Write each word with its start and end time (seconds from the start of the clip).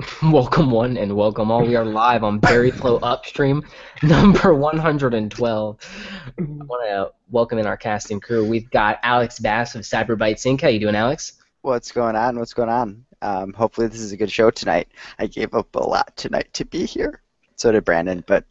welcome 0.22 0.70
one 0.70 0.96
and 0.96 1.14
welcome 1.16 1.50
all. 1.50 1.66
We 1.66 1.76
are 1.76 1.84
live 1.84 2.22
on 2.24 2.38
Berry 2.38 2.70
Flow 2.70 2.96
Upstream, 2.98 3.64
number 4.02 4.54
112. 4.54 5.78
I 6.38 6.42
want 6.42 6.88
to 6.88 7.12
welcome 7.30 7.58
in 7.58 7.66
our 7.66 7.76
casting 7.76 8.20
crew. 8.20 8.48
We've 8.48 8.70
got 8.70 8.98
Alex 9.02 9.38
Bass 9.38 9.74
of 9.74 9.82
Cyberbytes 9.82 10.44
Inc. 10.46 10.60
How 10.60 10.68
you 10.68 10.78
doing, 10.80 10.94
Alex? 10.94 11.34
What's 11.62 11.92
going 11.92 12.16
on? 12.16 12.38
What's 12.38 12.54
going 12.54 12.68
on? 12.68 13.04
Um, 13.22 13.52
hopefully 13.52 13.88
this 13.88 14.00
is 14.00 14.12
a 14.12 14.16
good 14.16 14.30
show 14.30 14.50
tonight. 14.50 14.88
I 15.18 15.26
gave 15.26 15.54
up 15.54 15.74
a 15.74 15.82
lot 15.86 16.16
tonight 16.16 16.52
to 16.54 16.64
be 16.64 16.86
here. 16.86 17.20
So 17.56 17.70
did 17.72 17.84
Brandon, 17.84 18.24
but 18.26 18.44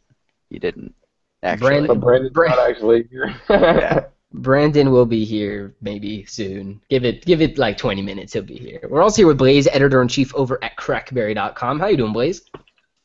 he 0.50 0.58
didn't 0.58 0.94
actually. 1.42 1.68
Brandon- 1.70 1.86
But 1.88 2.00
Brandon's 2.00 2.32
Brand- 2.32 2.56
not 2.56 2.70
actually 2.70 3.08
here. 3.10 3.34
Yeah. 3.50 4.04
Brandon 4.32 4.90
will 4.92 5.06
be 5.06 5.24
here 5.24 5.74
maybe 5.80 6.24
soon. 6.26 6.80
Give 6.88 7.04
it 7.04 7.24
give 7.24 7.40
it 7.40 7.58
like 7.58 7.76
20 7.76 8.00
minutes. 8.02 8.32
He'll 8.32 8.42
be 8.42 8.56
here. 8.56 8.80
We're 8.88 9.02
also 9.02 9.16
here 9.16 9.26
with 9.26 9.38
Blaze, 9.38 9.66
editor 9.66 10.00
in 10.02 10.08
chief 10.08 10.34
over 10.34 10.62
at 10.62 10.76
crackberry.com. 10.76 11.80
How 11.80 11.86
you 11.88 11.96
doing, 11.96 12.12
Blaze? 12.12 12.42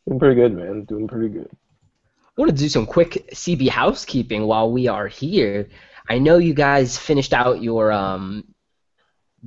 Doing 0.07 0.19
pretty 0.19 0.35
good, 0.35 0.55
man. 0.55 0.83
Doing 0.83 1.07
pretty 1.07 1.29
good. 1.29 1.49
I 2.37 2.41
want 2.41 2.51
to 2.51 2.57
do 2.57 2.69
some 2.69 2.85
quick 2.85 3.27
CB 3.33 3.69
housekeeping 3.69 4.45
while 4.45 4.71
we 4.71 4.87
are 4.87 5.07
here. 5.07 5.69
I 6.09 6.19
know 6.19 6.37
you 6.37 6.53
guys 6.53 6.97
finished 6.97 7.33
out 7.33 7.61
your 7.63 7.91
um 7.91 8.43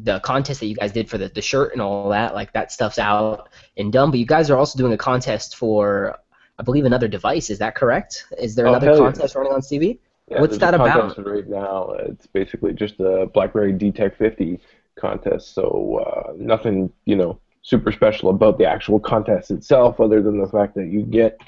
the 0.01 0.20
contest 0.20 0.60
that 0.60 0.66
you 0.66 0.76
guys 0.76 0.92
did 0.92 1.09
for 1.10 1.18
the, 1.18 1.29
the 1.29 1.42
shirt 1.42 1.73
and 1.73 1.80
all 1.82 2.09
that. 2.10 2.34
Like 2.34 2.52
that 2.54 2.73
stuff's 2.73 2.98
out 2.98 3.48
and 3.76 3.92
done. 3.92 4.10
But 4.10 4.18
you 4.20 4.26
guys 4.26 4.48
are 4.51 4.56
also 4.56 4.79
doing 4.79 4.92
a 4.92 4.98
contest 4.98 5.54
for 5.56 6.16
I 6.59 6.62
believe 6.65 6.84
another 6.87 7.06
device. 7.09 7.51
Is 7.51 7.59
that 7.60 7.76
correct? 7.76 8.24
Is 8.37 8.56
there 8.56 8.66
Oh, 8.66 8.70
another 8.70 8.87
hell 8.88 8.96
yeah. 8.98 9.02
contest 9.12 9.37
running 9.37 9.52
on 9.52 9.60
CB? 9.60 9.98
Yeah, 10.30 10.41
What's 10.41 10.59
that 10.59 10.74
about? 10.74 11.16
Right 11.24 11.48
now, 11.48 11.91
it's 12.00 12.27
basically 12.27 12.74
just 12.74 13.00
a 13.00 13.27
BlackBerry 13.32 13.73
DTEK 13.73 14.16
50 14.16 14.60
contest. 14.96 15.54
So 15.54 16.04
uh, 16.04 16.32
nothing, 16.37 16.92
you 17.06 17.16
know, 17.16 17.41
super 17.62 17.92
special 17.92 18.30
about 18.30 18.59
the 18.59 18.66
actual 18.66 19.01
contest 19.01 19.51
itself, 19.51 20.01
other 20.01 20.23
than 20.23 20.38
the 20.41 20.48
fact 20.48 20.74
that 20.74 20.88
you 20.88 21.02
get 21.02 21.38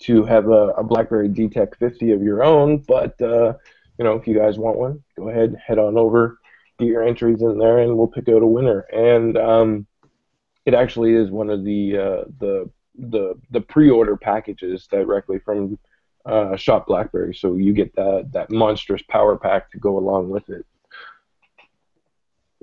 to 0.00 0.24
have 0.24 0.46
a, 0.48 0.68
a 0.76 0.84
BlackBerry 0.84 1.28
DTEK 1.28 1.76
50 1.76 2.12
of 2.12 2.22
your 2.22 2.44
own. 2.44 2.78
But 2.78 3.20
uh, 3.20 3.54
you 3.98 4.04
know, 4.04 4.14
if 4.14 4.26
you 4.26 4.38
guys 4.38 4.58
want 4.58 4.78
one, 4.78 5.02
go 5.16 5.28
ahead, 5.28 5.56
head 5.64 5.78
on 5.78 5.96
over, 5.96 6.38
get 6.78 6.88
your 6.88 7.02
entries 7.02 7.42
in 7.42 7.58
there, 7.58 7.78
and 7.78 7.96
we'll 7.96 8.08
pick 8.08 8.28
out 8.28 8.42
a 8.42 8.46
winner. 8.46 8.80
And 8.92 9.36
um, 9.36 9.86
it 10.64 10.74
actually 10.74 11.14
is 11.14 11.30
one 11.30 11.50
of 11.50 11.64
the 11.64 11.96
uh, 11.96 12.24
the 12.38 12.70
the 12.96 13.34
the 13.50 13.60
pre-order 13.60 14.16
packages 14.16 14.86
directly 14.86 15.38
from 15.38 15.78
uh, 16.26 16.56
Shop 16.56 16.86
BlackBerry, 16.86 17.34
so 17.34 17.56
you 17.56 17.72
get 17.72 17.94
that 17.96 18.30
that 18.32 18.50
monstrous 18.50 19.02
power 19.08 19.36
pack 19.36 19.70
to 19.72 19.78
go 19.78 19.98
along 19.98 20.30
with 20.30 20.48
it. 20.48 20.64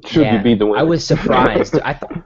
Should 0.06 0.24
Yeah, 0.24 0.38
you 0.38 0.44
be 0.44 0.56
the 0.56 0.66
winner? 0.66 0.80
I 0.80 0.84
was 0.84 1.06
surprised. 1.06 1.80
I 1.84 1.94
thought 1.94 2.24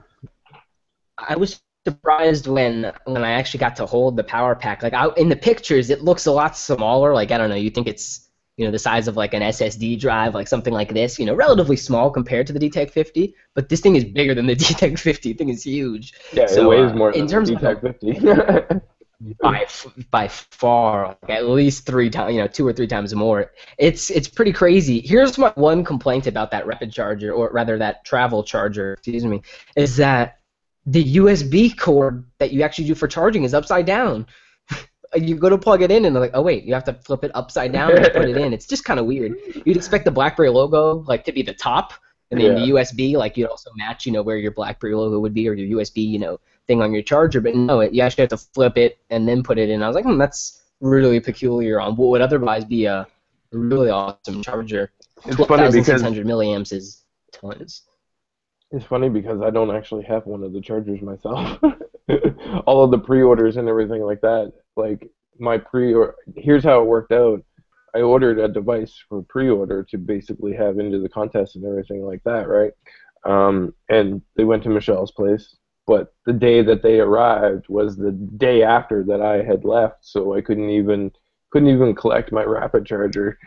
I 1.18 1.36
was 1.36 1.60
surprised 1.86 2.46
when 2.46 2.92
when 3.04 3.24
I 3.24 3.32
actually 3.32 3.58
got 3.58 3.76
to 3.76 3.86
hold 3.86 4.16
the 4.16 4.24
power 4.24 4.54
pack. 4.54 4.82
Like 4.82 4.94
I, 4.94 5.08
in 5.16 5.28
the 5.28 5.36
pictures, 5.36 5.90
it 5.90 6.02
looks 6.02 6.26
a 6.26 6.32
lot 6.32 6.56
smaller. 6.56 7.14
Like 7.14 7.30
I 7.30 7.38
don't 7.38 7.50
know, 7.50 7.56
you 7.56 7.70
think 7.70 7.86
it's 7.86 8.28
you 8.56 8.64
know 8.64 8.70
the 8.70 8.78
size 8.78 9.08
of 9.08 9.16
like 9.16 9.34
an 9.34 9.42
SSD 9.42 9.98
drive, 9.98 10.34
like 10.34 10.48
something 10.48 10.72
like 10.72 10.94
this. 10.94 11.18
You 11.18 11.26
know, 11.26 11.34
relatively 11.34 11.76
small 11.76 12.10
compared 12.10 12.46
to 12.46 12.52
the 12.52 12.58
DTEK 12.58 12.90
50. 12.90 13.34
But 13.54 13.68
this 13.68 13.80
thing 13.80 13.96
is 13.96 14.04
bigger 14.04 14.34
than 14.34 14.46
the 14.46 14.56
DTEK 14.56 14.98
50. 14.98 15.32
The 15.32 15.38
thing 15.38 15.48
is 15.48 15.64
huge 15.64 16.14
yeah, 16.32 16.46
so, 16.46 16.62
it 16.62 16.68
weighs 16.68 16.92
uh, 16.92 16.94
more 16.94 17.12
in 17.12 17.26
terms 17.26 17.50
DTEK 17.50 17.80
50. 17.80 18.80
by 19.40 19.64
mm-hmm. 19.64 20.00
by 20.10 20.28
far, 20.28 21.16
like 21.22 21.30
at 21.30 21.48
least 21.48 21.86
three 21.86 22.10
times, 22.10 22.34
you 22.34 22.40
know, 22.40 22.46
two 22.46 22.66
or 22.66 22.72
three 22.72 22.86
times 22.86 23.14
more. 23.14 23.52
It's 23.78 24.10
it's 24.10 24.28
pretty 24.28 24.52
crazy. 24.52 25.00
Here's 25.00 25.38
my 25.38 25.52
one 25.54 25.84
complaint 25.84 26.26
about 26.26 26.50
that 26.50 26.66
rapid 26.66 26.92
charger, 26.92 27.32
or 27.32 27.50
rather 27.50 27.78
that 27.78 28.04
travel 28.04 28.42
charger, 28.42 28.94
excuse 28.94 29.24
me, 29.24 29.42
is 29.76 29.96
that 29.96 30.38
the 30.86 31.16
USB 31.16 31.76
cord 31.76 32.24
that 32.38 32.52
you 32.52 32.62
actually 32.62 32.86
do 32.86 32.94
for 32.94 33.08
charging 33.08 33.44
is 33.44 33.54
upside 33.54 33.86
down. 33.86 34.26
you 35.14 35.36
go 35.36 35.48
to 35.48 35.58
plug 35.58 35.82
it 35.82 35.90
in 35.90 36.04
and 36.04 36.14
they're 36.14 36.22
like, 36.22 36.32
oh 36.34 36.42
wait, 36.42 36.64
you 36.64 36.74
have 36.74 36.84
to 36.84 36.94
flip 36.94 37.24
it 37.24 37.30
upside 37.34 37.72
down 37.72 37.96
and 37.96 38.12
put 38.12 38.28
it 38.28 38.36
in. 38.36 38.52
It's 38.54 38.66
just 38.66 38.84
kind 38.84 39.00
of 39.00 39.06
weird. 39.06 39.36
You'd 39.64 39.76
expect 39.76 40.04
the 40.04 40.10
BlackBerry 40.10 40.50
logo 40.50 41.04
like 41.06 41.24
to 41.24 41.32
be 41.32 41.42
the 41.42 41.54
top, 41.54 41.94
and 42.30 42.40
then 42.40 42.54
the 42.54 42.70
USB 42.70 43.14
like 43.16 43.36
you'd 43.36 43.48
also 43.48 43.70
match, 43.76 44.06
you 44.06 44.12
know, 44.12 44.22
where 44.22 44.36
your 44.36 44.50
BlackBerry 44.50 44.94
logo 44.94 45.18
would 45.18 45.34
be 45.34 45.48
or 45.48 45.54
your 45.54 45.78
USB, 45.78 46.06
you 46.06 46.18
know, 46.18 46.40
thing 46.66 46.82
on 46.82 46.92
your 46.92 47.02
charger. 47.02 47.40
But 47.40 47.54
no, 47.54 47.80
it, 47.80 47.92
you 47.92 48.02
actually 48.02 48.22
have 48.22 48.30
to 48.30 48.36
flip 48.36 48.76
it 48.76 48.98
and 49.10 49.28
then 49.28 49.42
put 49.42 49.58
it 49.58 49.68
in. 49.68 49.82
I 49.82 49.86
was 49.86 49.94
like, 49.94 50.04
hmm, 50.04 50.18
that's 50.18 50.62
really 50.80 51.20
peculiar 51.20 51.80
on 51.80 51.96
what 51.96 52.08
would 52.08 52.20
otherwise 52.20 52.64
be 52.64 52.86
a 52.86 53.06
really 53.52 53.90
awesome 53.90 54.42
charger. 54.42 54.90
it's 55.24 55.36
funny 55.36 55.70
because 55.70 56.02
12,600 56.02 56.26
milliamps 56.26 56.72
is 56.72 57.04
tons. 57.32 57.82
it's 58.70 58.84
funny 58.84 59.08
because 59.08 59.40
I 59.40 59.50
don't 59.50 59.74
actually 59.74 60.04
have 60.04 60.26
one 60.26 60.42
of 60.42 60.52
the 60.52 60.60
chargers 60.60 61.00
myself. 61.02 61.58
All 62.66 62.84
of 62.84 62.90
the 62.90 62.98
pre-orders 62.98 63.56
and 63.56 63.68
everything 63.68 64.02
like 64.02 64.20
that, 64.20 64.52
like 64.76 65.08
my 65.38 65.58
pre 65.58 65.94
or 65.94 66.16
here's 66.36 66.64
how 66.64 66.82
it 66.82 66.86
worked 66.86 67.12
out. 67.12 67.42
I 67.94 68.00
ordered 68.00 68.38
a 68.38 68.48
device 68.48 68.94
for 69.08 69.22
pre-order 69.22 69.84
to 69.90 69.98
basically 69.98 70.52
have 70.54 70.78
into 70.78 70.98
the 70.98 71.08
contest 71.08 71.56
and 71.56 71.64
everything 71.64 72.04
like 72.04 72.22
that, 72.24 72.48
right? 72.48 72.72
Um, 73.24 73.74
and 73.88 74.20
they 74.36 74.44
went 74.44 74.62
to 74.64 74.68
Michelle's 74.68 75.12
place, 75.12 75.56
but 75.86 76.12
the 76.26 76.32
day 76.32 76.62
that 76.62 76.82
they 76.82 77.00
arrived 77.00 77.66
was 77.68 77.96
the 77.96 78.12
day 78.12 78.62
after 78.62 79.04
that 79.04 79.22
I 79.22 79.42
had 79.42 79.64
left, 79.64 79.98
so 80.02 80.34
I 80.34 80.40
couldn't 80.40 80.70
even 80.70 81.12
couldn't 81.50 81.68
even 81.68 81.94
collect 81.94 82.32
my 82.32 82.42
rapid 82.42 82.84
charger 82.84 83.38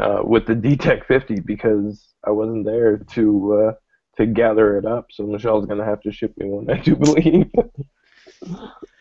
uh, 0.00 0.22
with 0.24 0.44
the 0.46 0.56
DTEK 0.56 1.06
50 1.06 1.40
because 1.40 2.14
I 2.26 2.30
wasn't 2.30 2.66
there 2.66 2.96
to 2.96 3.54
uh, 3.54 3.72
to 4.16 4.26
gather 4.26 4.76
it 4.76 4.84
up. 4.84 5.06
So 5.10 5.24
Michelle's 5.24 5.66
gonna 5.66 5.84
have 5.84 6.00
to 6.02 6.12
ship 6.12 6.34
me 6.36 6.46
one, 6.46 6.68
I 6.68 6.78
do 6.80 6.96
believe. 6.96 7.50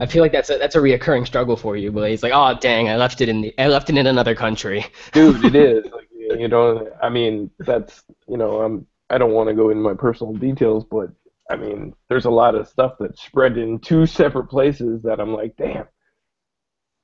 I 0.00 0.06
feel 0.06 0.22
like 0.22 0.32
that's 0.32 0.50
a 0.50 0.58
that's 0.58 0.76
a 0.76 0.78
reoccurring 0.78 1.26
struggle 1.26 1.56
for 1.56 1.76
you, 1.76 1.92
but 1.92 2.10
it's 2.10 2.22
like, 2.22 2.32
oh 2.34 2.56
dang, 2.58 2.88
I 2.88 2.96
left 2.96 3.20
it 3.20 3.28
in 3.28 3.42
the 3.42 3.54
I 3.58 3.68
left 3.68 3.90
it 3.90 3.96
in 3.96 4.06
another 4.06 4.34
country. 4.34 4.86
Dude, 5.12 5.44
it 5.44 5.54
is. 5.54 5.84
Like, 5.92 6.08
you 6.12 6.48
know, 6.48 6.90
I 7.02 7.08
mean, 7.08 7.50
that's 7.58 8.02
you 8.28 8.36
know, 8.36 8.62
I'm 8.62 8.86
I 9.10 9.18
don't 9.18 9.32
want 9.32 9.48
to 9.48 9.54
go 9.54 9.70
into 9.70 9.82
my 9.82 9.94
personal 9.94 10.32
details, 10.32 10.84
but 10.84 11.10
I 11.50 11.56
mean, 11.56 11.94
there's 12.08 12.26
a 12.26 12.30
lot 12.30 12.54
of 12.54 12.68
stuff 12.68 12.94
that's 12.98 13.22
spread 13.22 13.58
in 13.58 13.80
two 13.80 14.06
separate 14.06 14.46
places 14.46 15.02
that 15.02 15.20
I'm 15.20 15.34
like, 15.34 15.56
damn. 15.56 15.86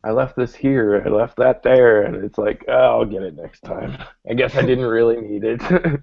I 0.04 0.12
left 0.12 0.36
this 0.36 0.54
here, 0.54 1.02
I 1.04 1.08
left 1.08 1.36
that 1.38 1.64
there, 1.64 2.02
and 2.02 2.24
it's 2.24 2.38
like, 2.38 2.64
oh, 2.68 3.00
I'll 3.00 3.04
get 3.04 3.22
it 3.22 3.34
next 3.34 3.60
time. 3.62 3.98
I 4.30 4.34
guess 4.34 4.54
I 4.54 4.62
didn't 4.62 4.84
really 4.84 5.20
need 5.20 5.42
it. 5.42 5.60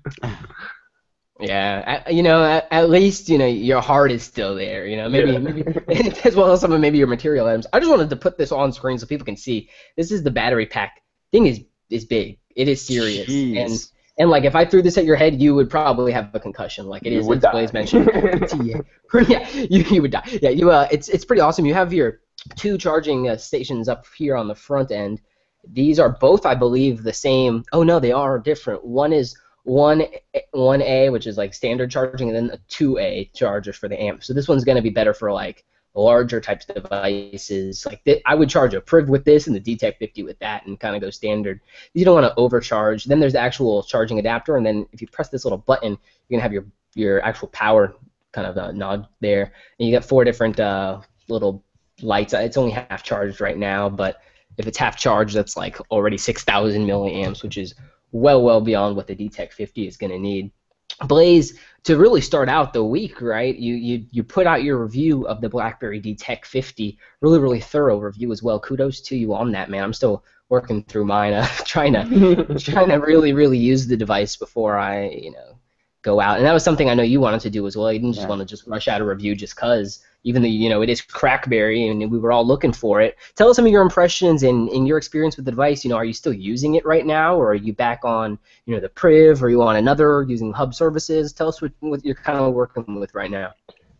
Yeah, 1.39 2.07
you 2.09 2.21
know, 2.23 2.43
at, 2.43 2.67
at 2.71 2.89
least 2.89 3.27
you 3.27 3.37
know 3.37 3.47
your 3.47 3.81
heart 3.81 4.11
is 4.11 4.23
still 4.23 4.55
there. 4.55 4.85
You 4.85 4.97
know, 4.97 5.09
maybe 5.09 5.31
Yeah. 5.31 5.39
maybe 5.39 5.63
as 6.23 6.35
well 6.35 6.51
as 6.51 6.61
some 6.61 6.71
of 6.71 6.79
maybe 6.79 6.97
your 6.97 7.07
material 7.07 7.47
items. 7.47 7.65
I 7.73 7.79
just 7.79 7.89
wanted 7.89 8.09
to 8.11 8.15
put 8.15 8.37
this 8.37 8.51
on 8.51 8.71
screen 8.71 8.97
so 8.99 9.07
people 9.07 9.25
can 9.25 9.35
see. 9.35 9.69
This 9.97 10.11
is 10.11 10.23
the 10.23 10.31
battery 10.31 10.67
pack. 10.67 11.01
Thing 11.31 11.47
is 11.47 11.61
is 11.89 12.05
big. 12.05 12.37
It 12.55 12.67
is 12.67 12.85
serious. 12.85 13.27
Jeez. 13.27 13.57
And 13.65 13.83
and 14.19 14.29
like 14.29 14.43
if 14.43 14.55
I 14.55 14.63
threw 14.63 14.83
this 14.83 14.97
at 14.97 15.05
your 15.05 15.15
head, 15.15 15.41
you 15.41 15.55
would 15.55 15.71
probably 15.71 16.11
have 16.11 16.33
a 16.35 16.39
concussion. 16.39 16.85
Like 16.85 17.05
it 17.05 17.13
You 17.13 17.19
is, 17.19 17.25
would 17.27 17.41
die. 17.41 17.51
Blaze 17.51 17.73
mentioned. 17.73 18.11
yeah, 18.63 18.81
yeah, 19.27 19.49
you, 19.49 19.83
you 19.89 20.01
would 20.03 20.11
die. 20.11 20.39
Yeah, 20.41 20.49
you. 20.51 20.69
Uh, 20.69 20.87
it's 20.91 21.09
it's 21.09 21.25
pretty 21.25 21.41
awesome. 21.41 21.65
You 21.65 21.73
have 21.73 21.91
your 21.91 22.19
two 22.55 22.77
charging 22.77 23.29
uh, 23.29 23.37
stations 23.37 23.89
up 23.89 24.05
here 24.15 24.35
on 24.35 24.47
the 24.47 24.55
front 24.55 24.91
end. 24.91 25.19
These 25.67 25.97
are 25.97 26.09
both, 26.09 26.45
I 26.45 26.53
believe, 26.55 27.01
the 27.03 27.13
same. 27.13 27.63
Oh 27.73 27.83
no, 27.83 27.99
they 27.99 28.11
are 28.11 28.37
different. 28.37 28.85
One 28.85 29.13
is 29.13 29.35
one 29.63 30.05
one 30.51 30.81
A, 30.81 31.09
which 31.09 31.27
is 31.27 31.37
like 31.37 31.53
standard 31.53 31.89
charging, 31.89 32.29
and 32.29 32.35
then 32.35 32.55
a 32.55 32.59
two 32.67 32.97
A 32.97 33.29
charger 33.33 33.73
for 33.73 33.87
the 33.87 34.01
amp. 34.01 34.23
So 34.23 34.33
this 34.33 34.47
one's 34.47 34.63
going 34.63 34.75
to 34.75 34.81
be 34.81 34.89
better 34.89 35.13
for 35.13 35.31
like 35.31 35.63
larger 35.95 36.41
types 36.41 36.65
of 36.67 36.75
devices. 36.75 37.85
Like 37.85 38.03
th- 38.03 38.21
I 38.25 38.35
would 38.35 38.49
charge 38.49 38.73
a 38.73 38.81
Priv 38.81 39.09
with 39.09 39.25
this 39.25 39.47
and 39.47 39.55
the 39.55 39.61
DTEK 39.61 39.97
50 39.97 40.23
with 40.23 40.39
that, 40.39 40.65
and 40.65 40.79
kind 40.79 40.95
of 40.95 41.01
go 41.01 41.09
standard. 41.09 41.61
You 41.93 42.05
don't 42.05 42.21
want 42.21 42.25
to 42.25 42.39
overcharge. 42.39 43.05
Then 43.05 43.19
there's 43.19 43.33
the 43.33 43.39
actual 43.39 43.83
charging 43.83 44.19
adapter, 44.19 44.57
and 44.57 44.65
then 44.65 44.85
if 44.91 45.01
you 45.01 45.07
press 45.07 45.29
this 45.29 45.45
little 45.45 45.59
button, 45.59 45.91
you're 45.91 46.37
gonna 46.37 46.43
have 46.43 46.53
your 46.53 46.65
your 46.95 47.23
actual 47.23 47.47
power 47.49 47.95
kind 48.33 48.47
of 48.47 48.57
uh, 48.57 48.71
nod 48.71 49.07
there, 49.21 49.53
and 49.79 49.87
you 49.87 49.91
get 49.91 50.03
four 50.03 50.23
different 50.23 50.59
uh, 50.59 50.99
little 51.29 51.63
lights. 52.01 52.33
It's 52.33 52.57
only 52.57 52.71
half 52.71 53.03
charged 53.03 53.39
right 53.39 53.57
now, 53.57 53.89
but 53.89 54.21
if 54.57 54.67
it's 54.67 54.77
half 54.77 54.97
charged, 54.97 55.35
that's 55.35 55.57
like 55.57 55.79
already 55.89 56.17
6,000 56.17 56.85
milliamps, 56.85 57.41
which 57.41 57.57
is 57.57 57.73
well, 58.13 58.41
well 58.41 58.61
beyond 58.61 58.95
what 58.95 59.07
the 59.07 59.15
DTEK 59.15 59.51
50 59.51 59.87
is 59.87 59.97
going 59.97 60.11
to 60.11 60.19
need. 60.19 60.51
Blaze, 61.07 61.57
to 61.83 61.97
really 61.97 62.21
start 62.21 62.47
out 62.47 62.71
the 62.71 62.83
week, 62.83 63.19
right? 63.19 63.55
You 63.55 63.73
you 63.73 64.05
you 64.11 64.23
put 64.23 64.45
out 64.45 64.63
your 64.63 64.77
review 64.77 65.27
of 65.27 65.41
the 65.41 65.49
BlackBerry 65.49 65.99
DTEK 65.99 66.45
50, 66.45 66.97
really 67.19 67.39
really 67.39 67.59
thorough 67.59 67.97
review 67.99 68.31
as 68.31 68.43
well. 68.43 68.59
Kudos 68.59 69.01
to 69.01 69.17
you 69.17 69.33
on 69.33 69.51
that, 69.53 69.69
man. 69.69 69.83
I'm 69.83 69.93
still 69.93 70.23
working 70.49 70.83
through 70.83 71.05
mine, 71.05 71.33
uh, 71.41 71.47
trying 71.65 71.93
to 71.93 72.55
trying 72.59 72.89
to 72.89 72.97
really 72.97 73.33
really 73.33 73.57
use 73.57 73.87
the 73.87 73.97
device 73.97 74.35
before 74.35 74.77
I 74.77 75.07
you 75.09 75.31
know 75.31 75.57
go 76.03 76.19
out. 76.21 76.37
And 76.37 76.45
that 76.45 76.53
was 76.53 76.63
something 76.63 76.89
I 76.89 76.93
know 76.93 77.03
you 77.03 77.19
wanted 77.19 77.41
to 77.41 77.49
do 77.49 77.65
as 77.65 77.75
well. 77.75 77.91
You 77.91 77.99
didn't 77.99 78.13
just 78.13 78.25
Yeah. 78.25 78.29
want 78.29 78.39
to 78.41 78.45
just 78.45 78.67
rush 78.67 78.87
out 78.87 79.01
a 79.01 79.05
review 79.05 79.35
just 79.35 79.55
cause. 79.55 79.99
Even 80.23 80.41
though 80.41 80.47
you 80.47 80.69
know 80.69 80.81
it 80.81 80.89
is 80.89 81.01
Crackberry 81.01 81.89
and 81.89 82.11
we 82.11 82.17
were 82.17 82.31
all 82.31 82.45
looking 82.45 82.73
for 82.73 83.01
it. 83.01 83.17
Tell 83.35 83.49
us 83.49 83.55
some 83.55 83.65
of 83.65 83.71
your 83.71 83.81
impressions 83.81 84.43
and, 84.43 84.69
and 84.69 84.87
your 84.87 84.97
experience 84.97 85.35
with 85.35 85.45
the 85.45 85.51
device. 85.51 85.83
You 85.83 85.89
know, 85.89 85.97
are 85.97 86.05
you 86.05 86.13
still 86.13 86.33
using 86.33 86.75
it 86.75 86.85
right 86.85 87.05
now, 87.05 87.35
or 87.35 87.51
are 87.51 87.55
you 87.55 87.73
back 87.73 88.01
on 88.03 88.37
you 88.65 88.73
know 88.73 88.81
the 88.81 88.89
Priv, 88.89 89.43
or 89.43 89.47
are 89.47 89.49
you 89.49 89.61
on 89.61 89.75
another 89.75 90.23
using 90.23 90.51
hub 90.53 90.73
services? 90.73 91.33
Tell 91.33 91.47
us 91.47 91.61
what, 91.61 91.71
what 91.79 92.05
you're 92.05 92.15
kind 92.15 92.39
of 92.39 92.53
working 92.53 92.99
with 92.99 93.13
right 93.13 93.31
now. 93.31 93.53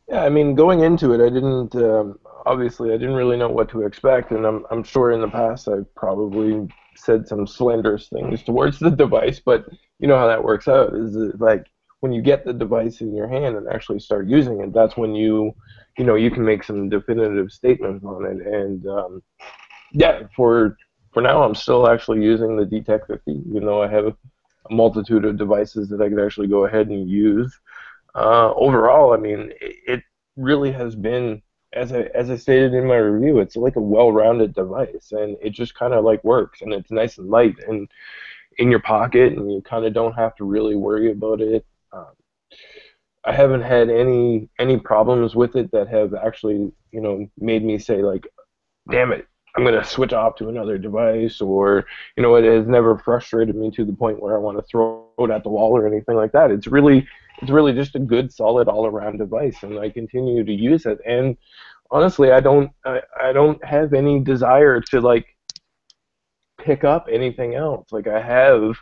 Yeah, 0.10 0.24
I 0.24 0.30
mean, 0.30 0.56
going 0.56 0.82
into 0.82 1.14
it, 1.14 1.26
I 1.26 1.30
didn't. 1.30 1.76
Um, 1.76 2.20
obviously, 2.46 2.90
I 2.90 2.98
didn't 2.98 3.16
really 3.16 3.38
know 3.38 3.50
what 3.50 3.70
to 3.70 3.84
expect, 3.84 4.32
and 4.32 4.46
I'm 4.46 4.66
I'm 4.72 4.84
sure 4.84 5.12
in 5.12 5.22
the 5.22 5.30
past 5.30 5.68
I've 5.68 5.94
probably 5.96 6.68
said 6.96 7.28
some 7.28 7.48
slanderous 7.48 8.08
things 8.10 8.44
towards 8.44 8.80
the 8.80 8.92
device, 8.92 9.42
but 9.44 9.66
you 10.00 10.08
know 10.08 10.18
how 10.18 10.28
that 10.28 10.44
works 10.44 10.68
out. 10.68 10.94
Is 10.94 11.16
like 11.40 11.66
when 12.04 12.12
you 12.12 12.22
get 12.22 12.44
the 12.44 12.52
device 12.52 13.00
in 13.00 13.16
your 13.16 13.30
hand 13.30 13.56
and 13.56 13.66
actually 13.70 13.98
start 13.98 14.28
using 14.28 14.60
it, 14.60 14.74
that's 14.74 14.98
when 14.98 15.16
you, 15.16 15.56
you 15.98 16.04
know, 16.04 16.16
you 16.16 16.32
can 16.32 16.44
make 16.44 16.64
some 16.64 16.90
definitive 16.90 17.52
statements 17.52 18.04
on 18.04 18.26
it. 18.26 18.46
And 18.46 18.88
um, 18.88 19.24
yeah, 19.92 20.24
for 20.36 20.78
for 21.14 21.22
now, 21.22 21.44
I'm 21.44 21.56
still 21.56 21.88
actually 21.88 22.24
using 22.24 22.56
the 22.56 22.66
DTEK 22.66 23.08
50, 23.08 23.32
even 23.50 23.66
though 23.66 23.84
I 23.84 23.88
have 23.88 24.08
a 24.08 24.16
multitude 24.74 25.26
of 25.26 25.38
devices 25.38 25.90
that 25.90 26.02
I 26.02 26.10
could 26.10 26.24
actually 26.24 26.48
go 26.48 26.66
ahead 26.66 26.88
and 26.88 27.08
use. 27.10 27.54
Uh, 28.16 28.54
overall, 28.54 29.14
I 29.14 29.18
mean, 29.18 29.52
it, 29.62 29.76
it 29.88 30.04
really 30.36 30.72
has 30.72 30.96
been 30.96 31.42
as 31.74 31.92
I 31.92 32.02
as 32.14 32.30
I 32.30 32.38
stated 32.38 32.74
in 32.74 32.86
my 32.86 32.98
review, 32.98 33.40
it's 33.40 33.56
like 33.56 33.76
a 33.76 33.82
well-rounded 33.82 34.54
device, 34.54 35.12
and 35.12 35.38
it 35.42 35.52
just 35.52 35.76
kind 35.76 35.94
of 35.94 36.04
like 36.04 36.24
works, 36.24 36.62
and 36.62 36.74
it's 36.74 36.92
nice 36.92 37.18
and 37.18 37.30
light 37.30 37.56
and 37.68 37.90
in 38.58 38.70
your 38.70 38.82
pocket, 38.82 39.34
and 39.34 39.52
you 39.52 39.62
kind 39.62 39.86
of 39.86 39.94
don't 39.94 40.14
have 40.14 40.36
to 40.36 40.44
really 40.44 40.76
worry 40.76 41.12
about 41.12 41.42
it. 41.42 41.66
Um, 41.92 42.12
I 43.26 43.34
haven't 43.34 43.62
had 43.62 43.90
any 43.90 44.50
any 44.60 44.78
problems 44.78 45.36
with 45.36 45.56
it 45.56 45.72
that 45.72 45.88
have 45.88 46.14
actually 46.14 46.72
you 46.92 47.02
know 47.02 47.26
made 47.38 47.64
me 47.64 47.80
say 47.80 48.02
like, 48.02 48.28
damn 48.90 49.12
it, 49.12 49.28
I'm 49.56 49.64
gonna 49.64 49.84
switch 49.84 50.14
off 50.14 50.36
to 50.38 50.50
another 50.50 50.78
device, 50.78 51.40
or 51.40 51.86
you 52.18 52.24
know, 52.24 52.36
it 52.36 52.44
has 52.44 52.68
never 52.68 52.98
frustrated 52.98 53.56
me 53.56 53.70
to 53.72 53.86
the 53.86 53.94
point 53.94 54.22
where 54.22 54.36
I 54.36 54.40
want 54.40 54.58
to 54.58 54.64
throw 54.64 55.08
it 55.20 55.30
at 55.30 55.44
the 55.44 55.50
wall 55.50 55.78
or 55.78 55.88
anything 55.88 56.16
like 56.16 56.32
that. 56.32 56.52
It's 56.52 56.68
really 56.68 57.08
it's 57.42 57.52
really 57.52 57.74
just 57.74 57.96
a 57.96 58.00
good, 58.00 58.32
solid, 58.32 58.68
all-around 58.68 59.18
device, 59.18 59.64
and 59.64 59.80
I 59.80 59.90
continue 59.90 60.44
to 60.44 60.54
use 60.54 60.86
it. 60.86 61.00
And 61.06 61.38
honestly, 61.92 62.32
I 62.32 62.40
don't 62.40 62.72
I, 62.86 63.02
I 63.22 63.32
don't 63.32 63.64
have 63.64 63.94
any 63.94 64.20
desire 64.20 64.82
to 64.82 65.02
like 65.02 65.28
pick 66.60 66.84
up 66.84 67.08
anything 67.12 67.54
else. 67.54 67.92
Like 67.92 68.08
I 68.08 68.22
have 68.22 68.76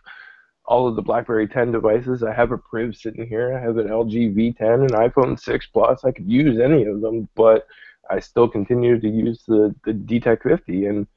all 0.65 0.87
of 0.87 0.95
the 0.95 1.01
BlackBerry 1.01 1.47
10 1.47 1.71
devices. 1.71 2.23
I 2.23 2.33
have 2.33 2.51
a 2.51 2.57
Priv 2.57 2.95
sitting 2.95 3.27
here. 3.27 3.55
I 3.55 3.59
have 3.59 3.77
an 3.77 3.87
LG 3.87 4.35
V10, 4.35 4.81
an 4.81 5.09
iPhone 5.09 5.39
6 5.39 5.67
Plus. 5.67 6.05
I 6.05 6.11
could 6.11 6.29
use 6.31 6.59
any 6.59 6.85
of 6.85 7.01
them, 7.01 7.27
but 7.35 7.67
I 8.09 8.19
still 8.19 8.47
continue 8.47 8.99
to 8.99 9.09
use 9.09 9.43
the 9.47 9.73
the 9.85 9.93
DTEK 9.93 10.43
50, 10.43 10.85
and 10.85 11.07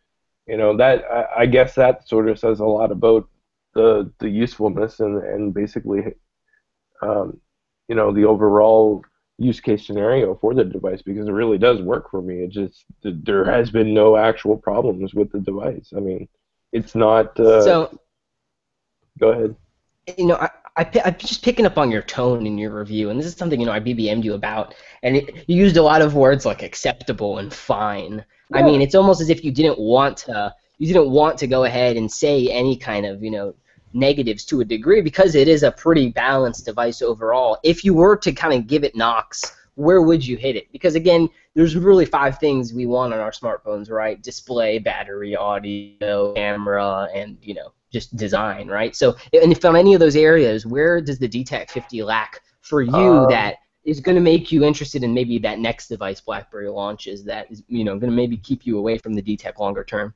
you 0.47 0.57
know 0.57 0.77
that 0.77 1.05
I, 1.11 1.43
I 1.43 1.47
guess 1.47 1.75
that 1.75 2.09
sort 2.09 2.29
of 2.29 2.39
says 2.39 2.61
a 2.61 2.65
lot 2.65 2.93
about 2.93 3.29
the 3.75 4.13
the 4.21 4.29
usefulness 4.29 5.01
and 5.01 5.23
and 5.23 5.53
basically 5.53 6.03
um, 7.03 7.41
you 7.89 7.95
know 7.95 8.13
the 8.13 8.25
overall 8.25 9.03
use 9.39 9.61
case 9.61 9.85
scenario 9.85 10.37
for 10.37 10.55
the 10.55 10.65
device 10.65 11.03
because 11.03 11.27
it 11.27 11.33
really 11.33 11.59
does 11.59 11.83
work 11.83 12.11
for 12.11 12.23
me. 12.23 12.45
It 12.45 12.51
just 12.51 12.85
there 13.03 13.45
has 13.45 13.71
been 13.71 13.93
no 13.93 14.17
actual 14.17 14.57
problems 14.57 15.15
with 15.15 15.33
the 15.33 15.41
device. 15.41 15.93
I 15.97 16.01
mean, 16.01 16.29
it's 16.73 16.95
not. 16.95 17.39
Uh, 17.39 17.63
so, 17.63 17.99
go 19.19 19.29
ahead. 19.31 19.55
You 20.19 20.27
know, 20.27 20.37
I, 20.37 20.51
I, 20.77 20.91
I'm 21.05 21.17
just 21.17 21.43
picking 21.43 21.67
up 21.67 21.79
on 21.79 21.91
your 21.91 22.03
tone 22.03 22.47
in 22.47 22.59
your 22.59 22.71
review, 22.71 23.11
and 23.11 23.19
this 23.19 23.27
is 23.27 23.35
something 23.35 23.61
you 23.61 23.67
know 23.67 23.73
I 23.73 23.81
BBM'd 23.81 24.25
you 24.25 24.35
about, 24.35 24.75
and 25.03 25.17
it, 25.17 25.45
you 25.49 25.57
used 25.57 25.77
a 25.77 25.83
lot 25.83 26.03
of 26.03 26.15
words 26.15 26.45
like 26.45 26.63
acceptable 26.63 27.39
and 27.39 27.53
fine. 27.53 28.25
Yeah. 28.51 28.59
I 28.59 28.63
mean, 28.63 28.83
it's 28.83 28.95
almost 28.95 29.21
as 29.21 29.31
if 29.31 29.45
you 29.45 29.53
didn't 29.53 29.79
want 29.79 30.19
to, 30.19 30.55
you 30.79 30.87
didn't 30.87 31.11
want 31.11 31.39
to 31.39 31.47
go 31.47 31.65
ahead 31.65 31.97
and 31.97 32.11
say 32.11 32.49
any 32.49 32.77
kind 32.77 33.07
of 33.07 33.23
you 33.23 33.31
know 33.31 33.55
negatives 33.93 34.45
to 34.47 34.61
a 34.61 34.65
degree 34.65 35.01
because 35.01 35.37
it 35.37 35.47
is 35.47 35.63
a 35.63 35.71
pretty 35.71 36.11
balanced 36.11 36.67
device 36.67 37.01
overall. 37.01 37.59
If 37.63 37.85
you 37.85 37.95
were 37.95 38.17
to 38.17 38.33
kind 38.33 38.55
of 38.55 38.67
give 38.67 38.83
it 38.83 38.97
knocks, 38.97 39.57
where 39.77 40.03
would 40.03 40.27
you 40.27 40.37
hit 40.37 40.57
it? 40.57 40.71
Because 40.73 40.97
again, 40.97 41.29
there's 41.55 41.77
really 41.77 42.05
five 42.05 42.39
things 42.39 42.75
we 42.75 42.87
want 42.87 43.15
on 43.15 43.21
our 43.21 43.31
smartphones, 43.31 43.91
right? 43.91 44.21
Display, 44.21 44.81
battery, 44.81 45.37
audio, 45.37 46.35
camera, 46.35 47.09
and 47.15 47.39
you 47.43 47.55
know 47.55 47.73
just 47.95 48.17
design, 48.17 48.67
right? 48.67 48.95
So, 48.95 49.17
and 49.33 49.53
if 49.53 49.65
on 49.65 49.77
any 49.77 49.95
of 49.95 50.01
those 50.01 50.17
areas, 50.17 50.67
where 50.67 51.01
does 51.01 51.19
the 51.21 51.29
DTEK 51.29 51.71
50 51.71 52.03
lack 52.03 52.41
for 52.61 52.83
you 52.83 52.95
um, 52.95 53.31
that 53.31 53.57
is 53.85 54.01
going 54.01 54.17
to 54.17 54.21
make 54.21 54.51
you 54.51 54.65
interested 54.65 55.05
in 55.05 55.15
maybe 55.15 55.39
that 55.39 55.61
next 55.61 55.89
device 55.89 56.21
BlackBerry 56.21 56.69
launches 56.69 57.25
that 57.25 57.51
is, 57.51 57.63
you 57.69 57.85
know, 57.85 57.93
going 57.93 58.11
to 58.11 58.17
maybe 58.17 58.37
keep 58.37 58.67
you 58.67 58.79
away 58.79 58.99
from 58.99 59.15
the 59.15 59.23
DTEK 59.23 59.59
longer 59.59 59.85
term? 59.85 60.13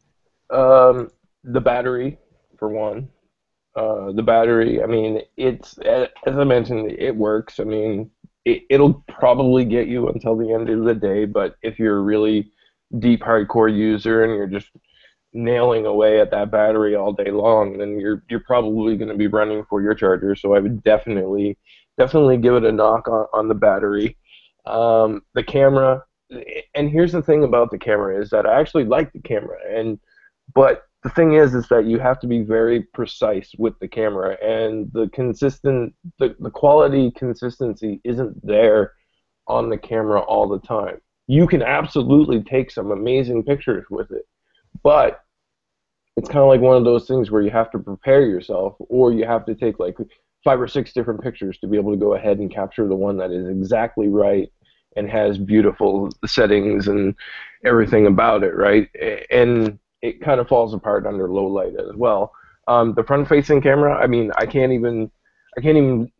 Um, 0.50 1.10
the 1.44 1.60
battery, 1.60 2.18
for 2.58 2.68
one. 2.68 3.08
Uh, 3.76 4.10
the 4.10 4.22
battery, 4.22 4.82
I 4.82 4.86
mean, 4.86 5.22
it's 5.36 5.78
as 5.78 6.08
I 6.26 6.42
mentioned, 6.42 6.90
it 6.90 7.14
works. 7.14 7.60
I 7.60 7.64
mean, 7.64 8.10
it, 8.44 8.62
it'll 8.70 9.04
probably 9.08 9.64
get 9.64 9.86
you 9.86 10.08
until 10.08 10.36
the 10.36 10.52
end 10.52 10.68
of 10.68 10.84
the 10.84 10.94
day, 10.94 11.26
but 11.26 11.54
if 11.62 11.78
you're 11.78 11.98
a 11.98 12.02
really 12.02 12.50
deep 12.98 13.20
hardcore 13.20 13.72
user 13.72 14.24
and 14.24 14.34
you're 14.34 14.48
just 14.48 14.70
nailing 15.32 15.86
away 15.86 16.20
at 16.20 16.30
that 16.30 16.50
battery 16.50 16.94
all 16.94 17.12
day 17.12 17.30
long, 17.30 17.78
then 17.78 17.98
you're 18.00 18.22
you're 18.28 18.40
probably 18.40 18.96
going 18.96 19.10
to 19.10 19.16
be 19.16 19.26
running 19.26 19.64
for 19.68 19.82
your 19.82 19.94
charger. 19.94 20.34
So 20.34 20.54
I 20.54 20.60
would 20.60 20.82
definitely 20.82 21.58
definitely 21.98 22.38
give 22.38 22.54
it 22.54 22.64
a 22.64 22.72
knock 22.72 23.08
on, 23.08 23.26
on 23.32 23.48
the 23.48 23.54
battery. 23.54 24.16
Um, 24.66 25.22
the 25.34 25.42
camera, 25.42 26.04
and 26.74 26.90
here's 26.90 27.12
the 27.12 27.22
thing 27.22 27.44
about 27.44 27.70
the 27.70 27.78
camera 27.78 28.20
is 28.20 28.30
that 28.30 28.46
I 28.46 28.60
actually 28.60 28.84
like 28.84 29.12
the 29.12 29.20
camera, 29.20 29.58
and 29.68 29.98
but 30.54 30.84
the 31.02 31.10
thing 31.10 31.34
is 31.34 31.54
is 31.54 31.68
that 31.68 31.86
you 31.86 31.98
have 31.98 32.18
to 32.20 32.26
be 32.26 32.42
very 32.42 32.82
precise 32.82 33.52
with 33.58 33.78
the 33.78 33.88
camera 33.88 34.36
and 34.42 34.90
the 34.92 35.08
consistent 35.12 35.94
the, 36.18 36.34
the 36.40 36.50
quality 36.50 37.10
consistency 37.12 38.00
isn't 38.04 38.44
there 38.44 38.92
on 39.46 39.70
the 39.70 39.78
camera 39.78 40.20
all 40.20 40.48
the 40.48 40.58
time 40.66 41.00
you 41.26 41.46
can 41.46 41.62
absolutely 41.62 42.42
take 42.42 42.70
some 42.70 42.90
amazing 42.90 43.42
pictures 43.42 43.86
with 43.90 44.10
it 44.10 44.26
but 44.82 45.24
it's 46.16 46.28
kind 46.28 46.40
of 46.40 46.48
like 46.48 46.60
one 46.60 46.76
of 46.76 46.84
those 46.84 47.06
things 47.06 47.30
where 47.30 47.42
you 47.42 47.50
have 47.50 47.70
to 47.70 47.78
prepare 47.78 48.26
yourself 48.26 48.74
or 48.78 49.12
you 49.12 49.24
have 49.24 49.46
to 49.46 49.54
take 49.54 49.78
like 49.78 49.96
five 50.44 50.60
or 50.60 50.68
six 50.68 50.92
different 50.92 51.22
pictures 51.22 51.58
to 51.58 51.66
be 51.66 51.76
able 51.76 51.92
to 51.92 51.98
go 51.98 52.14
ahead 52.14 52.38
and 52.38 52.52
capture 52.52 52.88
the 52.88 52.94
one 52.94 53.16
that 53.16 53.30
is 53.30 53.48
exactly 53.48 54.08
right 54.08 54.50
and 54.96 55.08
has 55.08 55.38
beautiful 55.38 56.10
settings 56.26 56.88
and 56.88 57.14
everything 57.64 58.06
about 58.06 58.42
it 58.42 58.54
right 58.56 58.88
and 59.30 59.78
it 60.02 60.20
kind 60.20 60.40
of 60.40 60.48
falls 60.48 60.74
apart 60.74 61.06
under 61.06 61.28
low 61.28 61.46
light 61.46 61.74
as 61.78 61.94
well. 61.96 62.32
Um, 62.66 62.94
the 62.94 63.02
front-facing 63.02 63.62
camera, 63.62 63.94
I 63.94 64.06
mean, 64.06 64.30
I 64.36 64.46
can't 64.46 64.72
even, 64.72 65.10
I 65.56 65.60
can't 65.60 65.76
even 65.76 66.12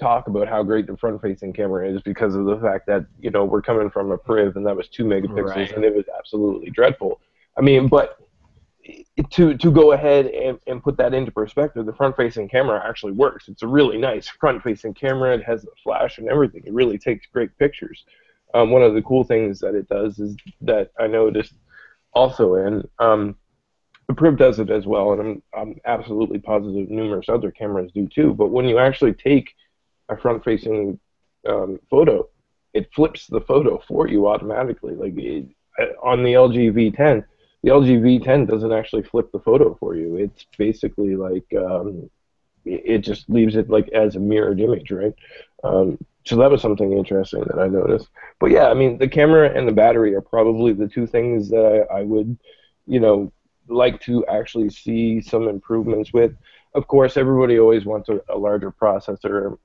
talk 0.00 0.26
about 0.26 0.48
how 0.48 0.62
great 0.62 0.86
the 0.86 0.96
front-facing 0.96 1.52
camera 1.52 1.88
is 1.88 2.02
because 2.02 2.34
of 2.34 2.46
the 2.46 2.58
fact 2.58 2.86
that 2.88 3.06
you 3.20 3.30
know 3.30 3.44
we're 3.44 3.62
coming 3.62 3.90
from 3.90 4.10
a 4.10 4.18
Priv 4.18 4.56
and 4.56 4.66
that 4.66 4.76
was 4.76 4.88
two 4.88 5.04
megapixels 5.04 5.54
right. 5.54 5.72
and 5.72 5.84
it 5.84 5.94
was 5.94 6.06
absolutely 6.18 6.70
dreadful. 6.70 7.20
I 7.56 7.60
mean, 7.60 7.88
but 7.88 8.18
to 9.30 9.56
to 9.56 9.70
go 9.70 9.92
ahead 9.92 10.26
and, 10.26 10.58
and 10.66 10.82
put 10.82 10.96
that 10.98 11.14
into 11.14 11.30
perspective, 11.30 11.86
the 11.86 11.94
front-facing 11.94 12.48
camera 12.48 12.82
actually 12.86 13.12
works. 13.12 13.48
It's 13.48 13.62
a 13.62 13.68
really 13.68 13.98
nice 13.98 14.28
front-facing 14.28 14.94
camera. 14.94 15.34
It 15.34 15.44
has 15.44 15.62
the 15.62 15.70
flash 15.82 16.18
and 16.18 16.28
everything. 16.28 16.62
It 16.66 16.72
really 16.72 16.98
takes 16.98 17.26
great 17.32 17.56
pictures. 17.58 18.04
Um, 18.52 18.70
one 18.70 18.82
of 18.82 18.94
the 18.94 19.02
cool 19.02 19.24
things 19.24 19.58
that 19.60 19.74
it 19.74 19.88
does 19.88 20.18
is 20.18 20.36
that 20.62 20.90
I 20.98 21.06
noticed 21.06 21.54
also 22.12 22.54
in. 22.54 22.88
Um, 22.98 23.36
the 24.06 24.14
Priv 24.14 24.36
does 24.36 24.58
it 24.58 24.70
as 24.70 24.86
well, 24.86 25.12
and 25.12 25.20
I'm, 25.20 25.42
I'm 25.56 25.80
absolutely 25.86 26.38
positive 26.38 26.90
numerous 26.90 27.28
other 27.28 27.50
cameras 27.50 27.90
do 27.92 28.06
too. 28.06 28.34
But 28.34 28.50
when 28.50 28.66
you 28.66 28.78
actually 28.78 29.14
take 29.14 29.54
a 30.10 30.16
front-facing 30.16 31.00
um, 31.48 31.80
photo, 31.88 32.28
it 32.74 32.92
flips 32.94 33.26
the 33.26 33.40
photo 33.40 33.82
for 33.88 34.06
you 34.06 34.28
automatically. 34.28 34.94
Like 34.94 35.14
it, 35.16 35.46
uh, 35.80 35.86
on 36.02 36.22
the 36.22 36.34
LG 36.34 36.72
V10, 36.72 37.24
the 37.64 37.70
LG 37.70 38.20
V10 38.20 38.46
doesn't 38.46 38.72
actually 38.72 39.04
flip 39.04 39.32
the 39.32 39.38
photo 39.38 39.74
for 39.80 39.96
you. 39.96 40.16
It's 40.16 40.44
basically 40.58 41.16
like 41.16 41.46
um, 41.56 42.10
it 42.66 42.98
just 42.98 43.28
leaves 43.30 43.56
it 43.56 43.70
like 43.70 43.88
as 43.88 44.16
a 44.16 44.20
mirrored 44.20 44.60
image, 44.60 44.90
right? 44.90 45.14
Um, 45.64 45.96
so 46.26 46.36
that 46.36 46.50
was 46.50 46.60
something 46.60 46.92
interesting 46.92 47.42
that 47.46 47.58
I 47.58 47.68
noticed. 47.68 48.08
But 48.38 48.50
yeah, 48.50 48.68
I 48.68 48.74
mean, 48.74 48.98
the 48.98 49.08
camera 49.08 49.50
and 49.56 49.66
the 49.66 49.72
battery 49.72 50.14
are 50.14 50.20
probably 50.20 50.74
the 50.74 50.88
two 50.88 51.06
things 51.06 51.48
that 51.48 51.86
I, 51.90 52.00
I 52.00 52.02
would, 52.02 52.36
you 52.86 53.00
know, 53.00 53.32
like 53.66 53.98
to 54.02 54.26
actually 54.26 54.68
see 54.68 55.22
some 55.22 55.48
improvements 55.48 56.12
with. 56.12 56.36
Of 56.74 56.86
course, 56.86 57.16
everybody 57.16 57.58
always 57.58 57.86
wants 57.86 58.10
a, 58.10 58.20
a 58.28 58.36
larger 58.36 58.72
processor, 58.72 59.56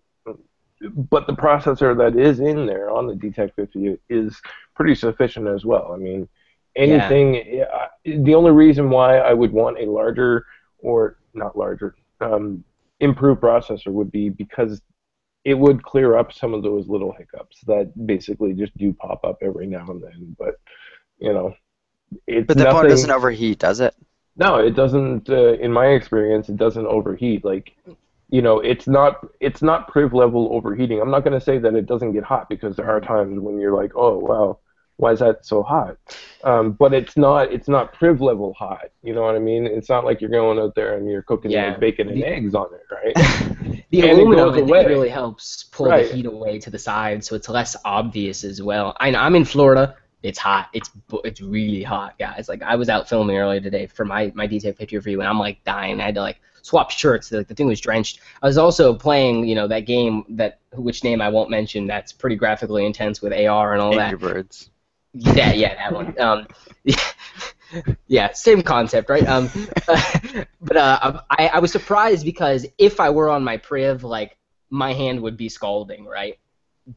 but 0.96 1.28
the 1.28 1.34
processor 1.34 1.98
that 1.98 2.18
is 2.18 2.40
in 2.40 2.66
there 2.66 2.92
on 2.92 3.08
the 3.08 3.14
DTEK 3.14 3.56
50 3.56 3.98
is 4.08 4.42
pretty 4.74 4.96
sufficient 4.96 5.50
as 5.50 5.66
well. 5.66 5.92
I 5.94 5.98
mean, 5.98 6.30
anything. 6.76 7.36
Yeah. 7.36 7.88
The 8.06 8.36
only 8.36 8.52
reason 8.52 8.90
why 8.90 9.18
I 9.18 9.34
would 9.34 9.52
want 9.52 9.80
a 9.80 9.90
larger 9.90 10.46
or 10.80 11.18
not 11.34 11.58
larger, 11.58 11.96
um, 12.22 12.64
improved 13.00 13.42
processor 13.42 13.92
would 13.92 14.12
be 14.12 14.30
because 14.30 14.82
it 15.46 15.54
would 15.54 15.84
clear 15.84 16.18
up 16.18 16.34
some 16.34 16.54
of 16.54 16.64
those 16.64 16.88
little 16.88 17.14
hiccups 17.14 17.62
that 17.66 17.92
basically 18.06 18.54
just 18.54 18.76
do 18.78 18.94
pop 18.94 19.24
up 19.24 19.38
every 19.42 19.68
now 19.68 19.86
and 19.88 20.04
then. 20.04 20.36
But 20.38 20.56
you 21.20 21.34
know, 21.34 21.54
it's 22.28 22.48
but 22.48 22.58
the 22.58 22.66
nothing, 22.66 22.82
phone 22.82 22.90
doesn't 22.90 23.12
overheat, 23.12 23.60
does 23.60 23.80
it? 23.80 23.96
No, 24.36 24.56
it 24.56 24.72
doesn't. 24.72 25.30
Uh, 25.30 25.54
in 25.54 25.72
my 25.72 25.88
experience, 25.88 26.50
it 26.50 26.58
doesn't 26.58 26.86
overheat. 26.86 27.44
Like 27.46 27.76
you 28.30 28.42
know, 28.42 28.60
it's 28.60 28.88
not 28.88 29.28
it's 29.40 29.62
not 29.62 29.88
priv 29.88 30.14
level 30.14 30.50
overheating. 30.52 31.02
I'm 31.02 31.12
not 31.12 31.24
going 31.24 31.38
to 31.38 31.44
say 31.44 31.58
that 31.58 31.76
it 31.76 31.88
doesn't 31.88 32.14
get 32.14 32.24
hot 32.24 32.48
because 32.48 32.76
there 32.76 32.90
are 32.90 33.02
times 33.02 33.40
when 33.40 33.60
you're 33.60 33.76
like, 33.76 33.92
oh 33.96 34.18
wow, 34.18 34.60
why 35.00 35.14
is 35.14 35.20
that 35.20 35.46
so 35.46 35.64
hot? 35.64 35.96
Um, 36.44 36.74
but 36.74 36.94
it's 36.94 37.16
not 37.16 37.52
it's 37.54 37.68
not 37.70 37.94
priv 37.94 38.20
level 38.22 38.54
hot. 38.54 38.90
You 39.02 39.14
know 39.16 39.22
what 39.22 39.36
I 39.36 39.40
mean? 39.40 39.66
It's 39.66 39.88
not 39.90 40.04
like 40.06 40.20
you're 40.22 40.30
going 40.30 40.60
out 40.60 40.76
there 40.76 40.98
and 40.98 41.10
you're 41.10 41.22
cooking 41.24 41.52
Yeah. 41.52 41.70
like 41.70 41.80
bacon 41.80 42.10
and 42.10 42.18
The- 42.18 42.26
eggs 42.26 42.54
on 42.54 42.68
it, 42.74 42.86
right? 42.92 43.84
The 43.92 44.02
And 44.02 44.10
it 44.12 44.14
aluminum 44.20 44.46
goes 44.50 44.54
I 44.54 44.56
think, 44.58 44.68
away. 44.70 44.86
really 44.86 45.10
helps 45.10 45.64
pull 45.64 45.88
Right. 45.88 46.08
the 46.08 46.16
heat 46.16 46.26
away 46.28 46.60
to 46.60 46.70
the 46.70 46.78
side, 46.78 47.24
so 47.24 47.36
it's 47.36 47.50
less 47.50 47.76
obvious 47.86 48.44
as 48.44 48.62
well. 48.62 48.96
I 49.00 49.10
know 49.10 49.18
I'm 49.20 49.36
in 49.36 49.46
Florida. 49.46 49.96
It's 50.22 50.38
hot. 50.38 50.68
It's 50.74 50.92
it's 51.24 51.42
really 51.42 51.82
hot, 51.82 52.20
guys. 52.20 52.50
Like 52.50 52.62
I 52.62 52.76
was 52.76 52.88
out 52.90 53.10
filming 53.10 53.38
earlier 53.38 53.62
today 53.62 53.88
for 53.88 54.06
my 54.06 54.32
my 54.36 54.46
detail 54.48 54.74
picture 54.74 55.02
for 55.02 55.10
you, 55.10 55.22
and 55.22 55.28
I'm 55.30 55.40
like 55.40 55.64
dying. 55.64 56.00
I 56.02 56.06
had 56.06 56.16
to 56.16 56.22
like 56.22 56.40
swap 56.62 56.92
shirts. 56.92 57.32
Like 57.32 57.48
the 57.48 57.56
thing 57.56 57.68
was 57.68 57.80
drenched. 57.80 58.20
I 58.44 58.48
was 58.48 58.58
also 58.60 58.94
playing, 58.94 59.48
you 59.48 59.56
know, 59.56 59.68
that 59.70 59.86
game 59.88 60.24
that 60.30 60.60
which 60.74 61.04
name 61.06 61.20
I 61.22 61.30
won't 61.30 61.50
mention. 61.50 61.88
That's 61.88 62.12
pretty 62.12 62.36
graphically 62.36 62.86
intense 62.86 63.22
with 63.24 63.34
AR 63.34 63.74
and 63.74 63.82
all 63.82 63.92
that. 63.96 64.12
Angry 64.14 64.30
Birds. 64.34 64.70
Yeah, 65.14 65.54
yeah, 65.54 65.76
that 65.76 65.94
one. 65.94 66.16
Um, 66.20 66.48
yeah, 68.08 68.32
same 68.34 68.62
concept, 68.62 69.10
right? 69.10 69.28
Um, 69.28 69.50
but 70.62 70.78
uh, 70.78 71.22
I, 71.30 71.48
I 71.48 71.60
was 71.60 71.72
surprised 71.72 72.26
because 72.26 72.66
if 72.78 73.00
I 73.00 73.10
were 73.10 73.30
on 73.30 73.44
my 73.44 73.58
Priv, 73.58 74.04
like 74.04 74.38
my 74.70 74.94
hand 74.94 75.22
would 75.22 75.38
be 75.38 75.50
scalding, 75.50 76.06
right? 76.06 76.38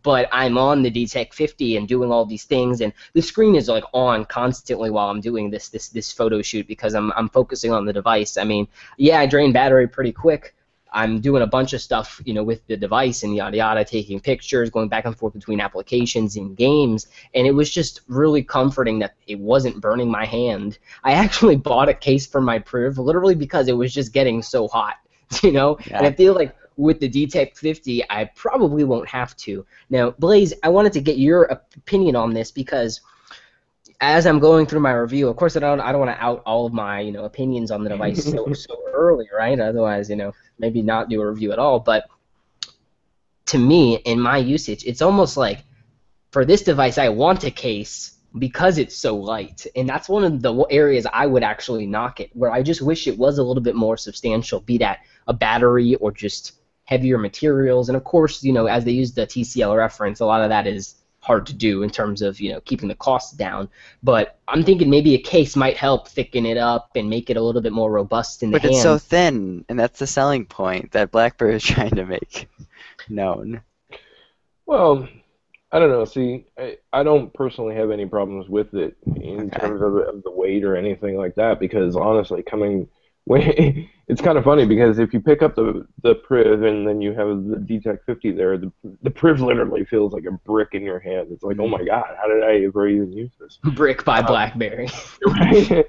But 0.02 0.28
I'm 0.32 0.56
on 0.56 0.82
the 0.82 0.90
DTEK 0.90 1.34
50 1.34 1.76
and 1.76 1.86
doing 1.86 2.10
all 2.10 2.24
these 2.24 2.44
things, 2.44 2.80
and 2.80 2.94
the 3.12 3.20
screen 3.20 3.54
is 3.54 3.68
like 3.68 3.84
on 3.92 4.24
constantly 4.24 4.88
while 4.90 5.10
I'm 5.10 5.20
doing 5.20 5.50
this 5.50 5.68
this 5.68 5.88
this 5.90 6.10
photo 6.12 6.40
shoot 6.40 6.66
because 6.66 6.94
I'm 6.94 7.12
I'm 7.12 7.28
focusing 7.28 7.72
on 7.72 7.84
the 7.84 7.92
device. 7.92 8.38
I 8.38 8.44
mean, 8.44 8.68
yeah, 8.96 9.20
I 9.20 9.26
drain 9.26 9.52
battery 9.52 9.86
pretty 9.88 10.12
quick. 10.12 10.54
I'm 10.92 11.20
doing 11.20 11.42
a 11.42 11.46
bunch 11.46 11.72
of 11.72 11.80
stuff, 11.80 12.20
you 12.24 12.34
know, 12.34 12.42
with 12.42 12.66
the 12.66 12.76
device 12.76 13.22
and 13.22 13.34
yada 13.34 13.56
yada, 13.56 13.84
taking 13.84 14.20
pictures, 14.20 14.70
going 14.70 14.88
back 14.88 15.04
and 15.04 15.16
forth 15.16 15.32
between 15.32 15.60
applications 15.60 16.36
and 16.36 16.56
games, 16.56 17.06
and 17.34 17.46
it 17.46 17.52
was 17.52 17.70
just 17.70 18.02
really 18.08 18.42
comforting 18.42 18.98
that 19.00 19.14
it 19.26 19.38
wasn't 19.38 19.80
burning 19.80 20.10
my 20.10 20.24
hand. 20.24 20.78
I 21.02 21.12
actually 21.12 21.56
bought 21.70 21.88
a 21.88 21.94
case 21.94 22.26
for 22.26 22.40
my 22.40 22.58
Priv 22.58 22.98
literally 22.98 23.34
because 23.34 23.68
it 23.68 23.76
was 23.76 23.92
just 23.92 24.12
getting 24.12 24.42
so 24.42 24.68
hot, 24.68 24.96
you 25.42 25.52
know. 25.52 25.78
And 25.90 26.06
I 26.06 26.12
feel 26.12 26.34
like 26.34 26.54
with 26.76 27.00
the 27.00 27.08
DTEK 27.08 27.56
50, 27.56 28.10
I 28.10 28.24
probably 28.34 28.84
won't 28.84 29.08
have 29.08 29.36
to. 29.38 29.64
Now, 29.90 30.10
Blaze, 30.12 30.54
I 30.62 30.68
wanted 30.68 30.92
to 30.94 31.00
get 31.00 31.18
your 31.18 31.44
opinion 31.44 32.16
on 32.16 32.32
this 32.32 32.50
because 32.50 33.00
as 34.02 34.26
I'm 34.26 34.40
going 34.40 34.66
through 34.66 34.80
my 34.80 34.92
review, 34.92 35.28
of 35.28 35.36
course, 35.36 35.56
I 35.56 35.60
don't, 35.60 35.80
I 35.80 35.92
don't 35.92 36.00
want 36.00 36.10
to 36.10 36.22
out 36.22 36.42
all 36.44 36.66
of 36.66 36.72
my, 36.72 36.98
you 37.00 37.12
know, 37.12 37.24
opinions 37.24 37.70
on 37.70 37.84
the 37.84 37.90
device 37.94 38.24
so, 38.24 38.52
so 38.52 38.82
early, 38.92 39.28
right? 39.34 39.58
Otherwise, 39.58 40.10
you 40.10 40.16
know, 40.16 40.32
maybe 40.58 40.82
not 40.82 41.08
do 41.08 41.22
a 41.22 41.30
review 41.30 41.52
at 41.52 41.60
all. 41.60 41.78
But 41.78 42.08
to 43.46 43.58
me, 43.58 43.96
in 43.96 44.18
my 44.18 44.38
usage, 44.38 44.84
it's 44.84 45.02
almost 45.02 45.36
like 45.36 45.64
for 46.32 46.44
this 46.44 46.62
device, 46.62 46.98
I 46.98 47.10
want 47.10 47.44
a 47.44 47.50
case 47.50 48.18
because 48.36 48.76
it's 48.76 48.96
so 48.96 49.14
light, 49.14 49.66
and 49.76 49.88
that's 49.88 50.08
one 50.08 50.24
of 50.24 50.42
the 50.42 50.52
areas 50.70 51.06
I 51.12 51.26
would 51.26 51.44
actually 51.44 51.86
knock 51.86 52.18
it. 52.18 52.30
Where 52.32 52.50
I 52.50 52.62
just 52.62 52.82
wish 52.82 53.06
it 53.06 53.16
was 53.16 53.38
a 53.38 53.42
little 53.42 53.62
bit 53.62 53.76
more 53.76 53.96
substantial, 53.96 54.60
be 54.60 54.78
that 54.78 55.00
a 55.28 55.32
battery 55.32 55.94
or 55.96 56.10
just 56.10 56.54
heavier 56.84 57.18
materials. 57.18 57.88
And 57.88 57.96
of 57.96 58.02
course, 58.02 58.42
you 58.42 58.52
know, 58.52 58.66
as 58.66 58.84
they 58.84 58.92
use 58.92 59.12
the 59.12 59.26
TCL 59.26 59.76
reference, 59.76 60.18
a 60.18 60.26
lot 60.26 60.42
of 60.42 60.48
that 60.48 60.66
is 60.66 60.96
hard 61.22 61.46
to 61.46 61.54
do 61.54 61.82
in 61.82 61.90
terms 61.90 62.22
of 62.22 62.40
you 62.40 62.52
know 62.52 62.60
keeping 62.62 62.88
the 62.88 62.96
costs 62.96 63.32
down. 63.36 63.70
But 64.02 64.38
I'm 64.48 64.64
thinking 64.64 64.90
maybe 64.90 65.14
a 65.14 65.22
case 65.22 65.56
might 65.56 65.78
help 65.78 66.08
thicken 66.08 66.46
it 66.46 66.58
up 66.58 66.90
and 66.96 67.10
make 67.10 67.30
it 67.30 67.38
a 67.38 67.42
little 67.42 67.62
bit 67.62 67.72
more 67.72 67.90
robust 67.90 68.42
in 68.42 68.50
the 68.52 68.58
But 68.58 68.58
hand. 68.58 68.66
it's 68.66 68.78
so 68.78 68.98
thin, 68.98 69.64
and 69.68 69.76
that's 69.80 69.98
the 69.98 70.06
selling 70.06 70.46
point 70.46 70.92
that 70.92 71.10
BlackBerry 71.10 71.56
is 71.56 71.64
trying 71.64 71.96
to 71.96 72.06
make 72.06 72.48
known. 73.08 73.62
Well, 74.66 75.08
I 75.72 75.78
don't 75.78 75.90
know. 75.90 76.04
See, 76.04 76.46
I, 76.58 76.78
I 76.92 77.02
don't 77.02 77.32
personally 77.34 77.74
have 77.76 77.90
any 77.90 78.06
problems 78.06 78.48
with 78.48 78.74
it 78.74 78.96
in 79.16 79.50
Okay. 79.50 79.50
terms 79.50 79.82
of, 79.82 79.96
of 79.96 80.22
the 80.22 80.30
weight 80.30 80.64
or 80.64 80.76
anything 80.76 81.16
like 81.16 81.34
that 81.36 81.60
because 81.60 81.96
honestly, 81.96 82.42
coming 82.42 82.88
it's 83.28 84.20
kind 84.20 84.36
of 84.36 84.44
funny 84.44 84.66
because 84.66 84.98
if 84.98 85.14
you 85.14 85.20
pick 85.20 85.42
up 85.42 85.54
the 85.54 85.86
the 86.02 86.16
Priv 86.16 86.62
and 86.64 86.86
then 86.86 87.00
you 87.00 87.12
have 87.12 87.28
the 87.44 87.56
DTEK 87.56 87.98
50 88.04 88.32
there, 88.32 88.58
the 88.58 88.72
the 89.02 89.10
Priv 89.10 89.40
literally 89.40 89.84
feels 89.84 90.12
like 90.12 90.24
a 90.24 90.32
brick 90.32 90.70
in 90.72 90.82
your 90.82 90.98
hand. 90.98 91.28
It's 91.30 91.44
like, 91.44 91.58
oh 91.60 91.68
my 91.68 91.84
god, 91.84 92.16
how 92.20 92.28
did 92.28 92.42
I 92.42 92.64
ever 92.64 92.88
even 92.88 93.12
use 93.12 93.30
this? 93.38 93.58
Brick 93.74 94.04
by 94.04 94.20
Uh, 94.20 94.26
BlackBerry. 94.26 94.88
right? 95.26 95.86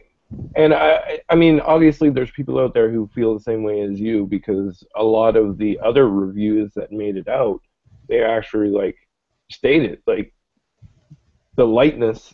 And 0.56 0.74
I, 0.74 1.22
I 1.30 1.36
mean, 1.36 1.60
obviously, 1.60 2.10
there's 2.10 2.32
people 2.32 2.60
out 2.60 2.74
there 2.74 2.90
who 2.90 3.10
feel 3.13 3.34
the 3.34 3.40
same 3.40 3.63
way 3.63 3.82
as 3.82 4.00
you 4.00 4.25
because 4.25 4.84
a 4.96 5.04
lot 5.04 5.36
of 5.36 5.58
the 5.58 5.80
other 5.84 6.10
reviews 6.10 6.72
that 6.75 6.92
made 6.92 7.18
it 7.18 7.28
out, 7.28 7.62
they 8.08 8.24
actually 8.24 8.70
like 8.70 8.96
stated 9.52 10.02
like 10.08 10.34
the 11.56 11.66
lightness 11.66 12.34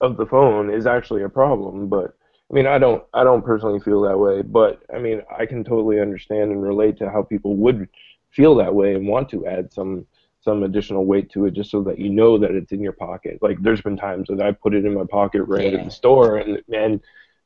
of 0.00 0.16
the 0.16 0.26
phone 0.26 0.70
is 0.70 0.86
actually 0.86 1.22
a 1.24 1.28
problem. 1.28 1.88
But 1.88 2.15
I 2.50 2.54
mean, 2.54 2.66
I 2.66 2.78
don't, 2.78 3.02
I 3.12 3.24
don't 3.24 3.44
personally 3.44 3.80
feel 3.80 4.02
that 4.02 4.18
way. 4.18 4.42
But 4.42 4.82
I 4.94 4.98
mean, 4.98 5.22
I 5.36 5.46
can 5.46 5.64
totally 5.64 6.00
understand 6.00 6.52
and 6.52 6.62
relate 6.62 6.96
to 6.98 7.10
how 7.10 7.22
people 7.22 7.56
would 7.56 7.88
feel 8.30 8.54
that 8.56 8.74
way 8.74 8.94
and 8.94 9.06
want 9.08 9.28
to 9.30 9.46
add 9.46 9.72
some 9.72 10.06
some 10.40 10.62
additional 10.62 11.04
weight 11.04 11.28
to 11.32 11.46
it 11.46 11.54
just 11.54 11.72
so 11.72 11.82
that 11.82 11.98
you 11.98 12.08
know 12.08 12.38
that 12.38 12.52
it's 12.52 12.70
in 12.70 12.80
your 12.80 12.92
pocket. 12.92 13.38
Like 13.42 13.60
there's 13.62 13.80
been 13.82 13.96
times 13.96 14.28
that 14.28 14.40
I 14.40 14.52
put 14.52 14.74
it 14.74 14.84
in 14.84 14.94
my 14.94 15.04
pocket 15.04 15.42
right 15.42 15.72
Yeah. 15.72 15.78
at 15.80 15.84
the 15.86 15.90
store 15.90 16.36
and 16.36 16.62
and 16.72 17.00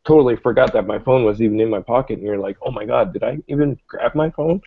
totally 0.05 0.37
forgot 0.37 0.73
that 0.75 0.87
my 0.87 0.99
phone 0.99 1.25
was 1.25 1.41
even 1.41 1.61
in 1.61 1.71
my 1.71 1.81
pocket 1.81 2.19
and 2.19 2.27
you're 2.27 2.39
like, 2.39 2.59
"Oh 2.63 2.71
my 2.71 2.85
god, 2.85 3.15
did 3.15 3.23
I 3.23 3.39
even 3.49 3.79
grab 3.87 4.15
my 4.15 4.29
phone?" 4.31 4.61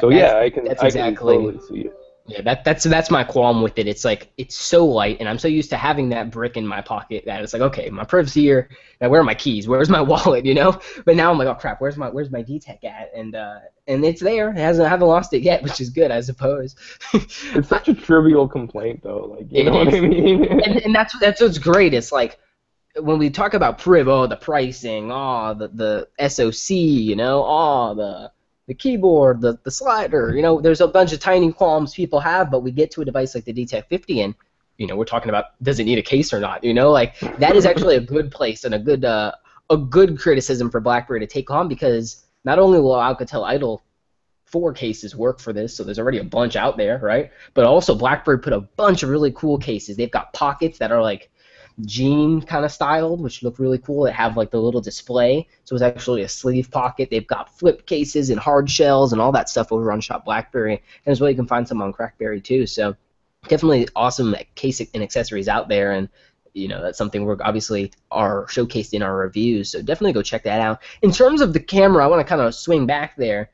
So 0.00 0.10
yeah, 0.10 0.36
I 0.38 0.50
can 0.50 0.64
that's 0.64 0.80
I 0.82 0.90
can 0.90 1.00
exactly- 1.08 1.34
totally 1.36 1.58
see 1.68 1.80
it. 1.88 1.94
Yeah, 2.30 2.42
that 2.42 2.64
that's 2.64 2.84
that's 2.84 3.10
my 3.10 3.24
qualm 3.24 3.62
with 3.62 3.78
it. 3.78 3.88
It's 3.88 4.04
like 4.04 4.30
it's 4.36 4.54
so 4.54 4.86
light, 4.86 5.18
and 5.20 5.28
I'm 5.28 5.38
so 5.38 5.48
used 5.48 5.70
to 5.70 5.76
having 5.76 6.10
that 6.10 6.30
brick 6.30 6.56
in 6.56 6.66
my 6.66 6.80
pocket 6.80 7.24
that 7.26 7.42
it's 7.42 7.52
like, 7.52 7.62
okay, 7.62 7.90
my 7.90 8.04
priv's 8.04 8.32
here. 8.32 8.68
Now 9.00 9.08
where 9.08 9.20
are 9.20 9.24
my 9.24 9.34
keys? 9.34 9.66
Where's 9.66 9.88
my 9.90 10.00
wallet? 10.12 10.44
You 10.46 10.54
know. 10.54 10.80
But 11.04 11.16
now 11.16 11.30
I'm 11.30 11.38
like, 11.38 11.48
oh 11.48 11.54
crap, 11.54 11.80
where's 11.80 11.96
my 11.96 12.08
where's 12.08 12.30
my 12.30 12.42
DTEK 12.42 12.84
at? 12.84 13.10
And 13.16 13.34
uh, 13.34 13.58
and 13.88 14.04
it's 14.04 14.20
there. 14.20 14.50
It 14.50 14.56
hasn't 14.56 14.86
I 14.86 14.90
haven't 14.90 15.08
lost 15.08 15.32
it 15.32 15.42
yet, 15.42 15.62
which 15.64 15.80
is 15.80 15.90
good, 15.90 16.10
I 16.10 16.20
suppose. 16.20 16.76
It's 17.14 17.68
such 17.68 17.88
a 17.88 17.94
trivial 17.94 18.46
complaint 18.48 19.02
though, 19.02 19.34
like 19.36 19.50
you 19.50 19.62
It 19.62 19.64
know 19.64 19.72
what 19.72 19.88
I 19.94 20.00
mean? 20.00 20.44
and, 20.44 20.76
and 20.84 20.94
that's 20.94 21.18
that's 21.18 21.40
what's 21.40 21.58
great. 21.58 21.94
It's 21.94 22.12
like 22.12 22.38
when 23.00 23.18
we 23.18 23.30
talk 23.30 23.54
about 23.54 23.78
Priv, 23.78 24.08
oh 24.08 24.26
the 24.26 24.36
pricing, 24.36 25.10
oh 25.12 25.54
the 25.54 25.68
the 26.18 26.28
SOC, 26.28 26.70
you 26.70 27.16
know, 27.16 27.44
oh 27.46 27.94
the 27.94 28.32
the 28.70 28.74
keyboard, 28.74 29.40
the 29.40 29.58
the 29.64 29.70
slider, 29.70 30.32
you 30.36 30.42
know, 30.42 30.60
there's 30.60 30.80
a 30.80 30.86
bunch 30.86 31.12
of 31.12 31.18
tiny 31.18 31.50
qualms 31.50 31.92
people 31.92 32.20
have, 32.20 32.52
but 32.52 32.60
we 32.60 32.70
get 32.70 32.92
to 32.92 33.00
a 33.00 33.04
device 33.04 33.34
like 33.34 33.44
the 33.44 33.52
DTEK 33.52 33.88
50 33.88 34.20
and 34.20 34.34
you 34.78 34.86
know 34.86 34.94
we're 34.94 35.04
talking 35.04 35.28
about 35.28 35.46
does 35.60 35.80
it 35.80 35.84
need 35.86 35.98
a 35.98 36.02
case 36.02 36.32
or 36.32 36.38
not? 36.38 36.62
You 36.62 36.72
know, 36.72 36.92
like 36.92 37.18
that 37.38 37.56
is 37.56 37.66
actually 37.66 37.96
a 37.96 38.00
good 38.00 38.30
place 38.30 38.62
and 38.62 38.72
a 38.72 38.78
good 38.78 39.04
uh, 39.04 39.32
a 39.70 39.76
good 39.76 40.20
criticism 40.20 40.70
for 40.70 40.78
BlackBerry 40.78 41.18
to 41.18 41.26
take 41.26 41.50
on 41.50 41.66
because 41.66 42.24
not 42.44 42.60
only 42.60 42.78
will 42.78 42.94
Alcatel 42.94 43.42
Idol 43.42 43.82
four 44.44 44.72
cases 44.72 45.16
work 45.16 45.40
for 45.40 45.52
this, 45.52 45.76
so 45.76 45.82
there's 45.82 45.98
already 45.98 46.18
a 46.18 46.24
bunch 46.24 46.54
out 46.54 46.76
there, 46.76 46.98
right? 46.98 47.32
But 47.54 47.64
also 47.64 47.96
BlackBerry 47.96 48.38
put 48.38 48.52
a 48.52 48.60
bunch 48.60 49.02
of 49.02 49.08
really 49.08 49.32
cool 49.32 49.58
cases. 49.58 49.96
They've 49.96 50.08
got 50.12 50.32
pockets 50.32 50.78
that 50.78 50.92
are 50.92 51.02
like 51.02 51.28
jean 51.84 52.42
kind 52.42 52.64
of 52.64 52.72
styled, 52.72 53.20
which 53.20 53.42
look 53.42 53.58
really 53.58 53.78
cool. 53.78 54.04
They 54.04 54.12
have 54.12 54.36
like 54.36 54.50
the 54.50 54.60
little 54.60 54.80
display, 54.80 55.48
so 55.64 55.74
it's 55.74 55.82
actually 55.82 56.22
a 56.22 56.28
sleeve 56.28 56.70
pocket. 56.70 57.08
They've 57.10 57.26
got 57.26 57.58
flip 57.58 57.86
cases 57.86 58.30
and 58.30 58.40
hard 58.40 58.70
shells 58.70 59.12
and 59.12 59.20
all 59.20 59.32
that 59.32 59.48
stuff 59.48 59.72
over 59.72 59.92
on 59.92 60.00
Shop 60.00 60.24
BlackBerry, 60.24 60.82
and 61.04 61.12
as 61.12 61.20
well 61.20 61.30
you 61.30 61.36
can 61.36 61.46
find 61.46 61.66
some 61.66 61.82
on 61.82 61.92
CrackBerry 61.92 62.42
too. 62.42 62.66
So 62.66 62.96
definitely 63.48 63.88
awesome 63.96 64.34
case 64.54 64.80
and 64.80 65.02
accessories 65.02 65.48
out 65.48 65.68
there, 65.68 65.92
and 65.92 66.08
you 66.52 66.68
know 66.68 66.82
that's 66.82 66.98
something 66.98 67.24
we're 67.24 67.38
obviously 67.40 67.92
are 68.10 68.46
showcased 68.46 68.92
in 68.92 69.02
our 69.02 69.16
reviews. 69.16 69.70
So 69.70 69.80
definitely 69.80 70.12
go 70.12 70.22
check 70.22 70.42
that 70.44 70.60
out. 70.60 70.82
In 71.02 71.12
terms 71.12 71.40
of 71.40 71.52
the 71.52 71.60
camera, 71.60 72.04
I 72.04 72.08
want 72.08 72.20
to 72.20 72.28
kind 72.28 72.40
of 72.40 72.54
swing 72.54 72.86
back 72.86 73.16
there. 73.16 73.50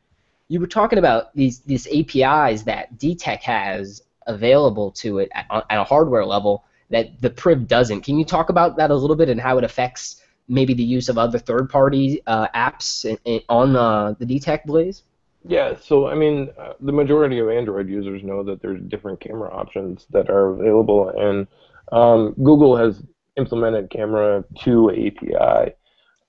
You 0.48 0.60
were 0.60 0.66
talking 0.66 0.98
about 0.98 1.34
these 1.34 1.60
these 1.60 1.86
APIs 1.88 2.62
that 2.62 2.98
DTEK 2.98 3.40
has 3.42 4.02
available 4.26 4.90
to 4.90 5.18
it 5.18 5.30
at, 5.34 5.46
at 5.70 5.78
a 5.78 5.84
hardware 5.84 6.24
level 6.24 6.64
that 6.90 7.20
the 7.20 7.30
Priv 7.30 7.66
doesn't. 7.66 8.02
Can 8.02 8.18
you 8.18 8.24
talk 8.24 8.48
about 8.48 8.76
that 8.76 8.90
a 8.90 8.94
little 8.94 9.16
bit 9.16 9.28
and 9.28 9.40
how 9.40 9.58
it 9.58 9.64
affects 9.64 10.22
maybe 10.48 10.74
the 10.74 10.82
use 10.82 11.08
of 11.08 11.18
other 11.18 11.38
third-party 11.38 12.22
uh, 12.26 12.48
apps 12.54 13.04
in, 13.04 13.18
in, 13.24 13.40
on 13.48 13.76
uh, 13.76 14.14
the 14.18 14.26
DTEK 14.26 14.64
Blaze? 14.64 15.02
Yeah, 15.48 15.74
so 15.80 16.08
I 16.08 16.14
mean, 16.14 16.50
uh, 16.58 16.72
the 16.80 16.92
majority 16.92 17.38
of 17.38 17.48
Android 17.48 17.88
users 17.88 18.22
know 18.24 18.42
that 18.44 18.60
there's 18.60 18.80
different 18.82 19.20
camera 19.20 19.50
options 19.52 20.06
that 20.10 20.28
are 20.28 20.48
available, 20.48 21.10
and 21.10 21.46
um, 21.92 22.32
Google 22.42 22.76
has 22.76 23.02
implemented 23.36 23.90
Camera 23.90 24.44
2 24.58 24.90
API, 24.90 25.72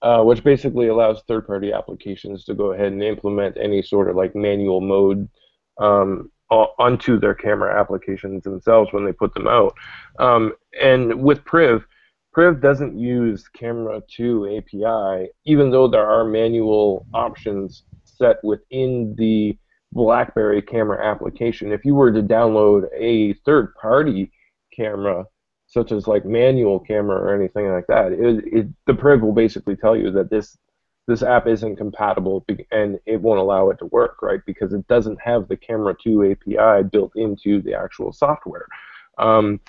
uh, 0.03 0.23
which 0.23 0.43
basically 0.43 0.87
allows 0.87 1.23
third-party 1.23 1.73
applications 1.73 2.43
to 2.45 2.53
go 2.53 2.73
ahead 2.73 2.91
and 2.91 3.01
implement 3.01 3.57
any 3.57 3.81
sort 3.81 4.09
of 4.09 4.15
like 4.15 4.35
manual 4.35 4.81
mode 4.81 5.27
um, 5.79 6.31
onto 6.49 7.19
their 7.19 7.35
camera 7.35 7.77
applications 7.79 8.43
themselves 8.43 8.91
when 8.93 9.05
they 9.05 9.11
put 9.11 9.33
them 9.33 9.47
out. 9.47 9.73
Um, 10.19 10.53
and 10.81 11.21
with 11.21 11.43
Priv, 11.45 11.85
Priv 12.33 12.61
doesn't 12.61 12.97
use 12.97 13.47
Camera 13.49 14.01
2 14.15 14.57
API, 14.57 15.29
even 15.45 15.71
though 15.71 15.87
there 15.87 16.07
are 16.07 16.23
manual 16.23 17.05
options 17.13 17.83
set 18.03 18.37
within 18.43 19.15
the 19.17 19.57
BlackBerry 19.91 20.61
camera 20.61 21.03
application. 21.03 21.71
If 21.71 21.83
you 21.83 21.95
were 21.95 22.11
to 22.11 22.21
download 22.21 22.87
a 22.95 23.33
third-party 23.45 24.31
camera, 24.75 25.25
such 25.65 25.91
as 25.91 26.07
like 26.07 26.25
manual 26.25 26.79
camera 26.79 27.17
or 27.17 27.33
anything 27.33 27.69
like 27.69 27.87
that, 27.87 28.11
it, 28.11 28.43
it, 28.45 28.67
the 28.85 28.93
Priv 28.93 29.21
will 29.21 29.33
basically 29.33 29.75
tell 29.75 29.95
you 29.97 30.11
that 30.11 30.29
this 30.29 30.57
this 31.07 31.23
app 31.23 31.47
isn't 31.47 31.77
compatible 31.77 32.45
and 32.71 32.99
it 33.05 33.21
won't 33.21 33.39
allow 33.39 33.69
it 33.69 33.79
to 33.79 33.85
work, 33.85 34.21
right? 34.21 34.41
Because 34.45 34.73
it 34.73 34.85
doesn't 34.87 35.19
have 35.21 35.47
the 35.47 35.55
Camera 35.55 35.95
2 36.03 36.31
API 36.31 36.83
built 36.83 37.13
into 37.15 37.61
the 37.61 37.73
actual 37.73 38.11
software. 38.11 38.67
Um, 39.17 39.61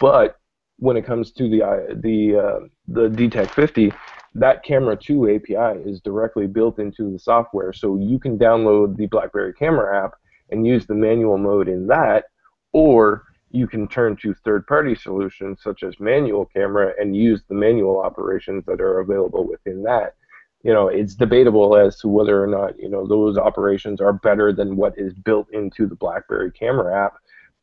but 0.00 0.38
when 0.78 0.96
it 0.96 1.04
comes 1.04 1.32
to 1.32 1.48
the 1.48 1.62
uh, 1.62 1.94
the 1.96 2.36
uh, 2.36 2.66
the 2.88 3.08
DTEK 3.08 3.50
50, 3.50 3.92
that 4.34 4.64
Camera 4.64 4.96
2 4.96 5.36
API 5.36 5.80
is 5.88 6.00
directly 6.00 6.46
built 6.46 6.78
into 6.78 7.12
the 7.12 7.18
software, 7.18 7.72
so 7.72 7.96
you 7.96 8.18
can 8.18 8.38
download 8.38 8.96
the 8.96 9.06
BlackBerry 9.06 9.52
Camera 9.52 10.04
app 10.04 10.12
and 10.50 10.66
use 10.66 10.86
the 10.86 10.94
manual 10.94 11.38
mode 11.38 11.68
in 11.68 11.86
that, 11.88 12.24
or 12.72 13.24
you 13.50 13.66
can 13.66 13.86
turn 13.86 14.16
to 14.16 14.34
third-party 14.34 14.96
solutions 14.96 15.60
such 15.62 15.84
as 15.84 16.00
manual 16.00 16.44
camera 16.44 16.92
and 16.98 17.16
use 17.16 17.40
the 17.48 17.54
manual 17.54 18.00
operations 18.00 18.64
that 18.66 18.80
are 18.80 18.98
available 18.98 19.46
within 19.46 19.82
that. 19.84 20.14
You 20.64 20.72
know, 20.72 20.88
it's 20.88 21.14
debatable 21.14 21.76
as 21.76 21.98
to 22.00 22.08
whether 22.08 22.42
or 22.42 22.46
not 22.46 22.78
you 22.78 22.88
know 22.88 23.06
those 23.06 23.36
operations 23.36 24.00
are 24.00 24.14
better 24.14 24.52
than 24.52 24.76
what 24.76 24.94
is 24.96 25.12
built 25.12 25.46
into 25.52 25.86
the 25.86 25.94
BlackBerry 25.94 26.50
Camera 26.50 27.04
app. 27.04 27.14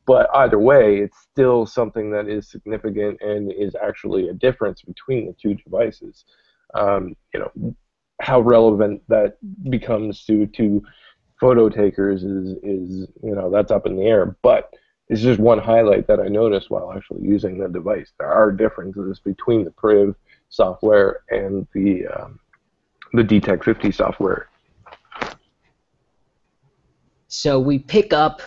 But 0.05 0.29
either 0.35 0.59
way, 0.59 0.99
it's 0.99 1.17
still 1.31 1.65
something 1.65 2.11
that 2.11 2.27
is 2.27 2.49
significant 2.49 3.19
and 3.21 3.51
is 3.51 3.75
actually 3.75 4.29
a 4.29 4.33
difference 4.33 4.81
between 4.83 5.27
the 5.27 5.33
two 5.33 5.55
devices. 5.55 6.25
Um, 6.75 7.15
you 7.33 7.39
know, 7.39 7.75
how 8.21 8.39
relevant 8.39 9.01
that 9.07 9.37
becomes 9.69 10.23
to 10.25 10.45
to 10.47 10.83
photo 11.39 11.69
takers 11.69 12.23
is 12.23 12.51
is 12.61 13.07
you 13.23 13.35
know 13.35 13.49
that's 13.49 13.71
up 13.71 13.87
in 13.87 13.95
the 13.95 14.03
air. 14.03 14.37
But 14.43 14.71
it's 15.09 15.21
just 15.21 15.39
one 15.39 15.59
highlight 15.59 16.05
that 16.07 16.19
I 16.19 16.27
noticed 16.27 16.69
while 16.69 16.93
actually 16.93 17.23
using 17.23 17.57
the 17.57 17.67
device. 17.67 18.13
There 18.19 18.31
are 18.31 18.51
differences 18.51 19.19
between 19.19 19.65
the 19.65 19.71
Priv 19.71 20.15
software 20.49 21.23
and 21.29 21.67
the 21.73 22.05
um, 22.07 22.39
the 23.13 23.23
DTEK 23.23 23.63
50 23.63 23.91
software. 23.91 24.47
So 27.27 27.59
we 27.59 27.79
pick 27.79 28.13
up 28.13 28.41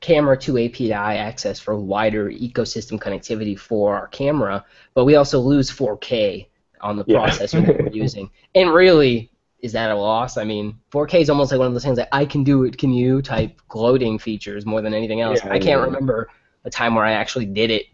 camera 0.00 0.36
2 0.36 0.58
API 0.58 0.92
access 0.92 1.58
for 1.58 1.76
wider 1.76 2.30
ecosystem 2.30 2.98
connectivity 2.98 3.58
for 3.58 3.96
our 3.96 4.08
camera, 4.08 4.64
but 4.94 5.04
we 5.04 5.16
also 5.16 5.40
lose 5.40 5.70
4K 5.70 6.48
on 6.80 6.96
the 6.96 7.04
Yeah. 7.06 7.28
processor 7.28 7.66
that 7.66 7.80
we're 7.80 7.88
using. 7.90 8.30
And 8.54 8.72
really, 8.72 9.30
is 9.60 9.72
that 9.72 9.90
a 9.90 9.94
loss? 9.96 10.36
I 10.36 10.44
mean, 10.44 10.78
4K 10.90 11.20
is 11.20 11.30
almost 11.30 11.50
like 11.50 11.58
one 11.58 11.66
of 11.66 11.72
those 11.72 11.84
things 11.84 11.96
that 11.96 12.08
I 12.12 12.24
can 12.24 12.44
do 12.44 12.64
it, 12.64 12.78
can 12.78 12.92
you 12.92 13.20
type 13.22 13.60
gloating 13.68 14.18
features 14.18 14.64
more 14.64 14.80
than 14.80 14.94
anything 14.94 15.20
else. 15.20 15.40
Yeah, 15.44 15.50
I 15.52 15.58
can't 15.58 15.80
yeah. 15.80 15.84
remember 15.84 16.28
a 16.64 16.70
time 16.70 16.94
where 16.94 17.04
I 17.04 17.12
actually 17.12 17.46
did 17.46 17.70
it. 17.70 17.86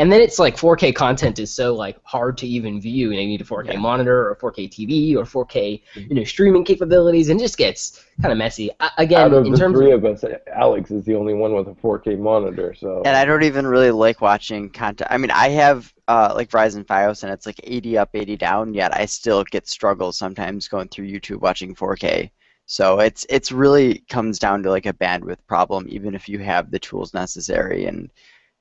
And 0.00 0.10
then 0.10 0.22
it's 0.22 0.38
like 0.38 0.56
4K 0.56 0.94
content 0.94 1.38
is 1.38 1.52
so 1.52 1.74
like 1.74 1.98
hard 2.04 2.38
to 2.38 2.46
even 2.46 2.80
view. 2.80 3.10
and 3.10 3.20
you 3.20 3.26
need 3.26 3.42
a 3.42 3.44
4K 3.44 3.74
Yeah. 3.74 3.78
monitor 3.78 4.30
or 4.30 4.34
4K 4.36 4.66
TV 4.66 5.14
or 5.14 5.24
4K 5.26 5.82
you 5.94 6.14
know 6.14 6.24
streaming 6.24 6.64
capabilities, 6.64 7.28
and 7.28 7.38
it 7.38 7.44
just 7.44 7.58
gets 7.58 8.02
kind 8.22 8.32
of 8.32 8.38
messy. 8.38 8.70
I, 8.80 8.90
again, 8.96 9.20
Out 9.20 9.34
of 9.34 9.44
in 9.44 9.52
the 9.52 9.58
terms 9.58 9.76
three 9.76 9.92
of 9.92 10.02
of 10.02 10.12
us, 10.12 10.24
Alex 10.54 10.90
is 10.90 11.04
the 11.04 11.14
only 11.14 11.34
one 11.34 11.52
with 11.54 11.68
a 11.68 11.74
4K 11.74 12.18
monitor. 12.18 12.72
So 12.72 13.02
And 13.04 13.14
I 13.14 13.26
don't 13.26 13.42
even 13.42 13.66
really 13.66 13.90
like 13.90 14.22
watching 14.22 14.70
content. 14.70 15.08
I 15.12 15.18
mean, 15.18 15.30
I 15.30 15.50
have 15.50 15.92
uh, 16.08 16.32
like 16.34 16.48
Verizon 16.48 16.84
FiOS, 16.86 17.22
and 17.22 17.30
it's 17.32 17.44
like 17.44 17.60
80 17.62 17.98
up, 17.98 18.10
80 18.14 18.36
down. 18.38 18.72
Yet 18.72 18.96
I 18.96 19.04
still 19.04 19.44
get 19.44 19.68
struggles 19.68 20.16
sometimes 20.16 20.66
going 20.66 20.88
through 20.88 21.08
YouTube 21.08 21.40
watching 21.42 21.74
4K. 21.74 22.30
So 22.64 23.00
it's 23.00 23.26
it's 23.28 23.52
really 23.52 23.98
comes 24.08 24.38
down 24.38 24.62
to 24.62 24.70
like 24.70 24.86
a 24.86 24.94
bandwidth 24.94 25.44
problem, 25.46 25.86
even 25.90 26.14
if 26.14 26.26
you 26.26 26.38
have 26.38 26.70
the 26.70 26.78
tools 26.78 27.12
necessary, 27.12 27.84
and 27.84 28.10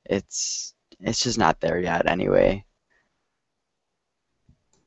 it's 0.05 0.73
it's 1.01 1.21
just 1.21 1.37
not 1.37 1.59
there 1.59 1.79
yet 1.79 2.07
anyway. 2.09 2.65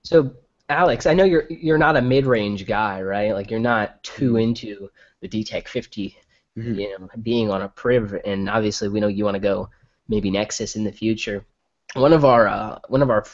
So, 0.03 0.33
Alex, 0.69 1.07
I 1.07 1.15
know 1.15 1.25
you're 1.25 1.47
you're 1.51 1.79
not 1.79 1.97
a 1.97 2.03
mid-range 2.03 2.67
guy, 2.67 3.03
right? 3.03 3.33
Like 3.33 3.51
you're 3.51 3.61
not 3.61 4.03
too 4.03 4.37
into 4.37 4.91
the 5.21 5.29
DTEK 5.29 5.69
50, 5.69 6.17
Mhm. 6.59 6.81
you 6.81 6.99
know, 6.99 7.09
being 7.23 7.51
on 7.51 7.63
a 7.63 7.69
Priv, 7.69 8.15
and 8.25 8.49
obviously 8.49 8.89
we 8.89 9.01
know 9.01 9.09
you 9.09 9.25
want 9.25 9.37
to 9.37 9.41
go 9.41 9.69
maybe 10.09 10.31
Nexus 10.31 10.77
in 10.77 10.85
the 10.85 10.93
future. 10.93 11.45
One 11.95 12.13
of 12.13 12.25
our 12.25 12.49
uh, 12.49 12.79
one 12.89 13.03
of 13.03 13.11
our 13.11 13.25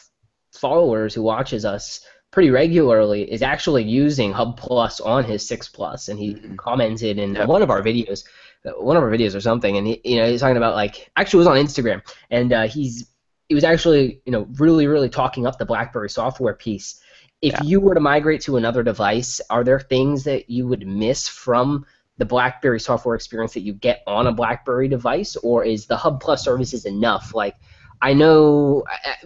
followers 0.53 1.15
who 1.15 1.23
watches 1.23 1.65
us 1.65 2.01
pretty 2.31 2.51
regularly 2.51 3.31
is 3.31 3.43
actually 3.43 3.85
using 3.85 4.33
Hub 4.33 4.57
Plus 4.59 5.01
on 5.01 5.25
his 5.25 5.47
Six 5.47 5.69
Plus, 5.69 6.09
and 6.09 6.19
he 6.19 6.35
Mhm. 6.35 6.57
commented 6.59 7.19
in 7.19 7.35
Yep. 7.35 7.49
one 7.49 7.63
of 7.63 7.71
our 7.71 7.83
videos, 7.83 8.25
one 8.65 8.97
of 8.97 9.03
our 9.03 9.11
videos 9.11 9.35
or 9.35 9.41
something, 9.41 9.77
and 9.77 9.87
he, 9.87 10.01
you 10.05 10.17
know, 10.17 10.29
he's 10.31 10.41
talking 10.41 10.57
about 10.57 10.75
like 10.75 11.11
actually 11.17 11.39
it 11.39 11.49
was 11.49 11.49
on 11.49 11.57
Instagram, 11.57 12.03
and 12.31 12.53
uh, 12.53 12.67
he's 12.67 13.07
he 13.49 13.55
was 13.55 13.65
actually 13.65 14.21
you 14.27 14.33
know 14.33 14.47
really 14.59 14.87
really 14.87 15.09
talking 15.09 15.47
up 15.47 15.59
the 15.59 15.65
BlackBerry 15.67 16.11
software 16.11 16.55
piece. 16.55 17.01
If 17.41 17.55
Yeah. 17.55 17.63
you 17.63 17.81
were 17.81 17.95
to 17.95 18.01
migrate 18.01 18.41
to 18.43 18.57
another 18.57 18.83
device, 18.83 19.41
are 19.49 19.63
there 19.63 19.79
things 19.81 20.25
that 20.25 20.51
you 20.51 20.67
would 20.67 20.87
miss 20.87 21.29
from 21.29 21.87
the 22.19 22.25
BlackBerry 22.25 22.81
software 22.81 23.15
experience 23.15 23.55
that 23.55 23.61
you 23.61 23.73
get 23.73 24.03
on 24.07 24.27
a 24.27 24.33
BlackBerry 24.33 24.89
device, 24.89 25.37
or 25.37 25.65
is 25.65 25.87
the 25.87 25.97
Hub 25.97 26.21
Plus 26.21 26.43
services 26.45 26.85
enough? 26.85 27.33
Like, 27.35 27.55
I 28.03 28.13
know, 28.13 28.83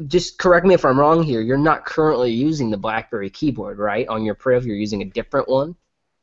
just 0.07 0.39
correct 0.39 0.67
me 0.67 0.75
if 0.75 0.85
I'm 0.85 1.01
wrong 1.01 1.23
here. 1.23 1.41
You're 1.41 1.57
not 1.57 1.87
currently 1.87 2.33
using 2.33 2.71
the 2.71 2.77
BlackBerry 2.77 3.31
keyboard, 3.31 3.79
right? 3.79 4.07
On 4.09 4.25
your 4.25 4.35
Priv, 4.35 4.67
you're 4.67 4.77
using 4.77 5.01
a 5.01 5.07
different 5.07 5.49
one. 5.49 5.75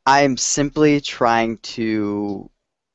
I'm 0.06 0.38
simply 0.38 1.02
trying 1.02 1.58
to 1.58 2.50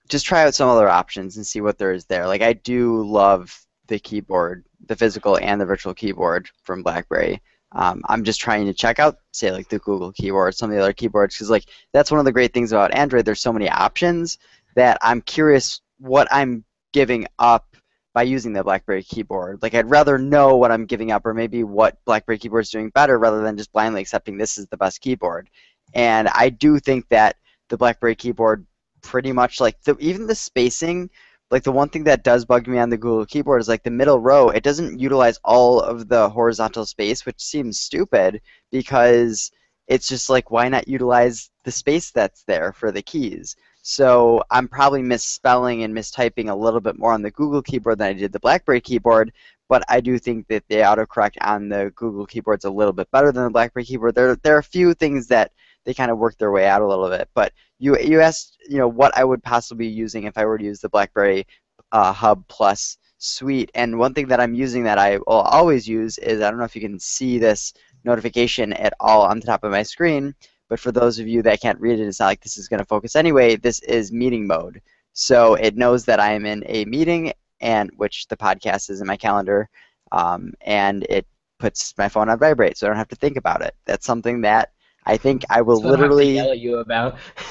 just 0.08 0.26
try 0.26 0.44
out 0.44 0.54
some 0.54 0.68
other 0.68 0.88
options 0.88 1.36
and 1.36 1.46
see 1.46 1.60
what 1.60 1.78
there 1.78 1.92
is 1.92 2.04
there. 2.06 2.26
Like 2.26 2.42
I 2.42 2.52
do 2.52 3.02
love 3.02 3.58
the 3.86 3.98
keyboard, 3.98 4.64
the 4.86 4.96
physical 4.96 5.38
and 5.38 5.60
the 5.60 5.66
virtual 5.66 5.94
keyboard 5.94 6.48
from 6.62 6.82
BlackBerry. 6.82 7.40
Um, 7.72 8.02
I'm 8.08 8.22
just 8.22 8.40
trying 8.40 8.66
to 8.66 8.74
check 8.74 8.98
out, 8.98 9.18
say, 9.32 9.50
like 9.50 9.68
the 9.68 9.80
Google 9.80 10.12
keyboard, 10.12 10.54
some 10.54 10.70
of 10.70 10.76
the 10.76 10.82
other 10.82 10.92
keyboards, 10.92 11.34
because 11.34 11.50
like 11.50 11.64
that's 11.92 12.10
one 12.10 12.20
of 12.20 12.24
the 12.24 12.32
great 12.32 12.54
things 12.54 12.70
about 12.70 12.94
Android. 12.94 13.24
There's 13.24 13.40
so 13.40 13.52
many 13.52 13.68
options 13.68 14.38
that 14.76 14.98
I'm 15.02 15.20
curious 15.20 15.80
what 15.98 16.28
I'm 16.30 16.64
giving 16.92 17.26
up 17.38 17.76
by 18.12 18.22
using 18.22 18.52
the 18.52 18.62
BlackBerry 18.62 19.02
keyboard. 19.02 19.60
Like 19.60 19.74
I'd 19.74 19.90
rather 19.90 20.18
know 20.18 20.56
what 20.56 20.70
I'm 20.70 20.86
giving 20.86 21.10
up, 21.10 21.26
or 21.26 21.34
maybe 21.34 21.64
what 21.64 21.98
BlackBerry 22.04 22.38
keyboard 22.38 22.62
is 22.62 22.70
doing 22.70 22.90
better, 22.90 23.18
rather 23.18 23.42
than 23.42 23.56
just 23.56 23.72
blindly 23.72 24.02
accepting 24.02 24.38
this 24.38 24.56
is 24.56 24.68
the 24.68 24.76
best 24.76 25.00
keyboard. 25.00 25.50
And 25.94 26.28
I 26.28 26.50
do 26.50 26.78
think 26.78 27.08
that 27.08 27.36
the 27.70 27.76
BlackBerry 27.76 28.14
keyboard 28.14 28.66
pretty 29.04 29.32
much 29.32 29.60
like 29.60 29.80
the, 29.82 29.96
even 29.98 30.26
the 30.26 30.34
spacing 30.34 31.10
like 31.50 31.62
the 31.62 31.72
one 31.72 31.88
thing 31.88 32.04
that 32.04 32.24
does 32.24 32.44
bug 32.44 32.66
me 32.66 32.78
on 32.78 32.90
the 32.90 32.96
Google 32.96 33.26
keyboard 33.26 33.60
is 33.60 33.68
like 33.68 33.82
the 33.82 33.90
middle 33.90 34.18
row 34.18 34.48
it 34.48 34.62
doesn't 34.62 34.98
utilize 34.98 35.38
all 35.44 35.80
of 35.80 36.08
the 36.08 36.28
horizontal 36.28 36.86
space 36.86 37.26
which 37.26 37.40
seems 37.40 37.80
stupid 37.80 38.40
because 38.72 39.50
it's 39.86 40.08
just 40.08 40.30
like 40.30 40.50
why 40.50 40.68
not 40.68 40.88
utilize 40.88 41.50
the 41.64 41.70
space 41.70 42.10
that's 42.10 42.42
there 42.44 42.72
for 42.72 42.90
the 42.90 43.02
keys? 43.02 43.54
So 43.82 44.42
I'm 44.50 44.66
probably 44.66 45.02
misspelling 45.02 45.82
and 45.82 45.94
mistyping 45.94 46.48
a 46.48 46.54
little 46.54 46.80
bit 46.80 46.98
more 46.98 47.12
on 47.12 47.20
the 47.20 47.30
Google 47.30 47.60
keyboard 47.60 47.98
than 47.98 48.08
I 48.08 48.12
did 48.14 48.32
the 48.32 48.40
BlackBerry 48.40 48.80
keyboard 48.80 49.30
but 49.68 49.82
I 49.88 50.00
do 50.00 50.18
think 50.18 50.46
that 50.48 50.64
the 50.68 50.76
autocorrect 50.76 51.36
on 51.40 51.68
the 51.68 51.92
Google 51.94 52.26
keyboard's 52.26 52.64
a 52.64 52.70
little 52.70 52.92
bit 52.92 53.10
better 53.10 53.32
than 53.32 53.44
the 53.44 53.50
BlackBerry 53.50 53.84
keyboard. 53.84 54.14
There 54.14 54.36
there 54.36 54.56
are 54.56 54.60
a 54.60 54.62
few 54.62 54.94
things 54.94 55.26
that 55.28 55.52
they 55.84 55.94
kind 55.94 56.10
of 56.10 56.18
work 56.18 56.36
their 56.38 56.50
way 56.50 56.66
out 56.66 56.82
a 56.82 56.86
little 56.86 57.08
bit 57.08 57.28
but 57.34 57.52
you 57.78 57.98
you 57.98 58.20
asked 58.20 58.56
you 58.68 58.78
know 58.78 58.88
what 58.88 59.16
I 59.16 59.24
would 59.24 59.42
possibly 59.42 59.88
be 59.88 59.92
using 59.92 60.24
if 60.24 60.38
I 60.38 60.44
were 60.44 60.58
to 60.58 60.64
use 60.64 60.80
the 60.80 60.88
BlackBerry 60.88 61.46
uh, 61.92 62.12
Hub 62.12 62.46
Plus 62.48 62.98
suite, 63.18 63.70
and 63.74 63.98
one 63.98 64.14
thing 64.14 64.28
that 64.28 64.40
I'm 64.40 64.54
using 64.54 64.84
that 64.84 64.98
I 64.98 65.16
will 65.18 65.40
always 65.40 65.88
use 65.88 66.18
is 66.18 66.40
I 66.40 66.50
don't 66.50 66.58
know 66.58 66.64
if 66.64 66.76
you 66.76 66.82
can 66.82 66.98
see 66.98 67.38
this 67.38 67.72
notification 68.04 68.72
at 68.74 68.92
all 69.00 69.22
on 69.22 69.40
the 69.40 69.46
top 69.46 69.64
of 69.64 69.72
my 69.72 69.82
screen, 69.82 70.34
but 70.68 70.78
for 70.78 70.92
those 70.92 71.18
of 71.18 71.26
you 71.26 71.42
that 71.42 71.60
can't 71.60 71.80
read 71.80 71.98
it, 71.98 72.06
it's 72.06 72.20
not 72.20 72.26
like 72.26 72.42
this 72.42 72.58
is 72.58 72.68
going 72.68 72.80
to 72.80 72.86
focus 72.86 73.16
anyway. 73.16 73.56
This 73.56 73.80
is 73.80 74.12
meeting 74.12 74.46
mode, 74.46 74.80
so 75.12 75.54
it 75.54 75.76
knows 75.76 76.04
that 76.04 76.20
I 76.20 76.32
am 76.32 76.44
in 76.46 76.62
a 76.66 76.84
meeting, 76.84 77.32
and 77.60 77.90
which 77.96 78.26
the 78.28 78.36
podcast 78.36 78.90
is 78.90 79.00
in 79.00 79.06
my 79.06 79.16
calendar, 79.16 79.68
um, 80.12 80.52
and 80.60 81.04
it 81.08 81.26
puts 81.58 81.94
my 81.96 82.08
phone 82.08 82.28
on 82.28 82.38
vibrate, 82.38 82.76
so 82.76 82.86
I 82.86 82.90
don't 82.90 82.98
have 82.98 83.08
to 83.08 83.16
think 83.16 83.36
about 83.36 83.62
it. 83.62 83.74
That's 83.86 84.06
something 84.06 84.42
that 84.42 84.72
I 85.06 85.16
think 85.16 85.44
I 85.50 85.62
will 85.62 85.80
That's 85.80 85.90
what 85.90 86.00
I 86.00 86.02
have 86.02 86.10
to 86.10 86.16
literally 86.16 86.34
yell 86.34 86.50
at 86.50 86.58
you 86.58 86.78
about. 86.78 87.18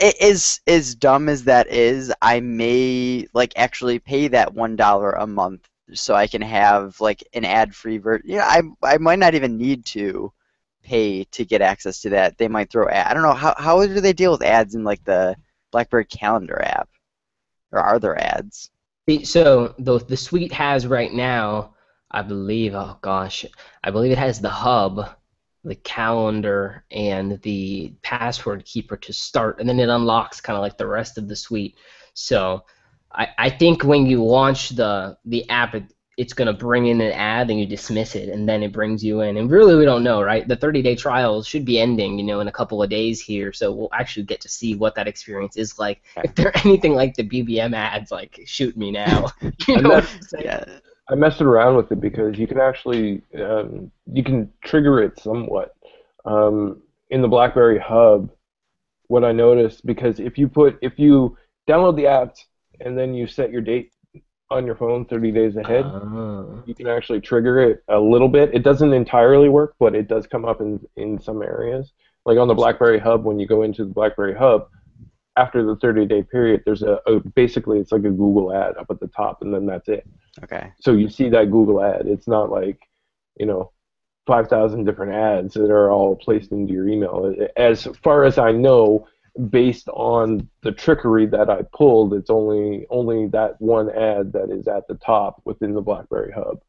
it 0.00 0.20
is 0.20 0.60
as 0.66 0.94
dumb 0.94 1.28
as 1.28 1.42
that 1.42 1.66
is 1.66 2.12
i 2.22 2.38
may 2.38 3.26
like 3.34 3.52
actually 3.56 3.98
pay 3.98 4.28
that 4.28 4.54
one 4.54 4.76
dollar 4.76 5.10
a 5.10 5.26
month 5.26 5.68
so 5.92 6.14
i 6.14 6.24
can 6.24 6.40
have 6.40 7.00
like 7.00 7.24
an 7.34 7.44
ad 7.44 7.74
free 7.74 7.98
version 7.98 8.24
yeah 8.30 8.44
I, 8.46 8.62
I 8.84 8.98
might 8.98 9.18
not 9.18 9.34
even 9.34 9.56
need 9.56 9.84
to 9.86 10.32
pay 10.84 11.24
to 11.24 11.44
get 11.44 11.62
access 11.62 12.00
to 12.02 12.10
that 12.10 12.38
they 12.38 12.46
might 12.46 12.70
throw 12.70 12.88
ad- 12.88 13.08
i 13.08 13.12
don't 13.12 13.24
know 13.24 13.32
how, 13.32 13.54
how 13.58 13.84
do 13.84 14.00
they 14.00 14.12
deal 14.12 14.30
with 14.30 14.42
ads 14.42 14.76
in 14.76 14.84
like 14.84 15.02
the 15.02 15.34
blackberry 15.72 16.04
calendar 16.04 16.62
app 16.62 16.88
or 17.72 17.80
are 17.80 17.98
there 17.98 18.16
ads 18.22 18.70
so 19.24 19.74
the 19.78 19.98
the 19.98 20.16
suite 20.16 20.52
has 20.52 20.86
right 20.86 21.12
now, 21.12 21.74
I 22.10 22.22
believe. 22.22 22.74
Oh 22.74 22.98
gosh, 23.00 23.46
I 23.82 23.90
believe 23.90 24.12
it 24.12 24.18
has 24.18 24.40
the 24.40 24.50
hub, 24.50 25.08
the 25.64 25.74
calendar 25.74 26.84
and 26.90 27.40
the 27.42 27.92
password 28.02 28.64
keeper 28.64 28.96
to 28.96 29.12
start, 29.12 29.60
and 29.60 29.68
then 29.68 29.80
it 29.80 29.88
unlocks 29.88 30.40
kind 30.40 30.56
of 30.56 30.62
like 30.62 30.78
the 30.78 30.86
rest 30.86 31.18
of 31.18 31.28
the 31.28 31.36
suite. 31.36 31.76
So 32.14 32.64
I, 33.12 33.28
I 33.38 33.50
think 33.50 33.84
when 33.84 34.06
you 34.06 34.24
launch 34.24 34.70
the 34.70 35.18
the 35.24 35.48
app, 35.50 35.74
it, 35.74 35.84
it's 36.18 36.32
going 36.32 36.46
to 36.46 36.52
bring 36.52 36.86
in 36.86 37.00
an 37.00 37.12
ad 37.12 37.48
and 37.48 37.60
you 37.60 37.64
dismiss 37.64 38.16
it 38.16 38.28
and 38.28 38.48
then 38.48 38.60
it 38.64 38.72
brings 38.72 39.04
you 39.04 39.20
in 39.20 39.36
and 39.36 39.48
really 39.52 39.76
we 39.76 39.84
don't 39.84 40.02
know 40.02 40.20
right 40.20 40.48
the 40.48 40.56
30 40.56 40.82
day 40.82 40.96
trial 40.96 41.44
should 41.44 41.64
be 41.64 41.78
ending 41.78 42.18
you 42.18 42.24
know 42.24 42.40
in 42.40 42.48
a 42.48 42.52
couple 42.52 42.82
of 42.82 42.90
days 42.90 43.20
here 43.20 43.52
so 43.52 43.70
we'll 43.70 43.88
actually 43.92 44.24
get 44.24 44.40
to 44.40 44.48
see 44.48 44.74
what 44.74 44.96
that 44.96 45.06
experience 45.06 45.56
is 45.56 45.78
like 45.78 46.02
if 46.24 46.34
they're 46.34 46.50
anything 46.66 46.92
like 46.92 47.14
the 47.14 47.22
bbm 47.22 47.72
ads 47.72 48.10
like 48.10 48.40
shoot 48.46 48.76
me 48.76 48.90
now 48.90 49.26
you 49.68 49.80
know 49.80 49.90
what 49.90 50.10
I'm 50.12 50.22
saying? 50.22 50.44
Yeah. 50.44 50.64
I 51.10 51.14
messed 51.14 51.40
around 51.40 51.76
with 51.76 51.90
it 51.90 52.00
because 52.00 52.38
you 52.38 52.46
can 52.46 52.60
actually 52.60 53.22
um, 53.38 53.90
you 54.12 54.22
can 54.22 54.52
trigger 54.62 55.02
it 55.02 55.18
somewhat 55.18 55.74
um, 56.24 56.82
in 57.10 57.22
the 57.22 57.28
BlackBerry 57.28 57.78
Hub. 57.78 58.30
What 59.06 59.24
I 59.24 59.32
noticed 59.32 59.86
because 59.86 60.20
if 60.20 60.36
you 60.36 60.48
put 60.48 60.78
if 60.82 60.98
you 60.98 61.36
download 61.68 61.96
the 61.96 62.06
app 62.06 62.36
and 62.80 62.96
then 62.98 63.14
you 63.14 63.26
set 63.26 63.50
your 63.50 63.62
date 63.62 63.92
on 64.50 64.64
your 64.66 64.74
phone 64.76 65.04
30 65.06 65.30
days 65.32 65.56
ahead, 65.56 65.84
Ah. 65.86 66.62
you 66.66 66.74
can 66.74 66.86
actually 66.86 67.20
trigger 67.20 67.60
it 67.60 67.82
a 67.88 67.98
little 67.98 68.28
bit. 68.28 68.54
It 68.54 68.62
doesn't 68.62 68.92
entirely 68.92 69.48
work, 69.48 69.74
but 69.78 69.94
it 69.94 70.08
does 70.08 70.26
come 70.26 70.44
up 70.44 70.60
in 70.60 70.80
in 70.96 71.20
some 71.20 71.42
areas. 71.42 71.92
Like 72.26 72.38
on 72.38 72.48
the 72.48 72.54
BlackBerry 72.54 72.98
Hub, 72.98 73.24
when 73.24 73.38
you 73.38 73.46
go 73.46 73.62
into 73.62 73.84
the 73.84 73.92
BlackBerry 73.94 74.34
Hub, 74.34 74.68
after 75.38 75.64
the 75.64 75.76
30 75.76 76.06
day 76.06 76.22
period, 76.22 76.62
there's 76.64 76.82
a, 76.82 76.98
a 77.06 77.20
basically 77.20 77.78
it's 77.78 77.92
like 77.92 78.04
a 78.04 78.10
Google 78.10 78.52
ad 78.52 78.76
up 78.76 78.90
at 78.90 79.00
the 79.00 79.08
top, 79.08 79.42
and 79.42 79.54
then 79.54 79.66
that's 79.66 79.88
it 79.88 80.06
Okay. 80.44 80.72
so 80.80 80.92
you 80.92 81.08
see 81.08 81.28
that 81.30 81.50
Google 81.50 81.82
ad. 81.82 82.06
It's 82.06 82.28
not 82.28 82.50
like, 82.50 82.78
you 83.38 83.46
know, 83.46 83.72
5,000 84.26 84.84
different 84.84 85.12
ads 85.12 85.54
that 85.54 85.70
are 85.70 85.90
all 85.90 86.14
placed 86.16 86.52
into 86.52 86.72
your 86.72 86.88
email. 86.88 87.34
As 87.56 87.88
far 88.02 88.24
as 88.24 88.38
I 88.38 88.52
know, 88.52 89.06
based 89.50 89.88
on 89.90 90.48
the 90.62 90.72
trickery 90.72 91.26
that 91.26 91.48
I 91.48 91.62
pulled, 91.72 92.12
it's 92.14 92.30
only 92.30 92.86
only 92.90 93.28
that 93.28 93.60
one 93.60 93.88
ad 93.90 94.32
that 94.32 94.50
is 94.50 94.68
at 94.68 94.86
the 94.88 94.96
top 94.96 95.40
within 95.44 95.74
the 95.74 95.80
BlackBerry 95.80 96.32
Hub. 96.32 96.60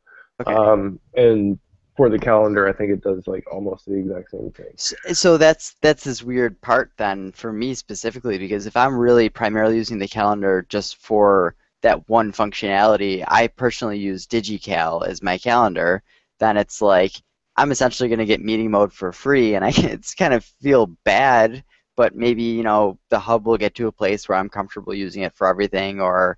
Okay. 0.41 0.53
Um, 0.53 0.99
and 1.15 1.59
for 1.99 2.09
the 2.09 2.17
calendar, 2.17 2.65
I 2.65 2.71
think 2.71 2.91
it 2.91 3.01
does 3.01 3.27
like 3.27 3.45
almost 3.51 3.85
the 3.85 3.95
exact 3.95 4.31
same 4.31 4.51
thing. 4.51 4.71
So, 4.77 5.37
that's 5.37 5.75
that's 5.81 6.05
this 6.05 6.23
weird 6.23 6.59
part 6.61 6.93
then 6.95 7.33
for 7.33 7.51
me 7.51 7.73
specifically 7.73 8.37
because 8.37 8.65
if 8.65 8.77
I'm 8.77 8.97
really 8.97 9.27
primarily 9.27 9.75
using 9.75 9.99
the 9.99 10.07
calendar 10.07 10.65
just 10.69 10.95
for 10.95 11.55
that 11.81 12.07
one 12.07 12.31
functionality, 12.31 13.25
I 13.27 13.47
personally 13.47 13.99
use 13.99 14.25
DigiCal 14.25 15.05
as 15.05 15.21
my 15.21 15.37
calendar. 15.37 16.01
Then 16.39 16.55
it's 16.55 16.81
like 16.81 17.11
I'm 17.57 17.71
essentially 17.71 18.07
going 18.07 18.19
to 18.19 18.25
get 18.25 18.39
meeting 18.39 18.71
mode 18.71 18.93
for 18.93 19.11
free, 19.11 19.55
and 19.55 19.65
I 19.65 19.69
it's 19.75 20.15
kind 20.15 20.33
of 20.33 20.45
feel 20.61 20.85
bad. 21.03 21.65
But 21.97 22.15
maybe 22.15 22.43
you 22.43 22.63
know 22.63 22.97
the 23.09 23.19
hub 23.19 23.45
will 23.45 23.57
get 23.57 23.75
to 23.75 23.87
a 23.87 23.91
place 23.91 24.29
where 24.29 24.37
I'm 24.37 24.47
comfortable 24.47 24.93
using 24.93 25.23
it 25.23 25.35
for 25.35 25.47
everything, 25.47 25.99
or 25.99 26.37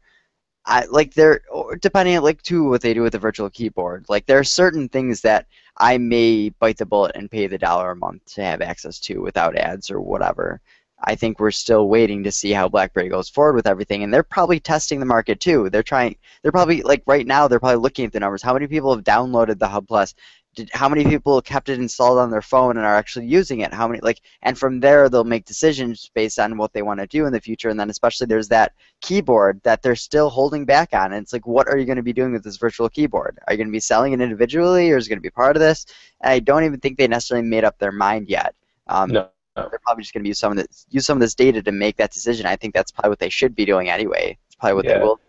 I 0.66 0.86
like 0.86 1.14
there 1.14 1.42
depending 1.82 2.18
on 2.18 2.24
like 2.24 2.42
too 2.44 2.70
what 2.70 2.82
they 2.82 2.94
do 2.94 3.02
with 3.02 3.14
the 3.14 3.20
virtual 3.20 3.50
keyboard. 3.50 4.06
Like 4.10 4.26
there 4.26 4.40
are 4.40 4.44
certain 4.44 4.90
things 4.90 5.22
that 5.22 5.48
I 5.78 5.98
may 5.98 6.50
bite 6.50 6.78
the 6.78 6.86
bullet 6.86 7.14
and 7.16 7.32
pay 7.32 7.48
the 7.48 7.58
dollar 7.58 7.92
a 7.92 7.96
month 7.96 8.26
to 8.36 8.44
have 8.44 8.62
access 8.62 9.00
to 9.02 9.22
without 9.22 9.56
ads 9.56 9.90
or 9.90 10.00
whatever. 10.00 10.62
I 11.04 11.16
think 11.16 11.40
we're 11.40 11.52
still 11.52 11.90
waiting 11.90 12.24
to 12.24 12.32
see 12.32 12.52
how 12.52 12.70
BlackBerry 12.70 13.10
goes 13.10 13.28
forward 13.30 13.56
with 13.56 13.66
everything, 13.66 14.04
and 14.04 14.14
they're 14.14 14.22
probably 14.24 14.60
testing 14.60 15.00
the 15.00 15.06
market 15.06 15.40
too. 15.40 15.70
They're 15.70 15.82
trying. 15.82 16.16
They're 16.42 16.52
probably 16.52 16.84
like 16.84 17.02
right 17.08 17.26
now. 17.26 17.48
They're 17.48 17.60
probably 17.60 17.82
looking 17.82 18.06
at 18.06 18.12
the 18.14 18.20
numbers. 18.20 18.44
How 18.44 18.54
many 18.54 18.68
people 18.68 18.94
have 18.94 19.04
downloaded 19.04 19.58
the 19.58 19.68
Hub 19.68 19.88
Plus? 19.88 20.14
Did, 20.54 20.70
how 20.74 20.90
many 20.90 21.06
people 21.06 21.42
kept 21.42 21.70
it 21.70 21.80
installed 21.80 22.18
on 22.20 22.30
their 22.30 22.42
phone 22.42 22.76
and 22.76 22.86
are 22.86 22.96
actually 22.98 23.26
using 23.26 23.62
it? 23.62 23.74
How 23.74 23.88
many 23.88 24.02
like? 24.02 24.22
And 24.42 24.58
from 24.58 24.82
there, 24.82 25.08
they'll 25.08 25.24
make 25.24 25.46
decisions 25.46 26.12
based 26.14 26.40
on 26.40 26.58
what 26.58 26.74
they 26.74 26.82
want 26.82 27.00
to 27.00 27.08
do 27.08 27.26
in 27.26 27.32
the 27.32 27.40
future. 27.40 27.70
And 27.70 27.80
then 27.80 27.90
especially 27.90 28.28
there's 28.28 28.50
that 28.50 28.74
keyboard 29.00 29.62
that 29.64 29.82
they're 29.82 29.96
still 29.96 30.30
holding 30.30 30.66
back 30.66 30.94
on. 30.94 31.14
And 31.14 31.24
it's 31.24 31.32
like, 31.32 31.48
what 31.48 31.70
are 31.70 31.78
you 31.78 31.86
going 31.86 31.96
to 31.96 32.04
be 32.04 32.12
doing 32.12 32.34
with 32.34 32.44
this 32.44 32.58
virtual 32.58 32.90
keyboard? 32.90 33.40
Are 33.48 33.54
you 33.54 33.58
going 33.58 33.70
to 33.70 33.72
be 33.72 33.80
selling 33.80 34.12
it 34.12 34.20
individually, 34.20 34.92
or 34.92 34.98
is 34.98 35.06
it 35.06 35.10
going 35.10 35.20
to 35.20 35.24
be 35.24 35.30
part 35.30 35.56
of 35.56 35.62
this? 35.62 35.86
And 36.20 36.34
I 36.34 36.40
don't 36.40 36.66
even 36.66 36.82
think 36.82 36.98
they 36.98 37.08
necessarily 37.08 37.48
made 37.48 37.64
up 37.64 37.80
their 37.80 37.94
mind 37.94 38.28
yet. 38.28 38.54
Um, 38.88 39.10
No. 39.12 39.30
they're 39.56 39.80
probably 39.84 40.04
just 40.04 40.14
going 40.14 40.24
to 40.24 40.28
use 40.30 40.40
some 40.40 40.52
of 40.52 40.58
this 40.58 40.86
use 40.90 41.06
some 41.06 41.18
of 41.18 41.22
this 41.22 41.36
data 41.36 41.62
to 41.62 41.72
make 41.72 41.96
that 41.98 42.12
decision. 42.12 42.46
I 42.46 42.58
think 42.58 42.74
that's 42.74 42.92
probably 42.92 43.10
what 43.10 43.20
they 43.20 43.30
should 43.30 43.56
be 43.56 43.66
doing 43.66 43.90
anyway. 43.90 44.38
It's 44.48 44.56
probably 44.56 44.76
what 44.76 44.86
Yeah. 44.86 44.98
they 44.98 45.04
will. 45.04 45.20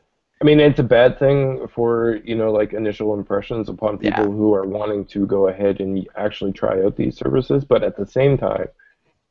I 0.43 0.45
mean, 0.45 0.59
it's 0.59 0.81
a 0.81 0.83
bad 0.83 1.21
thing 1.21 1.69
for 1.73 2.17
you 2.25 2.35
know 2.35 2.51
like 2.51 2.73
initial 2.73 3.15
impressions 3.15 3.69
upon 3.69 3.99
people 3.99 4.25
Yeah. 4.27 4.33
who 4.33 4.53
are 4.55 4.67
wanting 4.67 5.05
to 5.07 5.25
go 5.25 5.47
ahead 5.47 5.81
and 5.81 6.05
actually 6.17 6.53
try 6.53 6.83
out 6.83 6.97
these 6.97 7.17
services, 7.17 7.65
but 7.65 7.85
at 7.85 7.97
the 7.97 8.07
same 8.07 8.37
time, 8.37 8.67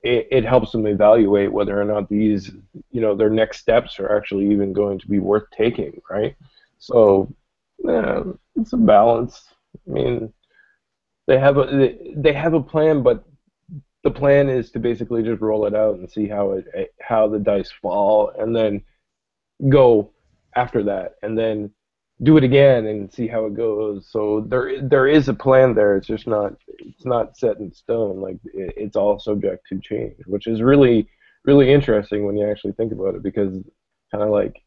it, 0.03 0.27
it 0.31 0.45
helps 0.45 0.71
them 0.71 0.87
evaluate 0.87 1.51
whether 1.51 1.79
or 1.79 1.83
not 1.83 2.07
these 2.07 2.51
you 2.91 3.01
know 3.01 3.13
their 3.13 3.29
next 3.29 3.59
steps 3.59 3.99
are 3.99 4.15
actually 4.15 4.49
even 4.51 4.71
going 4.71 4.97
to 4.99 5.07
be 5.09 5.19
worth 5.19 5.43
taking, 5.51 6.01
right? 6.09 6.33
So, 6.79 7.29
yeah, 7.83 8.23
it's 8.55 8.71
a 8.71 8.77
balance. 8.77 9.49
I 9.87 9.91
mean, 9.91 10.33
they 11.27 11.39
have 11.39 11.57
a 11.57 11.65
they, 11.65 12.13
they 12.15 12.33
have 12.33 12.53
a 12.53 12.61
plan, 12.61 13.03
but 13.03 13.25
the 14.05 14.11
plan 14.11 14.47
is 14.47 14.71
to 14.71 14.79
basically 14.79 15.23
just 15.23 15.41
roll 15.41 15.65
it 15.65 15.75
out 15.75 15.95
and 15.97 16.09
see 16.09 16.27
how 16.29 16.51
it 16.53 16.93
how 17.01 17.27
the 17.27 17.39
dice 17.39 17.71
fall, 17.81 18.31
and 18.39 18.55
then 18.55 18.81
go 19.67 20.09
after 20.55 20.83
that, 20.83 21.15
and 21.21 21.37
then 21.37 21.71
do 22.23 22.37
it 22.37 22.43
again 22.43 22.85
and 22.85 23.11
see 23.11 23.27
how 23.27 23.45
it 23.45 23.55
goes. 23.55 24.07
So 24.09 24.45
there 24.47 24.81
there 24.81 25.07
is 25.07 25.27
a 25.27 25.33
plan 25.33 25.73
there. 25.73 25.97
It's 25.97 26.07
just 26.07 26.27
not 26.27 26.53
it's 26.79 27.05
not 27.05 27.37
set 27.37 27.57
in 27.57 27.73
stone. 27.73 28.21
Like 28.21 28.37
it, 28.53 28.73
it's 28.77 28.95
all 28.95 29.19
subject 29.19 29.65
to 29.69 29.79
change, 29.79 30.15
which 30.25 30.47
is 30.47 30.61
really 30.61 31.07
really 31.45 31.71
interesting 31.71 32.25
when 32.25 32.37
you 32.37 32.49
actually 32.49 32.73
think 32.73 32.91
about 32.91 33.15
it 33.15 33.23
because 33.23 33.53
kind 34.11 34.23
of 34.23 34.29
like 34.29 34.61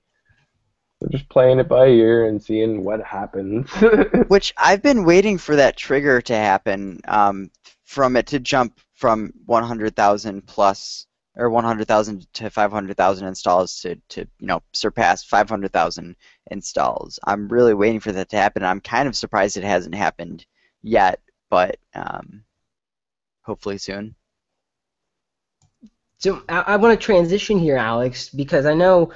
they're 1.00 1.18
just 1.18 1.28
playing 1.28 1.58
it 1.58 1.68
by 1.68 1.86
ear 1.86 2.26
and 2.26 2.42
seeing 2.42 2.84
what 2.84 3.02
happens. 3.02 3.68
Which 4.28 4.54
I've 4.56 4.80
been 4.80 5.04
waiting 5.04 5.38
for 5.38 5.56
that 5.56 5.76
trigger 5.76 6.22
to 6.22 6.34
happen, 6.34 7.00
um, 7.08 7.50
from 7.84 8.16
it 8.16 8.28
to 8.28 8.40
jump 8.40 8.80
from 8.94 9.32
100,000 9.46 10.46
plus 10.46 11.06
or 11.36 11.50
100,000 11.50 12.32
to 12.34 12.50
500,000 12.50 13.26
installs 13.26 13.80
to, 13.80 13.96
to 14.08 14.20
you 14.38 14.46
know 14.46 14.62
surpass 14.72 15.24
500,000 15.24 16.16
installs. 16.50 17.18
I'm 17.24 17.48
really 17.48 17.74
waiting 17.74 18.00
for 18.00 18.12
that 18.12 18.28
to 18.30 18.36
happen. 18.36 18.62
I'm 18.62 18.80
kind 18.80 19.08
of 19.08 19.16
surprised 19.16 19.56
it 19.56 19.64
hasn't 19.64 19.94
happened 19.94 20.46
yet, 20.82 21.20
but 21.50 21.76
um, 21.94 22.44
hopefully 23.42 23.78
soon. 23.78 24.14
So 26.18 26.42
I, 26.48 26.60
I 26.60 26.76
want 26.76 26.98
to 26.98 27.04
transition 27.04 27.58
here, 27.58 27.76
Alex, 27.76 28.28
because 28.28 28.66
I 28.66 28.74
know 28.74 29.12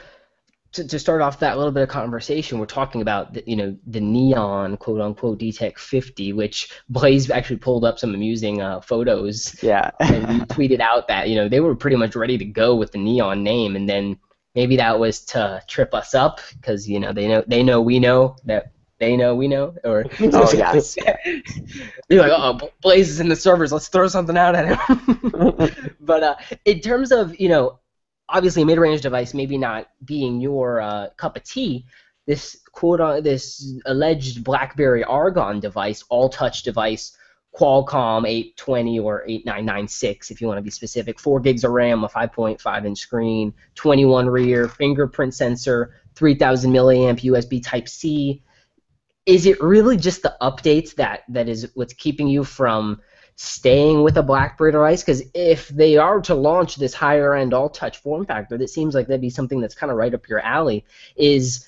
to, 0.73 0.87
to 0.87 0.99
start 0.99 1.23
off 1.23 1.41
that 1.41 1.57
little 1.57 1.73
bit 1.73 1.83
of 1.83 1.89
conversation, 1.89 2.59
we're 2.59 2.67
talking 2.67 3.01
about 3.01 3.35
the, 3.35 3.45
you 3.47 3.57
know 3.57 3.77
the 3.87 4.01
neon 4.01 4.77
quote 4.77 5.01
unquote 5.01 5.39
DTEK 5.39 5.79
50, 5.79 6.33
which 6.35 6.71
Blaze 6.89 7.31
actually 7.31 7.57
pulled 7.57 7.85
up 7.85 7.99
some 7.99 8.15
amusing 8.15 8.61
uh, 8.61 8.81
photos 8.81 9.61
Yeah. 9.63 9.91
and 10.01 10.43
tweeted 10.49 10.81
out 10.81 11.09
that 11.09 11.29
you 11.29 11.37
know 11.37 11.49
they 11.49 11.61
were 11.61 11.75
pretty 11.75 11.97
much 11.97 12.15
ready 12.15 12.37
to 12.39 12.45
go 12.45 12.75
with 12.77 12.93
the 12.93 12.99
neon 12.99 13.43
name, 13.43 13.77
and 13.77 13.89
then 13.89 14.19
maybe 14.55 14.77
that 14.77 14.99
was 14.99 15.21
to 15.27 15.63
trip 15.69 15.95
us 15.95 16.15
up 16.15 16.41
because 16.55 16.89
you 16.89 17.01
know 17.01 17.13
they 17.13 17.29
know 17.29 17.43
they 17.47 17.63
know 17.63 17.81
we 17.81 17.99
know 17.99 18.37
that 18.45 18.73
they 18.99 19.17
know 19.17 19.35
we 19.35 19.49
know 19.49 19.75
or 19.85 20.05
Oh, 20.21 20.53
yes. 20.57 20.97
You're 22.09 22.23
like, 22.23 22.33
oh, 22.35 22.71
Blaze 22.83 23.09
is 23.09 23.21
in 23.21 23.29
the 23.29 23.37
servers. 23.37 23.73
Let's 23.73 23.89
throw 23.89 24.09
something 24.09 24.37
out 24.37 24.55
at 24.57 24.67
him. 24.67 25.95
but 26.01 26.23
uh, 26.23 26.35
in 26.65 26.81
terms 26.81 27.13
of 27.13 27.39
you 27.41 27.49
know, 27.49 27.79
obviously 28.29 28.63
a 28.63 28.67
mid-range 28.67 29.01
device 29.01 29.35
maybe 29.35 29.59
not 29.59 29.89
being 30.05 30.41
your 30.41 30.81
uh, 30.81 31.09
cup 31.17 31.37
of 31.37 31.45
tea. 31.45 31.87
This 32.27 32.59
quote 32.73 33.01
on 33.01 33.23
this 33.23 33.75
alleged 33.87 34.45
BlackBerry 34.45 35.03
Argon 35.03 35.61
device, 35.61 36.05
all-touch 36.11 36.63
device, 36.63 37.17
Qualcomm 37.59 38.29
820 38.29 39.01
or 39.01 39.25
8996 39.25 40.31
if 40.31 40.41
you 40.41 40.47
want 40.47 40.59
to 40.59 40.63
be 40.63 40.71
specific, 40.71 41.19
4 41.19 41.41
gigs 41.41 41.65
of 41.65 41.73
RAM, 41.73 42.05
a 42.05 42.09
5.5 42.09 42.87
inch 42.87 42.99
screen, 42.99 43.55
21 43.75 44.29
rear, 44.29 44.69
fingerprint 44.69 45.35
sensor, 45.35 45.95
3000 46.15 46.73
milliamp 46.73 47.21
USB 47.21 47.63
Type 47.63 47.89
C. 47.89 48.43
Is 49.27 49.47
it 49.47 49.61
really 49.61 49.97
just 49.97 50.23
the 50.23 50.37
updates 50.41 50.95
that 50.97 51.23
that 51.31 51.49
is 51.49 51.71
what's 51.75 51.95
keeping 51.95 52.29
you 52.29 52.45
from 52.45 53.01
staying 53.41 54.03
with 54.03 54.17
a 54.19 54.23
BlackBerry 54.23 54.73
device? 54.73 55.03
Because 55.03 55.23
if 55.33 55.69
they 55.69 55.97
are 55.97 56.21
to 56.23 56.35
launch 56.35 56.77
this 56.77 56.93
higher 56.93 57.35
end 57.35 57.55
all 57.55 57.71
touch 57.71 57.99
form 57.99 58.27
factor, 58.27 58.59
that 58.59 58.69
seems 58.69 58.95
like 58.95 59.07
that'd 59.07 59.21
be 59.21 59.31
something 59.31 59.61
that's 59.61 59.77
kind 59.77 59.91
of 59.91 59.97
right 59.97 60.13
up 60.13 60.29
your 60.29 60.41
alley. 60.41 60.85
Is 61.17 61.67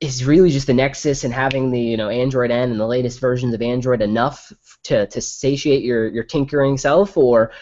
is 0.00 0.24
really 0.24 0.50
just 0.50 0.66
the 0.66 0.74
Nexus 0.74 1.24
and 1.24 1.32
having 1.32 1.70
the 1.70 1.80
you 1.80 1.96
know 1.96 2.08
Android 2.08 2.50
N 2.50 2.70
and 2.72 2.80
the 2.80 2.86
latest 2.86 3.20
versions 3.20 3.54
of 3.54 3.62
Android 3.62 4.02
enough 4.02 4.52
to 4.84 5.06
to 5.06 5.20
satiate 5.20 5.84
your 5.84 6.08
your 6.08 6.24
tinkering 6.24 6.76
self, 6.76 7.16
or 7.16 7.52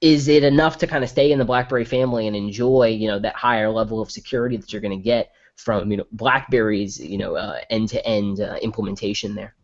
is 0.00 0.26
it 0.28 0.42
enough 0.42 0.78
to 0.78 0.86
kind 0.86 1.04
of 1.04 1.10
stay 1.10 1.30
in 1.30 1.38
the 1.38 1.44
BlackBerry 1.44 1.84
family 1.84 2.26
and 2.26 2.34
enjoy 2.34 2.86
you 2.88 3.06
know 3.06 3.18
that 3.18 3.36
higher 3.36 3.70
level 3.70 4.00
of 4.00 4.10
security 4.10 4.56
that 4.56 4.72
you're 4.72 4.82
going 4.82 4.98
to 4.98 5.04
get 5.04 5.32
from 5.56 5.90
you 5.90 5.98
know 5.98 6.06
BlackBerry's 6.12 6.98
you 6.98 7.18
know 7.18 7.36
uh, 7.36 7.58
end-to-end 7.68 8.40
uh, 8.40 8.56
implementation 8.62 9.34
there? 9.34 9.54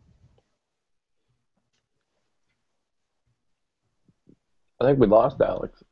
I 4.79 4.85
think 4.85 4.99
we 4.99 5.07
lost 5.07 5.41
Alex. 5.41 5.83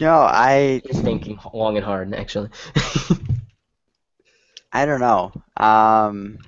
No, 0.00 0.20
I 0.20 0.80
Just 0.86 1.02
thinking 1.02 1.40
long 1.52 1.76
and 1.76 1.84
hard, 1.84 2.14
actually. 2.14 2.50
I 4.72 4.86
don't 4.86 5.00
know. 5.00 5.32
Um, 5.56 6.38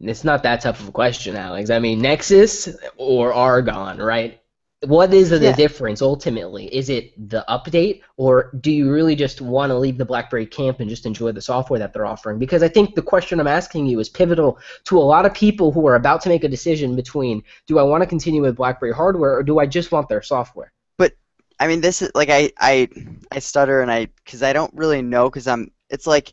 it's 0.00 0.24
not 0.24 0.44
that 0.44 0.62
tough 0.62 0.80
of 0.80 0.88
a 0.88 0.92
question, 0.92 1.36
Alex. 1.36 1.68
I 1.70 1.80
mean, 1.80 2.00
Nexus 2.00 2.74
or 2.96 3.34
Argon, 3.34 3.98
right? 3.98 4.40
What 4.86 5.12
is 5.12 5.30
the 5.30 5.40
Yeah. 5.40 5.56
difference 5.56 6.00
ultimately? 6.02 6.66
Is 6.72 6.88
it 6.88 7.12
the 7.28 7.44
update, 7.48 8.02
or 8.16 8.52
do 8.60 8.70
you 8.70 8.92
really 8.92 9.16
just 9.16 9.40
want 9.40 9.70
to 9.70 9.78
leave 9.78 9.98
the 9.98 10.04
BlackBerry 10.04 10.46
camp 10.46 10.78
and 10.78 10.88
just 10.88 11.04
enjoy 11.04 11.32
the 11.32 11.40
software 11.42 11.80
that 11.80 11.92
they're 11.92 12.06
offering? 12.06 12.38
Because 12.38 12.62
I 12.62 12.68
think 12.68 12.94
the 12.94 13.02
question 13.02 13.40
I'm 13.40 13.48
asking 13.48 13.86
you 13.86 13.98
is 13.98 14.08
pivotal 14.08 14.58
to 14.84 14.98
a 14.98 15.00
lot 15.00 15.26
of 15.26 15.34
people 15.34 15.72
who 15.72 15.84
are 15.88 15.96
about 15.96 16.20
to 16.22 16.28
make 16.28 16.44
a 16.44 16.48
decision 16.48 16.94
between 16.94 17.42
do 17.66 17.78
I 17.80 17.82
want 17.82 18.02
to 18.02 18.06
continue 18.06 18.40
with 18.42 18.56
BlackBerry 18.56 18.92
hardware 18.92 19.34
or 19.34 19.42
do 19.42 19.58
I 19.58 19.66
just 19.66 19.90
want 19.90 20.08
their 20.08 20.22
software? 20.22 20.70
But 20.96 21.14
I 21.58 21.66
mean, 21.66 21.80
this 21.80 22.00
is 22.00 22.12
like 22.14 22.30
I 22.30 22.52
I 22.58 22.88
I 23.32 23.40
stutter 23.40 23.80
and 23.80 23.90
I 23.90 24.06
because 24.24 24.44
I 24.44 24.52
don't 24.52 24.72
really 24.74 25.02
know 25.02 25.28
because 25.28 25.48
I'm. 25.48 25.72
It's 25.90 26.06
like 26.06 26.32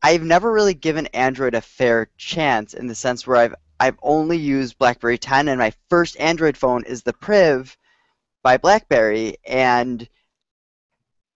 I've 0.00 0.22
never 0.22 0.52
really 0.52 0.74
given 0.74 1.06
Android 1.08 1.54
a 1.54 1.60
fair 1.60 2.08
chance 2.16 2.74
in 2.74 2.86
the 2.86 2.94
sense 2.94 3.26
where 3.26 3.36
I've 3.36 3.54
I've 3.78 3.98
only 4.02 4.38
used 4.38 4.78
BlackBerry 4.78 5.18
10 5.18 5.48
and 5.48 5.58
my 5.58 5.72
first 5.90 6.18
Android 6.18 6.56
phone 6.56 6.84
is 6.84 7.02
the 7.02 7.12
Priv 7.12 7.76
by 8.42 8.56
BlackBerry 8.56 9.36
and 9.46 10.08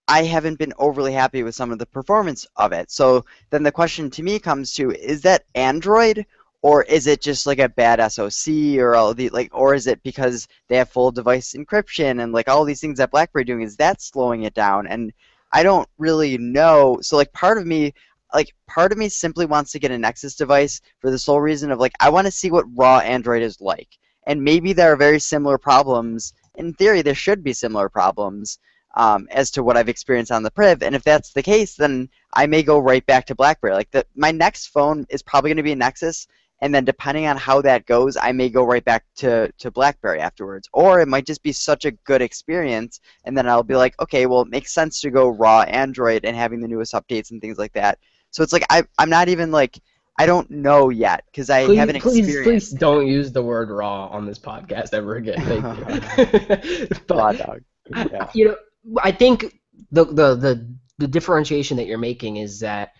I 0.08 0.24
haven't 0.24 0.58
been 0.58 0.72
overly 0.78 1.12
happy 1.12 1.42
with 1.42 1.54
some 1.54 1.70
of 1.70 1.78
the 1.78 1.86
performance 1.86 2.46
of 2.56 2.72
it. 2.72 2.90
So 2.90 3.24
then 3.50 3.62
the 3.62 3.70
question 3.70 4.10
to 4.10 4.22
me 4.22 4.38
comes 4.38 4.72
to 4.74 4.90
is 4.90 5.22
that 5.22 5.44
Android 5.54 6.26
or 6.62 6.82
is 6.84 7.06
it 7.06 7.20
just 7.20 7.46
like 7.46 7.58
a 7.58 7.68
bad 7.68 8.00
SoC 8.10 8.78
or 8.78 8.94
all 8.94 9.14
the 9.14 9.28
like 9.30 9.50
or 9.52 9.74
is 9.74 9.86
it 9.86 10.02
because 10.02 10.48
they 10.68 10.76
have 10.76 10.90
full 10.90 11.10
device 11.10 11.54
encryption 11.54 12.22
and 12.22 12.32
like 12.32 12.48
all 12.48 12.64
these 12.64 12.80
things 12.80 12.98
that 12.98 13.10
BlackBerry 13.10 13.44
doing 13.44 13.62
is 13.62 13.76
that 13.76 14.02
slowing 14.02 14.42
it 14.42 14.54
down 14.54 14.86
and 14.86 15.12
I 15.52 15.62
don't 15.62 15.88
really 15.98 16.38
know. 16.38 16.98
So 17.02 17.16
like 17.16 17.32
part 17.32 17.58
of 17.58 17.66
me 17.66 17.94
like 18.34 18.54
part 18.66 18.92
of 18.92 18.98
me 18.98 19.08
simply 19.08 19.46
wants 19.46 19.72
to 19.72 19.78
get 19.78 19.90
a 19.90 19.98
Nexus 19.98 20.36
device 20.36 20.80
for 21.00 21.10
the 21.10 21.18
sole 21.18 21.40
reason 21.40 21.70
of 21.70 21.78
like 21.78 21.92
I 22.00 22.10
want 22.10 22.26
to 22.26 22.32
see 22.32 22.50
what 22.50 22.66
raw 22.74 22.98
Android 22.98 23.42
is 23.42 23.60
like. 23.60 23.88
And 24.26 24.42
maybe 24.42 24.72
there 24.72 24.92
are 24.92 24.96
very 24.96 25.18
similar 25.18 25.58
problems. 25.58 26.34
In 26.56 26.74
theory, 26.74 27.02
there 27.02 27.14
should 27.14 27.42
be 27.42 27.52
similar 27.52 27.88
problems 27.88 28.58
um, 28.94 29.28
as 29.30 29.50
to 29.52 29.62
what 29.62 29.76
I've 29.76 29.88
experienced 29.88 30.32
on 30.32 30.42
the 30.42 30.50
Priv. 30.50 30.82
And 30.82 30.94
if 30.94 31.02
that's 31.02 31.32
the 31.32 31.42
case, 31.42 31.74
then 31.74 32.08
I 32.34 32.46
may 32.46 32.62
go 32.62 32.78
right 32.78 33.04
back 33.06 33.26
to 33.26 33.34
BlackBerry. 33.34 33.74
Like 33.74 33.90
the, 33.90 34.04
my 34.14 34.30
next 34.30 34.68
phone 34.68 35.06
is 35.08 35.22
probably 35.22 35.50
going 35.50 35.56
to 35.56 35.62
be 35.62 35.72
a 35.72 35.76
Nexus, 35.76 36.26
and 36.60 36.74
then 36.74 36.84
depending 36.84 37.26
on 37.26 37.36
how 37.36 37.62
that 37.62 37.86
goes, 37.86 38.16
I 38.16 38.32
may 38.32 38.50
go 38.50 38.64
right 38.64 38.84
back 38.84 39.04
to, 39.16 39.50
to 39.58 39.70
BlackBerry 39.70 40.20
afterwards. 40.20 40.68
Or 40.72 41.00
it 41.00 41.08
might 41.08 41.26
just 41.26 41.42
be 41.42 41.52
such 41.52 41.84
a 41.84 41.92
good 41.92 42.20
experience, 42.20 43.00
and 43.24 43.36
then 43.36 43.48
I'll 43.48 43.62
be 43.62 43.76
like, 43.76 44.00
okay, 44.00 44.26
well, 44.26 44.42
it 44.42 44.48
makes 44.48 44.74
sense 44.74 45.00
to 45.00 45.10
go 45.10 45.28
raw 45.28 45.62
Android 45.62 46.24
and 46.24 46.36
having 46.36 46.60
the 46.60 46.68
newest 46.68 46.92
updates 46.92 47.30
and 47.30 47.40
things 47.40 47.58
like 47.58 47.72
that. 47.72 47.98
So 48.30 48.42
it's 48.42 48.52
like 48.52 48.64
I, 48.70 48.84
I'm 48.98 49.10
not 49.10 49.28
even 49.28 49.50
like 49.50 49.78
I 50.18 50.26
don't 50.26 50.50
know 50.50 50.90
yet 50.90 51.24
because 51.26 51.48
I 51.50 51.64
Please, 51.64 51.78
haven't 51.78 52.00
please, 52.00 52.26
experienced. 52.26 52.70
please 52.72 52.78
don't 52.78 53.06
use 53.06 53.32
the 53.32 53.42
word 53.42 53.70
raw 53.70 54.06
on 54.06 54.26
this 54.26 54.38
podcast 54.38 54.92
ever 54.92 55.16
again. 55.16 55.40
Thank 55.40 56.18
you. 56.18 56.88
But- 57.06 57.38
dog. 57.38 57.62
Yeah. 57.96 58.30
you 58.34 58.44
know, 58.48 58.56
I 59.02 59.10
think 59.12 59.58
the, 59.90 60.04
the 60.04 60.34
the 60.36 60.74
the 60.98 61.08
differentiation 61.08 61.76
that 61.78 61.86
you're 61.86 61.98
making 61.98 62.36
is 62.36 62.60
that 62.60 62.92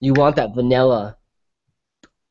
you 0.00 0.14
want 0.14 0.36
that 0.36 0.54
vanilla, 0.54 1.16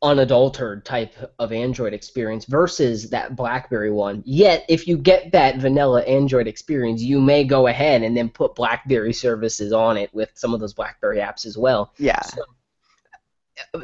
unadulterated 0.03 0.83
type 0.83 1.13
of 1.39 1.51
Android 1.51 1.93
experience 1.93 2.45
versus 2.45 3.09
that 3.09 3.35
BlackBerry 3.35 3.91
one. 3.91 4.23
Yet, 4.25 4.65
if 4.67 4.87
you 4.87 4.97
get 4.97 5.31
that 5.31 5.57
vanilla 5.57 6.01
Android 6.03 6.47
experience, 6.47 7.01
you 7.01 7.21
may 7.21 7.43
go 7.43 7.67
ahead 7.67 8.01
and 8.03 8.17
then 8.17 8.29
put 8.29 8.55
BlackBerry 8.55 9.13
services 9.13 9.71
on 9.71 9.97
it 9.97 10.13
with 10.13 10.31
some 10.33 10.53
of 10.53 10.59
those 10.59 10.73
BlackBerry 10.73 11.17
apps 11.17 11.45
as 11.45 11.57
well. 11.57 11.93
Yeah. 11.97 12.21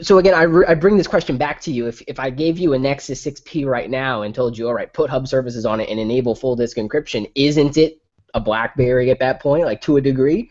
So 0.01 0.17
again, 0.17 0.33
I, 0.33 0.43
re- 0.43 0.65
I 0.67 0.73
bring 0.73 0.97
this 0.97 1.07
question 1.07 1.37
back 1.37 1.61
to 1.61 1.71
you. 1.71 1.87
If, 1.87 2.01
if 2.07 2.19
I 2.19 2.29
gave 2.31 2.57
you 2.57 2.73
a 2.73 2.79
Nexus 2.79 3.23
6P 3.23 3.65
right 3.65 3.89
now 3.89 4.23
and 4.23 4.33
told 4.33 4.57
you, 4.57 4.67
all 4.67 4.73
right, 4.73 4.91
put 4.91 5.09
hub 5.09 5.27
services 5.27 5.65
on 5.65 5.79
it 5.79 5.89
and 5.89 5.99
enable 5.99 6.33
full 6.33 6.55
disk 6.55 6.77
encryption, 6.77 7.29
isn't 7.35 7.77
it 7.77 8.01
a 8.33 8.39
BlackBerry 8.39 9.11
at 9.11 9.19
that 9.19 9.39
point, 9.39 9.65
like 9.65 9.81
to 9.81 9.97
a 9.97 10.01
degree? 10.01 10.49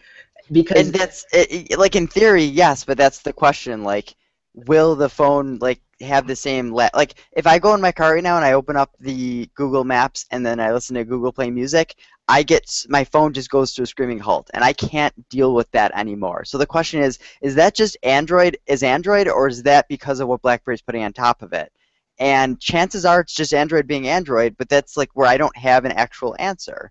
Because 0.52 0.86
And 0.86 0.94
that's 0.94 1.26
it- 1.32 1.76
like 1.76 1.96
in 1.96 2.06
theory, 2.06 2.44
yes, 2.44 2.84
but 2.84 2.96
that's 2.96 3.22
the 3.22 3.32
question. 3.32 3.82
Like, 3.82 4.14
will 4.56 4.96
the 4.96 5.08
phone 5.08 5.58
like 5.58 5.80
have 6.00 6.26
the 6.26 6.34
same 6.36 6.72
la- 6.72 6.88
like 6.94 7.14
if 7.32 7.46
I 7.46 7.58
go 7.58 7.74
in 7.74 7.80
my 7.80 7.92
car 7.92 8.14
right 8.14 8.22
now 8.22 8.36
and 8.36 8.44
I 8.44 8.52
open 8.54 8.76
up 8.76 8.90
the 8.98 9.48
Google 9.54 9.84
Maps 9.84 10.24
and 10.30 10.44
then 10.44 10.58
I 10.60 10.72
listen 10.72 10.94
to 10.96 11.04
Google 11.04 11.30
Play 11.32 11.50
Music, 11.50 11.94
I 12.26 12.42
get 12.42 12.84
my 12.88 13.04
phone 13.04 13.32
just 13.34 13.50
goes 13.50 13.74
to 13.74 13.82
a 13.82 13.86
screaming 13.86 14.18
halt, 14.18 14.50
and 14.54 14.64
I 14.64 14.72
can't 14.72 15.28
deal 15.28 15.54
with 15.54 15.70
that 15.72 15.96
anymore. 15.96 16.44
So 16.44 16.58
the 16.58 16.66
question 16.66 17.02
is, 17.02 17.18
is 17.42 17.54
that 17.56 17.74
just 17.74 17.96
Android 18.02 18.56
is 18.66 18.82
Android, 18.82 19.28
or 19.28 19.46
is 19.46 19.62
that 19.64 19.88
because 19.88 20.20
of 20.20 20.28
what 20.28 20.42
BlackBerry's 20.42 20.82
putting 20.82 21.04
on 21.04 21.12
top 21.12 21.42
of 21.42 21.52
it? 21.52 21.70
And 22.18 22.58
chances 22.58 23.04
are 23.04 23.20
it's 23.20 23.34
just 23.34 23.52
Android 23.52 23.86
being 23.86 24.08
Android, 24.08 24.56
but 24.56 24.70
that's 24.70 24.96
like 24.96 25.10
where 25.12 25.28
I 25.28 25.36
don't 25.36 25.56
have 25.56 25.84
an 25.84 25.92
actual 25.92 26.34
answer. 26.38 26.90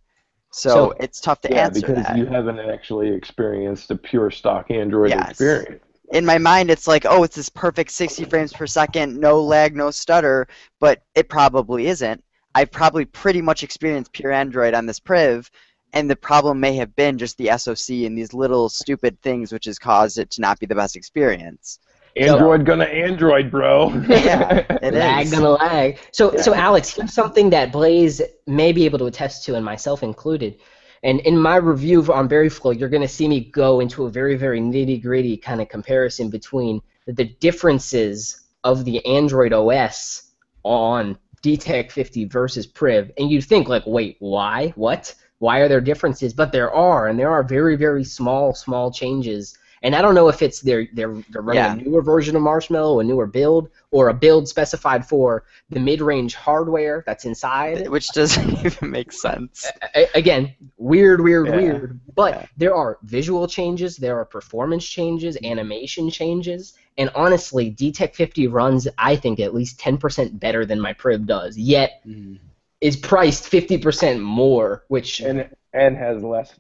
So, 0.51 0.69
So- 0.69 0.93
it's 0.99 1.19
tough 1.19 1.41
to 1.41 1.51
Yeah, 1.51 1.65
answer 1.65 1.82
because 1.82 2.04
that. 2.04 2.15
you 2.15 2.28
haven't 2.28 2.60
actually 2.60 3.10
experienced 3.10 3.89
a 3.91 3.95
pure 3.97 4.30
stock 4.30 4.69
Android 4.69 5.10
Yes. 5.10 5.32
experience. 5.32 5.84
In 6.11 6.25
my 6.25 6.37
mind 6.37 6.69
it's 6.69 6.87
like 6.87 7.05
oh 7.07 7.23
it's 7.23 7.35
this 7.35 7.49
perfect 7.49 7.91
60 7.91 8.25
frames 8.25 8.53
per 8.53 8.67
second 8.67 9.17
no 9.17 9.41
lag 9.41 9.75
no 9.75 9.91
stutter 9.91 10.47
but 10.79 11.01
it 11.15 11.29
probably 11.29 11.87
isn't 11.87 12.23
i've 12.53 12.71
probably 12.71 13.05
pretty 13.05 13.41
much 13.41 13.63
experienced 13.63 14.13
pure 14.13 14.31
android 14.31 14.73
on 14.73 14.85
this 14.85 14.99
priv 14.99 15.49
and 15.93 16.09
the 16.09 16.15
problem 16.15 16.59
may 16.59 16.75
have 16.75 16.95
been 16.95 17.17
just 17.17 17.37
the 17.37 17.49
soc 17.57 17.89
and 17.89 18.17
these 18.17 18.33
little 18.33 18.69
stupid 18.69 19.19
things 19.21 19.51
which 19.51 19.65
has 19.65 19.79
caused 19.79 20.17
it 20.17 20.29
to 20.29 20.41
not 20.41 20.59
be 20.59 20.65
the 20.65 20.75
best 20.75 20.95
experience 20.95 21.79
Android 22.17 22.65
gonna 22.65 22.85
Android, 22.85 23.51
bro. 23.51 23.89
Yeah, 24.07 24.65
it 24.81 24.93
lag 24.93 25.25
is. 25.25 25.33
gonna 25.33 25.49
lag. 25.49 25.99
So, 26.11 26.37
so 26.37 26.53
Alex, 26.53 26.95
here's 26.95 27.13
something 27.13 27.49
that 27.49 27.73
Blaze 27.73 28.21
may 28.47 28.71
be 28.71 28.85
able 28.85 28.99
to 28.99 29.05
attest 29.07 29.43
to, 29.45 29.55
and 29.55 29.65
myself 29.65 30.01
included. 30.01 30.57
And 31.05 31.19
in 31.19 31.37
my 31.37 31.57
review 31.57 32.01
on 32.11 32.27
Berryflow, 32.27 32.77
you're 32.77 32.89
gonna 32.89 33.07
see 33.07 33.27
me 33.27 33.39
go 33.39 33.79
into 33.79 34.05
a 34.05 34.09
very, 34.09 34.35
very 34.35 34.59
nitty-gritty 34.59 35.37
kind 35.37 35.61
of 35.61 35.69
comparison 35.69 36.31
between 36.31 36.81
the, 37.05 37.25
differences 37.39 38.47
of 38.63 38.85
the 38.85 39.05
Android 39.05 39.53
OS 39.53 40.31
on 40.63 41.15
DTEK 41.43 41.91
50 41.91 42.25
versus 42.25 42.65
Priv, 42.65 43.11
and 43.19 43.29
you'd 43.29 43.43
think 43.43 43.69
like, 43.69 43.83
wait, 43.85 44.15
why? 44.17 44.73
What? 44.75 45.13
Why 45.37 45.59
are 45.59 45.67
there 45.67 45.79
differences? 45.79 46.33
But 46.33 46.51
there 46.51 46.73
are, 46.73 47.07
and 47.07 47.19
there 47.19 47.29
are 47.29 47.43
very, 47.43 47.75
very 47.75 48.03
small, 48.03 48.55
small 48.55 48.91
changes. 48.91 49.55
And 49.83 49.95
I 49.95 50.01
don't 50.01 50.15
know 50.15 50.27
if 50.27 50.41
it's 50.41 50.61
they're 50.61 50.88
they're, 50.93 51.13
they're 51.29 51.41
running 51.41 51.63
Yeah. 51.63 51.73
a 51.73 51.77
newer 51.77 52.01
version 52.01 52.35
of 52.35 52.41
Marshmallow, 52.41 52.99
a 52.99 53.03
newer 53.03 53.27
build, 53.27 53.69
or 53.91 54.09
a 54.09 54.13
build 54.13 54.47
specified 54.47 55.07
for 55.07 55.45
the 55.69 55.79
mid-range 55.79 56.35
hardware 56.35 57.03
that's 57.05 57.25
inside. 57.25 57.88
which 57.89 58.07
doesn't 58.09 58.49
even 58.65 58.89
make 58.91 59.11
sense 59.11 59.65
again, 60.13 60.53
weird, 60.77 61.21
weird, 61.21 61.47
Yeah. 61.47 61.55
weird. 61.55 61.99
But 62.15 62.33
Yeah. 62.33 62.45
there 62.57 62.75
are 62.75 62.97
visual 63.03 63.47
changes, 63.47 63.97
there 63.97 64.17
are 64.17 64.25
performance 64.25 64.85
changes, 64.85 65.38
animation 65.43 66.09
changes, 66.09 66.73
and 66.97 67.09
honestly, 67.15 67.71
DTEK 67.71 68.15
50 68.15 68.47
runs, 68.47 68.88
I 68.97 69.15
think, 69.15 69.39
at 69.39 69.53
least 69.53 69.79
10% 69.79 70.39
better 70.39 70.65
than 70.65 70.79
my 70.79 70.93
Priv 70.93 71.25
does. 71.25 71.57
Yet 71.57 72.01
mm-hmm. 72.07 72.35
is 72.81 72.95
priced 72.95 73.51
50% 73.51 74.21
more, 74.21 74.83
which 74.88 75.19
and 75.19 75.49
and 75.73 75.97
has 75.97 76.23
less 76.23 76.53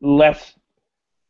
less 0.00 0.54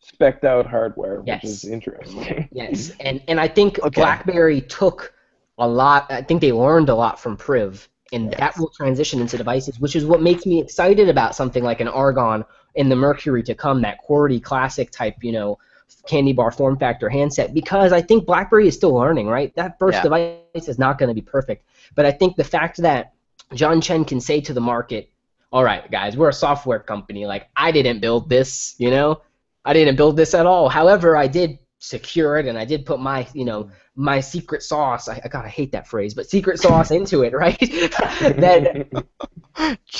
specked 0.07 0.45
out 0.45 0.67
hardware, 0.67 1.21
which 1.21 1.45
is 1.45 1.65
interesting. 1.65 2.49
yes, 2.53 2.93
and 3.01 3.21
and 3.29 3.41
I 3.41 3.49
think 3.49 3.79
Okay. 3.79 4.01
BlackBerry 4.01 4.61
took 4.63 5.13
a 5.59 5.67
lot. 5.67 6.07
I 6.11 6.23
think 6.23 6.41
they 6.41 6.53
learned 6.53 6.89
a 6.89 6.95
lot 6.95 7.19
from 7.21 7.37
Priv. 7.37 7.89
And 8.13 8.31
that 8.35 8.57
will 8.57 8.69
transition 8.69 9.21
into 9.21 9.37
devices, 9.37 9.81
which 9.81 9.97
is 9.97 10.05
what 10.07 10.23
makes 10.23 10.47
me 10.47 10.61
excited 10.61 11.09
about 11.09 11.35
something 11.35 11.65
like 11.65 11.81
an 11.81 11.89
Argon 11.89 12.45
and 12.77 12.89
the 12.89 12.95
Mercury 12.95 13.43
to 13.43 13.55
come, 13.55 13.83
that 13.83 13.99
QWERTY 14.09 14.41
classic 14.41 14.93
type, 14.93 15.17
you 15.23 15.33
know, 15.33 15.59
candy 16.07 16.33
bar 16.33 16.53
form 16.53 16.79
factor 16.79 17.09
handset, 17.09 17.53
because 17.53 17.93
I 17.93 18.01
think 18.01 18.25
BlackBerry 18.25 18.69
is 18.69 18.77
still 18.77 18.95
learning, 18.95 19.27
right? 19.27 19.53
That 19.57 19.77
first 19.81 19.97
Yeah. 19.97 20.03
device 20.03 20.69
is 20.69 20.79
not 20.79 20.99
going 20.99 21.09
to 21.09 21.15
be 21.15 21.21
perfect. 21.21 21.65
But 21.97 22.07
I 22.07 22.13
think 22.13 22.37
the 22.37 22.45
fact 22.45 22.77
that 22.79 23.13
John 23.55 23.81
Chen 23.81 24.05
can 24.05 24.21
say 24.21 24.41
to 24.41 24.53
the 24.53 24.61
market, 24.61 25.11
all 25.53 25.65
right, 25.65 25.91
guys, 25.91 26.17
we're 26.17 26.29
a 26.29 26.33
software 26.33 26.79
company. 26.79 27.27
Like, 27.27 27.49
I 27.57 27.73
didn't 27.73 27.99
build 27.99 28.29
this, 28.29 28.77
you 28.79 28.91
know? 28.93 29.21
I 29.67 29.73
didn't 29.75 29.97
build 29.97 30.17
this 30.17 30.33
at 30.35 30.47
all. 30.47 30.69
However, 30.69 31.17
I 31.17 31.27
did 31.27 31.59
secure 31.79 32.39
it 32.39 32.47
and 32.47 32.59
I 32.59 32.65
did 32.65 32.87
put 32.87 33.01
my, 33.01 33.27
you 33.35 33.45
know, 33.45 33.71
my 33.95 34.21
secret 34.21 34.63
sauce. 34.63 35.09
I, 35.09 35.21
I 35.25 35.29
gotta 35.29 35.49
hate 35.49 35.73
that 35.73 35.87
phrase, 35.87 36.15
but 36.15 36.29
secret 36.31 36.59
sauce 36.59 36.91
into 36.91 37.23
it, 37.23 37.33
right? 37.45 37.59
that 37.61 38.87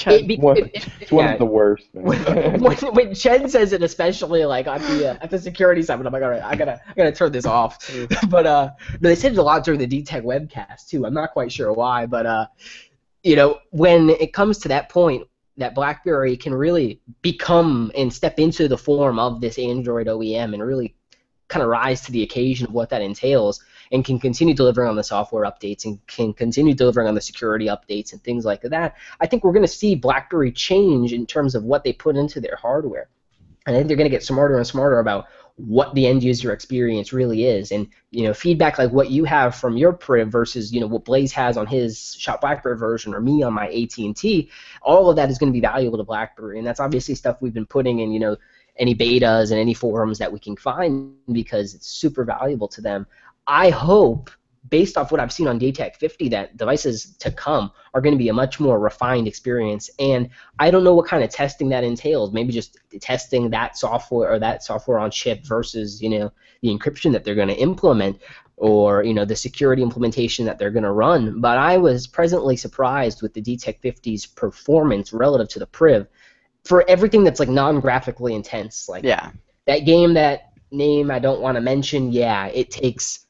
it, 0.07 0.27
be- 0.29 0.37
One- 0.37 0.57
it- 0.59 0.71
it- 0.75 0.89
It's 1.01 1.13
one 1.13 1.25
yeah. 1.27 1.33
of 1.33 1.39
the 1.39 1.45
worst. 1.45 1.87
when, 1.93 2.19
when, 2.95 3.15
Chen 3.15 3.49
says 3.49 3.73
it, 3.73 3.83
especially 3.83 4.45
like 4.45 4.67
at 4.67 4.81
the 4.83 5.11
uh, 5.13 5.19
at 5.21 5.31
the 5.31 5.39
security 5.39 5.83
side, 5.83 5.99
I'm 6.05 6.13
like, 6.13 6.23
all 6.23 6.31
right, 6.31 6.43
I 6.43 6.55
gotta 6.57 6.81
I 6.89 6.95
gotta 6.95 7.13
turn 7.13 7.33
this 7.33 7.47
off. 7.47 7.91
but 8.29 8.47
uh, 8.47 8.71
no, 9.01 9.09
they 9.11 9.15
said 9.17 9.33
it 9.33 9.39
a 9.39 9.43
lot 9.43 9.65
during 9.65 9.81
the 9.81 9.87
DTEK 9.89 10.23
webcast 10.23 10.89
too. 10.89 11.05
I'm 11.07 11.15
not 11.15 11.33
quite 11.33 11.51
sure 11.53 11.73
why, 11.73 12.07
but 12.07 12.27
uh, 12.27 12.47
you 13.23 13.37
know, 13.37 13.59
when 13.71 14.11
it 14.11 14.33
comes 14.33 14.59
to 14.59 14.69
that 14.69 14.89
point, 14.89 15.27
that 15.57 15.75
BlackBerry 15.75 16.37
can 16.37 16.55
really 16.55 17.01
become 17.23 17.91
and 17.97 18.13
step 18.13 18.39
into 18.39 18.69
the 18.69 18.77
form 18.77 19.19
of 19.19 19.41
this 19.41 19.59
Android 19.59 20.07
OEM 20.07 20.53
and 20.53 20.63
really 20.63 20.95
kind 21.49 21.63
of 21.63 21.69
rise 21.69 22.03
to 22.03 22.13
the 22.13 22.23
occasion 22.23 22.67
of 22.67 22.73
what 22.73 22.91
that 22.91 23.03
entails 23.03 23.63
and 23.93 24.05
can 24.05 24.19
continue 24.19 24.55
delivering 24.55 24.89
on 24.89 24.97
the 24.97 25.05
software 25.05 25.45
updates 25.45 25.85
and 25.85 26.05
can 26.07 26.33
continue 26.33 26.75
delivering 26.75 27.07
on 27.07 27.15
the 27.15 27.21
security 27.21 27.67
updates 27.67 28.13
and 28.13 28.23
things 28.25 28.45
like 28.45 28.63
that, 28.63 28.97
I 29.21 29.27
think 29.27 29.45
we're 29.45 29.53
going 29.53 29.63
to 29.63 29.69
see 29.69 29.95
BlackBerry 29.95 30.51
change 30.51 31.13
in 31.13 31.25
terms 31.25 31.55
of 31.55 31.65
what 31.65 31.85
they 31.85 31.93
put 31.93 32.17
into 32.17 32.41
their 32.41 32.57
hardware. 32.57 33.09
And 33.67 33.75
I 33.75 33.79
think 33.79 33.89
they're 33.89 33.97
going 33.97 34.11
to 34.11 34.15
get 34.15 34.25
smarter 34.25 34.57
and 34.57 34.67
smarter 34.67 34.99
about 34.99 35.27
what 35.57 35.95
the 35.95 36.07
end 36.07 36.23
user 36.23 36.53
experience 36.53 37.13
really 37.13 37.45
is. 37.45 37.73
And 37.73 37.89
you 38.11 38.25
know 38.25 38.35
feedback 38.35 38.79
like 38.79 38.93
what 38.93 39.11
you 39.11 39.25
have 39.25 39.55
from 39.55 39.77
your 39.77 39.93
priv 39.93 40.29
versus 40.29 40.73
you 40.73 40.81
know 40.81 40.87
what 40.87 41.05
blaze 41.05 41.33
has 41.33 41.57
on 41.57 41.67
his 41.67 42.15
shop 42.15 42.43
blackberry 42.43 42.77
version 42.77 43.15
or 43.15 43.21
me 43.21 43.43
on 43.43 43.55
my 43.55 43.67
at&t 43.69 44.51
all 44.83 45.11
of 45.11 45.17
that 45.17 45.31
is 45.31 45.39
going 45.39 45.51
to 45.51 45.57
be 45.57 45.61
valuable 45.61 45.99
to 45.99 46.05
blackberry. 46.05 46.59
And 46.59 46.67
that's 46.67 46.81
obviously 46.81 47.15
stuff 47.15 47.39
we've 47.41 47.55
been 47.55 47.67
putting 47.67 48.01
in 48.01 48.13
you 48.13 48.21
know 48.21 48.37
any 48.79 48.95
betas 48.95 49.51
and 49.51 49.59
any 49.59 49.75
forums 49.75 50.19
that 50.19 50.33
we 50.33 50.39
can 50.39 50.57
find 50.57 51.15
because 51.33 51.75
it's 51.75 51.87
super 51.87 52.25
valuable 52.25 52.69
to 52.69 52.81
them. 52.83 53.07
I 53.47 53.71
hope 53.71 54.31
based 54.69 54.97
off 54.97 55.13
what 55.13 55.21
I've 55.21 55.33
seen 55.33 55.49
on 55.49 55.59
DTEK 55.59 55.97
50, 55.97 56.29
that 56.31 56.57
devices 56.57 57.17
to 57.19 57.31
come 57.31 57.71
are 57.95 58.01
going 58.01 58.15
to 58.15 58.19
be 58.19 58.29
a 58.29 58.33
much 58.33 58.59
more 58.61 58.79
refined 58.79 59.29
experience. 59.29 59.91
And 59.99 60.31
I 60.59 60.71
don't 60.71 60.85
know 60.85 60.95
what 60.95 61.07
kind 61.07 61.23
of 61.23 61.31
testing 61.31 61.69
that 61.71 61.85
entails. 61.85 62.33
Maybe 62.33 62.53
just 62.53 62.79
testing 63.01 63.51
that 63.51 63.77
software 63.77 64.33
or 64.33 64.39
that 64.39 64.63
software 64.63 64.99
on 64.99 65.11
chip 65.11 65.45
versus 65.45 66.03
you 66.03 66.11
know 66.11 66.33
the 66.63 66.69
encryption 66.69 67.13
that 67.13 67.25
they're 67.25 67.35
going 67.35 67.49
to 67.49 67.55
implement 67.55 68.21
or 68.57 69.03
you 69.03 69.15
know 69.15 69.25
the 69.25 69.37
security 69.37 69.83
implementation 69.83 70.45
that 70.47 70.59
they're 70.59 70.71
going 70.71 70.83
to 70.83 70.93
run. 70.93 71.41
But 71.41 71.59
I 71.59 71.77
was 71.77 72.07
presently 72.07 72.57
surprised 72.57 73.23
with 73.23 73.35
the 73.35 73.43
DTEK 73.43 73.81
50's 73.81 74.27
performance 74.27 75.13
relative 75.13 75.49
to 75.51 75.59
the 75.59 75.67
Priv 75.67 76.07
for 76.65 76.85
everything 76.89 77.25
that's 77.25 77.41
like 77.41 77.49
non-graphically 77.49 78.35
intense. 78.35 78.89
Like 78.89 79.05
yeah. 79.05 79.31
that 79.67 79.81
game 79.81 80.15
that 80.15 80.53
name 80.71 81.11
I 81.11 81.19
don't 81.19 81.41
want 81.41 81.57
to 81.57 81.61
mention. 81.61 82.13
Yeah, 82.13 82.47
it 82.47 82.71
takes 82.71 83.26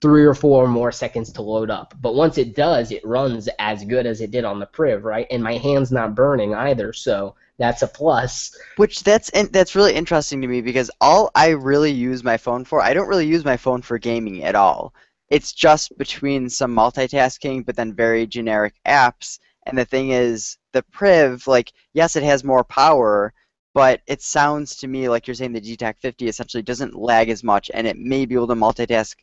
three 0.00 0.24
or 0.24 0.34
four 0.34 0.68
more 0.68 0.92
seconds 0.92 1.32
to 1.32 1.42
load 1.42 1.70
up. 1.70 1.94
But 2.00 2.14
once 2.14 2.38
it 2.38 2.54
does, 2.54 2.92
it 2.92 3.04
runs 3.04 3.48
as 3.58 3.84
good 3.84 4.06
as 4.06 4.20
it 4.20 4.30
did 4.30 4.44
on 4.44 4.60
the 4.60 4.66
Priv, 4.66 5.04
right? 5.04 5.26
And 5.30 5.42
my 5.42 5.54
hand's 5.54 5.90
not 5.90 6.14
burning 6.14 6.54
either, 6.54 6.92
so 6.92 7.34
that's 7.58 7.82
a 7.82 7.88
plus. 7.88 8.56
Which 8.76 9.02
that's 9.02 9.30
that's 9.50 9.74
really 9.74 9.94
interesting 9.94 10.40
to 10.40 10.48
me 10.48 10.60
because 10.60 10.90
all 11.00 11.30
I 11.34 11.48
really 11.48 11.90
use 11.90 12.22
my 12.22 12.36
phone 12.36 12.64
for, 12.64 12.80
I 12.80 12.94
don't 12.94 13.08
really 13.08 13.26
use 13.26 13.44
my 13.44 13.56
phone 13.56 13.82
for 13.82 13.98
gaming 13.98 14.44
at 14.44 14.54
all. 14.54 14.94
It's 15.30 15.52
just 15.52 15.96
between 15.98 16.48
some 16.48 16.74
multitasking, 16.74 17.66
but 17.66 17.76
then 17.76 17.92
very 17.92 18.26
generic 18.26 18.74
apps. 18.86 19.38
And 19.66 19.76
the 19.76 19.84
thing 19.84 20.10
is, 20.10 20.56
the 20.72 20.82
Priv, 20.84 21.46
like, 21.46 21.72
yes, 21.92 22.16
it 22.16 22.22
has 22.22 22.44
more 22.44 22.64
power, 22.64 23.34
but 23.74 24.00
it 24.06 24.22
sounds 24.22 24.76
to 24.76 24.86
me 24.88 25.08
like 25.08 25.26
you're 25.26 25.34
saying 25.34 25.52
the 25.52 25.60
DTEK 25.60 25.98
50 26.00 26.28
essentially 26.28 26.62
doesn't 26.62 26.94
lag 26.94 27.28
as 27.28 27.44
much, 27.44 27.70
and 27.74 27.86
it 27.86 27.98
may 27.98 28.24
be 28.24 28.34
able 28.34 28.46
to 28.46 28.54
multitask 28.54 29.16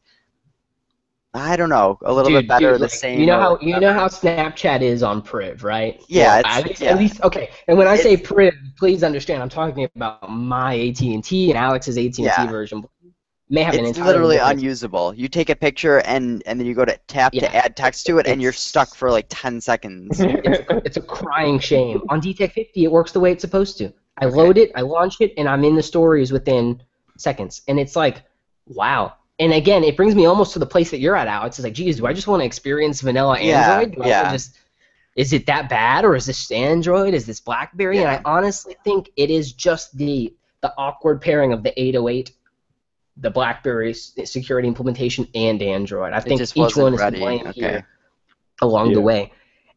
I 1.36 1.56
don't 1.56 1.70
know, 1.70 1.98
a 2.04 2.14
little 2.14 2.32
dude, 2.32 2.44
bit 2.44 2.48
better, 2.48 2.72
dude, 2.72 2.80
the 2.80 2.86
like, 2.86 2.92
same. 2.92 3.20
You 3.20 3.26
know 3.26 3.40
how 3.40 3.60
you 3.60 3.80
know 3.80 3.94
how 3.94 4.08
Snapchat 4.08 4.82
is 4.82 5.04
on 5.04 5.22
Priv, 5.22 5.64
right? 5.64 6.02
Yeah, 6.08 6.28
Well, 6.28 6.40
it's- 6.40 6.58
at, 6.58 6.66
least, 6.68 6.82
yeah. 6.82 6.90
at 6.92 6.98
least 6.98 7.22
okay. 7.24 7.50
And 7.68 7.78
when 7.78 7.88
I 7.88 7.96
say 7.98 8.16
Priv, 8.18 8.54
please 8.78 9.04
understand, 9.04 9.44
I'm 9.44 9.50
talking 9.50 9.88
about 9.96 10.30
my 10.30 10.74
AT 10.76 11.02
and 11.02 11.24
T 11.24 11.50
and 11.52 11.58
Alex's 11.58 11.98
AT 11.98 12.04
and 12.06 12.14
T 12.16 12.24
Yeah. 12.24 12.48
version. 12.48 12.84
May 13.48 13.62
have 13.62 13.76
an 13.76 13.86
It's 13.86 14.00
literally 14.00 14.38
different- 14.38 14.60
unusable. 14.60 15.14
You 15.14 15.28
take 15.28 15.50
a 15.52 15.56
picture 15.56 16.00
and 16.00 16.42
and 16.48 16.60
then 16.60 16.66
you 16.66 16.74
go 16.74 16.86
to 16.86 16.98
tap 17.08 17.34
Yeah. 17.34 17.42
to 17.42 17.56
add 17.56 17.76
text 17.76 18.06
to 18.08 18.18
it, 18.18 18.26
and 18.26 18.42
you're 18.42 18.52
stuck 18.54 18.96
for 18.96 19.12
like 19.12 19.28
ten 19.30 19.62
seconds. 19.62 20.20
It's, 20.24 20.64
it's 20.86 20.98
a 20.98 21.02
crying 21.02 21.60
shame. 21.60 22.02
On 22.10 22.20
DTEK 22.20 22.52
50, 22.54 22.84
it 22.86 22.92
works 22.92 23.12
the 23.12 23.20
way 23.20 23.32
it's 23.32 23.42
supposed 23.42 23.78
to. 23.80 23.92
I 24.18 24.26
Okay. 24.26 24.36
load 24.36 24.58
it, 24.58 24.72
I 24.76 24.82
launch 24.82 25.18
it, 25.20 25.34
and 25.38 25.48
I'm 25.48 25.64
in 25.66 25.76
the 25.76 25.84
stories 25.84 26.32
within 26.32 26.82
seconds. 27.18 27.62
And 27.68 27.80
it's 27.80 27.96
like, 27.96 28.24
wow. 28.68 29.14
And 29.40 29.52
again, 29.54 29.84
it 29.84 29.98
brings 29.98 30.16
me 30.16 30.26
almost 30.26 30.54
to 30.54 30.60
the 30.60 30.66
place 30.66 30.92
that 30.92 31.00
you're 31.00 31.16
at, 31.16 31.28
Alex. 31.28 31.60
It's 31.60 31.64
like, 31.64 31.74
geez, 31.74 31.98
do 31.98 32.06
I 32.06 32.14
just 32.14 32.28
want 32.28 32.42
to 32.42 32.46
experience 32.46 33.02
vanilla 33.02 33.40
Yeah, 33.42 33.80
Android? 33.80 33.96
Do 33.96 34.04
I 34.04 34.08
yeah. 34.08 34.32
just 34.32 34.58
is 35.16 35.32
it 35.32 35.46
that 35.46 35.70
bad, 35.70 36.04
or 36.04 36.16
is 36.16 36.26
this 36.26 36.52
Android? 36.52 37.14
Is 37.14 37.26
this 37.26 37.40
BlackBerry? 37.40 37.98
Yeah. 38.00 38.16
And 38.16 38.26
I 38.26 38.30
honestly 38.30 38.76
think 38.84 39.10
it 39.16 39.30
is 39.30 39.54
just 39.54 39.98
the 39.98 40.34
the 40.62 40.74
awkward 40.78 41.22
pairing 41.22 41.54
of 41.54 41.64
the 41.64 41.80
808, 41.80 42.32
the 43.18 43.30
BlackBerry 43.30 43.94
security 43.94 44.68
implementation, 44.68 45.28
and 45.36 45.62
Android. 45.62 46.12
I 46.14 46.20
think 46.20 46.42
each 46.42 46.76
one 46.76 46.94
is 46.94 47.00
ready. 47.00 47.18
to 47.18 47.22
blame 47.22 47.48
Okay. 47.48 47.60
here 47.60 47.88
along 48.62 48.94
the 48.94 49.02
way. 49.02 49.32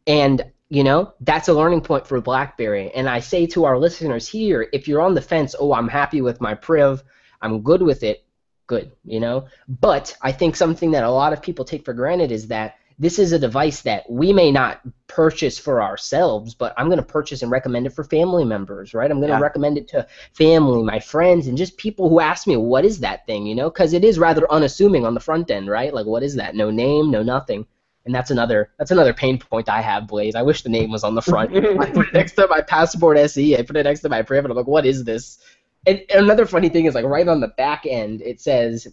And 0.07 0.43
you 0.69 0.83
know, 0.83 1.13
that's 1.21 1.47
a 1.47 1.53
learning 1.53 1.81
point 1.81 2.05
for 2.05 2.21
BlackBerry. 2.21 2.91
And 2.93 3.09
I 3.09 3.19
say 3.19 3.47
to 3.47 3.65
our 3.65 3.77
listeners 3.77 4.27
here, 4.27 4.67
if 4.71 4.87
you're 4.87 5.01
on 5.01 5.15
the 5.15 5.21
fence, 5.21 5.55
oh, 5.59 5.73
I'm 5.73 5.87
happy 5.87 6.21
with 6.21 6.39
my 6.41 6.53
Priv, 6.53 7.03
I'm 7.41 7.61
good 7.61 7.81
with 7.81 8.03
it, 8.03 8.23
good, 8.69 8.91
you 9.03 9.19
know. 9.19 9.47
But 9.67 10.15
I 10.21 10.31
think 10.31 10.55
something 10.55 10.91
that 10.91 11.03
a 11.03 11.09
lot 11.11 11.33
of 11.33 11.41
people 11.41 11.65
take 11.65 11.83
for 11.83 11.93
granted 11.93 12.31
is 12.31 12.47
that 12.47 12.75
this 12.99 13.17
is 13.17 13.31
a 13.31 13.39
device 13.39 13.81
that 13.81 14.03
we 14.09 14.31
may 14.31 14.51
not 14.51 14.81
purchase 15.07 15.57
for 15.57 15.81
ourselves, 15.81 16.53
but 16.53 16.73
I'm 16.77 16.87
going 16.87 16.99
to 16.99 17.03
purchase 17.17 17.41
and 17.41 17.51
recommend 17.51 17.87
it 17.87 17.93
for 17.93 18.03
family 18.03 18.45
members, 18.45 18.93
right? 18.93 19.09
I'm 19.09 19.19
going 19.19 19.29
to 19.31 19.37
Yeah. 19.37 19.39
recommend 19.41 19.77
it 19.77 19.87
to 19.89 20.05
family, 20.33 20.83
my 20.83 20.99
friends, 20.99 21.47
and 21.47 21.57
just 21.57 21.77
people 21.77 22.09
who 22.09 22.19
ask 22.19 22.45
me, 22.45 22.57
what 22.57 22.85
is 22.85 22.99
that 22.99 23.25
thing, 23.25 23.45
you 23.47 23.55
know? 23.55 23.69
Because 23.69 23.93
it 23.93 24.03
is 24.05 24.19
rather 24.19 24.45
unassuming 24.51 25.05
on 25.05 25.13
the 25.13 25.19
front 25.21 25.49
end, 25.49 25.69
right? 25.69 25.93
Like, 25.93 26.05
what 26.05 26.23
is 26.23 26.35
that? 26.35 26.55
No 26.55 26.69
name, 26.69 27.09
no 27.09 27.23
nothing. 27.23 27.65
And 28.05 28.15
that's 28.15 28.31
another 28.31 28.71
that's 28.79 28.91
another 28.91 29.13
pain 29.13 29.37
point 29.39 29.69
I 29.69 29.81
have, 29.81 30.07
Blaze. 30.07 30.35
I 30.35 30.41
wish 30.41 30.61
the 30.63 30.69
name 30.69 30.91
was 30.91 31.03
on 31.03 31.15
the 31.15 31.21
front. 31.21 31.55
I 31.79 31.85
put 31.91 32.07
it 32.07 32.13
next 32.13 32.33
to 32.33 32.47
my 32.47 32.61
Passport 32.61 33.17
SE. 33.17 33.57
I 33.57 33.61
put 33.61 33.77
it 33.77 33.83
next 33.83 34.01
to 34.01 34.09
my 34.09 34.21
Priv, 34.23 34.45
I'm 34.45 34.51
like, 34.51 34.67
what 34.67 34.85
is 34.85 35.03
this? 35.03 35.37
And, 35.87 36.01
and 36.09 36.25
another 36.25 36.45
funny 36.45 36.69
thing 36.69 36.85
is, 36.85 36.95
like, 36.95 37.05
right 37.05 37.27
on 37.27 37.39
the 37.39 37.47
back 37.49 37.85
end, 37.85 38.21
it 38.21 38.41
says, 38.41 38.87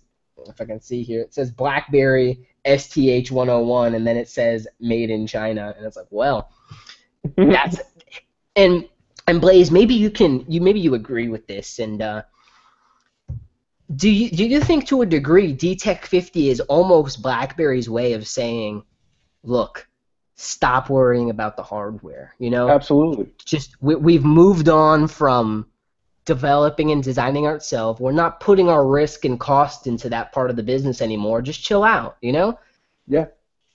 if 0.47 0.61
I 0.61 0.65
can 0.65 0.81
see 0.81 1.03
here, 1.03 1.21
it 1.23 1.35
says 1.35 1.51
BlackBerry 1.51 2.49
STH 2.67 3.31
101, 3.31 3.95
and 3.95 4.07
then 4.07 4.17
it 4.17 4.29
says 4.29 4.67
made 4.81 5.11
in 5.11 5.27
China, 5.27 5.75
and 5.77 5.87
it's 5.87 5.97
like, 5.97 6.07
well, 6.11 6.51
that's 7.37 7.81
and 8.55 8.89
and 9.27 9.41
Blaze, 9.41 9.71
maybe 9.71 9.95
you 9.95 10.11
can 10.11 10.45
you 10.49 10.61
maybe 10.61 10.81
you 10.81 10.95
agree 10.95 11.29
with 11.29 11.47
this, 11.47 11.79
and 11.79 12.03
uh, 12.03 12.23
do 13.95 14.11
you 14.11 14.31
do 14.31 14.45
you 14.45 14.61
think 14.61 14.87
to 14.89 15.03
a 15.03 15.07
degree 15.07 15.55
DTEK 15.55 16.05
50 16.05 16.51
is 16.51 16.61
almost 16.61 17.23
BlackBerry's 17.23 17.89
way 17.89 18.15
of 18.15 18.27
saying, 18.27 18.83
look, 19.43 19.89
stop 20.35 20.91
worrying 20.91 21.31
about 21.31 21.57
the 21.57 21.63
hardware, 21.63 22.35
you 22.39 22.51
know? 22.51 22.69
Absolutely. 22.69 23.29
just 23.45 23.81
we, 23.81 23.95
we've 23.95 24.25
moved 24.25 24.69
on 24.69 25.07
from 25.07 25.67
developing 26.27 26.91
and 26.91 27.03
designing 27.03 27.47
ourselves. 27.47 28.01
We're 28.01 28.13
not 28.13 28.41
putting 28.41 28.69
our 28.69 28.87
risk 28.87 29.25
and 29.25 29.41
cost 29.41 29.87
into 29.87 30.11
that 30.11 30.33
part 30.33 30.51
of 30.51 30.57
the 30.57 30.63
business 30.63 31.01
anymore. 31.01 31.41
Just 31.41 31.63
chill 31.63 31.83
out, 31.83 32.17
you 32.21 32.33
know? 32.33 32.59
Yeah, 33.07 33.27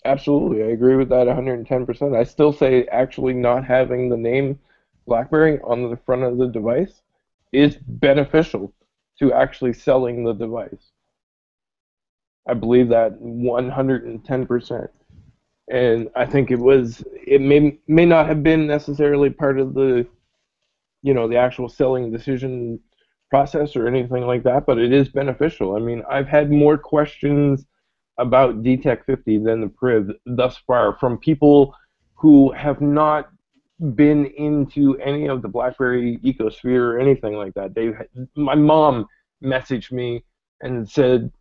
absolutely. 0.05 0.61
I 0.61 0.67
agree 0.67 0.97
with 0.97 1.09
that 1.09 1.27
110%. 1.27 2.15
I 2.15 2.23
still 2.23 2.53
say 2.53 2.85
actually 2.91 3.33
not 3.33 3.65
having 3.65 4.09
the 4.09 4.17
name 4.17 4.59
BlackBerry 5.07 5.59
on 5.63 5.89
the 5.89 5.97
front 6.05 6.23
of 6.23 6.37
the 6.37 6.47
device 6.47 7.01
is 7.51 7.77
beneficial 7.87 8.73
to 9.19 9.33
actually 9.33 9.73
selling 9.73 10.23
the 10.23 10.33
device. 10.33 10.91
I 12.47 12.53
believe 12.53 12.89
that 12.89 13.21
110%. 13.21 14.89
And 15.69 16.09
I 16.15 16.25
think 16.25 16.51
it 16.51 16.59
was 16.59 17.01
it 17.25 17.39
may 17.39 17.79
may 17.87 18.05
not 18.05 18.27
have 18.27 18.43
been 18.43 18.67
necessarily 18.67 19.29
part 19.29 19.57
of 19.57 19.73
the 19.73 20.05
you 21.01 21.13
know 21.13 21.27
the 21.27 21.37
actual 21.37 21.69
selling 21.69 22.11
decision 22.11 22.79
process 23.29 23.75
or 23.75 23.87
anything 23.87 24.27
like 24.27 24.43
that, 24.43 24.65
but 24.65 24.77
it 24.77 24.91
is 24.91 25.09
beneficial. 25.09 25.75
I 25.75 25.79
mean, 25.79 26.03
I've 26.09 26.27
had 26.27 26.51
more 26.51 26.77
questions 26.77 27.65
about 28.17 28.61
DTEK 28.61 29.05
50 29.05 29.37
than 29.39 29.61
the 29.61 29.69
Priv 29.69 30.09
thus 30.25 30.57
far 30.67 30.97
from 30.99 31.17
people 31.17 31.73
who 32.13 32.51
have 32.51 32.81
not 32.81 33.29
been 33.95 34.27
into 34.37 34.97
any 34.99 35.27
of 35.27 35.41
the 35.41 35.47
BlackBerry 35.47 36.19
ecosphere 36.23 36.93
or 36.93 36.99
anything 36.99 37.33
like 37.33 37.53
that. 37.55 37.73
They, 37.73 37.91
my 38.35 38.53
mom 38.53 39.07
messaged 39.43 39.91
me 39.91 40.23
and 40.61 40.87
said, 40.87 41.31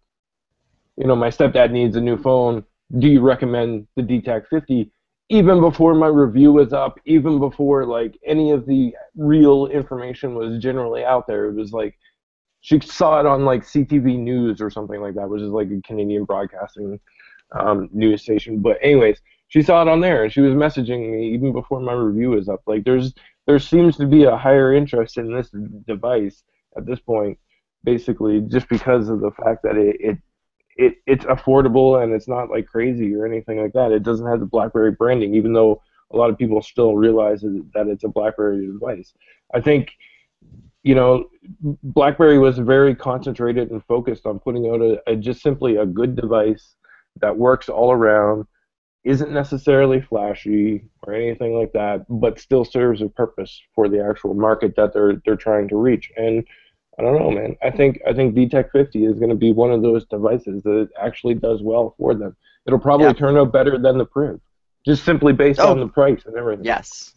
you 0.97 1.07
know, 1.07 1.17
my 1.17 1.29
stepdad 1.29 1.71
needs 1.71 1.97
a 1.97 2.01
new 2.01 2.17
phone. 2.17 2.65
Do 2.99 3.09
you 3.09 3.21
recommend 3.21 3.87
the 3.97 4.03
DTEK 4.03 4.47
50? 4.49 4.91
Even 5.31 5.61
before 5.61 5.95
my 5.95 6.09
review 6.09 6.53
was 6.53 6.73
up, 6.73 6.99
even 7.07 7.39
before 7.39 7.87
like 7.87 8.19
any 8.27 8.51
of 8.51 8.67
the 8.67 8.95
real 9.17 9.67
information 9.67 10.35
was 10.35 10.63
generally 10.63 11.05
out 11.05 11.27
there, 11.27 11.47
it 11.47 11.55
was 11.55 11.73
like 11.73 11.97
she 12.61 12.79
saw 12.81 13.21
it 13.21 13.27
on 13.27 13.45
like 13.45 13.63
CTV 13.63 14.19
News 14.19 14.61
or 14.61 14.71
something 14.71 15.01
like 15.01 15.15
that, 15.15 15.29
which 15.29 15.41
is 15.41 15.51
like 15.51 15.69
a 15.71 15.81
Canadian 15.87 16.25
broadcasting 16.25 17.01
um, 17.53 17.89
news 17.93 18.23
station. 18.23 18.61
But 18.61 18.79
anyways, 18.83 19.21
she 19.49 19.63
saw 19.63 19.83
it 19.83 19.89
on 19.89 20.01
there 20.01 20.25
and 20.25 20.33
she 20.33 20.41
was 20.41 20.55
messaging 20.55 21.13
me 21.13 21.35
even 21.35 21.53
before 21.53 21.81
my 21.81 21.93
review 21.93 22.31
was 22.31 22.49
up. 22.49 22.61
Like 22.67 22.85
there's 22.85 23.15
there 23.47 23.59
seems 23.59 23.97
to 23.97 24.07
be 24.07 24.25
a 24.25 24.37
higher 24.37 24.75
interest 24.75 25.17
in 25.19 25.35
this 25.35 25.51
device 25.87 26.43
at 26.77 26.87
this 26.87 27.01
point, 27.01 27.39
basically 27.83 28.41
just 28.41 28.69
because 28.69 29.09
of 29.09 29.21
the 29.21 29.31
fact 29.33 29.63
that 29.65 29.77
it, 29.77 29.97
it 30.01 30.19
it 30.81 30.95
it's 31.07 31.25
affordable 31.27 32.03
and 32.03 32.13
it's 32.13 32.27
not 32.27 32.51
like 32.51 32.67
crazy 32.67 33.15
or 33.15 33.27
anything 33.27 33.61
like 33.61 33.73
that. 33.75 33.93
It 33.93 34.03
doesn't 34.03 34.27
have 34.27 34.41
the 34.41 34.47
BlackBerry 34.47 34.93
branding, 34.93 35.35
even 35.35 35.53
though 35.53 35.83
a 36.13 36.17
lot 36.17 36.31
of 36.31 36.39
people 36.39 36.63
still 36.63 36.97
realize 36.97 37.43
that 37.43 37.87
it's 37.87 38.05
a 38.05 38.09
BlackBerry 38.09 38.67
device. 38.67 39.13
I 39.55 39.61
think, 39.61 39.93
you 40.83 40.95
know, 40.95 41.29
BlackBerry 41.85 42.39
was 42.39 42.59
very 42.59 42.95
concentrated 42.95 43.71
and 43.71 43.85
focused 43.85 44.27
on 44.27 44.41
putting 44.41 44.67
out 44.71 44.81
a, 44.81 45.01
a 45.07 45.17
just 45.17 45.43
simply 45.43 45.77
a 45.77 45.87
good 45.87 46.17
device 46.17 46.75
that 47.21 47.37
works 47.37 47.69
all 47.69 47.93
around, 47.93 48.47
isn't 49.05 49.33
necessarily 49.33 50.01
flashy 50.01 50.85
or 51.03 51.15
anything 51.15 51.55
like 51.55 51.73
that, 51.73 52.07
but 52.09 52.41
still 52.41 52.65
serves 52.65 53.03
a 53.03 53.09
purpose 53.09 53.61
for 53.75 53.89
the 53.89 54.03
actual 54.03 54.35
market 54.35 54.75
that 54.77 54.93
they're 54.93 55.21
they're 55.25 55.37
trying 55.37 55.69
to 55.69 55.77
reach. 55.77 56.11
And 56.17 56.45
I 57.01 57.03
don't 57.03 57.19
know, 57.19 57.31
man. 57.31 57.57
I 57.63 57.71
think 57.71 57.99
I 58.07 58.13
think 58.13 58.35
DTEK 58.35 58.73
50 58.73 59.07
is 59.07 59.19
going 59.19 59.31
to 59.31 59.35
be 59.35 59.53
one 59.53 59.73
of 59.73 59.81
those 59.81 60.05
devices 60.05 60.63
that 60.65 60.91
actually 61.01 61.33
does 61.35 61.63
well 61.63 61.95
for 61.97 62.15
them. 62.15 62.37
It'll 62.67 62.79
probably 62.79 63.07
yeah. 63.07 63.15
turn 63.15 63.39
out 63.39 63.53
better 63.53 63.79
than 63.79 63.97
the 63.97 64.05
Priv, 64.05 64.39
just 64.85 65.03
simply 65.03 65.33
based 65.33 65.61
oh, 65.61 65.71
on 65.71 65.81
the 65.81 65.89
price 65.89 66.21
and 66.27 66.37
everything. 66.37 66.67
Yes. 66.67 67.15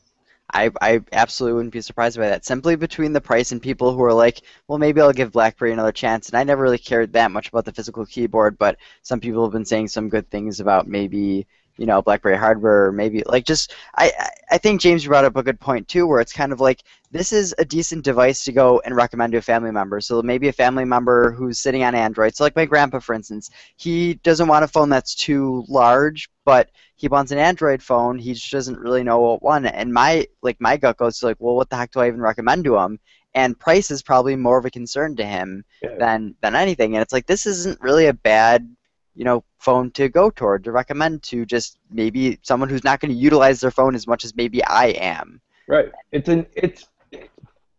I, 0.53 0.71
I 0.81 1.01
absolutely 1.11 1.55
wouldn't 1.55 1.73
be 1.73 1.81
surprised 1.81 2.17
by 2.17 2.29
that. 2.29 2.45
Simply 2.45 2.77
between 2.77 3.11
the 3.11 3.19
price 3.19 3.51
and 3.51 3.61
people 3.61 3.93
who 3.93 4.03
are 4.03 4.13
like, 4.13 4.41
well, 4.67 4.77
maybe 4.77 5.01
I'll 5.01 5.11
give 5.11 5.31
BlackBerry 5.31 5.73
another 5.73 5.91
chance. 5.91 6.29
And 6.29 6.37
I 6.37 6.43
never 6.43 6.61
really 6.61 6.77
cared 6.77 7.13
that 7.13 7.31
much 7.31 7.49
about 7.49 7.65
the 7.65 7.73
physical 7.73 8.05
keyboard, 8.05 8.57
but 8.57 8.77
some 9.01 9.19
people 9.19 9.43
have 9.43 9.51
been 9.51 9.65
saying 9.65 9.87
some 9.87 10.09
good 10.09 10.29
things 10.29 10.59
about 10.59 10.87
maybe 10.87 11.47
you 11.77 11.85
know 11.85 12.01
BlackBerry 12.01 12.37
hardware, 12.37 12.87
or 12.87 12.91
maybe 12.91 13.23
like 13.25 13.45
just 13.45 13.73
I 13.97 14.11
I 14.51 14.57
think 14.57 14.81
James 14.81 15.05
brought 15.05 15.25
up 15.25 15.35
a 15.35 15.43
good 15.43 15.59
point 15.59 15.87
too, 15.87 16.05
where 16.05 16.21
it's 16.21 16.33
kind 16.33 16.51
of 16.51 16.59
like 16.59 16.83
this 17.11 17.31
is 17.31 17.53
a 17.57 17.65
decent 17.65 18.03
device 18.03 18.43
to 18.45 18.51
go 18.51 18.81
and 18.85 18.95
recommend 18.95 19.31
to 19.33 19.39
a 19.39 19.41
family 19.41 19.71
member. 19.71 19.99
So 20.01 20.21
maybe 20.21 20.47
a 20.47 20.53
family 20.53 20.85
member 20.85 21.31
who's 21.31 21.59
sitting 21.59 21.83
on 21.83 21.95
Android. 21.95 22.35
So 22.35 22.43
like 22.43 22.55
my 22.55 22.65
grandpa, 22.65 22.99
for 22.99 23.15
instance, 23.15 23.49
he 23.75 24.15
doesn't 24.15 24.47
want 24.47 24.65
a 24.65 24.67
phone 24.67 24.89
that's 24.89 25.15
too 25.15 25.65
large, 25.67 26.29
but 26.45 26.69
he 26.95 27.07
wants 27.07 27.31
an 27.31 27.39
Android 27.39 27.81
phone. 27.81 28.17
He 28.17 28.33
just 28.33 28.51
doesn't 28.51 28.79
really 28.79 29.03
know 29.03 29.19
what 29.19 29.43
one. 29.43 29.65
And 29.65 29.93
my 29.93 30.27
like 30.41 30.61
my 30.61 30.77
gut 30.77 30.97
goes 30.97 31.19
to 31.19 31.27
like, 31.27 31.37
well, 31.39 31.55
what 31.55 31.69
the 31.69 31.75
heck 31.75 31.91
do 31.91 31.99
I 31.99 32.07
even 32.07 32.21
recommend 32.21 32.63
to 32.65 32.77
him? 32.77 32.99
And 33.35 33.59
price 33.59 33.89
is 33.89 34.03
probably 34.03 34.35
more 34.35 34.59
of 34.59 34.65
a 34.65 34.69
concern 34.69 35.15
to 35.15 35.25
him 35.25 35.65
yeah. 35.81 35.95
than 35.97 36.35
than 36.41 36.55
anything. 36.55 36.95
And 36.95 37.01
it's 37.01 37.13
like 37.13 37.25
this 37.25 37.47
isn't 37.47 37.81
really 37.81 38.05
a 38.05 38.13
bad 38.13 38.75
you 39.15 39.23
know 39.23 39.43
phone 39.59 39.91
to 39.91 40.09
go 40.09 40.29
toward 40.29 40.63
to 40.63 40.71
recommend 40.71 41.23
to 41.23 41.45
just 41.45 41.77
maybe 41.91 42.39
someone 42.41 42.69
who's 42.69 42.83
not 42.83 42.99
going 42.99 43.11
to 43.11 43.17
utilize 43.17 43.61
their 43.61 43.71
phone 43.71 43.95
as 43.95 44.07
much 44.07 44.25
as 44.25 44.35
maybe 44.35 44.63
I 44.65 44.87
am. 44.87 45.41
Right. 45.67 45.91
It's 46.11 46.29
an 46.29 46.45
it's 46.55 46.87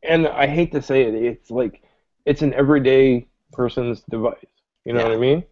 and 0.02 0.26
I 0.28 0.46
hate 0.46 0.72
to 0.72 0.82
say 0.82 1.02
it, 1.02 1.14
it's 1.14 1.50
like 1.50 1.82
it's 2.24 2.42
an 2.42 2.54
everyday 2.54 3.26
person's 3.52 4.02
device. 4.10 4.36
You 4.84 4.92
know 4.92 5.00
yeah. 5.00 5.08
what 5.08 5.14
I 5.14 5.20
mean? 5.20 5.44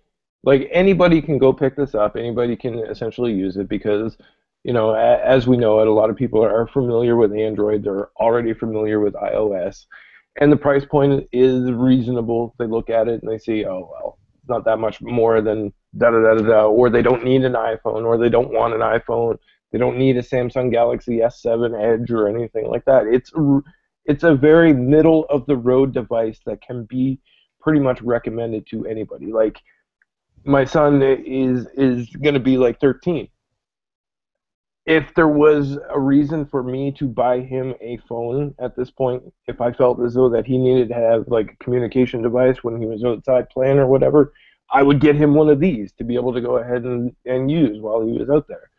Like 0.44 0.68
anybody 0.72 1.22
can 1.22 1.38
go 1.38 1.52
pick 1.52 1.76
this 1.76 1.94
up. 1.94 2.16
Anybody 2.16 2.56
can 2.56 2.78
essentially 2.80 3.32
use 3.32 3.56
it 3.56 3.68
because 3.68 4.16
you 4.64 4.72
know, 4.72 4.94
as 4.94 5.48
we 5.48 5.56
know 5.56 5.80
it, 5.80 5.88
a 5.88 5.92
lot 5.92 6.08
of 6.08 6.16
people 6.16 6.44
are 6.44 6.68
familiar 6.68 7.16
with 7.16 7.32
Android. 7.32 7.82
They're 7.82 8.10
already 8.16 8.54
familiar 8.54 9.00
with 9.00 9.14
iOS, 9.14 9.86
and 10.40 10.52
the 10.52 10.56
price 10.56 10.84
point 10.84 11.28
is 11.32 11.70
reasonable. 11.72 12.54
They 12.58 12.66
look 12.66 12.88
at 12.88 13.08
it 13.08 13.22
and 13.22 13.30
they 13.30 13.38
see, 13.38 13.64
oh 13.64 13.90
well, 13.90 14.18
not 14.48 14.64
that 14.64 14.78
much 14.78 15.00
more 15.00 15.40
than 15.40 15.72
da 15.96 16.10
da 16.10 16.20
da 16.20 16.34
da 16.34 16.46
da, 16.46 16.66
or 16.66 16.90
they 16.90 17.02
don't 17.02 17.24
need 17.24 17.44
an 17.44 17.52
iPhone, 17.54 18.04
or 18.04 18.18
they 18.18 18.28
don't 18.28 18.52
want 18.52 18.74
an 18.74 18.80
iPhone. 18.80 19.38
They 19.72 19.78
don't 19.78 19.96
need 19.96 20.16
a 20.16 20.22
Samsung 20.22 20.70
Galaxy 20.70 21.18
S7 21.18 21.80
Edge 21.80 22.10
or 22.10 22.28
anything 22.28 22.68
like 22.68 22.84
that. 22.84 23.06
It's 23.06 23.32
it's 24.04 24.24
a 24.24 24.34
very 24.34 24.72
middle 24.72 25.26
of 25.30 25.46
the 25.46 25.56
road 25.56 25.94
device 25.94 26.40
that 26.46 26.60
can 26.60 26.84
be 26.84 27.20
pretty 27.60 27.80
much 27.80 28.02
recommended 28.02 28.66
to 28.70 28.84
anybody. 28.86 29.32
Like 29.32 29.58
my 30.44 30.64
son 30.64 31.02
is 31.02 31.66
is 31.74 32.08
going 32.16 32.34
to 32.34 32.40
be 32.40 32.58
like 32.58 32.80
13. 32.80 33.28
If 34.84 35.14
there 35.14 35.28
was 35.28 35.78
a 35.90 35.98
reason 35.98 36.44
for 36.44 36.62
me 36.62 36.90
to 36.92 37.06
buy 37.06 37.40
him 37.40 37.74
a 37.80 37.98
phone 38.08 38.54
at 38.58 38.76
this 38.76 38.90
point, 38.90 39.22
if 39.46 39.60
I 39.60 39.72
felt 39.72 40.00
as 40.02 40.14
though 40.14 40.28
that 40.30 40.46
he 40.46 40.58
needed 40.58 40.88
to 40.88 40.94
have 40.94 41.28
like 41.28 41.52
a 41.52 41.64
communication 41.64 42.20
device 42.20 42.64
when 42.64 42.80
he 42.80 42.86
was 42.86 43.04
outside 43.04 43.48
playing 43.50 43.78
or 43.78 43.86
whatever, 43.86 44.32
I 44.72 44.82
would 44.82 45.00
get 45.00 45.14
him 45.14 45.34
one 45.34 45.50
of 45.50 45.60
these 45.60 45.92
to 45.92 46.04
be 46.04 46.16
able 46.16 46.32
to 46.32 46.40
go 46.40 46.56
ahead 46.56 46.82
and, 46.82 47.14
and 47.26 47.50
use 47.50 47.80
while 47.80 48.04
he 48.04 48.12
was 48.18 48.28
out 48.28 48.48
there. 48.48 48.70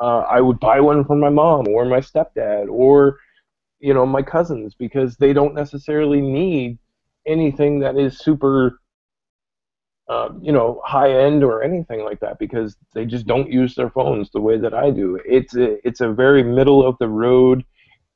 Uh, 0.00 0.20
I 0.20 0.40
would 0.40 0.60
buy 0.60 0.80
one 0.80 1.04
for 1.04 1.16
my 1.16 1.28
mom 1.28 1.68
or 1.68 1.84
my 1.84 2.00
stepdad 2.00 2.68
or 2.70 3.18
you 3.80 3.92
know 3.92 4.06
my 4.06 4.22
cousins 4.22 4.74
because 4.74 5.16
they 5.16 5.32
don't 5.32 5.54
necessarily 5.54 6.22
need 6.22 6.78
anything 7.26 7.80
that 7.80 7.98
is 7.98 8.18
super 8.18 8.80
uh, 10.10 10.30
you 10.42 10.50
know 10.50 10.80
high 10.84 11.12
end 11.12 11.44
or 11.44 11.62
anything 11.62 12.04
like 12.04 12.18
that 12.18 12.36
because 12.40 12.76
they 12.94 13.06
just 13.06 13.26
don't 13.26 13.50
use 13.50 13.76
their 13.76 13.90
phones 13.90 14.28
the 14.30 14.40
way 14.40 14.58
that 14.58 14.74
I 14.74 14.90
do. 14.90 15.20
It's 15.24 15.54
a, 15.54 15.86
it's 15.86 16.00
a 16.00 16.10
very 16.10 16.42
middle 16.42 16.84
of 16.84 16.96
the 16.98 17.08
road, 17.08 17.64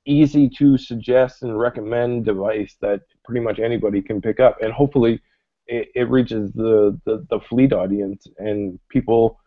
easy 0.05 0.49
to 0.59 0.77
suggest 0.77 1.45
and 1.45 1.57
recommend 1.57 2.25
device 2.25 2.77
that 2.81 3.03
pretty 3.25 3.41
much 3.41 3.61
anybody 3.61 4.03
can 4.03 4.21
pick 4.21 4.41
up, 4.41 4.61
and 4.61 4.73
hopefully 4.73 5.21
it, 5.69 5.89
it 5.95 6.11
reaches 6.11 6.53
the, 6.53 7.01
the 7.05 7.25
the 7.31 7.39
fleet 7.49 7.73
audience 7.73 8.27
and 8.39 8.79
people 8.89 9.39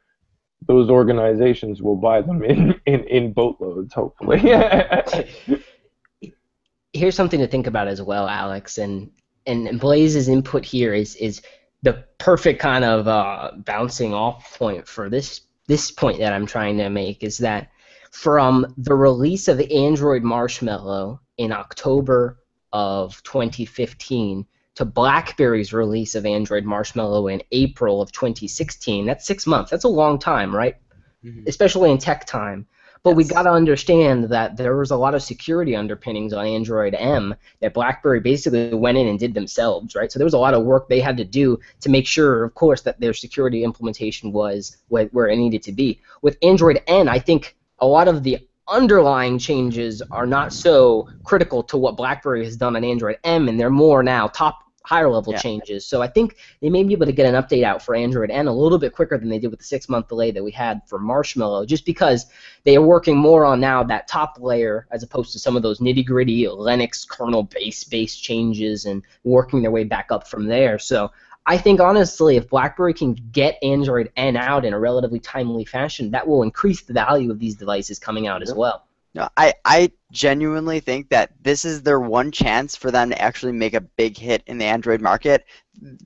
those 0.67 0.89
organizations 0.89 1.81
will 1.81 1.97
buy 1.97 2.21
them 2.21 2.43
in, 2.43 2.79
in, 2.85 3.03
in 3.03 3.33
boatloads, 3.33 3.93
hopefully. 3.93 4.39
Here's 6.93 7.15
something 7.15 7.39
to 7.39 7.47
think 7.47 7.67
about 7.67 7.87
as 7.87 8.01
well, 8.01 8.27
Alex, 8.27 8.79
and, 8.79 9.11
and 9.45 9.79
Blaze's 9.79 10.27
input 10.27 10.65
here 10.65 10.95
is 10.95 11.15
is 11.15 11.41
the 11.83 12.03
perfect 12.17 12.59
kind 12.59 12.83
of 12.83 13.07
uh, 13.07 13.51
bouncing 13.57 14.13
off 14.13 14.57
point 14.57 14.87
for 14.87 15.09
this 15.09 15.41
this 15.67 15.91
point 15.91 16.19
that 16.19 16.33
I'm 16.33 16.45
trying 16.45 16.77
to 16.77 16.89
make 16.89 17.23
is 17.23 17.39
that 17.39 17.69
from 18.11 18.73
the 18.77 18.95
release 18.95 19.47
of 19.47 19.59
Android 19.59 20.23
Marshmallow 20.23 21.19
in 21.37 21.51
October 21.51 22.39
of 22.71 23.21
2015 23.23 24.45
to 24.75 24.85
BlackBerry's 24.85 25.73
release 25.73 26.15
of 26.15 26.25
Android 26.25 26.63
Marshmallow 26.63 27.27
in 27.27 27.41
April 27.51 28.01
of 28.01 28.11
2016, 28.11 29.05
that's 29.05 29.25
six 29.25 29.45
months. 29.45 29.71
That's 29.71 29.83
a 29.83 29.89
long 29.89 30.19
time, 30.19 30.55
right? 30.55 30.75
Mm-hmm. 31.23 31.47
Especially 31.47 31.91
in 31.91 31.97
tech 31.97 32.25
time. 32.25 32.67
But 33.07 33.17
yes. 33.17 33.29
we 33.29 33.33
got 33.33 33.43
to 33.43 33.51
understand 33.51 34.25
that 34.25 34.57
there 34.57 34.75
was 34.75 34.91
a 34.91 34.97
lot 34.97 35.15
of 35.15 35.23
security 35.23 35.77
underpinnings 35.77 36.33
on 36.33 36.45
Android 36.45 36.93
M 36.93 37.35
that 37.61 37.73
BlackBerry 37.73 38.19
basically 38.19 38.73
went 38.73 38.97
in 38.97 39.07
and 39.07 39.17
did 39.17 39.33
themselves, 39.33 39.95
right? 39.95 40.11
So 40.11 40.19
there 40.19 40.25
was 40.25 40.33
a 40.33 40.37
lot 40.37 40.53
of 40.53 40.63
work 40.63 40.89
they 40.89 40.99
had 40.99 41.15
to 41.15 41.23
do 41.23 41.57
to 41.79 41.89
make 41.89 42.05
sure, 42.05 42.43
of 42.43 42.53
course, 42.55 42.81
that 42.81 42.99
their 42.99 43.13
security 43.13 43.63
implementation 43.63 44.33
was 44.33 44.75
where 44.89 45.27
it 45.29 45.37
needed 45.37 45.63
to 45.63 45.71
be. 45.71 46.01
With 46.21 46.37
Android 46.41 46.81
N, 46.87 47.07
I 47.07 47.19
think 47.19 47.55
a 47.79 47.87
lot 47.87 48.09
of 48.09 48.23
the 48.23 48.45
underlying 48.67 49.39
changes 49.39 50.01
are 50.11 50.25
not 50.25 50.51
so 50.51 51.07
critical 51.23 51.63
to 51.63 51.77
what 51.77 51.95
BlackBerry 51.95 52.43
has 52.43 52.57
done 52.57 52.75
on 52.75 52.83
Android 52.83 53.19
M, 53.23 53.47
and 53.47 53.57
they're 53.57 53.69
more 53.69 54.03
now 54.03 54.27
top 54.27 54.59
higher 54.87 55.09
level 55.09 55.33
yeah. 55.33 55.39
changes. 55.39 55.85
So 55.85 56.01
I 56.01 56.07
think 56.07 56.37
they 56.61 56.69
may 56.69 56.81
be 56.81 56.93
able 56.93 57.07
to 57.07 57.11
get 57.11 57.25
an 57.25 57.35
update 57.35 57.63
out 57.63 57.83
for 57.83 57.93
Android 57.93 58.31
N 58.31 58.47
a 58.47 58.53
little 58.53 58.79
bit 58.79 58.93
quicker 58.93 59.17
than 59.17 59.27
they 59.27 59.37
did 59.37 59.51
with 59.51 59.59
the 59.59 59.65
six 59.65 59.89
month 59.89 60.07
delay 60.07 60.31
that 60.31 60.41
we 60.41 60.51
had 60.51 60.81
for 60.87 60.97
Marshmallow, 60.97 61.65
just 61.65 61.85
because 61.85 62.27
they 62.63 62.77
are 62.77 62.81
working 62.81 63.17
more 63.17 63.43
on 63.43 63.59
now 63.59 63.83
that 63.83 64.07
top 64.07 64.37
layer 64.39 64.87
as 64.91 65.03
opposed 65.03 65.33
to 65.33 65.39
some 65.39 65.57
of 65.57 65.61
those 65.61 65.79
nitty 65.79 66.05
gritty 66.05 66.45
Linux 66.45 67.05
kernel 67.05 67.43
base 67.43 67.83
based 67.83 68.23
changes 68.23 68.85
and 68.85 69.03
working 69.25 69.61
their 69.61 69.71
way 69.71 69.83
back 69.83 70.07
up 70.09 70.25
from 70.25 70.45
there. 70.45 70.79
So 70.79 71.11
I 71.45 71.57
think 71.57 71.81
honestly, 71.81 72.37
if 72.37 72.49
BlackBerry 72.49 72.93
can 72.93 73.13
get 73.13 73.57
Android 73.61 74.09
N 74.15 74.37
out 74.37 74.63
in 74.63 74.73
a 74.73 74.79
relatively 74.79 75.19
timely 75.19 75.65
fashion, 75.65 76.11
that 76.11 76.25
will 76.25 76.43
increase 76.43 76.81
the 76.83 76.93
value 76.93 77.29
of 77.29 77.39
these 77.39 77.55
devices 77.55 77.99
coming 77.99 78.25
out 78.25 78.41
as 78.41 78.53
well. 78.53 78.86
No, 79.17 79.27
I, 79.35 79.55
I 79.65 79.91
genuinely 80.11 80.79
think 80.79 81.09
that 81.09 81.31
this 81.41 81.65
is 81.65 81.81
their 81.81 81.99
one 81.99 82.31
chance 82.31 82.75
for 82.75 82.91
them 82.91 83.09
to 83.09 83.19
actually 83.19 83.51
make 83.51 83.73
a 83.73 83.81
big 83.81 84.15
hit 84.15 84.43
in 84.45 84.59
the 84.59 84.65
Android 84.65 85.01
market. 85.01 85.43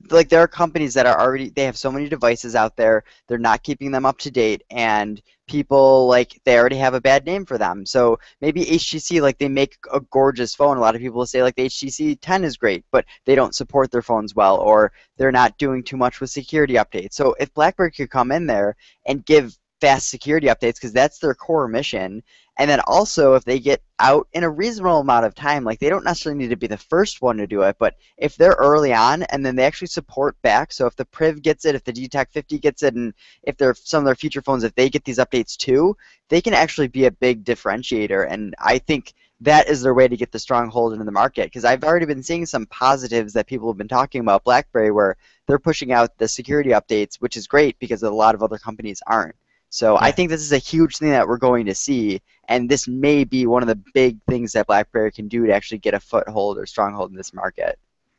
Like 0.08 0.30
there 0.30 0.40
are 0.40 0.48
companies 0.48 0.94
that 0.94 1.04
are 1.04 1.20
already 1.20 1.50
they 1.50 1.64
have 1.64 1.76
so 1.76 1.92
many 1.92 2.08
devices 2.08 2.54
out 2.54 2.74
there, 2.74 3.04
they're 3.28 3.36
not 3.36 3.64
keeping 3.64 3.90
them 3.90 4.06
up 4.06 4.16
to 4.20 4.30
date 4.30 4.62
and 4.70 5.20
people 5.46 6.06
like 6.06 6.40
they 6.46 6.58
already 6.58 6.76
have 6.76 6.94
a 6.94 7.02
bad 7.02 7.26
name 7.26 7.44
for 7.44 7.58
them. 7.58 7.84
So 7.84 8.18
maybe 8.40 8.64
HTC 8.64 9.20
like 9.20 9.36
they 9.36 9.48
make 9.48 9.76
a 9.92 10.00
gorgeous 10.00 10.54
phone. 10.54 10.78
A 10.78 10.80
lot 10.80 10.94
of 10.94 11.02
people 11.02 11.26
say 11.26 11.42
like 11.42 11.56
the 11.56 11.66
HTC 11.66 12.16
10 12.18 12.44
is 12.44 12.56
great, 12.56 12.82
but 12.92 13.04
they 13.26 13.34
don't 13.34 13.54
support 13.54 13.90
their 13.90 14.00
phones 14.00 14.34
well 14.34 14.56
or 14.56 14.90
they're 15.18 15.30
not 15.30 15.58
doing 15.58 15.82
too 15.82 15.98
much 15.98 16.18
with 16.22 16.30
security 16.30 16.74
updates. 16.74 17.12
So 17.12 17.34
if 17.38 17.52
BlackBerry 17.52 17.92
could 17.92 18.08
come 18.08 18.32
in 18.32 18.46
there 18.46 18.74
and 19.04 19.26
give 19.26 19.58
fast 19.82 20.08
security 20.08 20.46
updates 20.46 20.74
because 20.74 20.92
that's 20.92 21.18
their 21.18 21.34
core 21.34 21.66
mission 21.66 22.22
and 22.58 22.68
then 22.68 22.80
also, 22.86 23.34
if 23.34 23.44
they 23.44 23.58
get 23.58 23.82
out 23.98 24.28
in 24.34 24.44
a 24.44 24.50
reasonable 24.50 25.00
amount 25.00 25.24
of 25.24 25.34
time, 25.34 25.64
like 25.64 25.78
they 25.78 25.88
don't 25.88 26.04
necessarily 26.04 26.38
need 26.38 26.50
to 26.50 26.56
be 26.56 26.66
the 26.66 26.76
first 26.76 27.22
one 27.22 27.38
to 27.38 27.46
do 27.46 27.62
it, 27.62 27.76
but 27.78 27.94
if 28.18 28.36
they're 28.36 28.56
early 28.58 28.92
on 28.92 29.22
and 29.24 29.44
then 29.44 29.56
they 29.56 29.64
actually 29.64 29.88
support 29.88 30.40
back, 30.42 30.70
so 30.70 30.86
if 30.86 30.94
the 30.94 31.06
Priv 31.06 31.40
gets 31.40 31.64
it, 31.64 31.74
if 31.74 31.84
the 31.84 31.92
DTEK 31.92 32.30
50 32.30 32.58
gets 32.58 32.82
it, 32.82 32.94
and 32.94 33.14
if 33.42 33.56
they're 33.56 33.74
some 33.74 34.00
of 34.00 34.04
their 34.04 34.14
future 34.14 34.42
phones, 34.42 34.64
if 34.64 34.74
they 34.74 34.90
get 34.90 35.04
these 35.04 35.18
updates 35.18 35.56
too, 35.56 35.96
they 36.28 36.42
can 36.42 36.52
actually 36.52 36.88
be 36.88 37.06
a 37.06 37.10
big 37.10 37.42
differentiator. 37.42 38.26
And 38.30 38.54
I 38.58 38.78
think 38.78 39.14
that 39.40 39.68
is 39.68 39.80
their 39.82 39.94
way 39.94 40.06
to 40.06 40.16
get 40.16 40.30
the 40.30 40.38
stronghold 40.38 40.92
into 40.92 41.04
the 41.06 41.10
market 41.10 41.46
because 41.46 41.64
I've 41.64 41.84
already 41.84 42.06
been 42.06 42.22
seeing 42.22 42.44
some 42.44 42.66
positives 42.66 43.32
that 43.32 43.46
people 43.46 43.70
have 43.70 43.78
been 43.78 43.88
talking 43.88 44.20
about 44.20 44.44
BlackBerry 44.44 44.90
where 44.90 45.16
they're 45.46 45.58
pushing 45.58 45.90
out 45.90 46.18
the 46.18 46.28
security 46.28 46.70
updates, 46.70 47.16
which 47.16 47.38
is 47.38 47.46
great 47.46 47.78
because 47.78 48.02
a 48.02 48.10
lot 48.10 48.34
of 48.34 48.42
other 48.42 48.58
companies 48.58 49.02
aren't. 49.06 49.34
So 49.72 49.96
I 49.96 50.12
think 50.12 50.28
this 50.28 50.42
is 50.42 50.52
a 50.52 50.58
huge 50.58 50.98
thing 50.98 51.08
that 51.12 51.26
we're 51.26 51.38
going 51.38 51.64
to 51.64 51.74
see, 51.74 52.20
and 52.48 52.68
this 52.68 52.86
may 52.86 53.24
be 53.24 53.46
one 53.46 53.62
of 53.62 53.68
the 53.68 53.80
big 53.94 54.18
things 54.28 54.52
that 54.52 54.66
BlackBerry 54.66 55.10
can 55.10 55.28
do 55.28 55.46
to 55.46 55.54
actually 55.54 55.78
get 55.78 55.94
a 55.94 56.00
foothold 56.00 56.58
or 56.58 56.66
stronghold 56.66 57.10
in 57.10 57.16
this 57.16 57.32
market. 57.32 57.78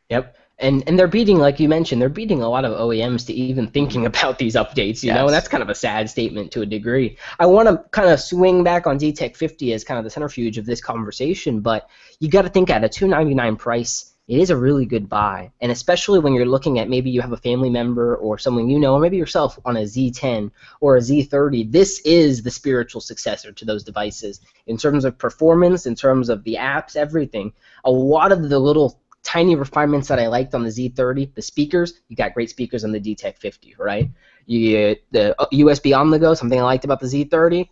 Yep. 0.09 0.35
And 0.57 0.83
and 0.87 0.97
they're 0.97 1.07
beating, 1.07 1.37
like 1.37 1.59
you 1.59 1.69
mentioned, 1.69 2.01
they're 2.01 2.09
beating 2.09 2.41
a 2.41 2.49
lot 2.49 2.65
of 2.65 2.71
OEMs 2.79 3.27
to 3.27 3.33
even 3.33 3.67
thinking 3.67 4.05
about 4.11 4.39
these 4.39 4.55
updates, 4.55 5.03
you 5.03 5.09
Yes. 5.09 5.15
know, 5.15 5.25
and 5.25 5.33
that's 5.33 5.47
kind 5.47 5.61
of 5.61 5.69
a 5.69 5.75
sad 5.75 6.09
statement 6.09 6.51
to 6.53 6.61
a 6.61 6.65
degree. 6.65 7.17
I 7.39 7.45
want 7.45 7.69
to 7.69 7.87
kind 7.91 8.09
of 8.09 8.19
swing 8.19 8.63
back 8.63 8.87
on 8.87 8.97
DTEK 8.97 9.35
50 9.37 9.73
as 9.73 9.83
kind 9.83 9.99
of 9.99 10.03
the 10.03 10.09
centrifuge 10.09 10.57
of 10.57 10.65
this 10.65 10.81
conversation, 10.81 11.59
but 11.59 11.87
you 12.19 12.29
got 12.29 12.41
to 12.43 12.49
think 12.49 12.71
at 12.71 12.83
a 12.83 12.89
299 12.89 13.57
price, 13.57 14.12
it 14.27 14.39
is 14.39 14.49
a 14.49 14.57
really 14.57 14.85
good 14.85 15.09
buy, 15.09 15.51
and 15.59 15.71
especially 15.71 16.19
when 16.19 16.33
you're 16.33 16.45
looking 16.45 16.79
at 16.79 16.89
maybe 16.89 17.09
you 17.09 17.19
have 17.21 17.33
a 17.33 17.37
family 17.37 17.69
member 17.69 18.15
or 18.15 18.37
someone 18.37 18.69
you 18.69 18.79
know, 18.79 18.93
or 18.93 18.99
maybe 18.99 19.17
yourself 19.17 19.59
on 19.65 19.75
a 19.75 19.81
Z10 19.81 20.49
or 20.79 20.95
a 20.95 21.01
Z30. 21.01 21.71
This 21.71 21.99
is 22.05 22.41
the 22.41 22.51
spiritual 22.51 23.01
successor 23.01 23.51
to 23.51 23.65
those 23.65 23.83
devices 23.83 24.39
in 24.67 24.77
terms 24.77 25.03
of 25.03 25.17
performance, 25.17 25.85
in 25.85 25.95
terms 25.95 26.29
of 26.29 26.43
the 26.45 26.55
apps, 26.55 26.95
everything. 26.95 27.51
A 27.83 27.91
lot 27.91 28.31
of 28.31 28.49
the 28.49 28.59
little 28.59 28.97
tiny 29.23 29.55
refinements 29.55 30.07
that 30.07 30.19
I 30.19 30.27
liked 30.27 30.53
on 30.53 30.63
the 30.63 30.69
Z30, 30.69 31.33
the 31.33 31.41
speakers, 31.41 32.01
you 32.07 32.15
got 32.15 32.33
great 32.33 32.49
speakers 32.49 32.83
on 32.83 32.91
the 32.91 32.99
DTEK 32.99 33.37
50, 33.37 33.75
right? 33.77 34.09
You 34.45 34.95
the 35.11 35.35
USB 35.53 35.97
on 35.97 36.11
the 36.11 36.19
go, 36.19 36.33
something 36.33 36.59
I 36.59 36.63
liked 36.63 36.85
about 36.85 36.99
the 36.99 37.07
Z30. 37.07 37.67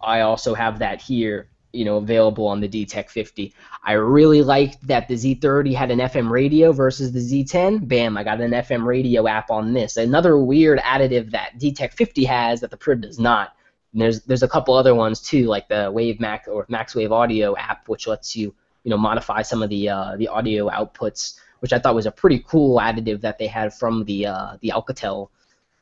I 0.00 0.20
also 0.20 0.54
have 0.54 0.78
that 0.78 1.02
here, 1.02 1.49
you 1.72 1.84
know, 1.84 1.96
available 1.96 2.46
on 2.46 2.60
the 2.60 2.68
DTEK 2.68 3.08
50. 3.08 3.54
I 3.84 3.92
really 3.92 4.42
liked 4.42 4.86
that 4.86 5.08
the 5.08 5.14
Z30 5.14 5.74
had 5.74 5.90
an 5.90 5.98
FM 5.98 6.30
radio 6.30 6.72
versus 6.72 7.12
the 7.12 7.20
Z10. 7.20 7.86
Bam, 7.86 8.16
I 8.16 8.24
got 8.24 8.40
an 8.40 8.50
FM 8.50 8.84
radio 8.84 9.26
app 9.26 9.50
on 9.50 9.72
this. 9.72 9.96
Another 9.96 10.38
weird 10.38 10.78
additive 10.80 11.30
that 11.30 11.58
DTEK 11.58 11.92
50 11.92 12.24
has 12.24 12.60
that 12.60 12.70
the 12.70 12.76
Priv 12.76 13.02
does 13.02 13.18
not. 13.18 13.54
And 13.92 14.02
there's 14.02 14.22
there's 14.22 14.42
a 14.42 14.48
couple 14.48 14.74
other 14.74 14.94
ones 14.94 15.20
too, 15.20 15.46
like 15.46 15.68
the 15.68 15.90
Wave 15.92 16.20
Max 16.20 16.46
or 16.46 16.66
MaxWave 16.66 17.10
Audio 17.10 17.56
app, 17.56 17.88
which 17.88 18.06
lets 18.06 18.36
you 18.36 18.54
you 18.84 18.90
know 18.90 18.98
modify 18.98 19.42
some 19.42 19.62
of 19.62 19.70
the 19.70 19.88
uh, 19.88 20.16
the 20.16 20.28
audio 20.28 20.68
outputs, 20.68 21.40
which 21.60 21.72
I 21.72 21.78
thought 21.78 21.94
was 21.94 22.06
a 22.06 22.12
pretty 22.12 22.44
cool 22.46 22.78
additive 22.78 23.20
that 23.22 23.38
they 23.38 23.46
had 23.46 23.74
from 23.74 24.04
the 24.04 24.26
uh, 24.26 24.56
the 24.60 24.72
Alcatel 24.74 25.28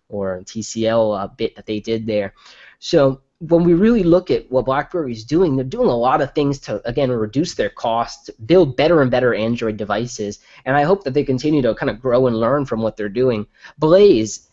or 0.09 0.41
TCL 0.45 1.23
uh, 1.23 1.27
bit 1.29 1.55
that 1.57 1.67
they 1.67 1.81
did 1.81 2.07
there. 2.07 2.35
So 2.79 3.21
when 3.41 3.63
we 3.63 3.75
really 3.75 4.03
look 4.03 4.31
at 4.31 4.51
what 4.51 4.65
BlackBerry 4.65 5.13
is 5.13 5.25
doing, 5.25 5.55
they're 5.55 5.65
doing 5.65 5.89
a 5.89 5.97
lot 5.97 6.21
of 6.21 6.35
things 6.35 6.59
to 6.61 6.87
again 6.89 7.11
reduce 7.11 7.55
their 7.55 7.71
costs, 7.71 8.31
build 8.47 8.77
better 8.77 9.01
and 9.01 9.11
better 9.11 9.33
Android 9.33 9.77
devices, 9.77 10.41
and 10.65 10.77
I 10.77 10.83
hope 10.83 11.05
that 11.05 11.15
they 11.15 11.25
continue 11.25 11.63
to 11.63 11.75
kind 11.75 11.91
of 11.91 12.01
grow 12.01 12.27
and 12.27 12.41
learn 12.41 12.65
from 12.65 12.83
what 12.83 12.97
they're 12.97 13.09
doing. 13.09 13.47
Blaze, 13.79 14.49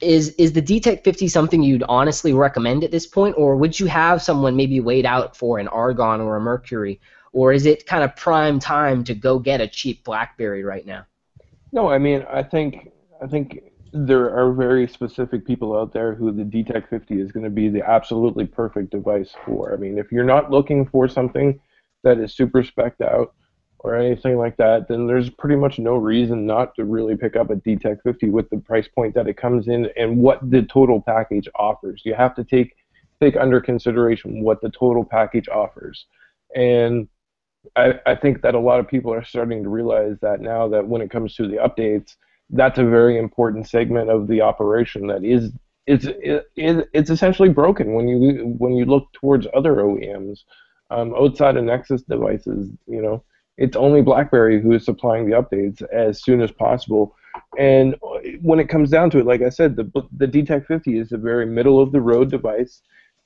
is 0.00 0.30
is 0.30 0.52
the 0.52 0.60
DTEK 0.60 1.04
50 1.04 1.28
something 1.28 1.62
you'd 1.62 1.82
honestly 1.84 2.32
recommend 2.32 2.84
at 2.84 2.90
this 2.90 3.06
point, 3.06 3.34
or 3.38 3.56
would 3.56 3.78
you 3.78 3.86
have 3.86 4.22
someone 4.22 4.54
maybe 4.54 4.80
wait 4.80 5.06
out 5.06 5.36
for 5.36 5.58
an 5.58 5.68
Argon 5.68 6.20
or 6.20 6.36
a 6.36 6.40
Mercury, 6.40 7.00
or 7.32 7.52
is 7.52 7.64
it 7.64 7.86
kind 7.86 8.04
of 8.04 8.14
prime 8.16 8.58
time 8.58 9.04
to 9.04 9.14
go 9.14 9.38
get 9.38 9.60
a 9.60 9.68
cheap 9.68 10.04
BlackBerry 10.04 10.62
right 10.62 10.84
now? 10.84 11.06
No, 11.72 11.88
I 11.88 11.98
mean, 11.98 12.26
I 12.30 12.42
think 12.42 12.90
I 13.22 13.26
think 13.26 13.62
there 13.96 14.30
are 14.36 14.52
very 14.52 14.86
specific 14.86 15.46
people 15.46 15.76
out 15.76 15.92
there 15.92 16.14
who 16.14 16.30
the 16.32 16.42
DTEK 16.42 16.88
50 16.88 17.20
is 17.20 17.32
going 17.32 17.44
to 17.44 17.50
be 17.50 17.68
the 17.68 17.88
absolutely 17.88 18.46
perfect 18.46 18.90
device 18.90 19.34
for. 19.44 19.72
I 19.72 19.76
mean, 19.76 19.98
if 19.98 20.12
you're 20.12 20.24
not 20.24 20.50
looking 20.50 20.86
for 20.86 21.08
something 21.08 21.58
that 22.04 22.18
is 22.18 22.34
super 22.34 22.62
specced 22.62 23.00
out 23.00 23.34
or 23.78 23.96
anything 23.96 24.36
like 24.36 24.56
that, 24.58 24.88
then 24.88 25.06
there's 25.06 25.30
pretty 25.30 25.56
much 25.56 25.78
no 25.78 25.96
reason 25.96 26.46
not 26.46 26.74
to 26.74 26.84
really 26.84 27.16
pick 27.16 27.36
up 27.36 27.50
a 27.50 27.56
DTEK 27.56 28.02
50 28.02 28.30
with 28.30 28.50
the 28.50 28.58
price 28.58 28.88
point 28.88 29.14
that 29.14 29.28
it 29.28 29.36
comes 29.36 29.68
in 29.68 29.88
and 29.96 30.18
what 30.18 30.38
the 30.50 30.62
total 30.62 31.00
package 31.00 31.48
offers. 31.54 32.02
You 32.04 32.14
have 32.14 32.34
to 32.36 32.44
take 32.44 32.74
take 33.20 33.36
under 33.36 33.60
consideration 33.60 34.42
what 34.42 34.60
the 34.60 34.70
total 34.70 35.02
package 35.02 35.48
offers. 35.48 36.06
And 36.54 37.08
I, 37.74 37.94
I 38.04 38.14
think 38.14 38.42
that 38.42 38.54
a 38.54 38.60
lot 38.60 38.78
of 38.78 38.86
people 38.86 39.12
are 39.12 39.24
starting 39.24 39.62
to 39.62 39.70
realize 39.70 40.16
that 40.20 40.40
now 40.40 40.68
that 40.68 40.86
when 40.86 41.00
it 41.00 41.10
comes 41.10 41.34
to 41.36 41.48
the 41.48 41.56
updates, 41.56 42.16
that's 42.50 42.78
a 42.78 42.84
very 42.84 43.18
important 43.18 43.68
segment 43.68 44.10
of 44.10 44.28
the 44.28 44.40
operation 44.40 45.06
that 45.08 45.24
is 45.24 45.52
it's 45.86 46.04
it, 46.04 46.44
it, 46.56 46.88
it's 46.92 47.10
essentially 47.10 47.48
broken 47.48 47.94
when 47.94 48.08
you 48.08 48.54
when 48.58 48.72
you 48.72 48.84
look 48.84 49.12
towards 49.12 49.46
other 49.54 49.76
OEMs 49.76 50.40
um, 50.90 51.14
outside 51.14 51.56
of 51.56 51.64
Nexus 51.64 52.02
devices. 52.02 52.70
You 52.86 53.02
know, 53.02 53.24
it's 53.56 53.76
only 53.76 54.02
BlackBerry 54.02 54.60
who 54.60 54.72
is 54.72 54.84
supplying 54.84 55.28
the 55.28 55.36
updates 55.36 55.82
as 55.92 56.22
soon 56.22 56.40
as 56.40 56.50
possible. 56.50 57.14
And 57.58 57.94
when 58.40 58.58
it 58.58 58.68
comes 58.68 58.90
down 58.90 59.10
to 59.10 59.18
it, 59.18 59.26
like 59.26 59.42
I 59.42 59.48
said, 59.48 59.76
the 59.76 59.90
the 60.16 60.26
DTEK 60.26 60.66
50 60.66 60.98
is 60.98 61.12
a 61.12 61.18
very 61.18 61.46
middle 61.46 61.80
of 61.80 61.92
the 61.92 62.00
road 62.00 62.30
device. 62.30 62.82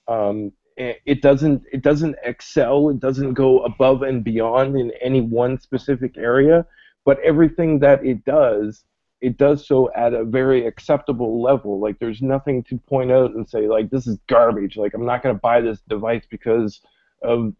Um, 0.08 0.52
it 0.76 1.20
doesn't 1.20 1.62
it 1.72 1.82
doesn't 1.82 2.16
excel. 2.24 2.88
It 2.88 3.00
doesn't 3.00 3.34
go 3.34 3.60
above 3.60 4.02
and 4.02 4.24
beyond 4.24 4.76
in 4.76 4.92
any 5.02 5.20
one 5.20 5.60
specific 5.60 6.16
area. 6.16 6.66
But 7.04 7.18
everything 7.20 7.78
that 7.80 8.04
it 8.04 8.24
does, 8.24 8.84
it 9.20 9.36
does 9.36 9.66
so 9.66 9.90
at 9.94 10.14
a 10.14 10.24
very 10.24 10.66
acceptable 10.66 11.42
level. 11.42 11.78
Like 11.78 11.98
there's 11.98 12.22
nothing 12.22 12.62
to 12.64 12.78
point 12.78 13.12
out 13.12 13.32
and 13.32 13.48
say 13.48 13.68
like 13.68 13.90
this 13.90 14.06
is 14.06 14.18
garbage. 14.28 14.76
Like 14.76 14.94
I'm 14.94 15.06
not 15.06 15.22
going 15.22 15.34
to 15.34 15.40
buy 15.40 15.60
this 15.60 15.80
device 15.88 16.24
because 16.30 16.80
of 17.22 17.52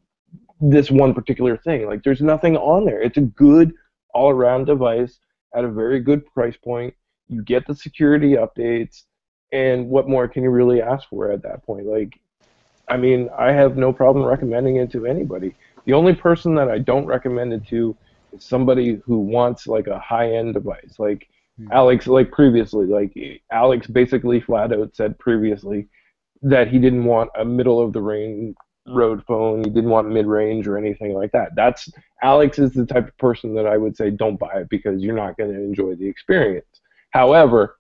this 0.61 0.91
one 0.91 1.15
particular 1.15 1.57
thing. 1.57 1.87
Like 1.87 2.03
there's 2.03 2.23
nothing 2.23 2.57
on 2.57 2.85
there. 2.85 3.01
It's 3.01 3.19
a 3.19 3.23
good 3.23 3.73
all-around 4.15 4.65
device 4.67 5.19
at 5.55 5.65
a 5.65 5.71
very 5.71 6.01
good 6.01 6.27
price 6.33 6.57
point. 6.57 6.95
You 7.29 7.43
get 7.43 7.67
the 7.67 7.75
security 7.75 8.35
updates, 8.35 9.05
and 9.53 9.89
what 9.89 10.09
more 10.09 10.29
can 10.29 10.43
you 10.43 10.51
really 10.51 10.83
ask 10.83 11.09
for 11.09 11.31
at 11.31 11.43
that 11.43 11.65
point? 11.65 11.87
Like, 11.87 12.19
I 12.89 12.97
mean, 12.97 13.29
I 13.39 13.53
have 13.53 13.77
no 13.77 13.93
problem 13.93 14.25
recommending 14.25 14.77
it 14.77 14.91
to 14.93 15.07
anybody. 15.07 15.55
The 15.85 15.93
only 15.93 16.15
person 16.15 16.55
that 16.57 16.69
I 16.69 16.79
don't 16.79 17.07
recommend 17.07 17.53
it 17.53 17.67
to 17.69 17.97
is 18.33 18.45
somebody 18.45 19.01
who 19.05 19.21
wants 19.21 19.67
like 19.67 19.87
a 19.87 19.99
high-end 19.99 20.55
device. 20.55 20.97
Like 20.99 21.29
Alex, 21.73 22.07
like 22.07 22.31
previously, 22.31 22.87
like 22.87 23.13
Alex 23.53 23.87
basically 23.87 24.41
flat 24.41 24.73
out 24.73 24.95
said 24.95 25.19
previously 25.19 25.89
that 26.43 26.69
he 26.69 26.79
didn't 26.79 27.05
want 27.05 27.31
a 27.39 27.45
middle 27.45 27.81
of 27.81 27.93
the 27.93 28.01
range 28.01 28.57
road 28.87 29.23
phone. 29.27 29.65
He 29.65 29.71
didn't 29.71 29.91
want 29.91 30.09
mid 30.09 30.27
range 30.27 30.67
or 30.67 30.79
anything 30.79 31.15
like 31.15 31.33
that. 31.33 31.55
That's 31.55 31.91
Alex 32.23 32.59
is 32.59 32.73
the 32.73 32.87
type 32.87 33.09
of 33.09 33.19
person 33.19 33.55
that 33.55 33.67
I 33.67 33.77
would 33.77 33.97
say 33.97 34.11
don't 34.11 34.39
buy 34.39 34.61
it 34.61 34.69
because 34.69 35.03
you're 35.03 35.17
not 35.17 35.37
going 35.37 35.53
to 35.53 35.59
enjoy 35.59 35.95
the 35.95 36.09
experience. 36.09 36.67
However, 37.11 37.79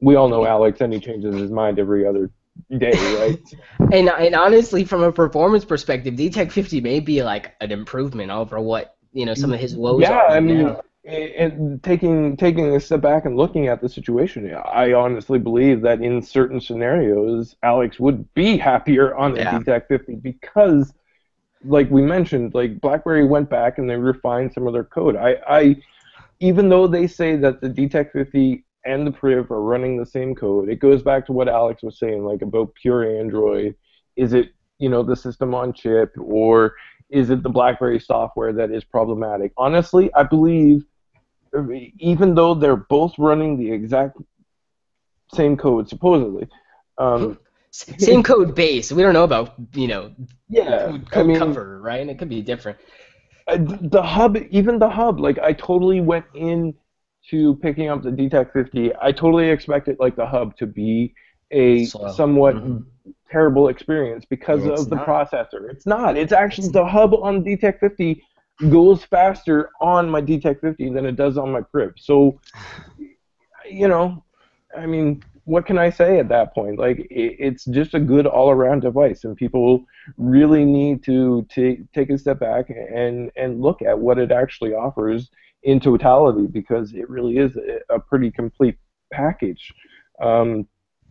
we 0.00 0.16
all 0.16 0.28
know 0.28 0.46
Alex 0.46 0.80
and 0.80 0.92
he 0.92 1.00
changes 1.00 1.34
his 1.34 1.50
mind 1.50 1.78
every 1.78 2.06
other 2.06 2.30
day, 2.78 2.92
right? 3.18 3.40
And 3.92 4.08
and 4.08 4.34
honestly, 4.34 4.84
from 4.84 5.02
a 5.02 5.12
performance 5.12 5.64
perspective, 5.64 6.14
DTEK 6.14 6.50
50 6.50 6.80
may 6.80 7.00
be 7.00 7.22
like 7.22 7.54
an 7.60 7.70
improvement 7.70 8.30
over 8.30 8.58
what 8.60 8.96
you 9.12 9.26
know 9.26 9.34
some 9.34 9.52
of 9.52 9.60
his 9.60 9.76
woes 9.76 10.00
yeah, 10.00 10.12
are. 10.12 10.28
I 10.30 10.40
mean, 10.40 10.62
now. 10.64 10.80
And 11.06 11.82
taking 11.82 12.34
taking 12.38 12.74
a 12.74 12.80
step 12.80 13.02
back 13.02 13.26
and 13.26 13.36
looking 13.36 13.68
at 13.68 13.82
the 13.82 13.90
situation, 13.90 14.54
I 14.54 14.94
honestly 14.94 15.38
believe 15.38 15.82
that 15.82 16.00
in 16.00 16.22
certain 16.22 16.60
scenarios, 16.60 17.56
Alex 17.62 18.00
would 18.00 18.32
be 18.32 18.56
happier 18.56 19.14
on 19.14 19.34
the 19.34 19.40
Yeah. 19.40 19.58
DTEK 19.58 19.86
50 19.86 20.14
because, 20.16 20.94
like 21.62 21.90
we 21.90 22.00
mentioned, 22.00 22.54
like 22.54 22.80
BlackBerry 22.80 23.26
went 23.26 23.50
back 23.50 23.76
and 23.78 23.88
they 23.88 23.96
refined 23.96 24.54
some 24.54 24.66
of 24.66 24.72
their 24.72 24.84
code. 24.84 25.16
I, 25.16 25.36
I 25.46 25.76
even 26.40 26.70
though 26.70 26.86
they 26.86 27.06
say 27.06 27.36
that 27.36 27.60
the 27.60 27.68
DTEK 27.68 28.12
50 28.12 28.64
and 28.86 29.06
the 29.06 29.12
Priv 29.12 29.50
are 29.50 29.62
running 29.62 29.98
the 29.98 30.06
same 30.06 30.34
code, 30.34 30.68
it 30.70 30.76
goes 30.76 31.02
back 31.02 31.26
to 31.26 31.32
what 31.32 31.48
Alex 31.48 31.82
was 31.82 31.98
saying, 31.98 32.24
like 32.24 32.42
about 32.42 32.74
pure 32.80 33.18
Android. 33.20 33.74
Is 34.16 34.32
it 34.32 34.52
you 34.78 34.88
know 34.88 35.02
the 35.02 35.16
system 35.16 35.54
on 35.54 35.74
chip 35.74 36.14
or 36.18 36.74
is 37.10 37.28
it 37.30 37.42
the 37.42 37.50
BlackBerry 37.50 38.00
software 38.00 38.54
that 38.54 38.70
is 38.70 38.84
problematic? 38.84 39.52
Honestly, 39.58 40.10
I 40.14 40.22
believe 40.22 40.84
even 41.98 42.34
though 42.34 42.54
they're 42.54 42.76
both 42.76 43.14
running 43.18 43.56
the 43.58 43.70
exact 43.72 44.16
same 45.32 45.56
code 45.56 45.88
supposedly. 45.88 46.48
Um, 46.98 47.38
Same 47.70 48.22
code 48.32 48.54
base. 48.54 48.92
We 48.92 49.02
don't 49.02 49.14
know 49.14 49.24
about 49.24 49.54
you 49.74 49.88
know 49.88 50.12
yeah, 50.48 50.86
code 50.86 51.08
I 51.12 51.22
mean, 51.22 51.38
cover, 51.38 51.80
right? 51.80 52.00
And 52.00 52.10
it 52.10 52.18
could 52.18 52.28
be 52.28 52.42
different. 52.42 52.78
uh, 53.48 53.58
the 53.58 54.02
hub, 54.02 54.36
even 54.50 54.78
the 54.78 54.88
hub, 54.88 55.20
like 55.20 55.38
I 55.38 55.52
totally 55.52 56.00
went 56.00 56.26
in 56.34 56.74
to 57.30 57.56
picking 57.56 57.88
up 57.88 58.02
the 58.02 58.10
DTEK 58.10 58.52
50. 58.52 58.92
I 59.00 59.10
totally 59.12 59.48
expected 59.48 59.96
like 59.98 60.14
the 60.16 60.26
hub 60.26 60.56
to 60.58 60.66
be 60.66 61.14
a 61.50 61.84
Slow. 61.86 62.08
somewhat 62.08 62.54
Mhm. 62.56 62.84
terrible 63.30 63.68
experience 63.68 64.24
because 64.28 64.64
It's 64.66 64.80
of 64.82 64.90
the 64.90 64.96
not. 64.96 65.06
processor. 65.06 65.70
It's 65.70 65.86
not. 65.86 66.16
It's 66.16 66.32
actually 66.32 66.68
the 66.68 66.84
hub 66.86 67.14
on 67.14 67.42
DTEK 67.44 67.80
50 67.80 68.22
goes 68.70 69.04
faster 69.04 69.70
on 69.80 70.08
my 70.08 70.20
DTEK 70.20 70.60
50 70.60 70.90
than 70.90 71.06
it 71.06 71.16
does 71.16 71.36
on 71.36 71.50
my 71.50 71.60
Priv. 71.60 71.94
So, 71.96 72.40
you 73.68 73.88
know, 73.88 74.24
I 74.76 74.86
mean, 74.86 75.22
what 75.44 75.66
can 75.66 75.78
I 75.78 75.90
say 75.90 76.18
at 76.18 76.28
that 76.28 76.54
point? 76.54 76.78
Like, 76.78 76.98
it, 77.10 77.36
it's 77.38 77.64
just 77.66 77.94
a 77.94 78.00
good 78.00 78.26
all-around 78.26 78.80
device, 78.80 79.24
and 79.24 79.36
people 79.36 79.84
really 80.16 80.64
need 80.64 81.02
to 81.04 81.46
take 81.50 81.90
take 81.92 82.10
a 82.10 82.18
step 82.18 82.40
back 82.40 82.70
and 82.70 83.30
and 83.36 83.60
look 83.60 83.82
at 83.82 83.98
what 83.98 84.18
it 84.18 84.32
actually 84.32 84.72
offers 84.72 85.30
in 85.62 85.80
totality 85.80 86.46
because 86.46 86.92
it 86.92 87.08
really 87.08 87.38
is 87.38 87.56
a, 87.56 87.94
a 87.94 88.00
pretty 88.00 88.30
complete 88.30 88.76
package. 89.12 89.72
Um, 90.20 90.66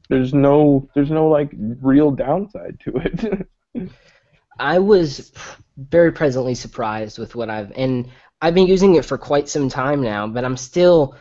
there's 0.09 0.33
no 0.33 0.89
there's 0.95 1.11
no 1.11 1.27
like 1.27 1.51
real 1.81 2.11
downside 2.11 2.79
to 2.81 3.47
it. 3.75 3.89
I 4.59 4.79
was 4.79 5.31
very 5.77 6.11
pleasantly 6.11 6.55
surprised 6.55 7.17
with 7.17 7.35
what 7.35 7.49
I've 7.49 7.71
and 7.75 8.09
I've 8.41 8.53
been 8.53 8.67
using 8.67 8.95
it 8.95 9.05
for 9.05 9.17
quite 9.17 9.47
some 9.49 9.69
time 9.69 10.01
now, 10.01 10.27
but 10.27 10.45
I'm 10.45 10.57
still 10.57 11.15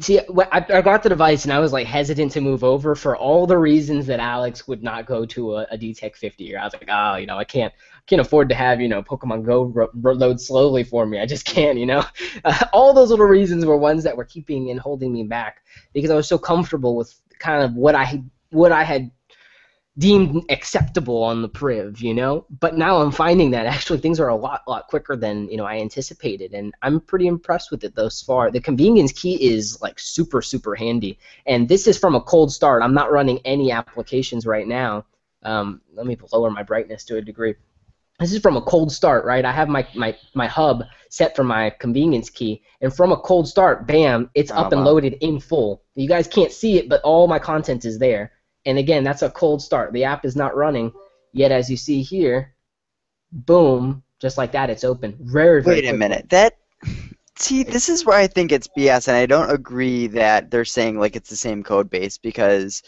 see 0.00 0.20
I, 0.20 0.64
I 0.68 0.80
got 0.80 1.02
the 1.02 1.08
device 1.08 1.44
and 1.44 1.52
I 1.52 1.58
was 1.58 1.72
like 1.72 1.86
hesitant 1.86 2.32
to 2.32 2.40
move 2.40 2.62
over 2.62 2.94
for 2.94 3.16
all 3.16 3.46
the 3.46 3.58
reasons 3.58 4.06
that 4.06 4.20
Alex 4.20 4.68
would 4.68 4.82
not 4.82 5.06
go 5.06 5.26
to 5.26 5.56
a, 5.56 5.66
a 5.72 5.78
DTEK 5.78 6.14
50 6.14 6.54
or 6.54 6.58
I 6.60 6.64
was 6.64 6.72
like, 6.72 6.88
oh, 6.88 7.16
you 7.16 7.26
know, 7.26 7.36
I 7.36 7.44
can't 7.44 7.72
can't 8.06 8.20
afford 8.20 8.48
to 8.48 8.54
have 8.54 8.80
you 8.80 8.88
know 8.88 9.02
Pokemon 9.02 9.44
Go 9.44 9.64
ro- 9.64 9.90
load 9.94 10.40
slowly 10.40 10.84
for 10.84 11.06
me. 11.06 11.20
I 11.20 11.26
just 11.26 11.44
can't, 11.54 11.78
you 11.78 11.86
know. 11.86 12.04
Uh, 12.44 12.64
all 12.72 12.92
those 12.92 13.10
little 13.10 13.26
reasons 13.26 13.64
were 13.64 13.76
ones 13.76 14.04
that 14.04 14.16
were 14.16 14.24
keeping 14.24 14.70
and 14.70 14.78
holding 14.78 15.12
me 15.12 15.24
back 15.24 15.62
because 15.92 16.10
I 16.10 16.14
was 16.14 16.28
so 16.28 16.38
comfortable 16.38 16.96
with 16.96 17.14
kind 17.38 17.62
of 17.62 17.74
what 17.74 17.94
I 17.94 18.22
what 18.50 18.72
I 18.72 18.84
had 18.84 19.10
deemed 19.98 20.42
acceptable 20.48 21.22
on 21.22 21.42
the 21.42 21.48
priv, 21.48 22.00
you 22.00 22.14
know. 22.14 22.46
But 22.60 22.76
now 22.76 22.96
I'm 22.98 23.10
finding 23.12 23.50
that 23.50 23.66
actually 23.66 23.98
things 23.98 24.18
are 24.20 24.28
a 24.28 24.36
lot, 24.36 24.62
lot 24.66 24.86
quicker 24.88 25.16
than 25.16 25.48
you 25.50 25.56
know 25.56 25.64
I 25.64 25.78
anticipated, 25.78 26.54
and 26.54 26.72
I'm 26.82 27.00
pretty 27.00 27.26
impressed 27.26 27.70
with 27.70 27.84
it 27.84 27.94
thus 27.94 28.22
far. 28.22 28.50
The 28.50 28.60
convenience 28.60 29.12
key 29.12 29.42
is 29.52 29.80
like 29.82 29.98
super, 29.98 30.42
super 30.42 30.74
handy, 30.74 31.18
and 31.46 31.68
this 31.68 31.86
is 31.86 31.98
from 31.98 32.14
a 32.14 32.20
cold 32.20 32.52
start. 32.52 32.82
I'm 32.82 32.94
not 32.94 33.12
running 33.12 33.40
any 33.44 33.70
applications 33.72 34.46
right 34.46 34.66
now. 34.66 35.04
Um, 35.42 35.80
let 35.92 36.06
me 36.06 36.16
lower 36.32 36.50
my 36.50 36.62
brightness 36.62 37.04
to 37.06 37.16
a 37.16 37.20
degree. 37.20 37.54
This 38.20 38.32
is 38.32 38.40
from 38.40 38.56
a 38.56 38.62
cold 38.62 38.92
start, 38.92 39.24
right? 39.24 39.44
I 39.44 39.50
have 39.50 39.68
my, 39.68 39.84
my, 39.96 40.16
my 40.34 40.46
hub 40.46 40.84
set 41.08 41.34
for 41.34 41.42
my 41.42 41.70
convenience 41.70 42.30
key, 42.30 42.62
and 42.80 42.94
from 42.94 43.10
a 43.10 43.16
cold 43.16 43.48
start, 43.48 43.86
bam, 43.86 44.30
it's 44.34 44.52
Oh, 44.52 44.56
up 44.56 44.72
and 44.72 44.84
loaded 44.84 45.14
in 45.20 45.40
full. 45.40 45.82
You 45.96 46.08
guys 46.08 46.28
can't 46.28 46.52
see 46.52 46.78
it, 46.78 46.88
but 46.88 47.00
all 47.02 47.26
my 47.26 47.40
content 47.40 47.84
is 47.84 47.98
there. 47.98 48.30
And 48.64 48.78
again, 48.78 49.04
that's 49.04 49.22
a 49.22 49.30
cold 49.30 49.62
start. 49.62 49.92
The 49.92 50.04
app 50.04 50.24
is 50.24 50.36
not 50.36 50.56
running, 50.56 50.92
yet 51.32 51.50
as 51.52 51.70
you 51.70 51.76
see 51.76 52.02
here, 52.02 52.54
boom, 53.32 54.02
just 54.20 54.38
like 54.38 54.52
that, 54.52 54.70
it's 54.70 54.84
open. 54.84 55.16
Very, 55.20 55.62
very 55.62 55.76
Wait 55.76 55.88
a 55.88 55.92
minute. 55.92 56.28
That 56.30 56.54
see, 57.38 57.64
this 57.64 57.88
is 57.88 58.04
where 58.04 58.16
I 58.16 58.26
think 58.26 58.52
it's 58.52 58.68
BS, 58.76 59.08
and 59.08 59.16
I 59.16 59.26
don't 59.26 59.50
agree 59.50 60.06
that 60.08 60.50
they're 60.50 60.64
saying 60.64 60.98
like 60.98 61.16
it's 61.16 61.30
the 61.30 61.36
same 61.36 61.62
code 61.62 61.90
base 61.90 62.18
because 62.18 62.82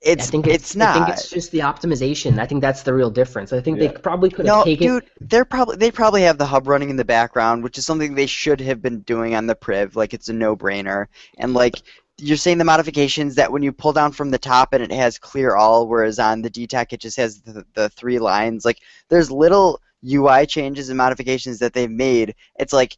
it's 0.00 0.28
I 0.28 0.30
think 0.30 0.46
it's, 0.46 0.54
it's, 0.54 0.76
not. 0.76 0.96
I 0.96 1.06
think 1.06 1.18
it's 1.18 1.30
just 1.30 1.50
the 1.50 1.60
optimization. 1.60 2.38
I 2.38 2.46
think 2.46 2.60
that's 2.60 2.82
the 2.82 2.94
real 2.94 3.10
difference. 3.10 3.52
I 3.52 3.60
think 3.60 3.80
Yeah. 3.80 3.88
they 3.88 3.98
probably 3.98 4.30
could 4.30 4.46
have 4.46 4.58
no, 4.58 4.64
taken. 4.64 4.86
dude, 4.86 5.10
they're 5.20 5.44
probably 5.44 5.76
they 5.76 5.90
probably 5.90 6.22
have 6.22 6.38
the 6.38 6.46
hub 6.46 6.68
running 6.68 6.90
in 6.90 6.96
the 6.96 7.04
background, 7.04 7.64
which 7.64 7.78
is 7.78 7.86
something 7.86 8.14
they 8.14 8.26
should 8.26 8.60
have 8.60 8.80
been 8.80 9.00
doing 9.00 9.34
on 9.34 9.46
the 9.46 9.56
Priv. 9.56 9.96
Like 9.96 10.14
it's 10.14 10.28
a 10.28 10.32
no-brainer, 10.32 11.06
and 11.38 11.52
like 11.52 11.82
you're 12.18 12.36
saying 12.36 12.58
the 12.58 12.64
modifications 12.64 13.36
that 13.36 13.50
when 13.50 13.62
you 13.62 13.72
pull 13.72 13.92
down 13.92 14.12
from 14.12 14.30
the 14.30 14.38
top 14.38 14.72
and 14.72 14.82
it 14.82 14.92
has 14.92 15.18
clear 15.18 15.54
all, 15.54 15.86
whereas 15.86 16.18
on 16.18 16.42
the 16.42 16.50
DTEK 16.50 16.92
it 16.92 17.00
just 17.00 17.16
has 17.16 17.40
the, 17.42 17.64
the 17.74 17.88
three 17.90 18.18
lines. 18.18 18.64
Like 18.64 18.80
there's 19.08 19.30
little 19.30 19.80
UI 20.04 20.46
changes 20.46 20.88
and 20.88 20.98
modifications 20.98 21.58
that 21.60 21.72
they've 21.72 21.90
made. 21.90 22.34
It's 22.58 22.72
like 22.72 22.96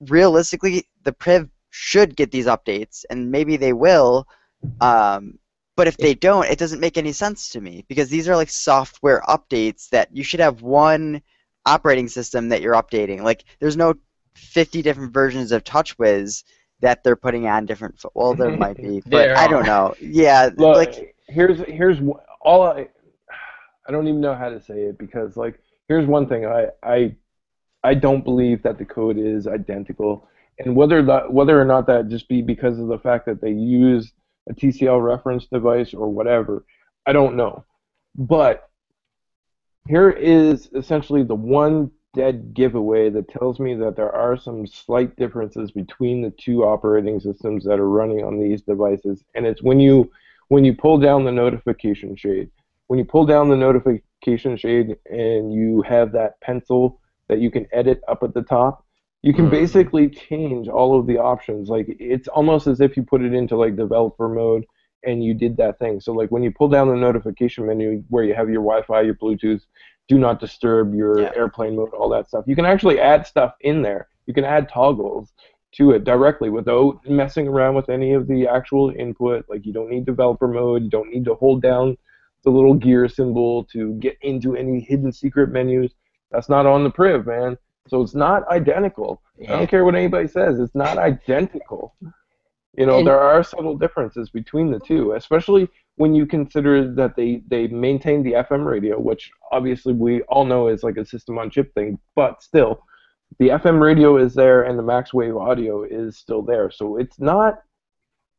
realistically 0.00 0.86
the 1.04 1.12
Priv 1.12 1.48
should 1.70 2.16
get 2.16 2.30
these 2.30 2.46
updates, 2.46 3.04
and 3.10 3.30
maybe 3.30 3.56
they 3.56 3.72
will. 3.72 4.26
Um, 4.80 5.38
but 5.76 5.86
if 5.86 5.96
they 5.96 6.14
don't, 6.14 6.46
it 6.46 6.58
doesn't 6.58 6.80
make 6.80 6.98
any 6.98 7.12
sense 7.12 7.50
to 7.50 7.60
me 7.60 7.84
because 7.88 8.08
these 8.08 8.28
are 8.28 8.36
like 8.36 8.50
software 8.50 9.22
updates 9.28 9.88
that 9.90 10.14
you 10.14 10.24
should 10.24 10.40
have 10.40 10.62
one 10.62 11.22
operating 11.64 12.08
system 12.08 12.48
that 12.48 12.60
you're 12.60 12.74
updating. 12.74 13.22
Like 13.22 13.44
there's 13.60 13.76
no 13.76 13.94
50 14.34 14.82
different 14.82 15.12
versions 15.12 15.52
of 15.52 15.64
TouchWiz 15.64 16.42
that 16.80 17.02
they're 17.02 17.16
putting 17.16 17.46
on 17.46 17.66
different. 17.66 17.98
Fo- 17.98 18.12
well, 18.14 18.34
there 18.34 18.56
might 18.56 18.76
be, 18.76 19.00
but 19.04 19.10
There 19.10 19.36
I 19.36 19.48
don't 19.48 19.66
know. 19.66 19.94
Yeah, 20.00 20.50
Look, 20.56 20.76
like 20.76 21.14
here's 21.28 21.60
here's 21.60 21.98
all 22.40 22.62
I 22.62 22.88
I 23.86 23.92
don't 23.92 24.08
even 24.08 24.20
know 24.20 24.34
how 24.34 24.48
to 24.48 24.60
say 24.60 24.82
it 24.82 24.98
because 24.98 25.36
like 25.36 25.58
here's 25.88 26.06
one 26.06 26.28
thing 26.28 26.46
I 26.46 26.68
I 26.82 27.16
I 27.82 27.94
don't 27.94 28.24
believe 28.24 28.62
that 28.62 28.78
the 28.78 28.84
code 28.84 29.18
is 29.18 29.46
identical 29.46 30.28
and 30.58 30.74
whether 30.74 31.02
that 31.04 31.32
whether 31.32 31.60
or 31.60 31.64
not 31.64 31.86
that 31.86 32.08
just 32.08 32.28
be 32.28 32.42
because 32.42 32.78
of 32.78 32.88
the 32.88 32.98
fact 32.98 33.26
that 33.26 33.40
they 33.40 33.50
use 33.50 34.12
a 34.48 34.54
TCL 34.54 35.04
reference 35.04 35.46
device 35.46 35.94
or 35.94 36.08
whatever 36.08 36.64
I 37.06 37.12
don't 37.12 37.36
know 37.36 37.64
but 38.16 38.68
here 39.86 40.10
is 40.10 40.68
essentially 40.74 41.22
the 41.22 41.34
one 41.34 41.90
dead 42.14 42.54
giveaway 42.54 43.10
that 43.10 43.28
tells 43.28 43.58
me 43.60 43.74
that 43.74 43.96
there 43.96 44.12
are 44.14 44.36
some 44.36 44.66
slight 44.66 45.14
differences 45.16 45.70
between 45.70 46.22
the 46.22 46.30
two 46.30 46.64
operating 46.64 47.20
systems 47.20 47.64
that 47.64 47.78
are 47.78 47.88
running 47.88 48.24
on 48.24 48.38
these 48.40 48.62
devices. 48.62 49.24
And 49.34 49.46
it's 49.46 49.62
when 49.62 49.80
you 49.80 50.10
when 50.48 50.64
you 50.64 50.74
pull 50.74 50.98
down 50.98 51.24
the 51.24 51.32
notification 51.32 52.16
shade. 52.16 52.50
When 52.86 52.98
you 52.98 53.04
pull 53.04 53.26
down 53.26 53.48
the 53.48 53.56
notification 53.56 54.56
shade 54.56 54.96
and 55.10 55.52
you 55.52 55.82
have 55.82 56.12
that 56.12 56.40
pencil 56.40 57.00
that 57.28 57.38
you 57.40 57.50
can 57.50 57.66
edit 57.72 58.00
up 58.08 58.22
at 58.22 58.34
the 58.34 58.42
top 58.42 58.84
you 59.22 59.34
can 59.34 59.46
Mhm. 59.46 59.50
basically 59.50 60.08
change 60.08 60.68
all 60.68 60.98
of 60.98 61.06
the 61.06 61.18
options. 61.18 61.68
Like 61.68 61.86
it's 61.98 62.28
almost 62.28 62.66
as 62.66 62.80
if 62.80 62.96
you 62.96 63.02
put 63.02 63.22
it 63.22 63.34
into 63.34 63.56
like 63.56 63.76
developer 63.76 64.28
mode 64.28 64.64
and 65.04 65.22
you 65.24 65.34
did 65.34 65.56
that 65.56 65.78
thing. 65.78 66.00
So 66.00 66.12
like 66.12 66.30
when 66.30 66.42
you 66.42 66.52
pull 66.52 66.68
down 66.68 66.88
the 66.88 66.94
notification 66.96 67.66
menu 67.66 68.02
where 68.08 68.24
you 68.24 68.34
have 68.34 68.48
your 68.48 68.62
wi-fi 68.62 69.02
your 69.02 69.14
bluetooth 69.14 69.62
do 70.08 70.18
not 70.18 70.40
disturb 70.40 70.94
your 70.94 71.20
Yeah. 71.20 71.32
airplane 71.36 71.76
mode 71.76 71.92
all 71.92 72.08
that 72.08 72.28
stuff. 72.28 72.44
You 72.46 72.56
can 72.56 72.64
actually 72.64 72.98
add 72.98 73.26
stuff 73.26 73.54
in 73.60 73.82
there. 73.82 74.08
You 74.26 74.34
can 74.34 74.44
add 74.44 74.68
toggles 74.68 75.32
to 75.72 75.90
it 75.92 76.04
directly 76.04 76.48
without 76.50 76.98
messing 77.06 77.46
around 77.46 77.74
with 77.74 77.90
any 77.90 78.14
of 78.14 78.26
the 78.26 78.46
actual 78.48 78.90
input. 78.90 79.44
Like 79.48 79.66
you 79.66 79.72
don't 79.72 79.90
need 79.90 80.06
developer 80.06 80.48
mode. 80.48 80.82
You 80.82 80.90
don't 80.90 81.10
need 81.12 81.24
to 81.26 81.34
hold 81.34 81.60
down 81.62 81.96
the 82.44 82.50
little 82.50 82.74
gear 82.74 83.08
symbol 83.08 83.64
to 83.64 83.92
get 83.94 84.16
into 84.22 84.56
any 84.56 84.80
hidden 84.80 85.12
secret 85.12 85.50
menus. 85.50 85.92
That's 86.30 86.48
not 86.48 86.66
on 86.66 86.84
the 86.84 86.90
priv 86.90 87.26
man. 87.26 87.58
So 87.88 88.02
it's 88.02 88.14
not 88.14 88.46
identical. 88.48 89.22
I 89.42 89.52
don't 89.52 89.66
care 89.70 89.84
what 89.84 89.94
anybody 89.94 90.28
says. 90.28 90.58
It's 90.60 90.74
not 90.74 90.98
identical. 90.98 91.94
You 92.78 92.86
know, 92.86 92.98
And- 92.98 93.06
there 93.06 93.18
are 93.18 93.42
subtle 93.42 93.76
differences 93.76 94.30
between 94.30 94.70
the 94.70 94.78
two, 94.78 95.12
especially 95.14 95.68
when 95.96 96.14
you 96.14 96.26
consider 96.26 96.94
that 96.94 97.16
they, 97.16 97.42
they 97.48 97.66
maintain 97.66 98.22
the 98.22 98.34
FM 98.34 98.64
radio, 98.64 99.00
which 99.00 99.32
obviously 99.50 99.92
we 99.92 100.22
all 100.22 100.44
know 100.44 100.68
is 100.68 100.84
like 100.84 100.96
a 100.96 101.04
system 101.04 101.38
on 101.38 101.50
chip 101.50 101.74
thing, 101.74 101.98
but 102.14 102.40
still, 102.40 102.84
the 103.40 103.48
FM 103.48 103.80
radio 103.80 104.16
is 104.16 104.32
there 104.32 104.62
and 104.62 104.78
the 104.78 104.82
max 104.84 105.12
wave 105.12 105.36
audio 105.36 105.82
is 105.82 106.16
still 106.16 106.40
there. 106.40 106.70
So 106.70 106.98
it's 106.98 107.18
not, 107.18 107.62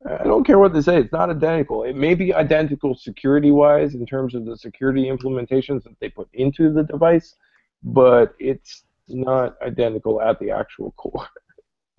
I 0.10 0.24
don't 0.24 0.46
care 0.46 0.58
what 0.58 0.74
they 0.74 0.82
say, 0.82 1.00
it's 1.00 1.12
not 1.12 1.30
identical. 1.30 1.84
It 1.84 1.98
may 1.98 2.16
be 2.16 2.34
identical 2.34 2.96
security 2.96 3.52
wise 3.52 3.94
in 3.94 4.06
terms 4.06 4.36
of 4.36 4.46
the 4.46 4.56
security 4.56 5.12
implementations 5.12 5.84
that 5.84 6.00
they 6.00 6.08
put 6.08 6.30
into 6.32 6.72
the 6.72 6.84
device, 6.84 7.36
but 7.84 8.36
it's 8.40 8.86
not 9.10 9.62
identical 9.62 10.22
at 10.22 10.40
the 10.40 10.50
actual 10.52 10.92
core. 10.92 11.28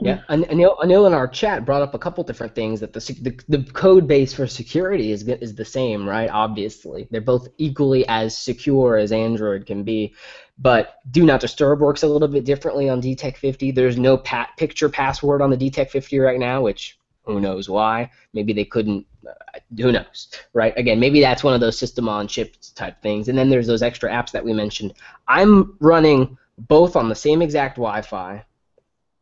Yeah, 0.03 0.21
An- 0.29 0.45
Anil, 0.45 0.79
Anil 0.79 1.07
in 1.07 1.13
our 1.13 1.29
chat 1.29 1.67
brought 1.67 1.83
up 1.83 1.95
a 1.95 1.99
couple 1.99 2.25
different 2.25 2.55
things 2.55 2.81
that 2.81 2.93
the, 2.93 3.01
the 3.21 3.59
the 3.59 3.73
code 3.73 4.07
base 4.09 4.33
for 4.33 4.47
security 4.47 5.13
is 5.13 5.23
is 5.25 5.55
the 5.55 5.65
same, 5.65 6.09
right? 6.09 6.31
Obviously, 6.31 7.07
they're 7.11 7.21
both 7.21 7.49
equally 7.59 8.07
as 8.09 8.37
secure 8.37 8.97
as 8.97 9.13
Android 9.13 9.67
can 9.67 9.83
be, 9.83 10.15
but 10.59 10.97
Do 11.11 11.25
Not 11.25 11.41
Disturb 11.41 11.81
works 11.81 12.03
a 12.03 12.09
little 12.09 12.29
bit 12.29 12.45
differently 12.45 12.89
on 12.89 13.03
DTEK 13.03 13.37
50. 13.37 13.71
There's 13.73 13.99
no 13.99 14.17
pat 14.17 14.51
picture 14.57 14.89
password 14.89 15.43
on 15.43 15.51
the 15.51 15.57
DTEK 15.57 15.91
50 15.91 16.19
right 16.19 16.39
now, 16.39 16.63
which 16.63 16.99
who 17.25 17.41
knows 17.41 17.69
why? 17.69 18.11
Maybe 18.33 18.53
they 18.53 18.65
couldn't. 18.65 19.07
Uh, 19.27 19.33
who 19.77 19.93
knows, 19.93 20.29
right? 20.55 20.73
Again, 20.79 20.99
maybe 20.99 21.21
that's 21.21 21.45
one 21.45 21.53
of 21.55 21.61
those 21.61 21.79
system 21.79 22.09
on 22.09 22.27
chips 22.27 22.71
type 22.71 23.03
things. 23.03 23.29
And 23.29 23.37
then 23.37 23.51
there's 23.51 23.67
those 23.67 23.83
extra 23.83 24.11
apps 24.11 24.31
that 24.33 24.45
we 24.45 24.55
mentioned. 24.55 24.95
I'm 25.29 25.77
running 25.79 26.39
both 26.57 26.97
on 26.97 27.09
the 27.09 27.15
same 27.15 27.43
exact 27.43 27.77
Wi-Fi. 27.77 28.45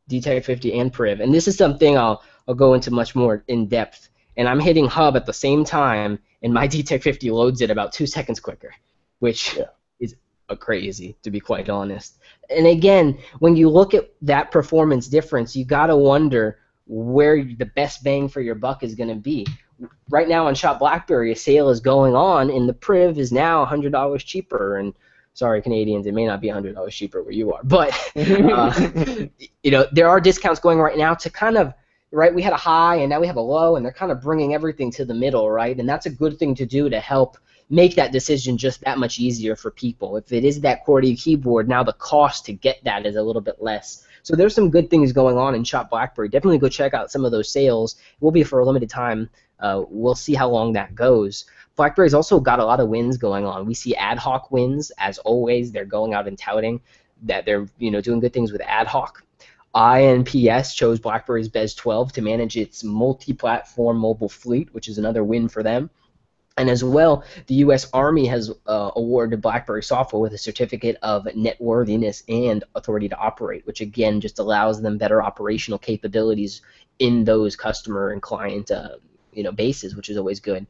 DTEK 0.09 0.45
50 0.45 0.79
and 0.79 0.93
Priv. 0.93 1.21
And 1.21 1.33
this 1.33 1.49
is 1.49 1.57
something 1.57 1.97
I'll, 1.97 2.23
I'll 2.47 2.55
go 2.55 2.75
into 2.75 2.91
much 2.91 3.15
more 3.15 3.45
in 3.49 3.67
depth. 3.67 4.09
And 4.37 4.49
I'm 4.49 4.61
hitting 4.61 4.87
hub 4.87 5.17
at 5.17 5.27
the 5.27 5.33
same 5.33 5.65
time, 5.65 6.19
and 6.43 6.53
my 6.53 6.69
DTEK 6.73 7.03
50 7.03 7.31
loads 7.31 7.61
it 7.61 7.71
about 7.71 7.93
two 7.93 8.07
seconds 8.07 8.41
quicker, 8.41 8.75
which 9.19 9.57
Yeah. 9.57 9.65
is 10.01 10.15
crazy, 10.61 11.17
to 11.23 11.31
be 11.31 11.41
quite 11.41 11.69
honest. 11.69 12.19
And 12.49 12.67
again, 12.67 13.19
when 13.41 13.57
you 13.57 13.69
look 13.69 13.95
at 13.95 14.11
that 14.23 14.51
performance 14.51 15.09
difference, 15.09 15.55
you 15.55 15.65
got 15.65 15.87
to 15.89 15.97
wonder 15.97 16.59
where 16.87 17.45
the 17.45 17.67
best 17.67 18.03
bang 18.03 18.29
for 18.29 18.41
your 18.41 18.55
buck 18.55 18.83
is 18.83 18.95
going 18.95 19.11
to 19.11 19.15
be. 19.15 19.47
Right 20.09 20.29
now 20.29 20.47
on 20.47 20.55
Shop 20.55 20.79
BlackBerry, 20.79 21.33
a 21.33 21.37
sale 21.37 21.69
is 21.69 21.81
going 21.81 22.17
on, 22.17 22.49
and 22.51 22.69
the 22.69 22.73
Priv 22.73 23.19
is 23.19 23.31
now 23.31 23.65
$100 23.65 24.25
cheaper. 24.25 24.79
And 24.79 24.95
sorry, 25.39 25.63
Canadians, 25.63 26.05
it 26.09 26.15
may 26.15 26.27
not 26.27 26.41
be 26.41 26.49
$100 26.49 26.91
cheaper 26.91 27.23
where 27.23 27.33
you 27.33 27.53
are, 27.53 27.61
but 27.65 27.97
uh, 28.17 28.73
you 29.63 29.71
know 29.71 29.87
there 29.93 30.09
are 30.09 30.21
discounts 30.21 30.59
going 30.59 30.81
right 30.81 30.99
now 30.99 31.15
to 31.15 31.31
kind 31.31 31.57
of 31.57 31.73
right 32.11 32.35
we 32.35 32.43
had 32.43 32.53
a 32.53 32.57
high 32.57 32.97
and 32.97 33.11
now 33.11 33.21
we 33.21 33.27
have 33.27 33.37
a 33.37 33.41
low 33.41 33.77
and 33.77 33.85
they're 33.85 33.93
kind 33.93 34.11
of 34.11 34.21
bringing 34.21 34.53
everything 34.55 34.91
to 34.91 35.05
the 35.05 35.15
middle 35.15 35.49
right? 35.51 35.79
And 35.79 35.89
that's 35.89 36.07
a 36.07 36.11
good 36.11 36.39
thing 36.39 36.57
to 36.57 36.67
do 36.67 36.91
to 36.91 36.99
help 36.99 37.39
make 37.71 37.95
that 37.95 38.13
decision 38.13 38.57
just 38.57 38.81
that 38.81 38.99
much 38.99 39.21
easier 39.21 39.55
for 39.55 39.71
people. 39.71 40.17
If 40.17 40.33
it 40.33 40.45
is 40.45 40.61
that 40.63 40.85
QWERTY 40.85 41.23
keyboard 41.23 41.69
now 41.69 41.85
the 41.85 41.93
cost 41.93 42.45
to 42.47 42.53
get 42.53 42.83
that 42.83 43.07
is 43.07 43.15
a 43.15 43.23
little 43.23 43.43
bit 43.43 43.63
less. 43.63 44.05
So 44.25 44.35
there's 44.35 44.55
some 44.55 44.71
good 44.71 44.91
things 44.91 45.13
going 45.13 45.39
on 45.39 45.55
in 45.55 45.63
shop 45.63 45.91
blackberry. 45.91 46.29
Definitely 46.29 46.59
go 46.59 46.69
check 46.69 46.95
out 46.95 47.13
some 47.13 47.25
of 47.25 47.31
those 47.31 47.51
sales. 47.51 47.95
It 47.95 48.25
will 48.25 48.33
be 48.33 48.43
for 48.43 48.59
a 48.59 48.65
limited 48.65 48.91
time. 48.91 49.31
Uh, 49.61 49.85
we'll 49.89 50.15
see 50.15 50.35
how 50.35 50.49
long 50.49 50.73
that 50.73 50.95
goes. 50.95 51.45
BlackBerry's 51.79 52.13
also 52.13 52.41
got 52.41 52.59
a 52.59 52.65
lot 52.65 52.81
of 52.81 52.89
wins 52.89 53.17
going 53.17 53.47
on. 53.47 53.65
We 53.65 53.73
see 53.73 53.95
AtHoc 53.95 54.51
wins 54.51 54.91
as 54.99 55.19
always. 55.19 55.71
They're 55.71 55.85
going 55.85 56.13
out 56.13 56.27
and 56.27 56.37
touting 56.37 56.81
that 57.23 57.45
they're 57.47 57.67
you 57.79 57.91
know 57.91 58.01
doing 58.01 58.21
good 58.21 58.33
things 58.33 58.53
with 58.53 58.61
AtHoc. 58.61 59.23
INPS 59.75 60.75
chose 60.75 60.99
BlackBerry's 60.99 61.49
BES 61.49 61.75
12 61.75 62.13
to 62.15 62.23
manage 62.23 62.57
its 62.57 62.83
multi-platform 62.83 63.97
mobile 63.97 64.29
fleet, 64.29 64.73
which 64.75 64.89
is 64.89 64.99
another 64.99 65.23
win 65.23 65.49
for 65.49 65.63
them. 65.63 65.89
And 66.57 66.69
as 66.69 66.83
well, 66.83 67.23
the 67.47 67.55
U.S. 67.57 67.89
Army 67.93 68.27
has 68.27 68.51
uh, 68.67 68.91
awarded 68.97 69.41
BlackBerry 69.41 69.85
software 69.85 70.21
with 70.21 70.33
a 70.33 70.39
certificate 70.39 70.97
of 71.03 71.29
networthiness 71.37 72.25
and 72.29 72.65
authority 72.75 73.09
to 73.09 73.17
operate, 73.17 73.65
which 73.65 73.81
again 73.81 74.21
just 74.21 74.41
allows 74.41 74.83
them 74.83 74.99
better 74.99 75.23
operational 75.23 75.79
capabilities 75.79 76.61
in 76.99 77.23
those 77.23 77.55
customer 77.55 78.11
and 78.11 78.21
client 78.21 78.73
uh, 78.73 78.97
you 79.33 79.45
know 79.45 79.53
bases, 79.53 79.95
which 79.95 80.11
is 80.11 80.17
always 80.17 80.41
good. 80.41 80.67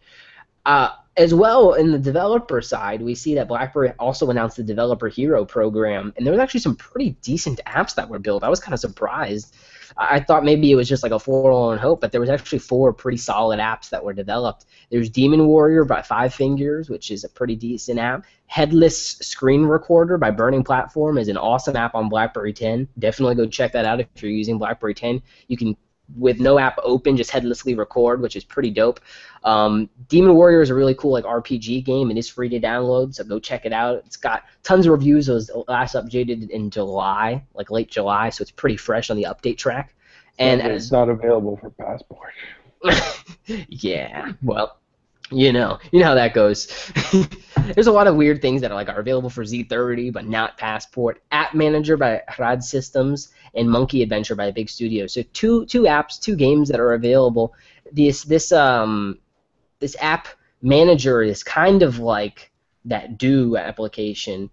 Uh, 0.66 0.90
as 1.18 1.34
well, 1.34 1.74
in 1.74 1.90
the 1.90 1.98
developer 1.98 2.62
side, 2.62 3.02
we 3.02 3.14
see 3.14 3.34
that 3.34 3.48
BlackBerry 3.48 3.92
also 3.98 4.30
announced 4.30 4.56
the 4.56 4.62
Developer 4.62 5.08
Hero 5.08 5.44
program, 5.44 6.12
and 6.16 6.24
there 6.24 6.32
was 6.32 6.40
actually 6.40 6.60
some 6.60 6.76
pretty 6.76 7.10
decent 7.22 7.60
apps 7.66 7.96
that 7.96 8.08
were 8.08 8.20
built. 8.20 8.44
I 8.44 8.48
was 8.48 8.60
kind 8.60 8.72
of 8.72 8.78
surprised. 8.78 9.56
I 9.96 10.20
thought 10.20 10.44
maybe 10.44 10.70
it 10.70 10.76
was 10.76 10.88
just 10.88 11.02
like 11.02 11.10
a 11.10 11.18
forlorn 11.18 11.78
hope, 11.78 12.00
but 12.00 12.12
there 12.12 12.20
was 12.20 12.30
actually 12.30 12.60
four 12.60 12.92
pretty 12.92 13.16
solid 13.18 13.58
apps 13.58 13.90
that 13.90 14.04
were 14.04 14.12
developed. 14.12 14.66
There's 14.90 15.10
Demon 15.10 15.46
Warrior 15.46 15.84
by 15.84 16.02
Five 16.02 16.32
Fingers, 16.34 16.88
which 16.88 17.10
is 17.10 17.24
a 17.24 17.28
pretty 17.28 17.56
decent 17.56 17.98
app. 17.98 18.24
Headless 18.46 19.16
Screen 19.16 19.64
Recorder 19.64 20.18
by 20.18 20.30
Burning 20.30 20.62
Platform 20.62 21.18
is 21.18 21.26
an 21.26 21.36
awesome 21.36 21.74
app 21.74 21.96
on 21.96 22.08
BlackBerry 22.08 22.52
10. 22.52 22.86
Definitely 22.98 23.34
go 23.34 23.46
check 23.46 23.72
that 23.72 23.86
out 23.86 23.98
if 23.98 24.06
you're 24.22 24.30
using 24.30 24.58
BlackBerry 24.58 24.94
10. 24.94 25.20
You 25.48 25.56
can 25.56 25.76
with 26.16 26.40
no 26.40 26.58
app 26.58 26.78
open, 26.82 27.16
just 27.16 27.30
headlessly 27.30 27.74
record, 27.74 28.20
which 28.20 28.36
is 28.36 28.44
pretty 28.44 28.70
dope. 28.70 29.00
Um, 29.44 29.88
Demon 30.08 30.34
Warrior 30.34 30.62
is 30.62 30.70
a 30.70 30.74
really 30.74 30.94
cool 30.94 31.12
like 31.12 31.24
RPG 31.24 31.84
game. 31.84 32.10
It 32.10 32.16
is 32.16 32.28
free 32.28 32.48
to 32.48 32.60
download, 32.60 33.14
so 33.14 33.24
go 33.24 33.38
check 33.38 33.66
it 33.66 33.72
out. 33.72 34.02
It's 34.06 34.16
got 34.16 34.44
tons 34.62 34.86
of 34.86 34.92
reviews. 34.92 35.28
It 35.28 35.34
was 35.34 35.50
last 35.68 35.94
updated 35.94 36.50
in 36.50 36.70
July, 36.70 37.44
like 37.54 37.70
late 37.70 37.90
July, 37.90 38.30
so 38.30 38.42
it's 38.42 38.50
pretty 38.50 38.76
fresh 38.76 39.10
on 39.10 39.16
the 39.16 39.24
update 39.24 39.58
track. 39.58 39.94
And 40.38 40.60
it's 40.60 40.84
as, 40.84 40.92
not 40.92 41.08
available 41.08 41.56
for 41.56 41.70
Passport. 41.70 42.32
yeah, 43.68 44.32
well, 44.42 44.78
you 45.30 45.52
know, 45.52 45.78
you 45.92 46.00
know 46.00 46.06
how 46.06 46.14
that 46.14 46.32
goes. 46.32 46.92
There's 47.74 47.86
a 47.86 47.92
lot 47.92 48.06
of 48.06 48.16
weird 48.16 48.40
things 48.40 48.60
that 48.62 48.70
are 48.70 48.74
like 48.74 48.88
are 48.88 49.00
available 49.00 49.30
for 49.30 49.44
Z30 49.44 50.12
but 50.12 50.26
not 50.26 50.56
Passport. 50.56 51.22
App 51.32 51.54
Manager 51.54 51.96
by 51.96 52.22
Rad 52.38 52.62
Systems 52.64 53.32
and 53.54 53.68
Monkey 53.68 54.02
Adventure 54.02 54.34
by 54.34 54.50
Big 54.50 54.70
Studio. 54.70 55.06
So 55.06 55.22
two 55.32 55.66
two 55.66 55.82
apps, 55.82 56.20
two 56.20 56.36
games 56.36 56.68
that 56.68 56.80
are 56.80 56.94
available. 56.94 57.54
This 57.92 58.22
this 58.22 58.52
um 58.52 59.18
this 59.80 59.96
app 60.00 60.28
manager 60.62 61.22
is 61.22 61.42
kind 61.42 61.82
of 61.82 61.98
like 61.98 62.50
that 62.84 63.18
Do 63.18 63.56
application 63.56 64.50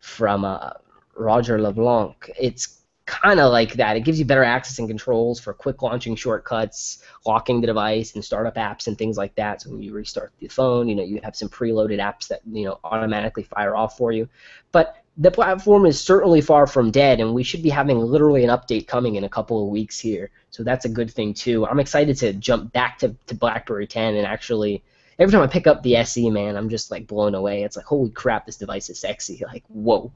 from 0.00 0.44
uh, 0.44 0.70
Roger 1.16 1.60
LeBlanc. 1.60 2.30
It's 2.38 2.82
kind 3.06 3.40
of 3.40 3.52
like 3.52 3.74
that. 3.74 3.96
It 3.96 4.00
gives 4.00 4.18
you 4.18 4.24
better 4.24 4.44
access 4.44 4.78
and 4.78 4.88
controls 4.88 5.40
for 5.40 5.52
quick 5.52 5.82
launching 5.82 6.16
shortcuts, 6.16 7.02
locking 7.26 7.60
the 7.60 7.66
device, 7.66 8.14
and 8.14 8.24
startup 8.24 8.54
apps 8.54 8.86
and 8.86 8.96
things 8.96 9.16
like 9.16 9.34
that. 9.34 9.62
So 9.62 9.70
when 9.70 9.82
you 9.82 9.92
restart 9.92 10.32
the 10.38 10.48
phone, 10.48 10.88
you 10.88 10.94
know 10.94 11.02
you 11.02 11.20
have 11.22 11.36
some 11.36 11.48
preloaded 11.48 11.98
apps 11.98 12.28
that 12.28 12.40
you 12.50 12.64
know 12.64 12.78
automatically 12.84 13.42
fire 13.42 13.76
off 13.76 13.96
for 13.96 14.12
you. 14.12 14.28
But 14.70 15.01
the 15.18 15.30
platform 15.30 15.84
is 15.84 16.00
certainly 16.00 16.40
far 16.40 16.66
from 16.66 16.90
dead, 16.90 17.20
and 17.20 17.34
we 17.34 17.42
should 17.42 17.62
be 17.62 17.68
having 17.68 17.98
literally 17.98 18.44
an 18.44 18.50
update 18.50 18.86
coming 18.86 19.16
in 19.16 19.24
a 19.24 19.28
couple 19.28 19.62
of 19.62 19.70
weeks 19.70 19.98
here. 19.98 20.30
So 20.50 20.62
that's 20.62 20.84
a 20.84 20.88
good 20.88 21.10
thing 21.10 21.34
too. 21.34 21.66
I'm 21.66 21.80
excited 21.80 22.16
to 22.18 22.32
jump 22.32 22.72
back 22.72 22.98
to, 22.98 23.14
to 23.26 23.34
BlackBerry 23.34 23.86
10 23.86 24.16
and 24.16 24.26
actually. 24.26 24.82
Every 25.18 25.30
time 25.30 25.42
I 25.42 25.46
pick 25.46 25.66
up 25.66 25.82
the 25.82 25.96
SE, 25.96 26.30
man, 26.30 26.56
I'm 26.56 26.70
just 26.70 26.90
like 26.90 27.06
blown 27.06 27.34
away. 27.34 27.62
It's 27.62 27.76
like, 27.76 27.84
holy 27.84 28.10
crap, 28.10 28.46
this 28.46 28.56
device 28.56 28.88
is 28.88 28.98
sexy. 28.98 29.42
Like, 29.46 29.62
whoa. 29.68 30.10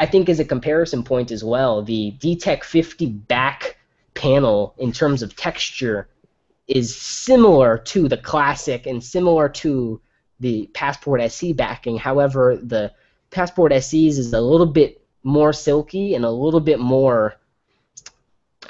I 0.00 0.06
think 0.06 0.30
as 0.30 0.40
a 0.40 0.46
comparison 0.46 1.04
point 1.04 1.30
as 1.30 1.44
well, 1.44 1.82
the 1.82 2.14
DTEK 2.18 2.64
50 2.64 3.06
back 3.06 3.76
panel 4.14 4.74
in 4.78 4.92
terms 4.92 5.22
of 5.22 5.36
texture 5.36 6.08
is 6.66 6.96
similar 6.96 7.76
to 7.76 8.08
the 8.08 8.16
classic 8.16 8.86
and 8.86 9.04
similar 9.04 9.48
to 9.48 10.00
the 10.40 10.70
Passport 10.72 11.20
SE 11.20 11.52
backing. 11.52 11.98
However, 11.98 12.56
the 12.56 12.92
Passport 13.30 13.72
SE's 13.72 14.18
is 14.18 14.32
a 14.32 14.40
little 14.40 14.66
bit 14.66 15.02
more 15.22 15.52
silky 15.52 16.14
and 16.14 16.24
a 16.24 16.30
little 16.30 16.60
bit 16.60 16.78
more 16.78 17.36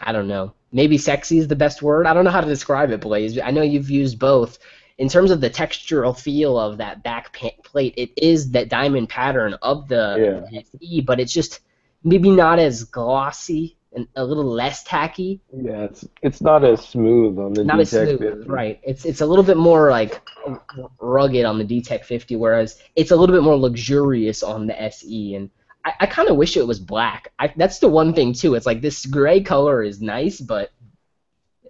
I 0.00 0.12
don't 0.12 0.28
know. 0.28 0.54
Maybe 0.72 0.98
sexy 0.98 1.38
is 1.38 1.48
the 1.48 1.56
best 1.56 1.82
word. 1.82 2.06
I 2.06 2.14
don't 2.14 2.24
know 2.24 2.30
how 2.30 2.40
to 2.40 2.46
describe 2.46 2.90
it, 2.90 3.00
Blaze. 3.00 3.38
I 3.38 3.50
know 3.50 3.62
you've 3.62 3.90
used 3.90 4.18
both 4.18 4.58
in 5.00 5.08
terms 5.08 5.30
of 5.30 5.40
the 5.40 5.48
textural 5.48 6.16
feel 6.16 6.58
of 6.58 6.76
that 6.76 7.02
back 7.02 7.32
plate, 7.64 7.94
it 7.96 8.10
is 8.18 8.50
that 8.50 8.68
diamond 8.68 9.08
pattern 9.08 9.54
of 9.62 9.88
the 9.88 10.44
Yeah. 10.52 10.60
SE, 10.60 11.00
but 11.00 11.18
it's 11.18 11.32
just 11.32 11.60
maybe 12.04 12.30
not 12.30 12.58
as 12.58 12.84
glossy 12.84 13.78
and 13.92 14.06
a 14.16 14.24
little 14.24 14.44
less 14.44 14.84
tacky. 14.84 15.40
Yeah, 15.52 15.84
it's 15.84 16.06
it's 16.22 16.40
not 16.40 16.64
as 16.64 16.86
smooth 16.86 17.38
on 17.38 17.52
the 17.54 17.64
Not 17.64 17.80
as 17.80 17.90
smooth, 17.90 18.20
50. 18.20 18.48
right? 18.48 18.80
It's 18.82 19.04
it's 19.04 19.20
a 19.20 19.26
little 19.26 19.44
bit 19.44 19.56
more 19.56 19.90
like 19.90 20.20
rugged 21.00 21.44
on 21.44 21.58
the 21.58 21.64
DTEK 21.64 22.04
50, 22.04 22.36
whereas 22.36 22.80
it's 22.96 23.10
a 23.10 23.16
little 23.16 23.34
bit 23.34 23.42
more 23.42 23.56
luxurious 23.56 24.42
on 24.42 24.66
the 24.66 24.80
SE. 24.82 25.34
And 25.34 25.50
I, 25.84 25.92
I 26.00 26.06
kind 26.06 26.28
of 26.28 26.36
wish 26.36 26.56
it 26.56 26.66
was 26.66 26.78
black. 26.78 27.32
I, 27.38 27.52
that's 27.56 27.78
the 27.80 27.88
one 27.88 28.14
thing 28.14 28.32
too. 28.32 28.54
It's 28.54 28.66
like 28.66 28.80
this 28.80 29.06
gray 29.06 29.40
color 29.42 29.82
is 29.82 30.00
nice, 30.00 30.40
but 30.40 30.70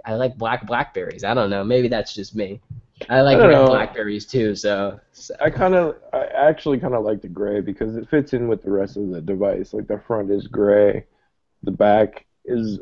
I 0.04 0.14
like 0.14 0.36
black 0.36 0.66
blackberries. 0.66 1.24
I 1.24 1.34
don't 1.34 1.50
know. 1.50 1.64
Maybe 1.64 1.88
that's 1.88 2.14
just 2.14 2.34
me. 2.34 2.60
I 3.08 3.22
like 3.22 3.38
I 3.38 3.46
red 3.46 3.52
know. 3.52 3.66
blackberries 3.66 4.26
too. 4.26 4.54
So, 4.54 5.00
so 5.12 5.34
I 5.40 5.48
kind 5.48 5.74
of, 5.74 5.96
I 6.12 6.24
actually 6.26 6.78
kind 6.78 6.94
of 6.94 7.02
like 7.04 7.22
the 7.22 7.28
gray 7.28 7.60
because 7.60 7.96
it 7.96 8.08
fits 8.10 8.34
in 8.34 8.46
with 8.46 8.62
the 8.62 8.70
rest 8.70 8.96
of 8.98 9.08
the 9.08 9.20
device. 9.22 9.72
Like 9.72 9.86
the 9.86 9.98
front 10.06 10.30
is 10.30 10.46
gray, 10.46 11.06
the 11.62 11.70
back 11.70 12.26
is 12.44 12.78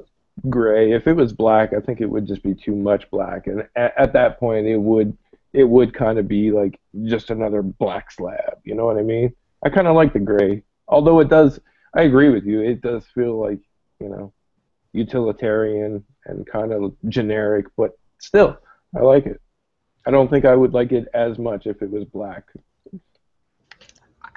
gray. 0.48 0.92
If 0.92 1.06
it 1.06 1.14
was 1.14 1.32
black, 1.32 1.72
I 1.72 1.80
think 1.80 2.00
it 2.00 2.10
would 2.10 2.26
just 2.26 2.42
be 2.42 2.54
too 2.54 2.74
much 2.74 3.10
black, 3.10 3.46
and 3.46 3.66
at, 3.76 3.94
at 3.98 4.12
that 4.12 4.38
point, 4.38 4.66
it 4.66 4.78
would, 4.78 5.16
it 5.52 5.64
would 5.64 5.94
kind 5.94 6.18
of 6.18 6.28
be 6.28 6.50
like 6.50 6.78
just 7.04 7.30
another 7.30 7.62
black 7.62 8.10
slab. 8.10 8.58
You 8.64 8.74
know 8.74 8.86
what 8.86 8.98
I 8.98 9.02
mean? 9.02 9.32
I 9.64 9.70
kind 9.70 9.86
of 9.88 9.96
like 9.96 10.12
the 10.12 10.20
gray, 10.20 10.62
although 10.86 11.20
it 11.20 11.28
does. 11.28 11.58
I 11.94 12.02
agree 12.02 12.28
with 12.28 12.44
you. 12.44 12.60
It 12.60 12.82
does 12.82 13.04
feel 13.14 13.40
like 13.40 13.58
you 14.00 14.08
know, 14.08 14.32
utilitarian 14.92 16.04
and 16.26 16.46
kind 16.46 16.72
of 16.72 16.94
generic, 17.08 17.66
but 17.76 17.98
still, 18.18 18.58
I 18.96 19.00
like 19.00 19.26
it. 19.26 19.40
I 20.06 20.10
don't 20.10 20.30
think 20.30 20.44
I 20.44 20.54
would 20.54 20.72
like 20.72 20.92
it 20.92 21.08
as 21.12 21.38
much 21.38 21.66
if 21.66 21.82
it 21.82 21.90
was 21.90 22.04
black. 22.04 22.44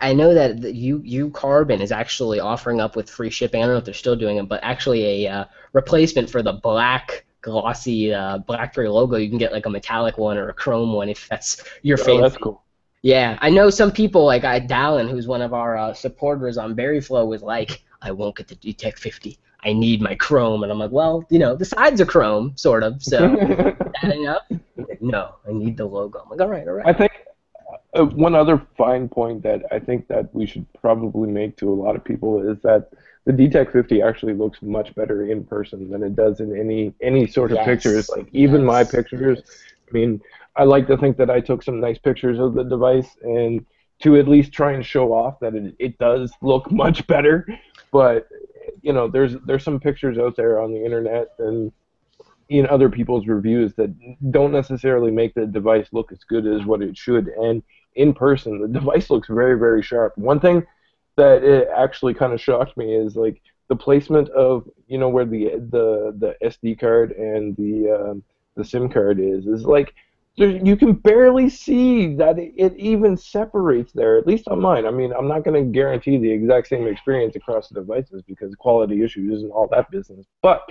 I 0.02 0.14
know 0.14 0.34
that 0.34 0.62
the 0.62 0.74
U 0.74 1.02
U 1.06 1.30
Carbon 1.30 1.82
is 1.82 1.91
actually 1.91 2.39
offering 2.39 2.82
up 2.82 2.95
with 2.95 3.10
free 3.10 3.30
shipping. 3.30 3.62
I 3.62 3.66
don't 3.66 3.76
know 3.76 3.80
if 3.80 3.86
they're 3.86 3.93
still 3.93 4.16
doing 4.16 4.38
it, 4.38 4.47
but 4.47 4.60
actually 4.64 5.26
a 5.26 5.32
uh, 5.32 5.45
replacement 5.74 6.30
for 6.30 6.41
the 6.41 6.54
black 6.54 7.26
glossy 7.41 8.14
uh, 8.14 8.39
BlackBerry 8.39 8.89
logo. 8.89 9.18
You 9.18 9.30
can 9.30 9.38
get 9.38 9.52
like 9.52 9.66
a 9.66 9.70
metallic 9.70 10.18
one 10.18 10.38
or 10.38 10.49
a 10.49 10.54
chrome 10.54 10.93
one 10.93 11.10
if 11.10 11.28
that's 11.28 11.64
your 11.82 11.97
favorite. 11.97 12.14
Oh, 12.14 12.22
fancy. 12.22 12.34
that's 12.34 12.43
cool. 12.43 12.64
Yeah, 13.04 13.38
I 13.41 13.49
know 13.49 13.70
some 13.70 13.91
people 13.91 14.26
like 14.26 14.43
I 14.43 14.60
Dallin, 14.60 15.10
who's 15.10 15.28
one 15.28 15.41
of 15.41 15.54
our 15.54 15.76
uh, 15.78 15.93
supporters 15.93 16.58
on 16.58 16.76
Berryflow, 16.76 17.28
was 17.28 17.41
like, 17.41 17.84
I 18.02 18.12
won't 18.12 18.36
get 18.36 18.47
the 18.47 18.56
DTEK 18.56 18.97
50. 18.97 19.39
I 19.64 19.74
need 19.74 20.02
my 20.02 20.16
Chrome, 20.16 20.64
and 20.64 20.72
I'm 20.72 20.80
like, 20.80 20.91
well, 20.91 21.26
you 21.30 21.39
know, 21.39 21.56
the 21.56 21.66
sides 21.66 22.02
are 22.02 22.06
Chrome, 22.06 22.54
sort 22.56 22.84
of. 22.84 23.02
So 23.02 23.30
that 24.02 24.16
enough? 24.16 24.43
Like, 24.76 25.02
no, 25.02 25.36
I 25.47 25.52
need 25.52 25.78
the 25.78 25.86
logo. 25.86 26.20
I'm 26.20 26.30
like, 26.30 26.41
all 26.41 26.47
right, 26.47 26.68
all 26.68 26.74
right. 26.76 26.88
I 26.88 26.93
think 26.93 27.12
uh, 27.98 28.06
one 28.06 28.36
other 28.36 28.66
fine 28.78 29.10
point 29.10 29.44
that 29.44 29.64
I 29.72 29.80
think 29.80 30.08
that 30.08 30.34
we 30.34 30.46
should 30.46 30.66
probably 30.80 31.30
make 31.30 31.58
to 31.58 31.70
a 31.70 31.76
lot 31.76 31.96
of 31.96 32.04
people 32.04 32.42
is 32.50 32.62
that 32.62 32.89
the 33.26 33.34
DTEK 33.34 33.72
50 33.72 34.02
actually 34.02 34.34
looks 34.34 34.62
much 34.62 34.96
better 34.96 35.26
in 35.30 35.44
person 35.44 35.89
than 35.89 36.04
it 36.04 36.16
does 36.16 36.39
in 36.39 36.56
any 36.58 36.94
any 37.02 37.28
sort 37.28 37.52
of 37.52 37.58
Yes, 37.58 37.64
pictures. 37.64 38.10
Like 38.10 38.28
even 38.34 38.64
my 38.64 38.84
pictures. 38.84 39.39
yes. 39.39 39.74
I 39.89 39.92
mean, 39.94 40.22
I 40.56 40.64
like 40.64 40.88
to 40.88 40.98
think 40.98 41.18
that 41.18 41.30
I 41.30 41.42
took 41.42 41.64
some 41.64 41.80
nice 41.80 42.00
pictures 42.00 42.39
of 42.39 42.54
the 42.54 42.64
device 42.64 43.10
and 43.24 43.66
to 44.04 44.18
at 44.18 44.28
least 44.28 44.52
try 44.54 44.72
and 44.74 44.86
show 44.86 45.14
off 45.14 45.39
that 45.42 45.54
it, 45.54 45.76
it 45.80 45.98
does 45.98 46.32
look 46.42 46.72
much 46.72 47.06
better. 47.08 47.48
But 47.92 48.28
you 48.82 48.94
know, 48.94 49.08
there's 49.08 49.36
there's 49.46 49.64
some 49.64 49.80
pictures 49.80 50.18
out 50.18 50.36
there 50.36 50.60
on 50.62 50.72
the 50.72 50.84
internet 50.84 51.28
and 51.39 51.72
in 52.50 52.68
other 52.68 52.89
people's 52.89 53.28
reviews 53.28 53.74
that 53.76 53.94
don't 54.32 54.52
necessarily 54.52 55.12
make 55.12 55.34
the 55.34 55.46
device 55.46 55.88
look 55.94 56.12
as 56.12 56.20
good 56.28 56.46
as 56.46 56.66
what 56.66 56.82
it 56.82 56.98
should. 56.98 57.28
And 57.30 57.64
in 57.96 58.14
person, 58.14 58.62
the 58.62 58.68
device 58.80 59.10
looks 59.10 59.28
very 59.28 59.58
very 59.58 59.82
sharp. 59.82 60.18
One 60.18 60.39
thing 60.39 60.66
that 61.18 61.44
it 61.44 61.68
actually 61.76 62.14
kind 62.14 62.34
of 62.34 62.42
shocked 62.42 62.78
me 62.78 62.96
is 62.96 63.16
like 63.16 63.42
the 63.70 63.76
placement 63.76 64.30
of 64.30 64.70
you 64.88 64.98
know 64.98 65.10
where 65.10 65.26
the 65.26 65.50
the 65.72 66.14
the 66.18 66.36
SD 66.44 66.80
card 66.80 67.12
and 67.12 67.56
the 67.56 67.92
um, 67.92 68.24
the 68.56 68.66
SIM 68.66 68.89
card 68.89 69.20
is 69.20 69.48
is 69.48 69.64
like 69.64 69.94
you 70.36 70.78
can 70.78 70.94
barely 70.94 71.50
see 71.50 72.16
that 72.16 72.39
it, 72.39 72.54
it 72.56 72.76
even 72.78 73.18
separates 73.18 73.92
there. 73.92 74.18
At 74.18 74.28
least 74.28 74.48
on 74.48 74.62
mine. 74.62 74.86
I 74.86 74.92
mean, 74.92 75.12
I'm 75.14 75.28
not 75.28 75.44
going 75.44 75.62
to 75.62 75.72
guarantee 75.72 76.18
the 76.18 76.32
exact 76.32 76.68
same 76.68 76.88
experience 76.88 77.36
across 77.36 77.68
the 77.68 77.76
devices 77.76 78.24
because 78.26 78.56
quality 78.56 79.04
issues 79.04 79.44
and 79.44 79.52
all 79.52 79.68
that 79.72 79.92
business. 79.92 80.26
But 80.42 80.70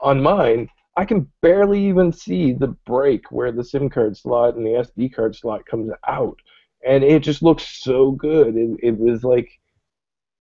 on 0.00 0.22
mine, 0.22 0.68
I 0.96 1.04
can 1.04 1.30
barely 1.42 1.86
even 1.88 2.12
see 2.12 2.52
the 2.52 2.68
break 2.86 3.32
where 3.32 3.50
the 3.52 3.64
SIM 3.64 3.90
card 3.90 4.16
slot 4.16 4.54
and 4.54 4.64
the 4.64 4.70
SD 4.70 5.12
card 5.14 5.34
slot 5.34 5.66
comes 5.66 5.90
out, 6.06 6.38
and 6.86 7.02
it 7.02 7.20
just 7.20 7.42
looks 7.42 7.64
so 7.82 8.12
good. 8.12 8.56
It, 8.56 8.78
it 8.82 8.98
was 8.98 9.24
like, 9.24 9.50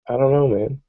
I 0.09 0.17
don't 0.17 0.33
know, 0.33 0.49
man. 0.49 0.81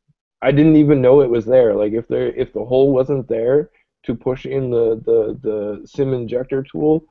I 0.42 0.52
didn't 0.52 0.76
even 0.76 1.02
know 1.02 1.22
it 1.22 1.30
was 1.30 1.46
there. 1.46 1.74
Like 1.74 1.94
if 1.94 2.08
there 2.08 2.28
if 2.28 2.54
the 2.54 2.66
hole 2.66 2.92
wasn't 2.94 3.28
there 3.28 3.72
to 4.04 4.16
push 4.16 4.46
in 4.46 4.70
the 4.70 5.02
the 5.06 5.40
the 5.42 5.88
SIM 5.88 6.14
injector 6.14 6.64
tool, 6.64 7.06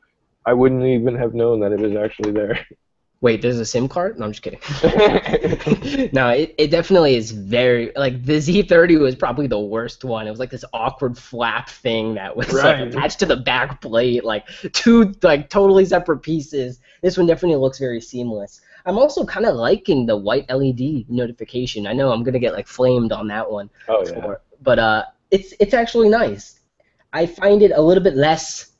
I 0.46 0.52
wouldn't 0.52 0.84
even 0.84 1.14
have 1.16 1.34
known 1.34 1.60
that 1.60 1.72
it 1.72 1.80
was 1.80 1.96
actually 1.96 2.32
there. 2.32 2.66
Wait, 3.24 3.40
there's 3.40 3.58
a 3.58 3.64
SIM 3.64 3.88
card? 3.88 4.18
No, 4.18 4.26
I'm 4.26 4.32
just 4.32 4.42
kidding. 4.42 4.60
no, 6.12 6.28
it, 6.28 6.54
it 6.58 6.70
definitely 6.70 7.16
is 7.16 7.30
very 7.30 7.90
like 7.96 8.22
the 8.22 8.34
Z30 8.34 9.00
was 9.00 9.14
probably 9.14 9.46
the 9.46 9.58
worst 9.58 10.04
one. 10.04 10.26
It 10.26 10.30
was 10.30 10.38
like 10.38 10.50
this 10.50 10.64
awkward 10.74 11.16
flap 11.16 11.70
thing 11.70 12.16
that 12.16 12.36
was 12.36 12.52
Right. 12.52 12.80
like 12.80 12.90
attached 12.90 13.20
to 13.20 13.26
the 13.26 13.36
back 13.36 13.80
plate, 13.80 14.26
like 14.26 14.46
two 14.74 15.14
like 15.22 15.48
totally 15.48 15.86
separate 15.86 16.18
pieces. 16.18 16.80
This 17.00 17.16
one 17.16 17.26
definitely 17.26 17.56
looks 17.56 17.78
very 17.78 17.98
seamless. 17.98 18.60
I'm 18.84 18.98
also 18.98 19.24
kind 19.24 19.46
of 19.46 19.54
liking 19.56 20.04
the 20.04 20.18
white 20.18 20.44
LED 20.50 21.06
notification. 21.08 21.86
I 21.86 21.94
know 21.94 22.12
I'm 22.12 22.24
gonna 22.24 22.38
get 22.38 22.52
like 22.52 22.68
flamed 22.68 23.10
on 23.10 23.26
that 23.28 23.50
one, 23.50 23.70
oh 23.88 24.04
yeah. 24.06 24.20
for, 24.20 24.42
but 24.60 24.78
uh, 24.78 25.04
it's 25.30 25.54
it's 25.60 25.72
actually 25.72 26.10
nice. 26.10 26.60
I 27.14 27.24
find 27.24 27.62
it 27.62 27.72
a 27.74 27.80
little 27.80 28.04
bit 28.04 28.16
less. 28.16 28.73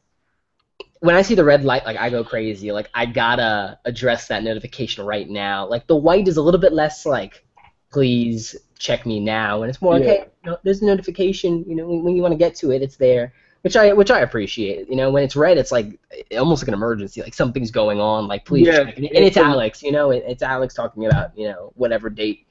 When 1.05 1.14
I 1.14 1.20
see 1.20 1.34
the 1.34 1.44
red 1.44 1.66
light, 1.66 1.84
like 1.84 1.98
I 1.98 2.09
go 2.09 2.24
crazy. 2.24 2.72
Like 2.72 2.88
I 2.94 3.05
gotta 3.05 3.78
address 3.84 4.28
that 4.28 4.42
notification 4.42 5.05
right 5.05 5.28
now. 5.28 5.66
Like 5.66 5.86
the 5.86 5.96
white 5.96 6.28
is 6.28 6.38
a 6.38 6.42
little 6.42 6.61
bit 6.61 6.72
less 6.72 7.05
like, 7.05 7.44
please 7.92 8.57
check 8.78 9.05
me 9.05 9.20
now, 9.20 9.62
and 9.62 9.68
it's 9.68 9.82
more 9.82 9.92
like, 9.94 10.05
Yeah. 10.05 10.09
hey, 10.12 10.24
no, 10.46 10.57
there's 10.62 10.80
a 10.80 10.86
notification. 10.86 11.62
You 11.68 11.76
know, 11.76 11.86
when, 11.86 12.05
when 12.05 12.16
you 12.16 12.22
want 12.22 12.32
to 12.32 12.38
get 12.38 12.55
to 12.57 12.70
it, 12.72 12.80
it's 12.80 12.96
there. 12.96 13.34
Which 13.61 13.76
I 13.76 13.92
which 13.92 14.11
I 14.11 14.20
appreciate. 14.20 14.88
You 14.88 14.96
know, 14.96 15.11
when 15.11 15.22
it's 15.22 15.36
red, 15.36 15.59
it's 15.59 15.70
like 15.70 15.98
almost 16.38 16.62
like 16.62 16.68
an 16.68 16.74
emergency. 16.74 17.20
Like 17.20 17.34
something's 17.34 17.70
going 17.70 18.00
on. 18.00 18.26
Like 18.26 18.46
please, 18.46 18.66
Yeah, 18.66 18.84
check. 18.84 18.96
And, 18.96 19.05
and 19.05 19.16
it's 19.16 19.26
it's 19.28 19.36
a- 19.36 19.44
Alex. 19.44 19.82
You 19.82 19.92
know, 19.92 20.11
it, 20.11 20.24
it's 20.26 20.42
Alex 20.42 20.72
talking 20.72 21.05
about 21.05 21.36
you 21.36 21.48
know 21.48 21.70
whatever 21.74 22.09
date. 22.09 22.46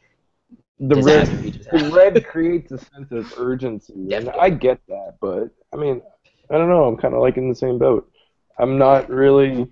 The 0.80 1.02
red 1.02 1.28
the 1.72 1.92
red 1.92 2.24
creates 2.28 2.72
a 2.72 2.78
sense 2.78 3.12
of 3.12 3.34
urgency, 3.38 4.14
and 4.14 4.30
I 4.30 4.52
get 4.52 4.80
that. 4.90 5.16
But 5.20 5.50
I 5.74 5.78
mean, 5.78 6.04
I 6.52 6.58
don't 6.60 6.70
know. 6.70 6.84
I'm 6.84 6.98
kind 6.98 7.16
of 7.16 7.22
like 7.22 7.38
in 7.38 7.50
the 7.50 7.56
same 7.56 7.80
boat. 7.80 8.12
I'm 8.58 8.78
not 8.78 9.10
really, 9.10 9.52
you 9.54 9.70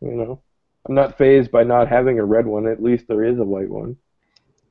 know, 0.00 0.40
I'm 0.88 0.94
not 0.94 1.16
phased 1.16 1.50
by 1.50 1.64
not 1.64 1.88
having 1.88 2.18
a 2.18 2.24
red 2.24 2.46
one. 2.46 2.66
At 2.66 2.82
least 2.82 3.06
there 3.08 3.24
is 3.24 3.38
a 3.38 3.44
white 3.44 3.70
one. 3.70 3.96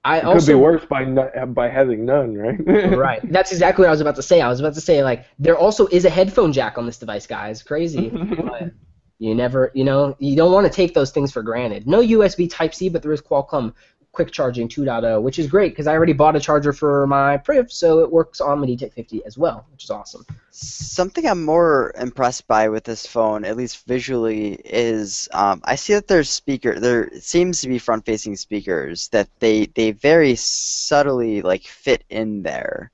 I 0.06 0.18
It 0.18 0.26
also 0.26 0.40
could 0.40 0.48
be 0.48 0.56
worse 0.56 0.86
by 0.86 1.06
not, 1.06 1.54
by 1.54 1.70
having 1.70 2.06
none, 2.06 2.36
right? 2.36 2.60
right. 2.98 3.32
That's 3.32 3.52
exactly 3.52 3.84
what 3.84 3.88
I 3.88 3.92
was 3.92 4.02
about 4.02 4.18
to 4.18 4.22
say. 4.22 4.42
I 4.42 4.50
was 4.50 4.60
about 4.60 4.74
to 4.74 4.82
say 4.82 5.04
like 5.04 5.26
there 5.40 5.58
also 5.58 5.88
is 5.88 6.04
a 6.04 6.10
headphone 6.10 6.52
jack 6.52 6.78
on 6.78 6.86
this 6.86 6.98
device, 6.98 7.26
guys. 7.26 7.64
Crazy. 7.64 8.10
but 8.38 8.72
you 9.20 9.34
never, 9.34 9.72
you 9.74 9.86
know, 9.86 10.16
you 10.20 10.36
don't 10.36 10.52
want 10.52 10.68
to 10.68 10.74
take 10.74 10.94
those 10.94 11.12
things 11.12 11.32
for 11.32 11.42
granted. 11.42 11.88
No 11.88 12.02
USB 12.02 12.50
Type 12.50 12.76
C, 12.76 12.90
but 12.90 13.02
there 13.02 13.14
is 13.14 13.22
Qualcomm 13.22 13.74
Quick 14.14 14.32
Charging 14.32 14.70
2.0, 14.70 15.24
which 15.24 15.40
is 15.40 15.48
great 15.48 15.72
because 15.72 15.88
I 15.88 15.94
already 15.94 16.14
bought 16.14 16.36
a 16.36 16.40
charger 16.40 16.72
for 16.72 17.08
my 17.08 17.36
Priv, 17.36 17.72
so 17.72 18.00
it 18.00 18.12
works 18.12 18.40
on 18.40 18.62
the 18.62 18.68
DTEK 18.68 18.94
50 18.94 19.26
as 19.26 19.40
well, 19.40 19.66
which 19.72 19.84
is 19.84 19.90
awesome. 19.90 20.24
Something 20.52 21.26
I'm 21.26 21.44
more 21.44 21.92
impressed 22.00 22.48
by 22.48 22.70
with 22.70 22.84
this 22.84 23.08
phone, 23.08 23.44
at 23.44 23.58
least 23.58 23.88
visually, 23.88 24.54
is 24.54 25.28
um, 25.34 25.62
I 25.64 25.74
see 25.76 25.94
that 25.94 26.08
there's 26.08 26.30
speaker. 26.30 26.80
There 26.80 27.10
seems 27.20 27.62
to 27.62 27.68
be 27.68 27.80
front-facing 27.80 28.36
speakers 28.36 29.08
that 29.10 29.30
they 29.40 29.66
they 29.66 29.92
very 29.92 30.36
subtly 30.36 31.42
like 31.42 31.64
fit 31.64 32.04
in 32.10 32.44
there. 32.44 32.92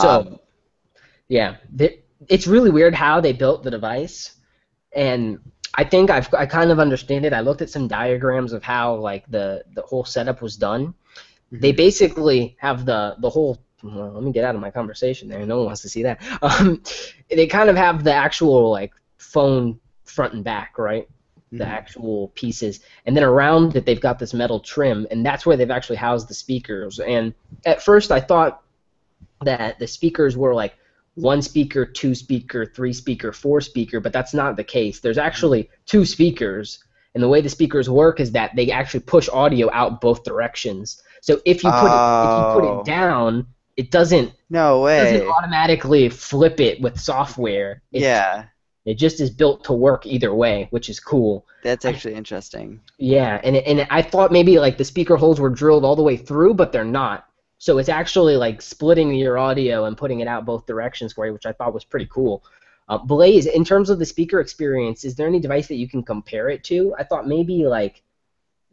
So, 0.00 0.08
Um, 0.08 0.38
yeah, 1.28 1.56
th- 1.76 2.00
it's 2.28 2.46
really 2.46 2.70
weird 2.70 2.94
how 2.94 3.20
they 3.20 3.34
built 3.34 3.62
the 3.62 3.70
device, 3.70 4.36
and 4.96 5.38
I 5.74 5.84
think 5.84 6.10
I've 6.10 6.32
I 6.34 6.46
kind 6.46 6.70
of 6.70 6.78
understand 6.78 7.24
it. 7.24 7.32
I 7.32 7.40
looked 7.40 7.62
at 7.62 7.70
some 7.70 7.88
diagrams 7.88 8.52
of 8.52 8.62
how 8.62 8.94
like 8.96 9.30
the 9.30 9.64
the 9.74 9.82
whole 9.82 10.04
setup 10.04 10.42
was 10.42 10.56
done. 10.56 10.94
They 11.50 11.72
basically 11.72 12.56
have 12.58 12.84
the 12.86 13.16
the 13.20 13.30
whole. 13.30 13.58
Well, 13.82 14.12
let 14.12 14.22
me 14.22 14.30
get 14.32 14.44
out 14.44 14.54
of 14.54 14.60
my 14.60 14.70
conversation 14.70 15.28
there. 15.28 15.44
No 15.44 15.56
one 15.58 15.66
wants 15.66 15.82
to 15.82 15.88
see 15.88 16.02
that. 16.04 16.20
Um, 16.42 16.82
they 17.28 17.46
kind 17.46 17.68
of 17.68 17.76
have 17.76 18.04
the 18.04 18.12
actual 18.12 18.70
like 18.70 18.92
phone 19.18 19.80
front 20.04 20.34
and 20.34 20.44
back, 20.44 20.78
right? 20.78 21.08
the 21.50 21.64
Mhm. 21.64 21.68
actual 21.68 22.28
pieces, 22.28 22.80
and 23.04 23.14
then 23.14 23.24
around 23.24 23.76
it 23.76 23.84
they've 23.84 24.00
got 24.00 24.18
this 24.18 24.32
metal 24.32 24.58
trim, 24.58 25.06
and 25.10 25.24
that's 25.26 25.44
where 25.44 25.54
they've 25.54 25.70
actually 25.70 25.96
housed 25.96 26.26
the 26.28 26.32
speakers. 26.34 26.98
And 26.98 27.34
at 27.66 27.82
first 27.82 28.10
I 28.10 28.20
thought 28.20 28.62
that 29.44 29.78
the 29.78 29.86
speakers 29.86 30.34
were 30.34 30.54
like 30.54 30.74
one 31.14 31.42
speaker, 31.42 31.84
two 31.84 32.14
speaker, 32.14 32.64
three 32.64 32.92
speaker, 32.92 33.32
four 33.32 33.60
speaker, 33.60 34.00
but 34.00 34.12
that's 34.12 34.32
not 34.34 34.56
the 34.56 34.64
case. 34.64 35.00
There's 35.00 35.18
actually 35.18 35.68
two 35.86 36.04
speakers, 36.06 36.82
and 37.14 37.22
the 37.22 37.28
way 37.28 37.40
the 37.42 37.48
speakers 37.50 37.90
work 37.90 38.18
is 38.20 38.32
that 38.32 38.56
they 38.56 38.70
actually 38.70 39.00
push 39.00 39.28
audio 39.30 39.70
out 39.72 40.00
both 40.00 40.24
directions. 40.24 41.02
So 41.20 41.40
if 41.44 41.62
you 41.62 41.70
put 41.70 41.86
it, 41.86 42.24
if 42.24 42.38
you 42.38 42.54
put 42.54 42.64
Oh. 42.64 42.80
it 42.80 42.86
down, 42.86 43.46
it 43.76 43.90
doesn't 43.90 44.32
no 44.50 44.80
way 44.80 44.98
it 45.00 45.12
doesn't 45.12 45.28
automatically 45.28 46.08
flip 46.08 46.60
it 46.60 46.80
with 46.80 46.98
software. 46.98 47.82
It, 47.92 48.02
Yeah, 48.02 48.44
it 48.84 48.94
just 48.94 49.20
is 49.20 49.30
built 49.30 49.64
to 49.64 49.72
work 49.72 50.06
either 50.06 50.34
way, 50.34 50.66
which 50.70 50.88
is 50.88 50.98
cool. 50.98 51.46
that's 51.62 51.84
actually 51.84 52.14
interesting. 52.14 52.80
Yeah, 52.98 53.40
and 53.44 53.56
and 53.56 53.86
I 53.90 54.02
thought 54.02 54.32
maybe 54.32 54.58
like 54.58 54.78
the 54.78 54.84
speaker 54.84 55.16
holes 55.16 55.38
were 55.38 55.50
drilled 55.50 55.84
all 55.84 55.94
the 55.96 56.02
way 56.02 56.16
through, 56.16 56.54
but 56.54 56.72
they're 56.72 56.84
not. 56.84 57.26
So 57.62 57.78
it's 57.78 57.88
actually 57.88 58.36
like 58.36 58.60
splitting 58.60 59.14
your 59.14 59.38
audio 59.38 59.84
and 59.84 59.96
putting 59.96 60.18
it 60.18 60.26
out 60.26 60.44
both 60.44 60.66
directions 60.66 61.12
for 61.12 61.26
you, 61.26 61.32
which 61.32 61.46
I 61.46 61.52
thought 61.52 61.72
was 61.72 61.84
pretty 61.84 62.08
cool. 62.10 62.42
Uh, 62.88 62.98
Blaze, 62.98 63.46
in 63.46 63.64
terms 63.64 63.88
of 63.88 64.00
the 64.00 64.04
speaker 64.04 64.40
experience, 64.40 65.04
is 65.04 65.14
there 65.14 65.28
any 65.28 65.38
device 65.38 65.68
that 65.68 65.76
you 65.76 65.88
can 65.88 66.02
compare 66.02 66.48
it 66.48 66.64
to? 66.64 66.92
I 66.98 67.04
thought 67.04 67.28
maybe 67.28 67.64
like 67.64 68.02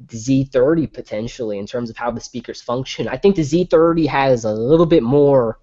the 0.07 0.17
Z30 0.17 0.91
potentially 0.91 1.59
in 1.59 1.67
terms 1.67 1.91
of 1.91 1.97
how 1.97 2.09
the 2.09 2.19
speakers 2.19 2.63
function. 2.63 3.07
I 3.07 3.15
think 3.15 3.35
the 3.35 3.43
Z30 3.43 4.07
has 4.07 4.43
a 4.43 4.51
little 4.51 4.87
bit 4.87 5.03
more 5.03 5.59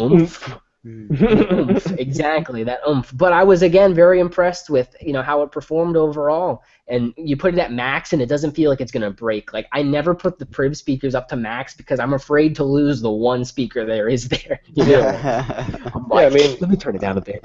oomph. 0.00 0.58
Mhm. 0.84 1.10
oomph, 1.52 1.90
exactly 1.98 2.64
that 2.64 2.80
oomph. 2.88 3.12
But 3.14 3.34
I 3.34 3.44
was 3.44 3.62
again 3.62 3.92
very 3.94 4.18
impressed 4.18 4.70
with 4.70 4.96
you 5.00 5.12
know 5.12 5.22
how 5.22 5.42
it 5.42 5.52
performed 5.52 5.96
overall. 5.96 6.62
And 6.88 7.12
you 7.16 7.36
put 7.36 7.52
it 7.54 7.60
at 7.60 7.70
max, 7.72 8.12
and 8.14 8.22
it 8.22 8.26
doesn't 8.30 8.52
feel 8.52 8.70
like 8.70 8.80
it's 8.80 8.90
gonna 8.90 9.10
break. 9.10 9.52
Like 9.52 9.66
I 9.72 9.82
never 9.82 10.14
put 10.14 10.38
the 10.38 10.46
Priv 10.46 10.76
speakers 10.76 11.14
up 11.14 11.28
to 11.28 11.36
max 11.36 11.74
because 11.74 12.00
I'm 12.00 12.14
afraid 12.14 12.56
to 12.56 12.64
lose 12.64 13.02
the 13.02 13.10
one 13.10 13.44
speaker 13.44 13.84
there 13.84 14.08
is 14.08 14.28
there. 14.28 14.60
You 14.74 14.86
know? 14.86 15.08
I'm 15.94 16.06
Yeah, 16.12 16.26
I 16.26 16.30
mean- 16.30 16.56
let 16.60 16.70
me 16.70 16.76
turn 16.76 16.96
it 16.96 17.00
down 17.02 17.18
a 17.18 17.20
bit. 17.20 17.44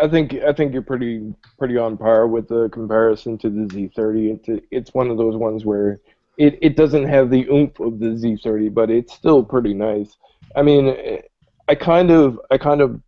I 0.00 0.08
think 0.08 0.34
I 0.34 0.52
think 0.52 0.72
you're 0.72 0.82
pretty 0.82 1.32
pretty 1.58 1.76
on 1.78 1.96
par 1.96 2.26
with 2.26 2.48
the 2.48 2.68
comparison 2.70 3.38
to 3.38 3.50
the 3.50 3.66
Z30. 3.68 4.40
It's 4.48 4.64
it's 4.72 4.94
one 4.94 5.10
of 5.10 5.16
those 5.16 5.36
ones 5.36 5.64
where 5.64 6.00
it, 6.38 6.58
it 6.60 6.76
doesn't 6.76 7.04
have 7.04 7.30
the 7.30 7.46
oomph 7.48 7.78
of 7.78 8.00
the 8.00 8.06
Z30, 8.16 8.72
but 8.74 8.90
it's 8.90 9.12
still 9.14 9.44
pretty 9.44 9.74
nice. 9.74 10.16
I 10.56 10.62
mean, 10.62 11.20
I 11.68 11.74
kind 11.74 12.10
of 12.10 12.40
I 12.50 12.58
kind 12.58 12.80
of 12.80 13.00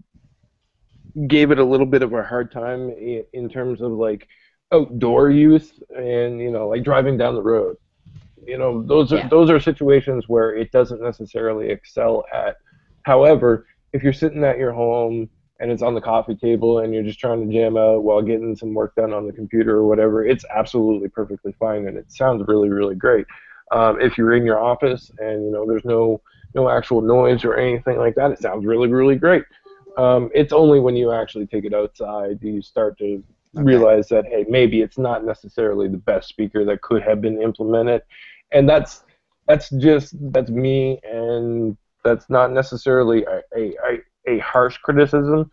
gave 1.28 1.50
it 1.50 1.58
a 1.58 1.64
little 1.64 1.86
bit 1.86 2.02
of 2.02 2.12
a 2.12 2.22
hard 2.22 2.50
time 2.50 2.90
in, 2.90 3.24
in 3.32 3.48
terms 3.48 3.80
of 3.80 3.92
like 3.92 4.26
outdoor 4.72 5.30
use 5.30 5.72
and 5.96 6.40
you 6.40 6.50
know 6.50 6.68
like 6.68 6.82
driving 6.84 7.16
down 7.16 7.34
the 7.34 7.42
road. 7.42 7.76
You 8.46 8.58
know, 8.58 8.82
those 8.82 9.12
are 9.12 9.18
Yeah. 9.18 9.28
those 9.28 9.50
are 9.50 9.60
situations 9.60 10.28
where 10.28 10.54
it 10.56 10.70
doesn't 10.72 11.00
necessarily 11.02 11.70
excel 11.70 12.24
at. 12.32 12.56
However, 13.04 13.66
if 13.92 14.02
you're 14.02 14.12
sitting 14.12 14.44
at 14.44 14.58
your 14.58 14.72
home 14.72 15.28
and 15.60 15.70
it's 15.70 15.82
on 15.82 15.94
the 15.94 16.00
coffee 16.00 16.34
table 16.34 16.80
and 16.80 16.92
you're 16.92 17.04
just 17.04 17.20
trying 17.20 17.46
to 17.46 17.52
jam 17.52 17.76
out 17.76 18.02
while 18.02 18.22
getting 18.22 18.56
some 18.56 18.74
work 18.74 18.94
done 18.96 19.12
on 19.12 19.26
the 19.26 19.32
computer 19.32 19.76
or 19.76 19.86
whatever, 19.86 20.24
it's 20.26 20.44
absolutely 20.54 21.08
perfectly 21.08 21.52
fine 21.58 21.86
and 21.86 21.96
it 21.96 22.10
sounds 22.10 22.44
really 22.48 22.70
really 22.70 22.96
great. 22.96 23.26
Um, 23.72 24.00
if 24.00 24.18
you're 24.18 24.34
in 24.34 24.44
your 24.44 24.60
office 24.60 25.10
and 25.18 25.44
you 25.46 25.52
know 25.52 25.66
there's 25.66 25.84
no 25.84 26.20
no 26.54 26.68
actual 26.68 27.00
noise 27.00 27.44
or 27.44 27.56
anything 27.56 27.98
like 27.98 28.14
that, 28.16 28.30
it 28.30 28.40
sounds 28.40 28.64
really 28.66 28.88
really 28.88 29.16
great. 29.16 29.44
Um, 29.96 30.30
it's 30.34 30.52
only 30.52 30.80
when 30.80 30.96
you 30.96 31.12
actually 31.12 31.46
take 31.46 31.64
it 31.64 31.72
outside 31.74 32.40
do 32.40 32.48
you 32.48 32.62
start 32.62 32.98
to 32.98 33.22
Okay. 33.56 33.62
realize 33.62 34.08
that 34.08 34.26
hey 34.26 34.44
maybe 34.48 34.82
it's 34.82 34.98
not 34.98 35.24
necessarily 35.24 35.86
the 35.86 35.96
best 35.96 36.28
speaker 36.28 36.64
that 36.64 36.82
could 36.82 37.02
have 37.02 37.20
been 37.20 37.40
implemented, 37.40 38.02
and 38.50 38.68
that's 38.68 39.04
that's 39.46 39.70
just 39.70 40.16
that's 40.32 40.50
me 40.50 40.98
and 41.04 41.76
that's 42.02 42.28
not 42.28 42.50
necessarily 42.52 43.24
a, 43.24 43.40
a, 43.56 44.00
a, 44.26 44.38
harsh 44.38 44.76
criticism 44.78 45.50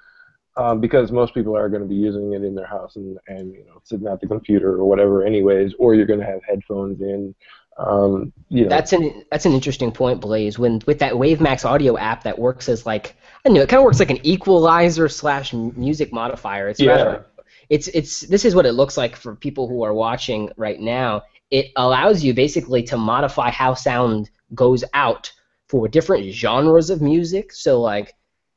um, 0.57 0.81
because 0.81 1.11
most 1.11 1.33
people 1.33 1.55
are 1.55 1.69
going 1.69 1.81
to 1.81 1.87
be 1.87 1.95
using 1.95 2.33
it 2.33 2.43
in 2.43 2.55
their 2.55 2.65
house 2.65 2.95
and, 2.95 3.17
and 3.27 3.53
you 3.53 3.65
know 3.65 3.81
sitting 3.83 4.07
at 4.07 4.19
the 4.19 4.27
computer 4.27 4.73
or 4.75 4.85
whatever 4.85 5.23
anyways 5.23 5.73
or 5.79 5.93
you're 5.93 6.05
going 6.05 6.19
to 6.19 6.25
have 6.25 6.41
headphones 6.47 7.01
in 7.01 7.33
um, 7.77 8.33
you 8.49 8.63
know, 8.63 8.69
That's 8.69 8.93
an 8.93 9.23
that's 9.31 9.45
an 9.45 9.53
interesting 9.53 9.91
point, 9.91 10.21
Blaze. 10.21 10.59
When 10.59 10.81
with 10.85 10.99
that 10.99 11.13
WaveMax 11.13 11.65
audio 11.65 11.97
app 11.97 12.23
that 12.23 12.37
works 12.37 12.69
as 12.69 12.85
like 12.85 13.15
I 13.45 13.49
know, 13.49 13.61
it 13.61 13.69
kind 13.69 13.79
of 13.79 13.85
works 13.85 13.99
like 13.99 14.11
an 14.11 14.25
equalizer 14.25 15.07
slash 15.09 15.53
music 15.53 16.11
modifier. 16.13 16.67
It's 16.69 16.79
Yeah. 16.79 16.91
rather 16.91 17.25
it's 17.69 17.87
it's 17.87 18.21
this 18.21 18.43
is 18.43 18.53
what 18.53 18.65
it 18.65 18.73
looks 18.73 18.97
like 18.97 19.15
for 19.15 19.35
people 19.35 19.67
who 19.67 19.83
are 19.83 19.93
watching 19.93 20.49
right 20.57 20.79
now. 20.79 21.23
It 21.49 21.71
allows 21.75 22.23
you 22.23 22.33
basically 22.33 22.83
to 22.83 22.97
modify 22.97 23.49
how 23.49 23.73
sound 23.73 24.29
goes 24.53 24.83
out 24.93 25.31
for 25.69 25.87
different 25.87 26.33
genres 26.33 26.89
of 26.89 27.01
music. 27.01 27.53
So 27.53 27.79
like 27.79 28.13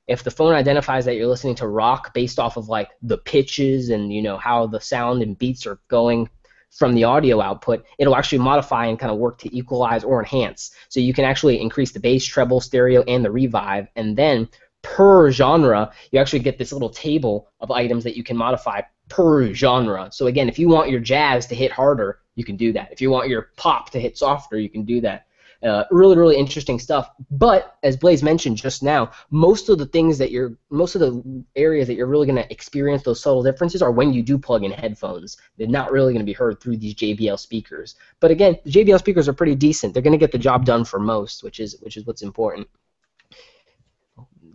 if 0.09 0.25
the 0.25 0.31
phone 0.31 0.53
identifies 0.53 1.05
that 1.05 1.15
you're 1.15 1.29
listening 1.29 1.55
to 1.57 1.69
rock 1.69 2.13
based 2.13 2.39
off 2.39 2.57
of 2.57 2.69
like 2.69 2.91
the 3.03 3.19
pitches 3.19 3.91
and 3.91 4.13
you 4.13 4.21
know 4.21 4.37
how 4.37 4.67
the 4.67 4.81
sound 4.81 5.23
and 5.23 5.39
beats 5.39 5.67
are 5.67 5.79
going 5.89 6.29
from 6.75 6.95
the 6.95 7.05
audio 7.05 7.41
output, 7.41 7.85
it'll 7.99 8.17
actually 8.17 8.39
modify 8.39 8.87
and 8.87 8.99
kind 8.99 9.13
of 9.13 9.19
work 9.19 9.39
to 9.39 9.57
equalize 9.57 10.05
or 10.05 10.21
enhance. 10.21 10.73
So 10.89 11.01
you 11.01 11.15
can 11.15 11.25
actually 11.25 11.61
increase 11.61 11.93
the 11.93 12.01
bass, 12.01 12.25
treble, 12.25 12.61
stereo, 12.61 13.03
and 13.05 13.25
the 13.25 13.31
revive, 13.31 13.89
and 13.97 14.17
then 14.17 14.49
per 14.83 15.31
genre, 15.31 15.93
you 16.11 16.21
actually 16.21 16.41
get 16.41 16.59
this 16.59 16.73
little 16.73 16.91
table 16.91 17.49
of 17.61 17.71
items 17.71 18.05
that 18.05 18.17
you 18.17 18.23
can 18.23 18.37
modify 18.37 18.83
per 19.09 19.53
genre. 19.55 20.11
So 20.13 20.27
again, 20.27 20.49
if 20.49 20.59
you 20.59 20.69
want 20.69 20.91
your 20.91 21.01
jazz 21.01 21.47
to 21.47 21.55
hit 21.55 21.73
harder, 21.73 22.19
you 22.35 22.45
can 22.45 22.57
do 22.57 22.73
that. 22.73 22.93
If 22.93 23.01
you 23.01 23.11
want 23.11 23.29
your 23.29 23.51
pop 23.57 23.91
to 23.91 24.01
hit 24.01 24.19
softer, 24.19 24.59
you 24.59 24.69
can 24.69 24.85
do 24.85 25.01
that. 25.03 25.27
Uh, 25.65 25.85
really, 25.91 26.15
really 26.15 26.37
interesting 26.37 26.79
stuff. 26.79 27.11
But 27.31 27.79
as 27.83 27.97
Blaze 27.97 28.23
mentioned 28.23 28.59
just 28.59 28.83
now, 28.83 29.13
most 29.31 29.71
of 29.71 29.79
the 29.79 29.87
things 29.87 30.19
that 30.19 30.31
you're, 30.31 30.59
most 30.69 30.95
of 30.95 31.01
the 31.01 31.43
areas 31.57 31.87
that 31.89 31.95
you're 31.95 32.07
really 32.07 32.27
going 32.27 32.43
to 32.43 32.53
experience 32.53 33.03
those 33.03 33.23
subtle 33.23 33.43
differences 33.43 33.81
are 33.81 33.91
when 33.91 34.13
you 34.13 34.23
do 34.23 34.37
plug 34.37 34.63
in 34.63 34.73
headphones. 34.73 35.39
They're 35.57 35.67
not 35.67 35.91
really 35.91 36.13
going 36.13 36.25
to 36.25 36.31
be 36.31 36.35
heard 36.35 36.61
through 36.61 36.77
these 36.77 36.95
JBL 36.95 37.39
speakers. 37.39 37.95
But 38.21 38.31
again, 38.31 38.59
the 38.65 38.73
JBL 38.73 38.99
speakers 38.99 39.27
are 39.27 39.33
pretty 39.33 39.55
decent. 39.55 39.95
They're 39.95 40.03
going 40.03 40.13
to 40.13 40.19
get 40.19 40.33
the 40.33 40.39
job 40.39 40.67
done 40.67 40.85
for 40.85 41.01
most, 41.01 41.43
which 41.43 41.61
is 41.61 41.81
which 41.81 41.97
is 41.97 42.05
what's 42.05 42.23
important. 42.23 42.69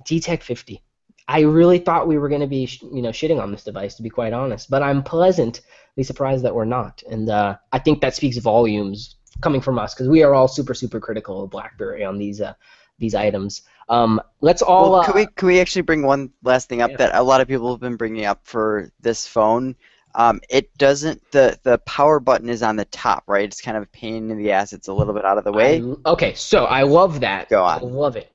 DTEK 0.07 0.43
50. 0.43 0.84
I 1.28 1.41
really 1.41 1.80
thought 1.80 2.07
we 2.07 2.18
were 2.20 2.30
going 2.30 2.41
to 2.41 2.47
be, 2.47 2.70
you 2.82 3.01
know, 3.01 3.10
shitting 3.10 3.41
on 3.41 3.51
this 3.51 3.64
device, 3.64 3.95
to 3.95 4.03
be 4.03 4.10
quite 4.10 4.34
honest. 4.34 4.70
But 4.70 4.84
I'm 4.84 5.03
pleasantly 5.03 6.03
surprised 6.03 6.43
that 6.43 6.53
we're 6.53 6.66
not, 6.66 7.01
and 7.10 7.30
uh, 7.30 7.57
I 7.72 7.80
think 7.80 8.01
that 8.01 8.16
speaks 8.16 8.38
volumes 8.38 9.16
coming 9.42 9.62
from 9.62 9.80
us 9.80 9.94
because 9.94 10.08
we 10.10 10.24
are 10.24 10.34
all 10.34 10.48
super 10.48 10.74
super 10.74 11.00
critical 11.00 11.44
of 11.44 11.50
BlackBerry 11.50 12.04
on 12.04 12.18
these 12.18 12.42
uh, 12.42 12.54
these 13.00 13.16
items. 13.16 13.64
Um, 13.88 14.22
let's 14.42 14.62
all. 14.62 14.92
Well, 14.92 15.02
uh, 15.02 15.06
can 15.06 15.16
we 15.16 15.26
can 15.28 15.48
we 15.48 15.60
actually 15.60 15.82
bring 15.84 16.04
one 16.04 16.32
last 16.44 16.70
thing 16.70 16.82
up 16.82 16.92
Yeah. 16.92 16.98
that 16.98 17.16
a 17.16 17.24
lot 17.24 17.42
of 17.42 17.48
people 17.48 17.72
have 17.72 17.80
been 17.80 17.96
bringing 17.96 18.26
up 18.26 18.42
for 18.44 18.92
this 19.00 19.26
phone? 19.28 19.76
Um, 20.16 20.42
it 20.50 20.76
doesn't 20.78 21.22
the 21.32 21.58
the 21.64 21.78
power 21.80 22.20
button 22.20 22.50
is 22.50 22.64
on 22.64 22.76
the 22.76 22.86
top, 22.86 23.24
right? 23.28 23.46
It's 23.46 23.62
kind 23.62 23.78
of 23.78 23.84
a 23.84 23.88
pain 23.88 24.32
in 24.32 24.38
the 24.38 24.52
ass. 24.52 24.74
It's 24.74 24.88
a 24.88 24.94
little 24.94 25.14
bit 25.14 25.26
out 25.26 25.38
of 25.38 25.44
the 25.44 25.52
way. 25.52 25.82
I- 25.82 26.10
okay, 26.10 26.34
so 26.34 26.66
I 26.66 26.84
love 26.84 27.20
that. 27.22 27.50
Go 27.50 27.64
on. 27.64 27.80
I 27.80 27.84
love 27.84 28.16
it. 28.16 28.32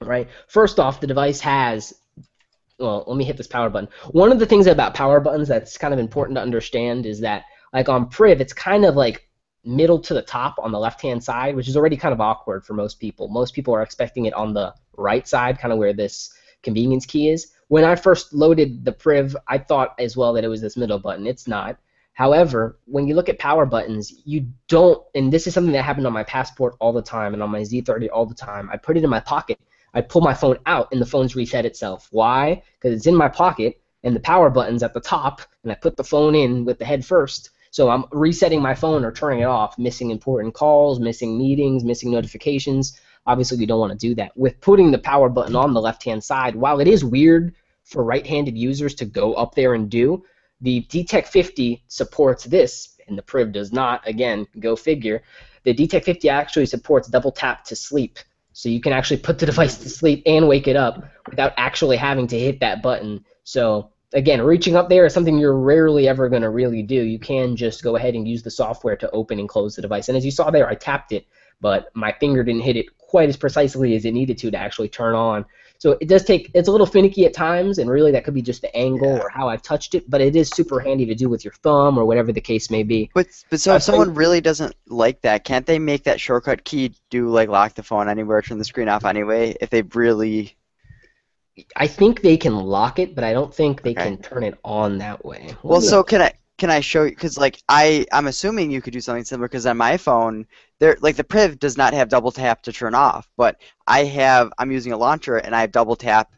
Right. 0.00 0.28
First 0.46 0.78
off, 0.78 1.00
the 1.00 1.08
device 1.08 1.40
has. 1.40 1.92
Well, 2.78 3.02
let 3.08 3.16
me 3.16 3.24
hit 3.24 3.36
this 3.36 3.48
power 3.48 3.68
button. 3.68 3.88
One 4.12 4.30
of 4.30 4.38
the 4.38 4.46
things 4.46 4.68
about 4.68 4.94
power 4.94 5.18
buttons 5.18 5.48
that's 5.48 5.76
kind 5.76 5.92
of 5.92 5.98
important 5.98 6.36
to 6.36 6.42
understand 6.42 7.04
is 7.06 7.18
that, 7.20 7.42
like 7.72 7.88
on 7.88 8.08
Priv, 8.08 8.40
it's 8.40 8.52
kind 8.52 8.84
of 8.84 8.94
like 8.94 9.27
middle 9.64 9.98
to 9.98 10.14
the 10.14 10.22
top 10.22 10.56
on 10.62 10.72
the 10.72 10.78
left 10.78 11.02
hand 11.02 11.22
side, 11.22 11.54
which 11.54 11.68
is 11.68 11.76
already 11.76 11.96
kind 11.96 12.12
of 12.12 12.20
awkward 12.20 12.64
for 12.64 12.74
most 12.74 12.98
people. 13.00 13.28
Most 13.28 13.54
people 13.54 13.74
are 13.74 13.82
expecting 13.82 14.26
it 14.26 14.34
on 14.34 14.54
the 14.54 14.74
right 14.96 15.26
side, 15.26 15.58
kind 15.58 15.72
of 15.72 15.78
where 15.78 15.92
this 15.92 16.32
convenience 16.62 17.06
key 17.06 17.28
is. 17.30 17.52
When 17.68 17.84
I 17.84 17.96
first 17.96 18.32
loaded 18.32 18.84
the 18.84 18.92
Priv, 18.92 19.36
I 19.46 19.58
thought 19.58 19.94
as 19.98 20.16
well 20.16 20.32
that 20.32 20.44
it 20.44 20.48
was 20.48 20.60
this 20.60 20.76
middle 20.76 20.98
button. 20.98 21.26
It's 21.26 21.46
not. 21.46 21.78
However, 22.14 22.80
when 22.86 23.06
you 23.06 23.14
look 23.14 23.28
at 23.28 23.38
power 23.38 23.64
buttons, 23.64 24.12
you 24.24 24.48
don't, 24.66 25.00
and 25.14 25.32
this 25.32 25.46
is 25.46 25.54
something 25.54 25.72
that 25.72 25.84
happened 25.84 26.06
on 26.06 26.12
my 26.12 26.24
Passport 26.24 26.74
all 26.80 26.92
the 26.92 27.02
time 27.02 27.32
and 27.32 27.42
on 27.42 27.50
my 27.50 27.60
Z30 27.60 28.08
all 28.12 28.26
the 28.26 28.34
time. 28.34 28.68
I 28.72 28.76
put 28.76 28.96
it 28.96 29.04
in 29.04 29.10
my 29.10 29.20
pocket. 29.20 29.60
I 29.94 30.00
pull 30.00 30.20
my 30.20 30.34
phone 30.34 30.58
out, 30.66 30.88
and 30.90 31.00
the 31.00 31.06
phone's 31.06 31.36
reset 31.36 31.64
itself. 31.64 32.08
Why? 32.10 32.62
Because 32.74 32.96
it's 32.96 33.06
in 33.06 33.14
my 33.14 33.28
pocket, 33.28 33.80
and 34.02 34.16
the 34.16 34.20
power 34.20 34.50
button's 34.50 34.82
at 34.82 34.94
the 34.94 35.00
top, 35.00 35.42
and 35.62 35.70
I 35.70 35.76
put 35.76 35.96
the 35.96 36.04
phone 36.04 36.34
in 36.34 36.64
with 36.64 36.78
the 36.78 36.84
head 36.84 37.04
first. 37.04 37.50
So 37.70 37.90
I'm 37.90 38.04
resetting 38.12 38.62
my 38.62 38.74
phone 38.74 39.04
or 39.04 39.12
turning 39.12 39.40
it 39.40 39.44
off, 39.44 39.78
missing 39.78 40.10
important 40.10 40.54
calls, 40.54 41.00
missing 41.00 41.36
meetings, 41.38 41.84
missing 41.84 42.10
notifications. 42.10 43.00
Obviously, 43.26 43.58
we 43.58 43.66
don't 43.66 43.80
want 43.80 43.92
to 43.92 43.98
do 43.98 44.14
that. 44.14 44.36
With 44.36 44.60
putting 44.60 44.90
the 44.90 44.98
power 44.98 45.28
button 45.28 45.56
on 45.56 45.74
the 45.74 45.80
left 45.80 46.02
hand 46.02 46.24
side, 46.24 46.56
while 46.56 46.80
it 46.80 46.88
is 46.88 47.04
weird 47.04 47.54
for 47.84 48.04
right 48.04 48.26
handed 48.26 48.56
users 48.56 48.94
to 48.96 49.04
go 49.04 49.34
up 49.34 49.54
there 49.54 49.74
and 49.74 49.90
do, 49.90 50.24
the 50.60 50.86
DTEK 50.88 51.26
50 51.26 51.84
supports 51.88 52.44
this, 52.44 52.96
and 53.06 53.16
the 53.16 53.22
Priv 53.22 53.52
does 53.52 53.72
not. 53.72 54.06
Again, 54.06 54.46
go 54.58 54.76
figure. 54.76 55.22
The 55.64 55.74
DTEK 55.74 56.04
50 56.04 56.28
actually 56.28 56.66
supports 56.66 57.08
double 57.08 57.32
tap 57.32 57.64
to 57.64 57.76
sleep. 57.76 58.18
So 58.52 58.68
you 58.68 58.80
can 58.80 58.92
actually 58.92 59.18
put 59.18 59.38
the 59.38 59.46
device 59.52 59.78
to 59.78 59.88
sleep 59.88 60.22
and 60.26 60.48
wake 60.48 60.66
it 60.66 60.76
up 60.76 61.04
without 61.28 61.52
actually 61.56 61.96
having 61.96 62.26
to 62.28 62.38
hit 62.38 62.60
that 62.60 62.82
button. 62.82 63.24
So 63.44 63.90
again, 64.14 64.40
reaching 64.42 64.76
up 64.76 64.88
there 64.88 65.06
is 65.06 65.14
something 65.14 65.38
you're 65.38 65.58
rarely 65.58 66.08
ever 66.08 66.28
going 66.28 66.42
to 66.42 66.50
really 66.50 66.82
do. 66.82 67.02
You 67.02 67.18
can 67.18 67.56
just 67.56 67.82
go 67.82 67.96
ahead 67.96 68.14
and 68.14 68.26
use 68.26 68.42
the 68.42 68.50
software 68.50 68.96
to 68.96 69.10
open 69.10 69.38
and 69.38 69.48
close 69.48 69.76
the 69.76 69.82
device. 69.82 70.08
And 70.08 70.16
as 70.16 70.24
you 70.24 70.30
saw 70.30 70.50
there, 70.50 70.68
I 70.68 70.74
tapped 70.74 71.12
it, 71.12 71.26
but 71.60 71.90
my 71.94 72.12
finger 72.20 72.42
didn't 72.42 72.62
hit 72.62 72.76
it 72.76 72.86
quite 72.98 73.28
as 73.28 73.36
precisely 73.36 73.94
as 73.96 74.04
it 74.04 74.12
needed 74.12 74.38
to 74.38 74.50
to 74.50 74.56
actually 74.56 74.88
turn 74.88 75.14
on. 75.14 75.44
So 75.80 75.92
it 76.00 76.08
does 76.08 76.24
take 76.24 76.50
it's 76.54 76.66
a 76.66 76.72
little 76.72 76.86
finicky 76.88 77.24
at 77.24 77.32
times, 77.32 77.78
and 77.78 77.88
really 77.88 78.10
that 78.10 78.24
could 78.24 78.34
be 78.34 78.42
just 78.42 78.62
the 78.62 78.76
angle 78.76 79.12
Yeah. 79.14 79.20
or 79.20 79.28
how 79.30 79.48
I've 79.48 79.62
touched 79.62 79.94
it. 79.94 80.10
But 80.10 80.20
it 80.20 80.34
is 80.34 80.48
super 80.50 80.80
handy 80.80 81.06
to 81.06 81.14
do 81.14 81.28
with 81.28 81.44
your 81.44 81.54
thumb 81.62 81.96
or 81.96 82.04
whatever 82.04 82.32
the 82.32 82.40
case 82.40 82.68
may 82.68 82.82
be. 82.82 83.10
But 83.14 83.28
but 83.48 83.60
so 83.60 83.72
I 83.72 83.76
if 83.76 83.82
uh, 83.82 83.84
someone 83.84 84.08
think- 84.08 84.18
really 84.18 84.40
doesn't 84.40 84.74
like 84.88 85.20
that, 85.22 85.44
can't 85.44 85.64
they 85.66 85.78
make 85.78 86.02
that 86.04 86.20
shortcut 86.20 86.64
key 86.64 86.92
do 87.10 87.28
like 87.28 87.48
lock 87.48 87.74
the 87.74 87.84
phone 87.84 88.08
anywhere, 88.08 88.42
turn 88.42 88.58
the 88.58 88.64
screen 88.64 88.88
off 88.88 89.04
anyway? 89.04 89.54
If 89.60 89.70
they 89.70 89.82
really 89.82 90.56
I 91.76 91.86
think 91.86 92.22
they 92.22 92.36
can 92.36 92.56
lock 92.56 92.98
it, 92.98 93.14
but 93.14 93.24
I 93.24 93.32
don't 93.32 93.54
think 93.54 93.82
they 93.82 93.90
Okay. 93.90 94.04
can 94.04 94.18
turn 94.18 94.44
it 94.44 94.58
on 94.64 94.98
that 94.98 95.24
way. 95.24 95.54
Well, 95.64 95.80
so 95.80 96.02
can 96.02 96.22
I 96.22 96.32
can 96.58 96.70
I 96.70 96.80
show 96.80 97.04
you? 97.04 97.10
Because 97.10 97.38
like 97.38 97.62
I 97.68 98.06
I'm 98.12 98.26
assuming 98.26 98.70
you 98.70 98.82
could 98.82 98.92
do 98.92 99.00
something 99.00 99.24
similar. 99.24 99.48
Because 99.48 99.66
on 99.66 99.76
my 99.76 99.96
phone, 99.96 100.46
there 100.80 100.96
like 101.00 101.16
the 101.16 101.24
Priv 101.24 101.58
does 101.58 101.76
not 101.76 101.94
have 101.94 102.08
double 102.08 102.32
tap 102.32 102.62
to 102.62 102.72
turn 102.72 102.94
off, 102.94 103.28
but 103.36 103.60
I 103.86 104.04
have 104.04 104.52
I'm 104.58 104.70
using 104.72 104.92
a 104.92 104.96
launcher 104.96 105.36
and 105.36 105.54
I 105.54 105.60
have 105.62 105.72
double 105.72 105.96
tap 105.96 106.32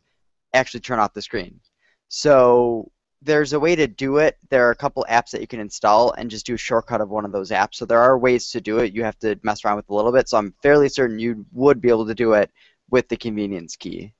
actually 0.54 0.80
turn 0.80 0.98
off 0.98 1.14
the 1.14 1.22
screen. 1.22 1.60
So 2.08 2.90
there's 3.22 3.52
a 3.52 3.60
way 3.60 3.76
to 3.76 3.86
do 3.86 4.18
it. 4.18 4.36
There 4.50 4.66
are 4.66 4.70
a 4.70 4.76
couple 4.76 5.06
apps 5.10 5.30
that 5.30 5.40
you 5.40 5.46
can 5.46 5.60
install 5.60 6.12
and 6.12 6.30
just 6.30 6.46
do 6.46 6.54
a 6.54 6.58
shortcut 6.58 7.00
of 7.00 7.10
one 7.10 7.24
of 7.24 7.32
those 7.32 7.50
apps. 7.50 7.76
So 7.76 7.84
there 7.86 8.00
are 8.00 8.18
ways 8.18 8.50
to 8.52 8.60
do 8.60 8.78
it. 8.78 8.94
You 8.94 9.04
have 9.04 9.18
to 9.20 9.38
mess 9.42 9.64
around 9.64 9.76
with 9.76 9.90
a 9.90 9.94
little 9.94 10.12
bit. 10.12 10.28
So 10.28 10.38
I'm 10.38 10.54
fairly 10.62 10.88
certain 10.88 11.18
you 11.18 11.44
would 11.52 11.80
be 11.80 11.90
able 11.90 12.06
to 12.06 12.14
do 12.14 12.32
it 12.34 12.50
with 12.90 13.08
the 13.08 13.16
convenience 13.16 13.76
key. 13.76 14.12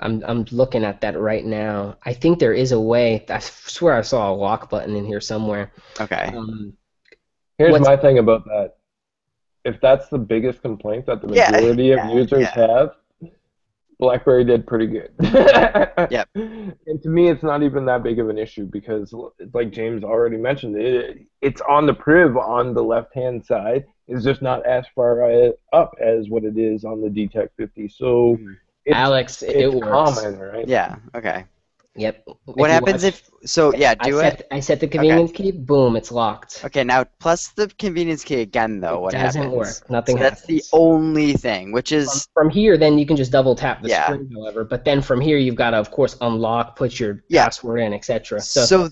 I'm 0.00 0.22
I'm 0.26 0.44
looking 0.50 0.84
at 0.84 1.00
that 1.02 1.18
right 1.18 1.44
now. 1.44 1.96
I 2.04 2.12
think 2.14 2.38
there 2.38 2.54
is 2.54 2.72
a 2.72 2.80
way. 2.80 3.24
I 3.28 3.38
swear 3.38 3.94
I 3.94 4.00
saw 4.02 4.30
a 4.30 4.34
lock 4.34 4.70
button 4.70 4.96
in 4.96 5.04
here 5.04 5.20
somewhere. 5.20 5.72
Okay. 6.00 6.32
Um, 6.34 6.74
Here's 7.58 7.72
What's- 7.72 7.86
my 7.86 7.96
thing 7.96 8.18
about 8.18 8.44
that. 8.46 8.74
If 9.66 9.78
that's 9.82 10.08
the 10.08 10.16
biggest 10.18 10.62
complaint 10.62 11.04
that 11.06 11.20
the 11.20 11.34
Yeah, 11.34 11.50
majority 11.50 11.90
of 11.92 11.98
yeah, 12.04 12.12
users 12.14 12.48
yeah. 12.56 12.66
have, 12.66 12.96
BlackBerry 13.98 14.44
did 14.44 14.66
pretty 14.66 14.86
good. 14.86 15.12
Yep. 16.10 16.28
And 16.86 17.02
to 17.02 17.08
me, 17.10 17.28
it's 17.28 17.42
not 17.42 17.62
even 17.62 17.84
that 17.84 18.02
big 18.02 18.18
of 18.18 18.30
an 18.30 18.38
issue 18.38 18.64
because, 18.64 19.14
like 19.52 19.70
James 19.70 20.02
already 20.02 20.38
mentioned, 20.38 20.76
it, 20.80 21.26
it's 21.42 21.60
on 21.60 21.84
the 21.86 21.92
priv 21.92 22.36
on 22.38 22.72
the 22.72 22.82
left-hand 22.82 23.44
side. 23.44 23.84
It's 24.08 24.24
just 24.24 24.40
not 24.40 24.64
as 24.66 24.86
far 24.94 25.24
uh, 25.30 25.50
up 25.74 25.94
as 26.00 26.30
what 26.30 26.44
it 26.44 26.56
is 26.56 26.84
on 26.84 27.02
the 27.02 27.08
DTEK 27.08 27.48
50. 27.58 27.88
So 27.88 28.36
Mhm. 28.40 28.56
It's, 28.84 28.96
Alex, 28.96 29.42
it 29.42 29.72
works. 29.72 29.86
common, 29.88 30.38
right? 30.38 30.68
Yeah. 30.68 30.96
Okay. 31.14 31.44
Yep. 31.96 32.24
What 32.44 32.56
you 32.68 32.72
happens 32.72 33.02
watch- 33.02 33.14
if? 33.14 33.30
So 33.44 33.74
yeah, 33.74 33.94
do 33.94 34.20
I 34.20 34.26
it. 34.28 34.46
I 34.52 34.60
set 34.60 34.78
the 34.80 34.86
convenience 34.86 35.32
key. 35.32 35.50
Boom, 35.50 35.96
it's 35.96 36.12
locked. 36.12 36.62
Okay, 36.64 36.84
now 36.84 37.04
plus 37.18 37.48
the 37.48 37.66
convenience 37.78 38.22
key 38.22 38.40
again 38.42 38.80
though. 38.80 38.98
it 38.98 39.00
What 39.00 39.12
doesn't 39.12 39.42
happens? 39.42 39.56
work. 39.58 39.90
Nothing 39.90 40.16
so 40.16 40.22
that's 40.22 40.44
the 40.46 40.62
only 40.72 41.32
thing, 41.32 41.72
which 41.72 41.88
from, 41.90 41.98
is 41.98 42.28
from 42.32 42.48
here, 42.50 42.76
then 42.76 42.96
you 42.98 43.06
can 43.06 43.16
just 43.16 43.32
double 43.32 43.54
tap 43.56 43.82
the 43.82 43.88
Yeah. 43.88 44.04
screen, 44.04 44.30
however. 44.32 44.62
But 44.64 44.84
then 44.84 45.02
from 45.02 45.20
here, 45.20 45.36
you've 45.36 45.56
got 45.56 45.70
to, 45.70 45.78
of 45.78 45.90
course, 45.90 46.16
unlock, 46.20 46.76
put 46.76 47.00
your 47.00 47.24
Yeah. 47.28 47.44
password 47.44 47.80
in, 47.80 47.92
etc. 47.92 48.40
So, 48.40 48.64
so. 48.66 48.88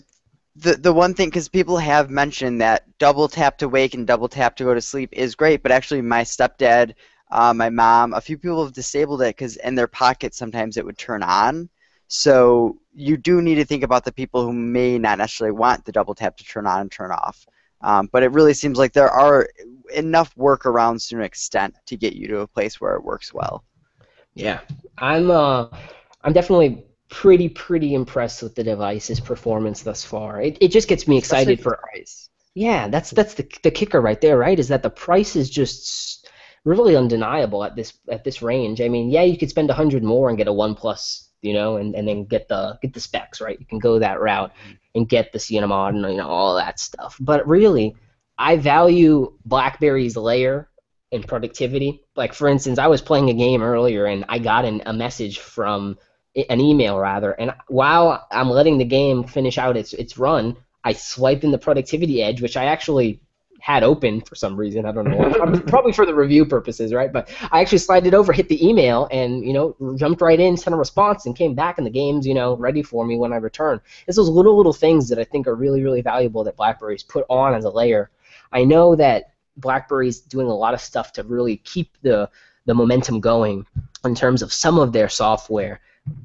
the 0.57 0.75
the 0.75 0.93
one 0.93 1.15
thing 1.15 1.29
because 1.29 1.49
people 1.49 1.77
have 1.79 2.11
mentioned 2.11 2.61
that 2.63 2.85
double 2.99 3.29
tap 3.29 3.59
to 3.59 3.69
wake 3.69 3.95
and 3.95 4.07
double 4.09 4.29
tap 4.29 4.57
to 4.57 4.65
go 4.65 4.75
to 4.75 4.81
sleep 4.81 5.11
is 5.13 5.37
great, 5.37 5.63
but 5.63 5.71
actually 5.71 6.03
my 6.03 6.23
stepdad, 6.25 6.95
uh, 7.31 7.53
my 7.55 7.71
mom, 7.71 8.15
a 8.15 8.21
few 8.21 8.39
people 8.39 8.65
have 8.65 8.73
disabled 8.73 9.23
it 9.23 9.37
because 9.37 9.57
in 9.57 9.75
their 9.75 9.87
pocket 9.87 10.35
sometimes 10.35 10.77
it 10.77 10.85
would 10.85 10.99
turn 10.99 11.23
on. 11.23 11.69
So 12.09 12.79
you 12.95 13.17
do 13.17 13.43
need 13.43 13.57
to 13.57 13.65
think 13.65 13.83
about 13.83 14.05
the 14.05 14.13
people 14.13 14.43
who 14.43 14.53
may 14.53 14.99
not 14.99 15.19
necessarily 15.19 15.57
want 15.57 15.85
the 15.85 15.93
double 15.93 16.15
tap 16.15 16.37
to 16.39 16.45
turn 16.45 16.67
on 16.67 16.81
and 16.81 16.91
turn 16.91 17.11
off. 17.11 17.47
Um, 17.81 18.09
but 18.11 18.23
it 18.23 18.33
really 18.33 18.55
seems 18.55 18.79
like 18.79 18.93
there 18.93 19.11
are 19.11 19.49
enough 19.95 20.35
workarounds 20.37 21.09
to 21.09 21.17
an 21.17 21.23
extent 21.23 21.75
to 21.87 21.97
get 21.97 22.15
you 22.15 22.27
to 22.29 22.41
a 22.41 22.47
place 22.47 22.81
where 22.81 22.95
it 22.95 23.05
works 23.05 23.33
well. 23.33 23.65
yeah, 24.35 24.61
I'm 24.97 25.31
uh, 25.31 25.69
I'm 26.23 26.33
definitely 26.33 26.85
pretty 27.09 27.49
pretty 27.49 27.95
impressed 27.95 28.43
with 28.43 28.55
the 28.55 28.65
device's 28.65 29.21
performance 29.21 29.83
thus 29.83 30.05
far. 30.05 30.41
It, 30.41 30.59
it 30.61 30.69
just 30.69 30.89
gets 30.89 31.07
me 31.07 31.19
excited 31.19 31.61
for 31.61 31.77
price. 31.77 32.29
Yeah, 32.55 32.89
that's 32.89 33.11
that's 33.11 33.35
the 33.35 33.49
the 33.63 33.71
kicker 33.71 34.01
right 34.01 34.21
there, 34.21 34.39
right? 34.39 34.59
Is 34.59 34.69
that 34.69 34.83
the 34.83 34.91
price 34.91 35.37
is 35.37 35.49
just 35.49 36.18
really 36.65 36.97
undeniable 36.97 37.65
at 37.65 37.77
this 37.77 37.95
at 38.11 38.25
this 38.25 38.43
range. 38.43 38.81
I 38.81 38.89
mean, 38.89 39.11
yeah, 39.11 39.23
you 39.23 39.39
could 39.39 39.51
spend 39.51 39.71
a 39.71 39.75
hundred 39.75 40.03
more 40.03 40.29
and 40.29 40.39
get 40.39 40.49
a 40.49 40.53
OnePlus, 40.53 41.29
you 41.43 41.53
know, 41.53 41.77
and, 41.77 41.95
and 41.95 42.07
then 42.07 42.25
get 42.25 42.49
the 42.49 42.79
get 42.83 42.95
the 42.95 43.01
specs, 43.01 43.41
right? 43.41 43.59
You 43.59 43.67
can 43.67 43.79
go 43.79 43.99
that 43.99 44.21
route 44.21 44.53
and 44.95 45.09
get 45.09 45.33
the 45.33 45.39
Cinnamon 45.39 46.05
and 46.05 46.13
you 46.13 46.19
know 46.19 46.29
all 46.29 46.57
that 46.57 46.79
stuff. 46.79 47.17
But 47.21 47.47
really, 47.47 47.97
I 48.37 48.57
value 48.57 49.33
BlackBerry's 49.45 50.17
layer 50.17 50.69
in 51.11 51.23
productivity. 51.23 52.03
Like 52.17 52.35
for 52.35 52.49
instance, 52.49 52.79
I 52.79 52.89
was 52.89 53.03
playing 53.03 53.31
a 53.31 53.35
game 53.35 53.63
earlier 53.63 54.07
and 54.07 54.25
I 54.29 54.39
got 54.39 54.65
an, 54.65 54.83
a 54.87 54.93
message 54.93 55.39
from 55.39 55.99
an 56.49 56.61
email 56.61 56.99
rather, 56.99 57.33
and 57.33 57.53
while 57.69 58.27
I'm 58.31 58.51
letting 58.51 58.79
the 58.79 58.85
game 58.85 59.25
finish 59.25 59.59
out 59.59 59.77
its 59.77 59.93
its 59.93 60.19
run, 60.19 60.57
I 60.85 60.93
swipe 60.93 61.43
in 61.43 61.51
the 61.51 61.59
productivity 61.59 62.23
edge, 62.23 62.41
which 62.41 62.57
I 62.57 62.67
actually 62.67 63.21
had 63.61 63.83
open 63.83 64.21
for 64.21 64.35
some 64.35 64.57
reason. 64.57 64.87
I 64.87 64.93
don't 64.93 65.05
know. 65.05 65.61
Probably 65.67 65.93
for 65.93 66.07
the 66.07 66.15
review 66.15 66.47
purposes, 66.47 66.93
right? 66.93 67.13
But 67.13 67.29
I 67.51 67.61
actually 67.61 67.79
slid 67.79 68.07
it 68.07 68.15
over, 68.15 68.33
hit 68.33 68.49
the 68.49 68.67
email, 68.67 69.09
and 69.11 69.45
you 69.45 69.53
know, 69.53 69.77
jumped 69.97 70.21
right 70.21 70.39
in, 70.39 70.57
sent 70.57 70.75
a 70.75 70.77
response, 70.79 71.27
and 71.27 71.37
came 71.37 71.55
back, 71.55 71.79
and 71.79 71.87
the 71.87 71.91
game's 71.91 72.27
you 72.27 72.35
know 72.35 72.57
ready 72.57 72.83
for 72.83 73.05
me 73.05 73.17
when 73.17 73.33
I 73.33 73.37
return. 73.37 73.81
It's 74.07 74.17
those 74.17 74.29
little 74.29 74.57
little 74.57 74.73
things 74.73 75.09
that 75.09 75.19
I 75.19 75.25
think 75.25 75.47
are 75.47 75.55
really 75.55 75.83
really 75.83 76.03
valuable 76.03 76.45
that 76.45 76.57
BlackBerry's 76.57 77.03
put 77.03 77.25
on 77.29 77.55
as 77.55 77.65
a 77.65 77.71
layer. 77.71 78.11
I 78.53 78.65
know 78.65 78.95
that 78.97 79.33
BlackBerry's 79.57 80.21
doing 80.21 80.47
a 80.47 80.55
lot 80.55 80.75
of 80.75 80.81
stuff 80.81 81.13
to 81.15 81.23
really 81.25 81.57
keep 81.59 81.97
the 82.03 82.31
the 82.67 82.75
momentum 82.75 83.21
going 83.21 83.67
in 84.05 84.15
terms 84.15 84.43
of 84.43 84.53
some 84.53 84.79
of 84.79 84.93
their 84.93 85.09
software, 85.09 85.81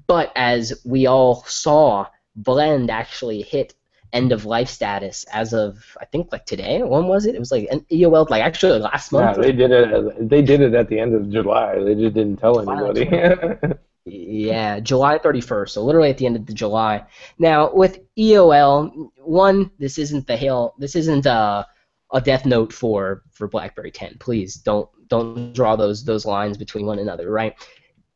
but 0.08 0.32
as 0.36 0.82
we 0.86 1.08
all 1.08 1.44
saw, 1.48 2.08
Blend 2.36 2.92
actually 2.92 3.42
hit 3.42 3.74
end 4.14 4.32
of 4.32 4.46
life 4.46 4.70
status 4.70 5.26
as 5.26 5.54
of 5.54 5.84
I 6.00 6.06
think 6.06 6.32
like 6.32 6.46
today. 6.46 6.82
When 6.84 7.08
was 7.08 7.26
it? 7.26 7.36
It 7.36 7.40
was 7.40 7.52
like 7.52 7.68
an 7.72 7.82
EOL 7.92 8.30
like 8.30 8.44
actually 8.44 8.80
last 8.80 9.12
month. 9.12 9.38
Yeah, 9.38 9.44
they 9.44 9.52
did 9.52 9.72
it. 9.72 10.30
They 10.30 10.42
did 10.42 10.62
it 10.62 10.74
at 10.74 10.88
the 10.88 11.00
end 11.00 11.16
of 11.16 11.30
July. 11.30 11.80
They 11.80 11.96
just 11.96 12.14
didn't 12.14 12.38
tell 12.38 12.60
anybody. 12.60 13.10
yeah, 14.06 14.80
July 14.80 15.18
31st. 15.18 15.70
So 15.70 15.84
literally 15.84 16.12
at 16.12 16.18
the 16.18 16.28
end 16.28 16.36
of 16.36 16.46
the 16.46 16.54
July. 16.54 17.04
Now 17.40 17.74
with 17.74 18.00
EOL, 18.18 19.10
one, 19.18 19.72
this 19.80 19.98
isn't 19.98 20.28
the 20.28 20.38
hail. 20.38 20.76
This 20.78 20.96
isn't 20.96 21.26
a, 21.26 21.68
a 22.14 22.22
death 22.22 22.46
note 22.46 22.72
for 22.72 23.24
for 23.32 23.48
BlackBerry 23.48 23.92
10. 23.92 24.18
Please 24.20 24.56
don't 24.56 24.88
don't 25.08 25.54
draw 25.54 25.76
those 25.76 26.06
those 26.06 26.26
lines 26.26 26.58
between 26.58 26.86
one 26.86 27.00
another. 27.00 27.30
Right. 27.32 27.56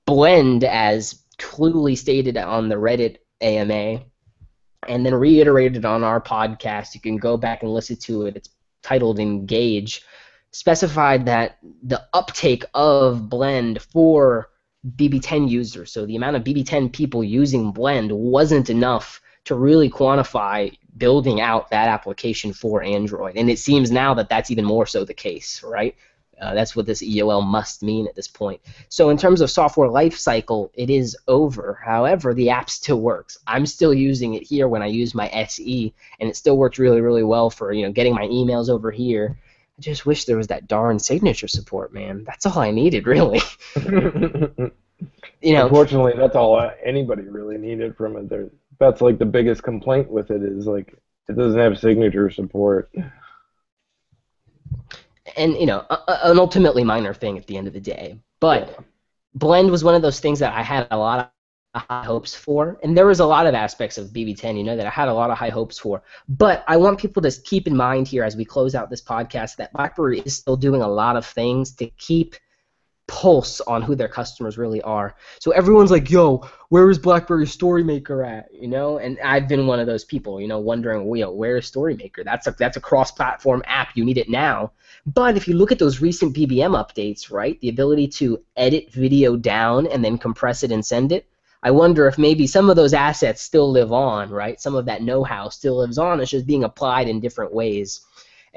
Blend 0.06 0.64
as 0.64 1.24
clearly 1.38 1.96
stated 1.96 2.38
on 2.38 2.70
the 2.70 2.76
Reddit 2.76 3.18
AMA 3.42 4.04
and 4.88 5.06
then 5.06 5.16
reiterated 5.16 5.86
on 5.86 6.04
our 6.04 6.22
podcast. 6.22 6.96
You 6.96 7.02
can 7.02 7.18
go 7.18 7.38
back 7.38 7.64
and 7.64 7.74
listen 7.74 7.96
to 7.98 8.26
it. 8.26 8.36
It's 8.36 8.50
titled 8.84 9.20
Engage. 9.20 10.04
Specified 10.52 11.26
that 11.26 11.58
the 11.84 12.08
uptake 12.14 12.64
of 12.74 13.30
Blend 13.30 13.82
for 13.82 14.50
BB10 14.96 15.50
users, 15.50 15.92
so 15.92 16.06
the 16.06 16.16
amount 16.16 16.36
of 16.36 16.44
BB10 16.44 16.94
people 16.94 17.24
using 17.24 17.72
Blend, 17.72 18.12
wasn't 18.12 18.70
enough 18.70 19.22
to 19.46 19.56
really 19.56 19.90
quantify 19.90 20.78
building 20.98 21.42
out 21.42 21.70
that 21.70 21.88
application 21.90 22.54
for 22.54 22.84
Android. 22.84 23.38
And 23.38 23.50
it 23.50 23.60
seems 23.60 23.92
now 23.92 24.14
that 24.16 24.30
that's 24.30 24.52
even 24.52 24.66
more 24.66 24.86
so 24.86 25.04
the 25.04 25.14
case, 25.14 25.64
right? 25.64 25.96
Uh, 26.40 26.54
that's 26.54 26.76
what 26.76 26.86
this 26.86 27.02
EOL 27.02 27.46
must 27.46 27.82
mean 27.82 28.08
at 28.08 28.16
this 28.16 28.28
point. 28.28 28.62
So 28.90 29.10
in 29.10 29.18
terms 29.18 29.42
of 29.42 29.50
software 29.50 29.90
lifecycle, 29.90 30.70
it 30.74 30.90
is 30.90 31.18
over. 31.28 31.80
However, 31.84 32.34
the 32.34 32.50
app 32.50 32.70
still 32.70 33.02
works. 33.02 33.38
I'm 33.48 33.66
still 33.66 33.94
using 33.94 34.36
it 34.36 34.44
here 34.44 34.68
when 34.68 34.84
I 34.84 34.88
use 34.88 35.16
my 35.16 35.30
SE, 35.30 35.94
and 36.20 36.30
it 36.30 36.36
still 36.36 36.58
works 36.58 36.78
really, 36.78 37.02
really 37.02 37.24
well 37.24 37.50
for 37.50 37.74
you 37.74 37.86
know 37.86 37.92
getting 37.92 38.14
my 38.14 38.28
emails 38.28 38.70
over 38.70 38.92
here. 38.92 39.38
I 39.78 39.82
just 39.82 40.06
wish 40.06 40.26
there 40.26 40.38
was 40.38 40.48
that 40.48 40.68
darn 40.68 41.00
signature 41.00 41.48
support, 41.48 41.94
man. 41.94 42.24
That's 42.24 42.46
all 42.46 42.60
I 42.60 42.72
needed, 42.72 43.06
really. 43.06 43.42
you 43.76 45.54
know, 45.54 45.68
unfortunately, 45.68 46.14
that's 46.18 46.36
all 46.36 46.72
anybody 46.84 47.24
really 47.24 47.58
needed 47.58 47.96
from 47.96 48.18
it. 48.18 48.30
There, 48.30 48.50
that's 48.80 49.02
like 49.02 49.20
the 49.20 49.26
biggest 49.26 49.64
complaint 49.64 50.10
with 50.10 50.32
it 50.32 50.42
is 50.42 50.66
like 50.68 50.96
it 51.30 51.36
doesn't 51.36 51.60
have 51.60 51.80
signature 51.80 52.30
support 52.30 52.92
and 55.38 55.54
you 55.56 55.66
know, 55.66 55.86
a, 55.90 56.30
an 56.30 56.40
ultimately 56.40 56.84
minor 56.84 57.14
thing 57.14 57.38
at 57.38 57.48
the 57.48 57.58
end 57.58 57.68
of 57.68 57.74
the 57.74 57.80
day. 57.80 58.20
But 58.40 58.70
yeah. 58.70 58.84
Blend 59.36 59.72
was 59.72 59.84
one 59.84 59.96
of 59.96 60.02
those 60.02 60.20
things 60.20 60.40
that 60.40 60.54
I 60.54 60.64
had 60.64 60.88
a 60.92 60.98
lot 60.98 61.32
of 61.74 61.82
high 61.82 62.04
hopes 62.04 62.34
for, 62.34 62.80
and 62.84 62.98
there 62.98 63.06
was 63.06 63.20
a 63.20 63.26
lot 63.26 63.46
of 63.46 63.54
aspects 63.54 63.98
of 63.98 64.08
BB10, 64.10 64.58
you 64.58 64.64
know, 64.64 64.76
that 64.76 64.88
I 64.88 64.90
had 64.90 65.08
a 65.08 65.14
lot 65.14 65.30
of 65.30 65.38
high 65.38 65.50
hopes 65.50 65.78
for. 65.78 66.02
But 66.28 66.64
I 66.68 66.78
want 66.78 67.00
people 67.00 67.22
to 67.22 67.32
keep 67.44 67.68
in 67.68 67.76
mind 67.76 68.08
here 68.08 68.24
as 68.24 68.36
we 68.36 68.46
close 68.46 68.74
out 68.74 68.90
this 68.90 69.02
podcast 69.02 69.58
that 69.58 69.74
BlackBerry 69.74 70.20
is 70.22 70.36
still 70.36 70.58
doing 70.58 70.82
a 70.82 70.88
lot 70.88 71.16
of 71.16 71.26
things 71.26 71.72
to 71.76 71.88
keep 71.92 72.36
pulse 73.08 73.62
on 73.62 73.82
who 73.82 73.96
their 73.96 74.08
customers 74.08 74.58
really 74.58 74.82
are. 74.82 75.16
So 75.40 75.52
everyone's 75.52 75.92
like, 75.92 76.10
"Yo, 76.10 76.48
where 76.70 76.90
is 76.90 77.00
BlackBerry 77.00 77.46
StoryMaker 77.46 78.28
at?" 78.28 78.54
You 78.54 78.68
know, 78.68 78.98
and 78.98 79.18
I've 79.24 79.48
been 79.48 79.66
one 79.66 79.80
of 79.80 79.88
those 79.88 80.04
people, 80.04 80.42
you 80.42 80.48
know, 80.48 80.60
wondering, 80.60 81.06
well, 81.06 81.20
know, 81.20 81.32
where 81.32 81.58
is 81.58 81.72
StoryMaker? 81.72 82.24
That's 82.24 82.48
a 82.48 82.52
that's 82.52 82.78
a 82.78 82.82
cross-platform 82.82 83.64
app. 83.66 83.96
You 83.96 84.06
need 84.06 84.18
it 84.18 84.30
now. 84.30 84.72
But 85.06 85.38
if 85.38 85.48
you 85.48 85.56
look 85.56 85.72
at 85.72 85.80
those 85.80 86.02
recent 86.02 86.36
BBM 86.36 86.76
updates, 86.76 87.32
right, 87.32 87.60
the 87.62 87.70
ability 87.70 88.10
to 88.20 88.44
edit 88.56 88.92
video 88.92 89.38
down 89.38 89.88
and 89.88 90.04
then 90.04 90.18
compress 90.18 90.64
it 90.64 90.72
and 90.72 90.86
send 90.86 91.12
it. 91.12 91.28
I 91.64 91.72
wonder 91.72 92.08
if 92.08 92.18
maybe 92.18 92.46
some 92.46 92.70
of 92.70 92.76
those 92.76 92.94
assets 92.94 93.42
still 93.42 93.72
live 93.72 93.92
on, 93.92 94.30
right? 94.30 94.62
Some 94.62 94.76
of 94.76 94.86
that 94.86 95.02
know-how 95.02 95.50
still 95.50 95.78
lives 95.78 95.98
on. 95.98 96.20
It's 96.20 96.30
just 96.30 96.46
being 96.46 96.64
applied 96.64 97.08
in 97.08 97.20
different 97.20 97.54
ways. 97.54 98.02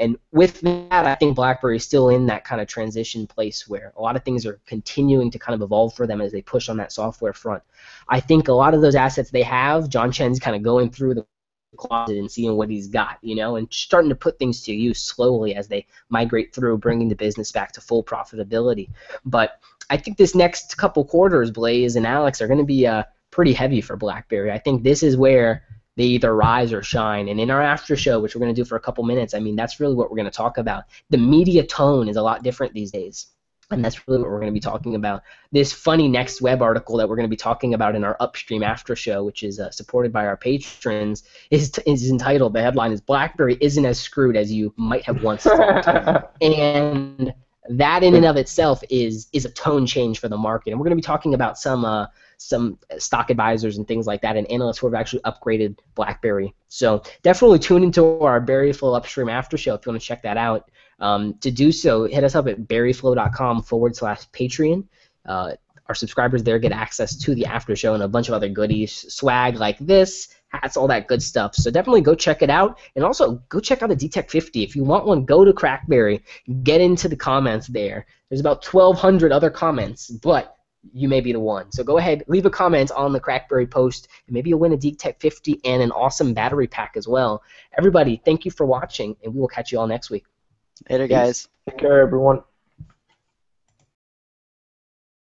And 0.00 0.16
with 0.32 0.62
that, 0.62 1.06
I 1.06 1.14
think 1.14 1.36
BlackBerry 1.36 1.76
is 1.76 1.84
still 1.84 2.08
in 2.08 2.26
that 2.26 2.44
kind 2.44 2.60
of 2.60 2.66
transition 2.66 3.26
place 3.26 3.68
where 3.68 3.92
a 3.96 4.00
lot 4.00 4.16
of 4.16 4.24
things 4.24 4.46
are 4.46 4.58
continuing 4.66 5.30
to 5.30 5.38
kind 5.38 5.54
of 5.54 5.62
evolve 5.62 5.94
for 5.94 6.06
them 6.06 6.22
as 6.22 6.32
they 6.32 6.40
push 6.40 6.70
on 6.70 6.78
that 6.78 6.90
software 6.90 7.34
front. 7.34 7.62
I 8.08 8.18
think 8.18 8.48
a 8.48 8.52
lot 8.52 8.72
of 8.72 8.80
those 8.80 8.94
assets 8.94 9.30
they 9.30 9.42
have, 9.42 9.90
John 9.90 10.10
Chen's 10.10 10.40
kind 10.40 10.56
of 10.56 10.62
going 10.62 10.90
through 10.90 11.14
the 11.14 11.26
closet 11.76 12.16
and 12.16 12.30
seeing 12.30 12.56
what 12.56 12.70
he's 12.70 12.88
got, 12.88 13.18
you 13.20 13.34
know, 13.34 13.56
and 13.56 13.68
starting 13.70 14.08
to 14.08 14.16
put 14.16 14.38
things 14.38 14.62
to 14.62 14.74
use 14.74 15.02
slowly 15.02 15.54
as 15.54 15.68
they 15.68 15.86
migrate 16.08 16.54
through, 16.54 16.78
bringing 16.78 17.08
the 17.08 17.14
business 17.14 17.52
back 17.52 17.70
to 17.72 17.80
full 17.80 18.02
profitability. 18.02 18.88
But 19.24 19.60
I 19.90 19.98
think 19.98 20.16
this 20.16 20.34
next 20.34 20.76
couple 20.78 21.04
quarters, 21.04 21.50
Blaze 21.50 21.96
and 21.96 22.06
Alex, 22.06 22.40
are 22.40 22.48
going 22.48 22.58
to 22.58 22.64
be 22.64 22.86
uh, 22.86 23.04
pretty 23.30 23.52
heavy 23.52 23.80
for 23.80 23.96
BlackBerry. 23.96 24.50
I 24.50 24.58
think 24.58 24.82
this 24.82 25.02
is 25.02 25.16
where 25.16 25.62
they 26.00 26.06
either 26.06 26.34
rise 26.34 26.72
or 26.72 26.82
shine. 26.82 27.28
And 27.28 27.38
in 27.38 27.50
our 27.50 27.60
after 27.60 27.94
show, 27.94 28.20
which 28.20 28.34
we're 28.34 28.40
going 28.40 28.54
to 28.54 28.58
do 28.58 28.64
for 28.64 28.76
a 28.76 28.80
couple 28.80 29.04
minutes, 29.04 29.34
I 29.34 29.38
mean, 29.38 29.54
that's 29.54 29.80
really 29.80 29.94
what 29.94 30.10
we're 30.10 30.16
going 30.16 30.30
to 30.30 30.36
talk 30.36 30.56
about. 30.56 30.84
The 31.10 31.18
media 31.18 31.62
tone 31.62 32.08
is 32.08 32.16
a 32.16 32.22
lot 32.22 32.42
different 32.42 32.72
these 32.72 32.90
days. 32.90 33.26
And 33.70 33.84
that's 33.84 34.08
really 34.08 34.20
what 34.20 34.30
we're 34.30 34.40
going 34.40 34.50
to 34.50 34.54
be 34.54 34.60
talking 34.60 34.94
about. 34.94 35.22
This 35.52 35.74
funny 35.74 36.08
next 36.08 36.40
web 36.40 36.62
article 36.62 36.96
that 36.96 37.08
we're 37.08 37.16
going 37.16 37.28
to 37.28 37.30
be 37.30 37.36
talking 37.36 37.74
about 37.74 37.94
in 37.94 38.02
our 38.02 38.16
upstream 38.18 38.62
after 38.62 38.96
show, 38.96 39.22
which 39.22 39.42
is 39.42 39.60
uh, 39.60 39.70
supported 39.70 40.10
by 40.10 40.24
our 40.24 40.38
patrons, 40.38 41.22
is, 41.50 41.70
t- 41.70 41.82
is 41.84 42.10
entitled. 42.10 42.54
The 42.54 42.62
headline 42.62 42.92
is 42.92 43.00
"BlackBerry 43.02 43.58
isn't 43.60 43.84
as 43.84 44.00
screwed 44.00 44.36
as 44.36 44.50
you 44.50 44.72
might 44.76 45.04
have 45.04 45.22
once 45.22 45.44
thought," 45.44 46.32
and 46.40 47.32
that 47.68 48.02
in 48.02 48.14
and 48.16 48.24
of 48.24 48.36
itself 48.36 48.82
is 48.90 49.28
is 49.32 49.44
a 49.44 49.50
tone 49.50 49.86
change 49.86 50.18
for 50.18 50.28
the 50.28 50.36
market. 50.36 50.70
And 50.70 50.80
we're 50.80 50.84
going 50.84 50.96
to 50.96 50.96
be 50.96 51.02
talking 51.02 51.34
about 51.34 51.56
some 51.56 51.84
uh, 51.84 52.06
some 52.40 52.78
stock 52.98 53.28
advisors 53.28 53.76
and 53.76 53.86
things 53.86 54.06
like 54.06 54.22
that, 54.22 54.36
and 54.36 54.50
analysts 54.50 54.78
who 54.78 54.86
have 54.86 54.94
actually 54.94 55.20
upgraded 55.22 55.78
BlackBerry. 55.94 56.54
So 56.68 57.02
definitely 57.22 57.58
tune 57.58 57.84
into 57.84 58.20
our 58.20 58.40
Berryflow 58.40 58.96
Upstream 58.96 59.28
After 59.28 59.58
Show 59.58 59.74
if 59.74 59.84
you 59.84 59.92
want 59.92 60.00
to 60.00 60.06
check 60.06 60.22
that 60.22 60.38
out. 60.38 60.70
Um, 61.00 61.34
to 61.40 61.50
do 61.50 61.70
so, 61.70 62.04
hit 62.04 62.24
us 62.24 62.34
up 62.34 62.48
at 62.48 62.62
berryflow.com 62.62 63.62
forward 63.62 63.94
slash 63.94 64.26
Patreon. 64.30 64.86
Uh, 65.26 65.52
our 65.86 65.94
subscribers 65.94 66.42
there 66.42 66.58
get 66.58 66.72
access 66.72 67.16
to 67.16 67.34
the 67.34 67.44
after 67.44 67.74
show 67.74 67.94
and 67.94 68.02
a 68.02 68.08
bunch 68.08 68.28
of 68.28 68.34
other 68.34 68.48
goodies, 68.48 69.12
swag 69.12 69.56
like 69.56 69.76
this, 69.78 70.28
hats, 70.48 70.76
all 70.76 70.88
that 70.88 71.08
good 71.08 71.22
stuff. 71.22 71.54
So 71.54 71.70
definitely 71.70 72.00
go 72.00 72.14
check 72.14 72.42
it 72.42 72.50
out, 72.50 72.78
and 72.94 73.04
also 73.04 73.42
go 73.48 73.60
check 73.60 73.82
out 73.82 73.88
the 73.90 73.96
DTEK 73.96 74.30
50. 74.30 74.62
If 74.62 74.76
you 74.76 74.84
want 74.84 75.04
one, 75.04 75.24
go 75.24 75.44
to 75.44 75.52
Crackberry, 75.52 76.22
get 76.62 76.80
into 76.80 77.08
the 77.08 77.16
comments 77.16 77.66
there. 77.66 78.06
There's 78.28 78.40
about 78.40 78.64
1,200 78.64 79.32
other 79.32 79.50
comments, 79.50 80.08
but 80.08 80.56
you 80.92 81.08
may 81.08 81.20
be 81.20 81.32
the 81.32 81.40
one. 81.40 81.70
So 81.72 81.84
go 81.84 81.98
ahead, 81.98 82.24
leave 82.26 82.46
a 82.46 82.50
comment 82.50 82.90
on 82.92 83.12
the 83.12 83.20
Crackberry 83.20 83.70
post, 83.70 84.08
and 84.26 84.34
maybe 84.34 84.50
you'll 84.50 84.60
win 84.60 84.72
a 84.72 84.76
DTEK 84.76 85.20
50 85.20 85.60
and 85.64 85.82
an 85.82 85.92
awesome 85.92 86.34
battery 86.34 86.66
pack 86.66 86.94
as 86.96 87.06
well. 87.06 87.42
Everybody, 87.76 88.20
thank 88.24 88.44
you 88.44 88.50
for 88.50 88.66
watching, 88.66 89.16
and 89.22 89.34
we 89.34 89.40
will 89.40 89.48
catch 89.48 89.72
you 89.72 89.78
all 89.78 89.86
next 89.86 90.10
week. 90.10 90.24
Later, 90.88 91.06
guys. 91.06 91.48
Take 91.68 91.78
care, 91.78 92.00
everyone. 92.00 92.42